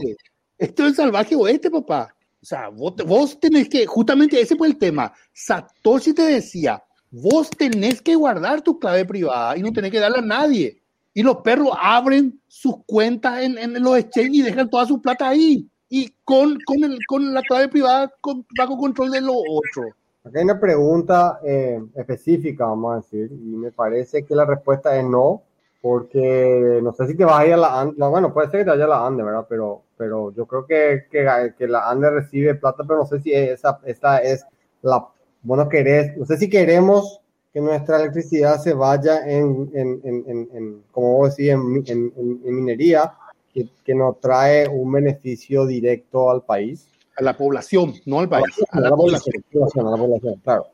Esto 0.57 0.87
es 0.87 0.95
salvaje 0.95 1.35
oeste, 1.35 1.69
papá. 1.69 2.15
O 2.41 2.45
sea, 2.45 2.69
vos, 2.69 2.95
vos 3.05 3.37
tenés 3.37 3.67
que, 3.67 3.85
justamente 3.85 4.39
ese 4.39 4.55
fue 4.55 4.69
el 4.69 4.77
tema. 4.77 5.11
Satoshi 5.33 6.13
te 6.13 6.21
decía, 6.21 6.81
vos 7.09 7.49
tenés 7.49 8.01
que 8.01 8.15
guardar 8.15 8.61
tu 8.61 8.79
clave 8.79 9.03
privada 9.03 9.57
y 9.57 9.61
no 9.61 9.73
tenés 9.73 9.91
que 9.91 9.99
darla 9.99 10.19
a 10.19 10.25
nadie. 10.25 10.81
Y 11.13 11.21
los 11.21 11.37
perros 11.41 11.73
abren 11.77 12.39
sus 12.47 12.75
cuentas 12.85 13.41
en, 13.41 13.57
en 13.57 13.83
los 13.83 13.97
exchanges 13.97 14.35
y 14.35 14.41
dejan 14.41 14.69
toda 14.69 14.85
su 14.85 15.01
plata 15.01 15.27
ahí 15.27 15.69
y 15.93 16.09
con, 16.23 16.57
con, 16.65 16.83
el, 16.85 16.97
con 17.05 17.33
la 17.33 17.41
clave 17.41 17.67
privada 17.67 18.09
con, 18.21 18.45
bajo 18.57 18.77
control 18.77 19.11
de 19.11 19.19
lo 19.19 19.33
otro. 19.33 19.93
Acá 20.23 20.39
hay 20.39 20.45
una 20.45 20.59
pregunta 20.59 21.41
eh, 21.43 21.83
específica, 21.95 22.65
vamos 22.65 22.93
a 22.93 22.95
decir, 22.97 23.29
y 23.29 23.55
me 23.57 23.71
parece 23.73 24.23
que 24.23 24.33
la 24.33 24.45
respuesta 24.45 24.97
es 24.97 25.03
no, 25.03 25.43
porque 25.81 26.79
no 26.81 26.93
sé 26.93 27.07
si 27.07 27.17
te 27.17 27.25
vas 27.25 27.39
a 27.39 27.45
ir 27.45 27.53
a 27.53 27.57
la 27.57 27.81
ANDE, 27.81 28.07
bueno, 28.07 28.33
puede 28.33 28.49
ser 28.49 28.61
que 28.61 28.65
te 28.65 28.69
vaya 28.69 28.85
a 28.85 28.87
la 28.87 29.05
ANDE, 29.05 29.23
¿verdad? 29.23 29.45
Pero, 29.49 29.81
pero 29.97 30.31
yo 30.31 30.45
creo 30.45 30.65
que, 30.65 31.07
que, 31.11 31.53
que 31.57 31.67
la 31.67 31.89
ANDE 31.89 32.09
recibe 32.09 32.55
plata, 32.55 32.85
pero 32.87 32.99
no 32.99 33.05
sé 33.05 33.19
si 33.19 33.33
esa, 33.33 33.81
esta 33.83 34.19
es 34.19 34.45
la, 34.83 35.05
bueno, 35.41 35.67
querés, 35.67 36.15
no 36.15 36.25
sé 36.25 36.37
si 36.37 36.49
queremos 36.49 37.19
que 37.51 37.59
nuestra 37.59 37.97
electricidad 37.97 38.61
se 38.61 38.73
vaya 38.73 39.27
en, 39.27 39.69
en, 39.73 39.99
en, 40.05 40.49
en 40.53 40.83
como 40.91 41.17
vos 41.17 41.35
decís, 41.35 41.51
en, 41.51 42.13
minería, 42.45 43.11
que, 43.53 43.95
nos 43.95 44.19
trae 44.19 44.67
un 44.67 44.91
beneficio 44.91 45.65
directo 45.65 46.31
al 46.31 46.43
país. 46.43 46.87
A 47.17 47.23
la 47.23 47.35
población, 47.35 47.93
no 48.05 48.19
al 48.19 48.29
país. 48.29 48.45
A 48.69 48.79
la, 48.79 48.89
población. 48.89 49.43
A 49.53 49.81
la 49.83 49.97
población, 49.97 50.41
claro. 50.43 50.67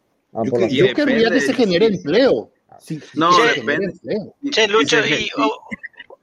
yo, 0.69 0.93
querría 0.93 1.29
que 1.31 1.41
se 1.41 1.53
genere 1.53 1.87
empleo. 1.87 2.51
no, 3.15 3.45
depende. 3.45 3.93
Che, 4.51 4.67
Lucho, 4.67 4.99
y, 5.05 5.29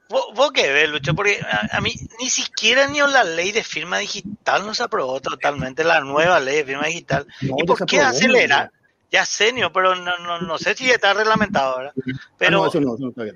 ¿vos, 0.09 0.51
qué 0.53 0.71
ves, 0.71 0.89
Lucho? 0.89 1.13
Porque 1.13 1.39
a, 1.71 1.81
mí 1.81 1.93
ni 2.19 2.29
siquiera 2.29 2.87
ni 2.87 2.99
la 2.99 3.23
ley 3.23 3.51
de 3.51 3.63
firma 3.63 3.99
digital 3.99 4.65
no 4.65 4.73
se 4.73 4.83
aprobó 4.83 5.19
totalmente, 5.19 5.83
la 5.83 6.01
nueva 6.01 6.39
ley 6.39 6.57
de 6.57 6.65
firma 6.65 6.87
digital. 6.87 7.27
¿Y 7.41 7.63
por 7.63 7.85
qué 7.85 7.99
acelerar? 7.99 8.71
Ya 9.11 9.25
senio, 9.25 9.71
pero 9.71 9.95
no, 9.95 10.17
no, 10.19 10.41
no, 10.41 10.57
sé 10.57 10.75
si 10.75 10.89
está 10.89 11.13
reglamentado, 11.13 11.77
¿verdad? 11.77 11.93
Ah, 11.97 12.19
pero, 12.37 12.67
eh, 12.67 13.33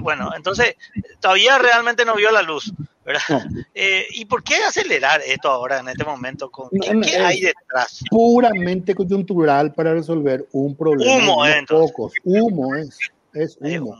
bueno, 0.00 0.30
entonces, 0.36 0.76
todavía 1.20 1.58
realmente 1.58 2.04
no 2.04 2.14
vio 2.14 2.30
la 2.30 2.42
luz, 2.42 2.72
¿verdad? 3.04 3.46
Eh, 3.74 4.06
¿Y 4.12 4.24
por 4.26 4.42
qué 4.42 4.56
acelerar 4.56 5.20
esto 5.26 5.48
ahora, 5.48 5.78
en 5.80 5.88
este 5.88 6.04
momento? 6.04 6.50
Con, 6.50 6.68
¿Qué, 6.70 7.16
hay 7.16 7.40
detrás? 7.40 8.02
Puramente 8.10 8.94
coyuntural 8.94 9.72
para 9.72 9.94
resolver 9.94 10.46
un 10.52 10.76
problema. 10.76 11.16
Humo, 11.16 11.44
de 11.44 11.64
pocos. 11.68 12.12
Humo 12.24 12.74
es, 12.74 12.98
es 13.32 13.58
humo. 13.60 13.96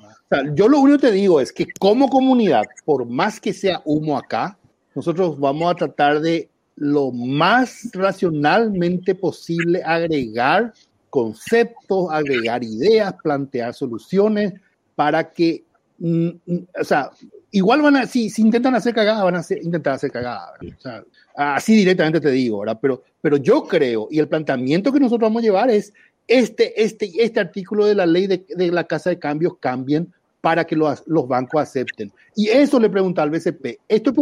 yo 0.55 0.69
lo 0.69 0.81
único 0.81 0.99
que 0.99 1.09
te 1.09 1.13
digo 1.13 1.41
es 1.41 1.53
que 1.53 1.67
como 1.79 2.09
comunidad, 2.09 2.65
por 2.85 3.07
más 3.07 3.41
que 3.41 3.53
sea 3.53 3.81
humo 3.85 4.19
acá, 4.19 4.59
nosotros 4.95 5.39
vamos 5.39 5.71
a 5.71 5.75
tratar 5.77 6.21
de 6.21 6.51
lo 6.77 7.13
más 7.13 7.91
racionalmente 7.93 9.15
posible 9.15 9.83
agregar 9.85 10.73
conceptos, 11.11 12.09
agregar 12.11 12.65
ideas, 12.65 13.15
plantear 13.23 13.75
soluciones 13.75 14.55
para 14.95 15.31
que, 15.31 15.65
mm, 15.99 16.29
mm, 16.47 16.67
o 16.81 16.85
sea, 16.85 17.11
igual 17.51 17.83
van 17.83 17.97
a, 17.97 18.07
si, 18.07 18.31
si 18.31 18.43
intentan 18.43 18.75
hacer 18.75 18.95
cagadas, 18.95 19.25
van 19.25 19.37
a 19.37 19.45
intentar 19.63 19.95
hacer 19.95 20.11
cagadas. 20.11 20.51
O 20.63 20.81
sea, 20.81 21.05
así 21.37 21.75
directamente 21.75 22.21
te 22.21 22.31
digo, 22.31 22.61
¿verdad? 22.61 22.79
Pero, 22.81 23.03
pero 23.21 23.37
yo 23.37 23.65
creo, 23.65 24.09
y 24.11 24.19
el 24.19 24.29
planteamiento 24.29 24.93
que 24.93 25.01
nosotros 25.01 25.29
vamos 25.29 25.43
a 25.43 25.47
llevar 25.47 25.71
es, 25.71 25.93
este, 26.27 26.81
este, 26.81 27.11
este 27.17 27.41
artículo 27.41 27.87
de 27.87 27.97
la 27.97 28.07
ley 28.07 28.29
de, 28.29 28.47
de 28.49 28.71
la 28.71 28.85
casa 28.85 29.11
de 29.11 29.19
cambios 29.19 29.55
cambien 29.59 30.13
para 30.41 30.65
que 30.65 30.77
los, 30.77 31.03
los, 31.07 31.29
bancos 31.29 31.63
acepten. 31.63 32.13
Y 32.35 32.49
eso 32.49 32.79
le 32.81 32.89
pregunta 32.89 33.23
al 33.23 33.31
BCP, 33.31 33.81
¿esto 33.89 34.13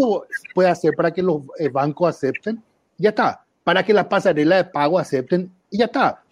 puede 0.54 0.68
hacer 0.68 0.94
para 0.96 1.12
que 1.12 1.22
los 1.22 1.42
eh, 1.58 1.68
bancos 1.68 2.08
acepten? 2.08 2.62
Ya 2.96 3.10
está. 3.10 3.44
Para 3.62 3.84
que 3.84 3.92
la 3.92 4.08
pasarela 4.08 4.56
de 4.56 4.64
pago 4.64 4.98
acepten, 4.98 5.50
y 5.70 5.78
ya 5.78 5.84
está. 5.84 6.22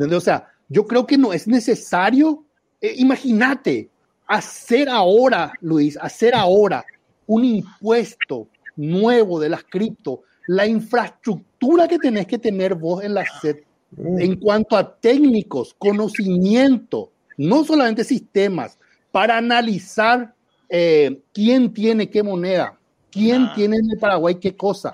O 0.00 0.20
sea, 0.20 0.48
yo 0.68 0.86
creo 0.86 1.06
que 1.06 1.18
no 1.18 1.32
es 1.32 1.46
necesario, 1.46 2.44
eh, 2.80 2.94
imagínate, 2.96 3.88
hacer 4.26 4.88
ahora, 4.88 5.52
Luis, 5.60 5.96
hacer 6.00 6.34
ahora 6.34 6.84
un 7.26 7.44
impuesto 7.44 8.48
nuevo 8.76 9.40
de 9.40 9.48
las 9.48 9.64
cripto, 9.64 10.22
la 10.46 10.66
infraestructura 10.66 11.88
que 11.88 11.98
tenés 11.98 12.26
que 12.26 12.38
tener 12.38 12.74
vos 12.74 13.02
en 13.02 13.14
la 13.14 13.24
SED 13.40 13.58
en 13.96 14.36
cuanto 14.36 14.76
a 14.76 14.96
técnicos, 14.96 15.74
conocimiento, 15.78 17.10
no 17.36 17.64
solamente 17.64 18.04
sistemas, 18.04 18.78
para 19.10 19.38
analizar 19.38 20.34
eh, 20.68 21.22
quién 21.32 21.72
tiene 21.72 22.10
qué 22.10 22.22
moneda, 22.22 22.78
quién 23.10 23.44
ah. 23.44 23.52
tiene 23.54 23.76
en 23.76 23.90
el 23.90 23.98
Paraguay 23.98 24.34
qué 24.36 24.54
cosa, 24.54 24.92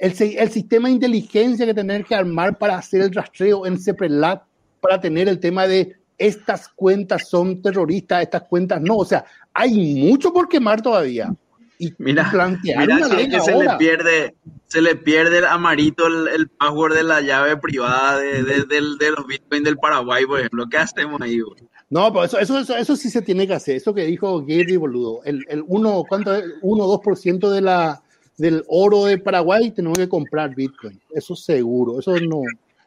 el, 0.00 0.14
el, 0.18 0.50
sistema 0.50 0.88
de 0.88 0.94
inteligencia 0.94 1.66
que 1.66 1.74
tener 1.74 2.04
que 2.04 2.14
armar 2.14 2.56
para 2.56 2.78
hacer 2.78 3.02
el 3.02 3.12
rastreo 3.12 3.66
en 3.66 3.78
CEPRELAT, 3.78 4.42
para 4.80 4.98
tener 4.98 5.28
el 5.28 5.38
tema 5.38 5.66
de 5.66 5.94
estas 6.16 6.68
cuentas 6.68 7.28
son 7.28 7.60
terroristas, 7.60 8.22
estas 8.22 8.42
cuentas 8.44 8.80
no. 8.80 8.96
O 8.96 9.04
sea, 9.04 9.24
hay 9.52 9.94
mucho 9.96 10.32
por 10.32 10.48
quemar 10.48 10.80
todavía. 10.80 11.34
y 11.78 11.92
mira, 11.98 12.30
plantear 12.30 12.86
mira 12.86 13.28
que 13.28 13.40
se 13.40 13.54
le 13.56 13.68
pierde 13.76 14.34
se 14.66 14.80
le 14.80 14.96
pierde 14.96 15.38
el 15.38 15.46
amarito 15.46 16.06
el, 16.06 16.48
password 16.48 16.94
de 16.94 17.02
la 17.02 17.20
llave 17.20 17.56
privada 17.56 18.18
de, 18.18 18.42
de, 18.42 19.10
los 19.10 19.26
bitcoins 19.26 19.64
del 19.64 19.76
Paraguay, 19.76 20.24
por 20.24 20.38
ejemplo. 20.38 20.66
¿Qué 20.70 20.78
hacemos 20.78 21.20
ahí, 21.20 21.40
No, 21.90 22.12
pero 22.12 22.24
eso, 22.24 22.38
eso, 22.38 22.76
eso, 22.76 22.96
sí 22.96 23.10
se 23.10 23.20
tiene 23.20 23.48
que 23.48 23.54
hacer. 23.54 23.76
Eso 23.76 23.92
que 23.92 24.04
dijo 24.04 24.40
Gary, 24.42 24.76
boludo. 24.76 25.22
El, 25.24 25.44
el 25.48 25.64
1, 25.66 26.04
¿cuánto 26.08 26.34
es? 26.34 26.44
1 26.62 26.84
o 26.84 27.02
2% 27.02 27.50
de 27.50 27.60
la, 27.60 28.00
del 28.40 28.64
oro 28.68 29.04
de 29.04 29.18
Paraguay 29.18 29.70
tenemos 29.70 29.98
que 29.98 30.08
comprar 30.08 30.54
bitcoin. 30.54 30.98
Eso 31.14 31.36
seguro. 31.36 32.00
Eso 32.00 32.18
no. 32.20 32.42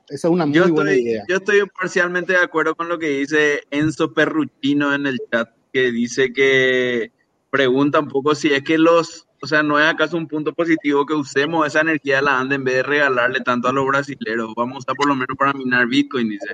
Esa 0.09 0.27
es 0.27 0.33
una 0.33 0.45
muy 0.45 0.71
buena 0.71 0.93
idea. 0.93 1.23
Yo 1.29 1.37
estoy 1.37 1.61
parcialmente 1.79 2.33
de 2.33 2.39
acuerdo 2.39 2.75
con 2.75 2.89
lo 2.89 2.97
que 2.97 3.09
dice 3.09 3.61
Enzo 3.69 4.13
Perruchino 4.13 4.93
en 4.93 5.05
el 5.05 5.19
chat, 5.31 5.49
que 5.71 5.91
dice 5.91 6.33
que 6.33 7.11
pregunta 7.49 7.99
un 7.99 8.07
poco 8.07 8.33
si 8.33 8.51
es 8.51 8.63
que 8.63 8.79
los, 8.79 9.27
o 9.41 9.47
sea, 9.47 9.61
no 9.61 9.79
es 9.79 9.85
acaso 9.85 10.17
un 10.17 10.27
punto 10.27 10.53
positivo 10.53 11.05
que 11.05 11.13
usemos 11.13 11.67
esa 11.67 11.81
energía 11.81 12.15
de 12.15 12.23
la 12.23 12.39
ANDA 12.39 12.55
en 12.55 12.63
vez 12.63 12.75
de 12.75 12.83
regalarle 12.83 13.39
tanto 13.41 13.67
a 13.67 13.73
los 13.73 13.85
brasileños. 13.85 14.53
Vamos 14.57 14.75
a 14.75 14.79
usar 14.79 14.95
por 14.95 15.07
lo 15.07 15.15
menos 15.15 15.37
para 15.37 15.53
minar 15.53 15.87
Bitcoin, 15.87 16.29
dice. 16.29 16.47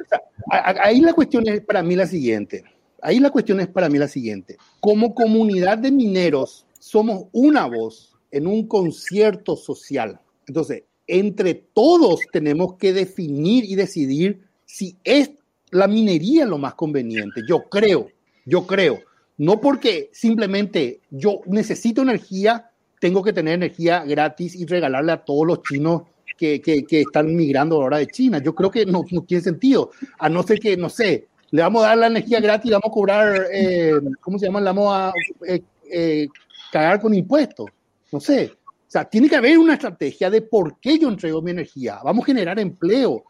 Ahí 0.52 1.00
la 1.00 1.14
cuestión 1.14 1.48
es 1.48 1.62
para 1.62 1.82
mí 1.82 1.96
la 1.96 2.06
siguiente. 2.06 2.66
Ahí 3.02 3.20
la 3.22 3.30
cuestión 3.30 3.62
es 3.62 3.68
para 3.70 3.88
mí 3.88 3.98
la 3.98 4.10
siguiente. 4.10 4.58
Como 4.82 5.16
comunidad 5.16 5.78
de 5.78 5.90
mineros, 5.90 6.66
somos 6.80 7.28
una 7.32 7.66
voz 7.66 8.19
en 8.31 8.47
un 8.47 8.68
concierto 8.68 9.56
social. 9.56 10.19
Entonces, 10.47 10.84
entre 11.07 11.56
todos 11.56 12.22
tenemos 12.31 12.76
que 12.76 12.93
definir 12.93 13.65
y 13.65 13.76
decidir 13.76 14.41
si 14.65 14.97
es 15.03 15.31
la 15.72 15.88
minería 15.88 16.45
lo 16.45 16.57
más 16.57 16.76
conveniente. 16.76 17.41
Yo 17.47 17.64
creo, 17.69 18.07
yo 18.45 18.65
creo. 18.65 18.99
No 19.38 19.60
porque 19.61 20.10
simplemente 20.11 21.01
yo 21.10 21.41
necesito 21.45 22.01
energía, 22.01 22.72
tengo 22.99 23.23
que 23.23 23.34
tener 23.34 23.56
energía 23.56 24.03
gratis 24.03 24.56
y 24.56 24.65
regalarle 24.65 25.14
a 25.14 25.23
todos 25.23 25.47
los 25.47 25.64
chinos 25.64 26.03
que, 26.38 26.61
que, 26.61 27.01
están 27.01 27.35
migrando 27.35 27.76
ahora 27.76 27.97
de 27.97 28.07
China. 28.07 28.41
Yo 28.43 28.53
creo 28.56 28.72
que 28.72 28.85
no, 28.85 29.03
no, 29.11 29.22
tiene 29.23 29.43
sentido, 29.43 29.91
a 30.18 30.30
no 30.30 30.43
ser 30.43 30.60
que, 30.60 30.77
no 30.77 30.89
sé, 30.89 31.27
le 31.51 31.61
vamos 31.61 31.84
a 31.84 31.88
dar 31.88 31.97
la 31.97 32.07
energía 32.07 32.39
gratis 32.39 32.69
y 32.69 32.73
vamos 32.73 32.89
a 32.89 32.93
cobrar, 32.93 33.47
eh, 33.51 33.93
¿cómo 34.22 34.38
se 34.38 34.45
llama? 34.45 34.60
Le 34.60 34.65
vamos 34.65 34.93
a 34.93 35.14
eh, 35.47 35.61
eh, 35.91 36.27
cagar 36.72 37.01
con 37.01 37.14
impuestos. 37.14 37.68
No 38.11 38.19
sé. 38.19 38.53
O 38.65 38.91
sea, 38.91 39.06
tiene 39.06 39.30
que 39.30 39.36
haber 39.36 39.57
una 39.57 39.73
estrategia 39.73 40.30
de 40.30 40.41
por 40.41 40.80
qué 40.80 40.98
yo 40.98 41.10
entrego 41.10 41.41
mi 41.41 41.52
energía. 41.52 41.99
Vamos 42.03 42.23
a 42.23 42.26
generar 42.27 42.60
empleo, 42.60 43.23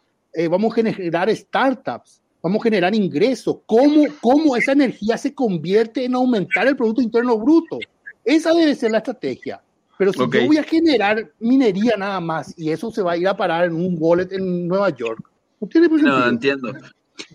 vamos 0.48 0.72
a 0.72 0.76
generar 0.76 1.34
startups, 1.36 2.22
vamos 2.42 2.60
a 2.60 2.62
generar 2.62 2.94
ingresos, 2.94 3.58
cómo, 3.66 4.04
cómo 4.22 4.56
esa 4.56 4.72
energía 4.72 5.18
se 5.18 5.34
convierte 5.34 6.04
en 6.04 6.14
aumentar 6.14 6.66
el 6.66 6.76
Producto 6.76 7.02
Interno 7.02 7.38
Bruto. 7.38 7.78
Esa 8.24 8.54
debe 8.54 8.74
ser 8.74 8.92
la 8.92 8.98
estrategia. 8.98 9.60
Pero 9.98 10.14
si 10.14 10.18
yo 10.18 10.46
voy 10.46 10.56
a 10.56 10.62
generar 10.62 11.30
minería 11.40 11.94
nada 11.98 12.20
más 12.20 12.54
y 12.56 12.70
eso 12.70 12.90
se 12.90 13.02
va 13.02 13.12
a 13.12 13.16
ir 13.18 13.28
a 13.28 13.36
parar 13.36 13.66
en 13.66 13.74
un 13.74 13.96
wallet 13.98 14.32
en 14.32 14.66
Nueva 14.66 14.88
York, 14.96 15.22
no 15.60 15.68
tiene 15.68 15.88
No, 15.88 16.26
entiendo. 16.26 16.72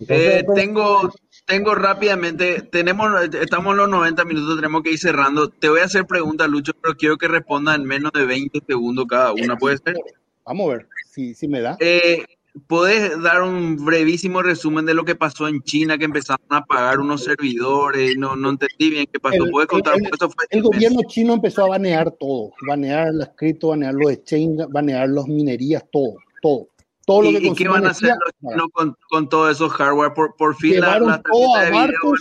Eh, 0.08 0.44
tengo, 0.52 1.12
tengo 1.46 1.74
rápidamente, 1.74 2.62
tenemos, 2.62 3.08
estamos 3.40 3.72
en 3.72 3.76
los 3.78 3.88
90 3.88 4.24
minutos, 4.24 4.56
tenemos 4.56 4.82
que 4.82 4.92
ir 4.92 4.98
cerrando. 4.98 5.48
Te 5.48 5.68
voy 5.68 5.80
a 5.80 5.84
hacer 5.84 6.04
preguntas, 6.04 6.48
Lucho, 6.48 6.72
pero 6.82 6.96
quiero 6.96 7.16
que 7.16 7.28
respondan 7.28 7.82
en 7.82 7.86
menos 7.86 8.12
de 8.12 8.26
20 8.26 8.60
segundos 8.66 9.06
cada 9.08 9.32
una, 9.32 9.56
¿puede 9.56 9.78
ser? 9.78 9.96
Vamos 10.44 10.68
a 10.68 10.72
ver 10.76 10.88
si, 11.08 11.34
si 11.34 11.48
me 11.48 11.60
da. 11.60 11.76
Eh, 11.80 12.24
¿Puedes 12.66 13.22
dar 13.22 13.42
un 13.42 13.84
brevísimo 13.84 14.42
resumen 14.42 14.86
de 14.86 14.94
lo 14.94 15.04
que 15.04 15.14
pasó 15.14 15.46
en 15.46 15.62
China, 15.62 15.98
que 15.98 16.06
empezaron 16.06 16.46
a 16.48 16.64
pagar 16.64 16.98
unos 17.00 17.22
servidores? 17.22 18.16
No, 18.16 18.34
no 18.34 18.50
entendí 18.50 18.90
bien 18.90 19.06
qué 19.12 19.20
pasó. 19.20 19.44
¿Puedes 19.50 19.68
contar 19.68 19.96
el, 19.96 20.08
el 20.50 20.62
gobierno 20.62 21.00
chino 21.06 21.34
empezó 21.34 21.64
a 21.64 21.68
banear 21.68 22.10
todo, 22.12 22.52
banear 22.66 23.12
las 23.12 23.30
cripto, 23.36 23.68
banear 23.68 23.94
los 23.94 24.10
exchanges, 24.10 24.66
banear 24.70 25.08
las 25.08 25.26
minerías, 25.26 25.84
todo, 25.92 26.16
todo. 26.40 26.68
Todo 27.06 27.22
lo 27.22 27.30
que 27.30 27.46
¿Y 27.46 27.54
qué 27.54 27.68
van 27.68 27.86
a 27.86 27.90
hacer 27.90 28.10
los 28.10 28.52
chinos 28.52 28.68
con, 28.72 28.96
con 29.08 29.28
todo 29.28 29.48
esos 29.48 29.72
hardware? 29.72 30.12
Por, 30.12 30.36
por 30.36 30.54
fin 30.56 30.80
la, 30.80 30.98
la, 30.98 31.22
tarjeta 31.22 31.60
de 31.64 31.70
video 31.70 32.12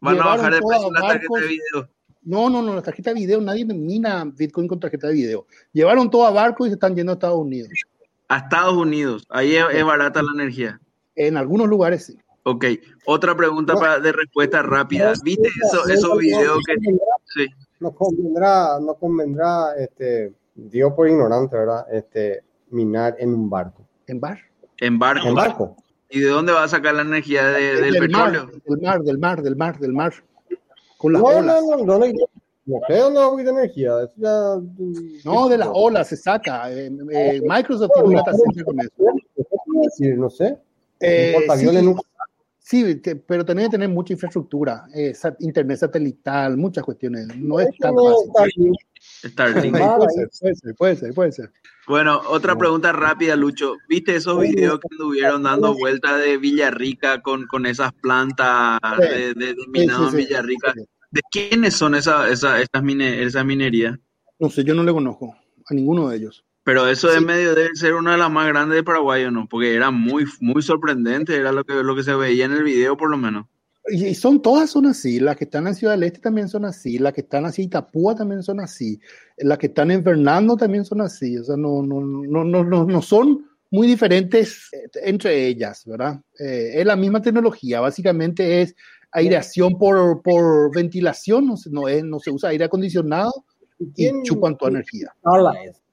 van 0.00 0.18
a, 0.18 0.24
bajar 0.24 0.54
de 0.54 0.60
precio 0.60 0.92
la 0.92 1.00
tarjeta 1.00 1.40
de 1.40 1.46
video. 1.46 1.88
No, 2.22 2.50
no, 2.50 2.60
no, 2.60 2.74
la 2.74 2.82
tarjeta 2.82 3.10
de 3.10 3.20
video, 3.20 3.40
nadie 3.40 3.64
mina 3.64 4.24
Bitcoin 4.24 4.68
con 4.68 4.80
tarjeta 4.80 5.06
de 5.06 5.14
video. 5.14 5.46
Llevaron 5.72 6.10
todo 6.10 6.26
a 6.26 6.30
barco 6.30 6.66
y 6.66 6.68
se 6.68 6.74
están 6.74 6.94
yendo 6.94 7.12
a 7.12 7.14
Estados 7.14 7.38
Unidos. 7.38 7.70
A 8.28 8.38
Estados 8.38 8.74
Unidos, 8.74 9.26
ahí 9.30 9.54
es, 9.54 9.84
barata 9.84 10.22
la 10.22 10.32
energía. 10.34 10.80
En 11.14 11.36
algunos 11.36 11.68
lugares 11.68 12.04
sí. 12.04 12.18
Ok, 12.42 12.64
otra 13.06 13.36
pregunta 13.36 13.74
para, 13.74 14.00
de 14.00 14.12
respuesta 14.12 14.62
rápida. 14.62 15.12
¿Viste 15.22 15.48
esos 15.90 16.18
videos 16.18 16.58
que... 16.66 16.74
Sí. 17.34 17.46
No 17.80 17.92
convendrá, 17.92 18.80
no 18.80 18.94
convendrá, 18.94 19.74
este, 19.76 20.34
Dios 20.54 20.92
por 20.94 21.08
ignorante, 21.08 21.56
¿verdad? 21.56 21.86
Este, 21.92 22.42
minar 22.70 23.14
en 23.18 23.34
un 23.34 23.48
barco. 23.48 23.87
¿En 24.08 24.20
bar? 24.20 24.38
En 24.78 24.98
barco. 24.98 25.28
En 25.28 25.34
barco. 25.34 25.76
¿Y 26.10 26.20
de 26.20 26.28
dónde 26.28 26.52
va 26.52 26.64
a 26.64 26.68
sacar 26.68 26.94
la 26.94 27.02
energía 27.02 27.46
del, 27.46 27.82
del 27.82 27.98
petróleo? 27.98 28.46
del 28.66 28.80
mar, 28.80 29.02
del 29.02 29.18
mar, 29.18 29.42
del 29.42 29.56
mar, 29.56 29.78
del 29.78 29.92
mar. 29.92 30.14
Con 30.96 31.12
las 31.12 31.22
no, 31.22 31.28
olas. 31.28 31.62
No, 31.62 31.76
no, 31.76 31.84
no, 31.84 31.98
no, 31.98 32.06
no 32.68 32.80
creo 32.86 33.10
no 33.10 33.36
de 33.36 33.50
energía. 33.50 33.92
Ya... 34.16 34.56
No, 35.24 35.48
de 35.48 35.58
las 35.58 35.68
olas 35.72 36.08
se 36.08 36.16
saca. 36.16 36.70
Eh, 36.70 36.90
eh, 37.12 37.40
Microsoft 37.42 37.90
tiene 37.94 38.08
una 38.08 38.22
data 38.22 38.32
con 38.64 38.80
eso. 38.80 40.16
no 40.16 40.30
sé. 40.30 40.58
Eh, 41.00 41.36
sí, 42.58 43.00
sí, 43.02 43.14
pero 43.26 43.44
tiene 43.44 43.62
que 43.64 43.70
tener 43.70 43.88
mucha 43.88 44.12
infraestructura, 44.12 44.86
eh, 44.94 45.14
internet 45.40 45.78
satelital, 45.78 46.56
muchas 46.56 46.84
cuestiones. 46.84 47.28
No 47.36 47.58
es 47.60 47.68
tan 47.78 47.94
fácil. 48.34 48.72
Starlink. 49.24 49.76
puede, 49.76 50.28
ser, 50.30 50.74
puede 50.76 50.96
ser, 50.96 51.14
puede 51.14 51.32
ser, 51.32 51.50
Bueno, 51.86 52.20
otra 52.28 52.56
pregunta 52.56 52.92
rápida, 52.92 53.36
Lucho. 53.36 53.76
¿Viste 53.88 54.16
esos 54.16 54.40
videos 54.40 54.78
que 54.80 54.88
anduvieron 54.92 55.42
dando 55.42 55.74
vueltas 55.74 56.20
de 56.20 56.38
Villarrica 56.38 57.20
con, 57.22 57.46
con 57.46 57.66
esas 57.66 57.92
plantas 57.94 58.78
de, 58.98 59.34
de, 59.34 59.54
minado 59.68 60.08
en 60.08 60.16
Villarrica? 60.16 60.74
¿De 61.10 61.20
quiénes 61.30 61.74
son 61.74 61.94
esa, 61.94 62.28
esa, 62.28 62.60
esas 62.60 62.82
mine, 62.82 63.22
esa 63.22 63.42
minería? 63.42 63.98
No 64.38 64.50
sé, 64.50 64.62
yo 64.62 64.74
no 64.74 64.84
le 64.84 64.92
conozco 64.92 65.34
a 65.68 65.74
ninguno 65.74 66.08
de 66.08 66.16
ellos. 66.16 66.44
Pero 66.64 66.86
eso 66.86 67.08
de 67.08 67.20
medio 67.20 67.54
debe 67.54 67.74
ser 67.74 67.94
una 67.94 68.12
de 68.12 68.18
las 68.18 68.30
más 68.30 68.46
grandes 68.46 68.76
de 68.76 68.84
Paraguay, 68.84 69.24
¿o 69.24 69.30
no? 69.30 69.48
Porque 69.48 69.74
era 69.74 69.90
muy, 69.90 70.26
muy 70.40 70.62
sorprendente, 70.62 71.34
era 71.34 71.50
lo 71.50 71.64
que, 71.64 71.82
lo 71.82 71.96
que 71.96 72.02
se 72.02 72.14
veía 72.14 72.44
en 72.44 72.52
el 72.52 72.62
video 72.62 72.96
por 72.96 73.10
lo 73.10 73.16
menos. 73.16 73.46
Y 73.90 74.14
son 74.14 74.42
todas 74.42 74.70
son 74.70 74.86
así, 74.86 75.20
las 75.20 75.36
que 75.36 75.44
están 75.44 75.66
en 75.66 75.74
Ciudad 75.74 75.94
del 75.94 76.02
Este 76.04 76.20
también 76.20 76.48
son 76.48 76.64
así, 76.64 76.98
las 76.98 77.12
que 77.12 77.22
están 77.22 77.46
así 77.46 77.62
Itapúa 77.62 78.14
también 78.14 78.42
son 78.42 78.60
así, 78.60 79.00
las 79.38 79.58
que 79.58 79.68
están 79.68 79.90
en 79.90 80.04
Fernando 80.04 80.56
también 80.56 80.84
son 80.84 81.00
así, 81.00 81.38
o 81.38 81.44
sea, 81.44 81.56
no, 81.56 81.82
no, 81.82 82.00
no, 82.00 82.44
no, 82.44 82.64
no, 82.64 82.84
no 82.84 83.02
son 83.02 83.46
muy 83.70 83.86
diferentes 83.86 84.70
eh, 84.72 84.88
entre 85.04 85.46
ellas, 85.46 85.84
¿verdad? 85.86 86.20
Eh, 86.38 86.72
es 86.74 86.86
la 86.86 86.96
misma 86.96 87.22
tecnología, 87.22 87.80
básicamente 87.80 88.62
es 88.62 88.74
aireación 89.12 89.78
por, 89.78 90.22
por 90.22 90.74
ventilación, 90.74 91.46
no, 91.46 91.54
no, 91.70 91.88
es, 91.88 92.04
no 92.04 92.18
se 92.20 92.30
usa 92.30 92.50
aire 92.50 92.64
acondicionado 92.64 93.32
y 93.96 94.22
chupan 94.22 94.56
toda 94.56 94.72
energía. 94.72 95.14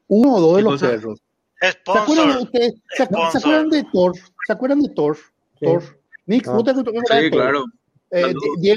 Uno 0.07 0.35
o 0.35 0.41
dos 0.41 0.57
de 0.57 0.63
los 0.63 0.81
perros. 0.81 1.22
¿Se 1.61 1.69
acuerdan, 1.97 2.38
ustedes, 2.38 2.73
¿se, 2.95 3.03
acuerdan 3.03 3.69
de 3.69 3.84
Thor? 3.91 4.13
¿Se 4.45 4.53
acuerdan 4.53 4.81
de 4.81 4.89
Thor? 4.89 5.17
Thor. 5.59 5.84
Nick, 6.26 6.47
ah. 6.47 6.59
Sí, 6.63 7.31
claro. 7.31 7.65
Eh, 8.15 8.33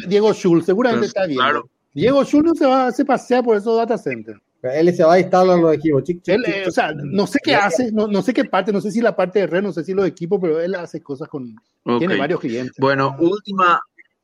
Diego 0.09 0.33
Schultz, 0.33 0.67
seguramente 0.67 1.01
pues, 1.01 1.09
está 1.09 1.27
bien. 1.27 1.39
Claro. 1.39 1.69
Diego 1.95 2.25
Schultz 2.25 2.47
no 2.47 2.55
se, 2.55 2.67
va, 2.67 2.93
se 2.93 3.05
pasea 3.05 3.43
por 3.43 3.57
esos 3.57 3.77
data 3.77 3.97
centers. 3.97 4.41
Él 4.63 4.93
se 4.93 5.05
va 5.05 5.15
a 5.15 5.21
instalar 5.21 5.59
los 5.59 5.73
equipos. 5.73 6.03
él, 6.09 6.45
eh, 6.47 6.65
o 6.67 6.71
sea, 6.71 6.93
no 6.93 7.27
sé 7.29 7.39
qué 7.43 7.55
hace, 7.55 7.93
no, 7.93 8.09
no, 8.09 8.23
sé 8.23 8.35
qué 8.35 8.45
parte, 8.45 8.73
no 8.73 8.81
sé 8.81 8.91
si 8.91 9.01
la 9.01 9.15
parte 9.15 9.39
de 9.39 9.47
red, 9.47 9.63
no 9.63 9.73
sé 9.73 9.85
si 9.85 9.95
los 9.95 10.07
equipos, 10.07 10.41
pero 10.41 10.61
él 10.61 10.75
hace 10.75 11.01
cosas 11.01 11.29
con. 11.29 11.55
Tiene 11.99 12.17
varios 12.17 12.41
clientes. 12.41 12.75
Bueno, 12.79 13.17
última, 13.21 13.81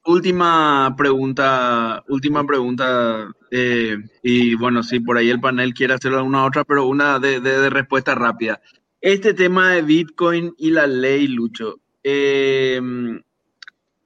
última 0.07 0.93
pregunta, 0.99 2.03
última 2.09 2.45
pregunta, 2.45 3.29
eh, 3.53 3.97
y 4.23 4.57
bueno, 4.57 4.83
si 4.83 4.99
por 4.99 5.19
ahí 5.19 5.31
el 5.31 5.41
panel 5.41 5.73
quiere 5.73 5.95
hacer 5.95 6.13
alguna 6.13 6.45
otra, 6.45 6.65
pero 6.65 6.89
una 6.89 7.21
de, 7.21 7.71
respuesta 7.71 8.17
rápida. 8.17 8.61
Este 9.01 9.35
tema 9.35 9.71
de 9.73 9.83
Bitcoin 9.83 10.53
y 10.59 10.71
la 10.71 10.89
ley, 10.89 11.29
Lucho, 11.29 11.77
eh, 12.03 12.81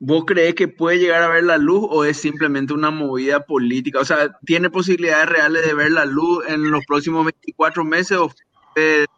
¿vos 0.01 0.25
crees 0.27 0.55
que 0.55 0.69
puede 0.69 0.99
llegar 0.99 1.23
a 1.23 1.29
ver 1.29 1.45
la 1.45 1.59
luz 1.59 1.87
o 1.91 2.05
es 2.05 2.17
simplemente 2.17 2.73
una 2.73 2.91
movida 2.91 3.41
política? 3.45 4.01
O 4.01 4.05
sea, 4.05 4.39
¿tiene 4.45 4.71
posibilidades 4.71 5.29
reales 5.29 5.67
de 5.67 5.75
ver 5.75 5.93
la 5.93 6.05
luz 6.05 6.45
en 6.49 6.71
los 6.71 6.85
próximos 6.87 7.25
24 7.25 7.85
meses 7.85 8.19
o 8.19 8.33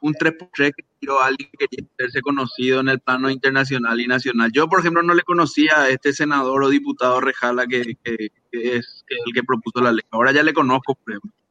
un 0.00 0.14
3x3 0.14 0.72
que 0.74 0.84
tiró 0.98 1.20
alguien 1.20 1.48
que 1.52 1.66
quería 1.66 1.86
hacerse 1.98 2.20
conocido 2.20 2.80
en 2.80 2.88
el 2.88 3.00
plano 3.00 3.30
internacional 3.30 4.00
y 4.00 4.06
nacional. 4.06 4.50
Yo, 4.52 4.68
por 4.68 4.80
ejemplo, 4.80 5.02
no 5.02 5.14
le 5.14 5.22
conocía 5.22 5.82
a 5.82 5.88
este 5.88 6.12
senador 6.12 6.64
o 6.64 6.68
diputado 6.68 7.20
Rejala 7.20 7.66
que, 7.66 7.96
es 8.52 9.04
el 9.08 9.32
que 9.34 9.42
propuso 9.42 9.80
la 9.80 9.92
ley. 9.92 10.04
Ahora 10.10 10.32
ya 10.32 10.42
le 10.42 10.52
conozco, 10.52 10.98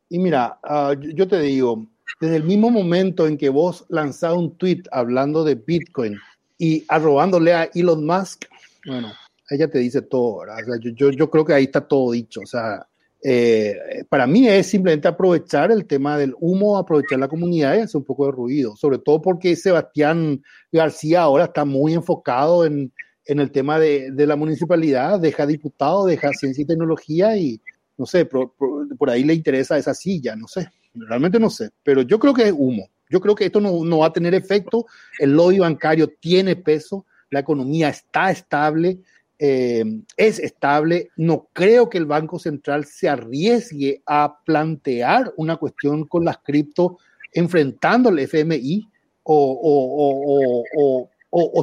Y 0.10 0.20
mira, 0.20 0.60
ah, 0.64 0.94
yo 1.00 1.28
te 1.28 1.40
digo, 1.42 1.88
desde 2.20 2.38
el 2.38 2.44
mismo 2.44 2.70
momento 2.70 3.28
en 3.28 3.38
que 3.38 3.50
vos 3.50 3.86
lanzás 3.90 4.34
un 4.34 4.58
tweet 4.58 4.84
hablando 4.92 5.44
de 5.44 5.56
Bitcoin 5.56 6.18
y 6.58 6.84
arrobándole 6.88 7.54
a 7.54 7.70
Elon 7.74 8.06
Musk, 8.06 8.46
bueno, 8.86 9.12
ella 9.50 9.70
te 9.70 9.80
dice 9.80 10.02
todo, 10.02 10.42
yo, 10.80 10.92
yo, 10.92 11.10
yo 11.12 11.30
creo 11.30 11.46
que 11.46 11.54
ahí 11.54 11.66
está 11.66 11.82
todo 11.82 12.12
dicho. 12.12 12.42
O 12.42 12.48
sea, 12.48 12.86
Eh, 13.22 14.06
para 14.08 14.26
mí 14.26 14.48
es 14.48 14.68
simplemente 14.68 15.08
aprovechar 15.08 15.72
el 15.72 15.86
tema 15.86 16.18
del 16.18 16.34
humo, 16.40 16.78
aprovechar 16.78 17.20
la 17.20 17.28
comunidad 17.28 17.76
y 17.76 17.82
hacer 17.82 17.98
un 17.98 18.06
poco 18.06 18.26
de 18.26 18.32
ruido, 18.32 18.78
sobre 18.78 18.98
todo 18.98 19.22
porque 19.22 19.58
Sebastián 19.58 20.42
García 20.72 21.24
ahora 21.24 21.46
está 21.46 21.66
muy 21.66 21.94
enfocado 21.94 22.66
en, 22.66 22.94
en 23.26 23.40
el 23.42 23.52
tema 23.52 23.78
de, 23.78 24.12
de, 24.12 24.26
la 24.26 24.38
municipalidad, 24.38 25.20
deja 25.20 25.46
diputado, 25.46 26.06
deja 26.06 26.32
ciencia 26.32 26.62
y 26.62 26.66
tecnología 26.66 27.36
y 27.36 27.60
no 27.98 28.06
sé, 28.06 28.24
por, 28.24 28.54
por, 28.56 28.88
por, 28.98 29.10
ahí 29.10 29.26
le 29.26 29.34
interesa 29.34 29.78
esa 29.78 29.94
silla, 29.94 30.38
no 30.38 30.48
sé, 30.48 30.70
realmente 30.94 31.40
no 31.42 31.50
sé, 31.50 31.72
pero 31.84 32.04
yo 32.04 32.20
creo 32.20 32.34
que 32.34 32.48
es 32.48 32.54
humo, 32.58 32.88
yo 33.10 33.20
creo 33.20 33.36
que 33.36 33.48
esto 33.48 33.60
no, 33.60 33.84
no 33.84 33.98
va 33.98 34.08
a 34.08 34.14
tener 34.14 34.34
efecto, 34.34 34.86
el 35.20 35.32
lobby 35.32 35.60
bancario 35.60 36.08
tiene 36.22 36.56
peso, 36.56 37.06
la 37.30 37.40
economía 37.40 37.90
está 37.90 38.32
estable, 38.32 39.00
eh, 39.38 39.86
es 40.18 40.40
estable. 40.40 41.10
No 41.16 41.48
creo 41.54 41.90
que 41.90 41.98
el 41.98 42.06
Banco 42.06 42.40
Central 42.40 42.86
se 42.86 43.08
arriesgue 43.08 44.02
a 44.06 44.40
plantear 44.44 45.34
una 45.38 45.56
cuestión 45.58 46.06
con 46.06 46.26
las 46.26 46.40
cripto 46.40 46.98
enfrentando 47.32 48.10
al 48.10 48.20
FMI 48.20 48.88
o, 49.24 50.66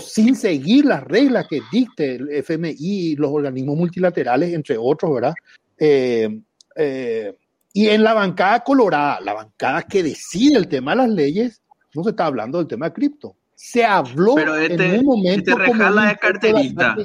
sin 0.00 0.36
seguir 0.36 0.84
las 0.84 1.02
reglas 1.02 1.46
que 1.48 1.60
dicte 1.72 2.14
el 2.14 2.30
FMI 2.30 2.76
y 2.78 3.16
los 3.16 3.30
organismos 3.30 3.76
multilaterales, 3.76 4.54
entre 4.54 4.76
otros, 4.78 5.14
¿verdad? 5.14 5.34
Eh, 5.76 6.40
eh, 6.76 7.36
y 7.72 7.88
en 7.88 8.02
la 8.02 8.14
bancada 8.14 8.60
colorada, 8.60 9.20
la 9.20 9.34
bancada 9.34 9.82
que 9.82 10.02
decide 10.02 10.56
el 10.56 10.68
tema 10.68 10.92
de 10.92 10.96
las 10.96 11.10
leyes, 11.10 11.62
no 11.94 12.04
se 12.04 12.10
está 12.10 12.26
hablando 12.26 12.58
del 12.58 12.66
tema 12.66 12.86
de 12.86 12.94
cripto. 12.94 13.36
Se 13.56 13.84
habló 13.84 14.34
Pero 14.36 14.56
este, 14.56 14.94
en 14.94 15.00
un 15.00 15.06
momento. 15.06 15.50
Este 15.50 15.66
regala 15.66 16.08
de 16.08 16.16
carterista. 16.16 16.96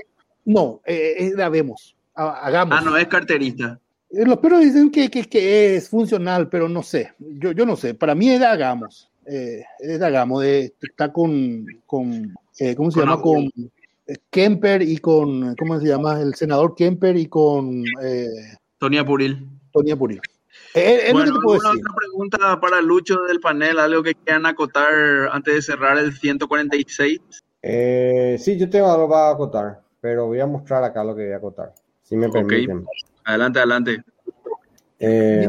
No, 0.46 0.82
eh, 0.86 1.16
es 1.18 1.36
de 1.36 1.44
habemos, 1.44 1.96
hagamos. 2.14 2.78
Ah, 2.78 2.82
no 2.82 2.98
es 2.98 3.08
carterista. 3.08 3.80
Eh, 4.12 4.26
los 4.26 4.38
perros 4.38 4.62
dicen 4.62 4.92
que, 4.92 5.10
que, 5.10 5.24
que, 5.24 5.76
es 5.78 5.90
funcional, 5.90 6.50
pero 6.50 6.68
no 6.68 6.84
sé. 6.84 7.14
Yo, 7.18 7.54
yo 7.54 7.66
no 7.66 7.76
sé. 7.76 7.94
Para 7.94 8.16
mí 8.16 8.30
es 8.30 8.40
de 8.40 8.46
hagamos. 8.46 9.10
Eh, 9.26 9.64
es 9.80 10.00
de 10.00 10.06
hagamos. 10.06 10.44
De, 10.44 10.74
está 10.82 11.12
con, 11.12 11.66
con 11.86 12.36
eh, 12.60 12.76
¿cómo 12.76 12.92
se 12.92 13.00
con 13.00 13.10
llama? 13.10 13.22
Con 13.22 13.50
Kemper 14.30 14.82
y 14.82 14.98
con, 14.98 15.56
¿cómo 15.56 15.80
se 15.80 15.88
llama? 15.88 16.20
El 16.20 16.36
senador 16.36 16.76
Kemper 16.76 17.16
y 17.16 17.28
con... 17.28 17.84
Eh, 18.04 18.28
Tonia 18.78 19.06
Puril. 19.06 19.48
Tonia 19.72 19.96
Puril. 19.96 20.22
Eh, 20.74 21.02
es 21.08 21.14
bueno, 21.14 21.34
¿alguna 21.34 21.58
otra 21.58 21.94
pregunta 21.96 22.60
para 22.60 22.82
Lucho 22.82 23.22
del 23.28 23.40
panel? 23.40 23.80
¿Algo 23.80 24.04
que 24.04 24.16
quieran 24.16 24.46
acotar 24.46 24.94
antes 25.32 25.56
de 25.56 25.62
cerrar 25.62 25.98
el 25.98 26.14
146? 26.14 27.20
Eh, 27.62 28.38
sí, 28.40 28.58
yo 28.58 28.70
tengo 28.70 28.92
algo 28.92 29.10
para 29.10 29.32
acotar 29.32 29.82
pero 30.02 30.26
voy 30.26 30.40
a 30.40 30.48
mostrar 30.48 30.84
acá 30.84 31.04
lo 31.04 31.16
que 31.16 31.26
voy 31.26 31.34
a 31.34 31.38
acotar, 31.38 31.74
si 32.02 32.18
me 32.18 32.28
permiten. 32.28 32.78
Okay. 32.78 32.88
Adelante, 33.24 33.60
adelante. 33.60 34.04
Eh, 35.00 35.48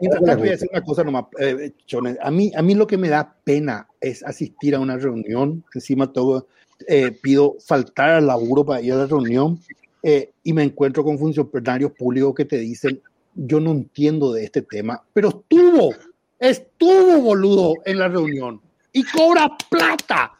mientras 0.00 0.24
tanto, 0.24 0.38
voy 0.38 0.48
a 0.48 0.52
decir 0.52 0.68
una 0.72 0.82
cosa 0.82 1.04
nomás, 1.04 1.26
eh, 1.38 1.72
a, 2.20 2.30
mí, 2.30 2.50
a 2.56 2.62
mí 2.62 2.74
lo 2.74 2.86
que 2.86 2.96
me 2.96 3.10
da 3.10 3.36
pena 3.44 3.86
es 4.00 4.24
asistir 4.24 4.74
a 4.74 4.80
una 4.80 4.96
reunión, 4.96 5.62
encima 5.74 6.12
todo, 6.12 6.48
eh, 6.88 7.12
pido 7.12 7.56
faltar 7.64 8.10
al 8.10 8.26
laburo 8.26 8.64
para 8.64 8.80
ir 8.80 8.94
a 8.94 8.96
la 8.96 9.06
reunión 9.06 9.58
eh, 10.02 10.32
y 10.42 10.54
me 10.54 10.62
encuentro 10.62 11.04
con 11.04 11.18
funcionarios 11.18 11.92
públicos 11.92 12.34
que 12.34 12.46
te 12.46 12.56
dicen, 12.56 13.02
yo 13.34 13.60
no 13.60 13.70
entiendo 13.72 14.32
de 14.32 14.44
este 14.44 14.62
tema, 14.62 15.02
pero 15.12 15.28
estuvo, 15.28 15.94
estuvo 16.38 17.20
boludo 17.20 17.74
en 17.84 17.98
la 17.98 18.08
reunión 18.08 18.60
y 18.92 19.02
cobra 19.04 19.50
plata 19.68 20.32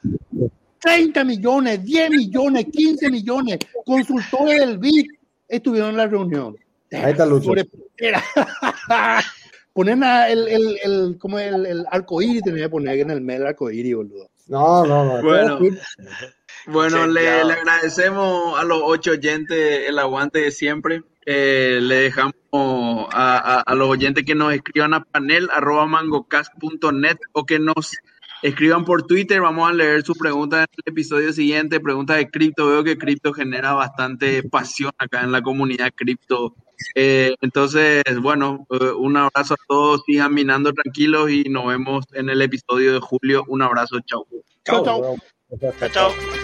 30 0.81 1.25
millones, 1.25 1.85
10 1.85 2.11
millones, 2.11 2.67
15 2.73 3.11
millones, 3.11 3.59
consultores 3.85 4.61
del 4.61 4.79
BID 4.79 5.07
estuvieron 5.49 5.91
en 5.91 5.97
la 5.97 6.07
reunión. 6.07 6.57
Ahí 6.93 7.12
está 7.12 7.27
Lucho. 7.27 7.53
Ponen 9.73 10.03
el, 10.03 10.49
el, 10.49 10.79
el, 10.83 11.19
como 11.19 11.39
el, 11.39 11.65
el 11.65 11.87
arcoíris, 11.91 12.43
tenía 12.43 12.65
que 12.65 12.71
poner 12.71 12.99
en 12.99 13.11
el 13.11 13.21
medio 13.21 13.43
el 13.43 13.47
arcoíris, 13.49 13.95
boludo. 13.95 14.29
No, 14.49 14.85
no, 14.85 15.05
no. 15.05 15.23
Bueno, 15.23 15.61
bueno 16.67 17.07
le, 17.07 17.45
le, 17.45 17.53
agradecemos 17.53 18.59
a 18.59 18.65
los 18.65 18.81
ocho 18.83 19.12
oyentes 19.12 19.89
el 19.89 19.99
aguante 20.01 20.41
de 20.41 20.51
siempre. 20.51 21.03
Eh, 21.27 21.79
le 21.83 21.97
dejamos 21.97 22.35
a, 23.13 23.37
a, 23.37 23.61
a, 23.61 23.75
los 23.75 23.89
oyentes 23.89 24.25
que 24.25 24.35
nos 24.35 24.55
escriban 24.55 24.95
a 24.95 25.05
panel 25.05 25.49
arroba 25.53 25.87
mangocast.net 25.87 27.19
o 27.33 27.45
que 27.45 27.59
nos 27.59 27.93
Escriban 28.43 28.87
por 28.87 29.07
Twitter, 29.07 29.41
vamos 29.41 29.69
a 29.69 29.73
leer 29.73 30.03
su 30.03 30.15
pregunta 30.15 30.61
en 30.61 30.67
el 30.85 30.93
episodio 30.93 31.33
siguiente, 31.33 31.79
pregunta 31.79 32.15
de 32.15 32.31
cripto. 32.31 32.69
Veo 32.69 32.83
que 32.83 32.97
cripto 32.97 33.35
genera 33.35 33.75
bastante 33.75 34.43
pasión 34.43 34.93
acá 34.97 35.23
en 35.23 35.33
la 35.33 35.43
comunidad 35.43 35.91
cripto. 35.95 36.55
Eh, 36.95 37.35
entonces, 37.43 38.03
bueno, 38.23 38.67
eh, 38.71 38.93
un 38.97 39.19
abrazo 39.19 39.55
a 39.55 39.65
todos, 39.69 40.03
sigan 40.07 40.33
minando 40.33 40.73
tranquilos 40.73 41.31
y 41.31 41.45
nos 41.45 41.67
vemos 41.67 42.07
en 42.15 42.31
el 42.31 42.41
episodio 42.41 42.95
de 42.95 43.01
julio. 43.01 43.45
Un 43.47 43.61
abrazo, 43.61 43.99
chao. 44.07 44.27
Chao, 44.65 44.85
chao. 44.85 45.17
chao. 45.79 45.89
chao. 45.91 46.40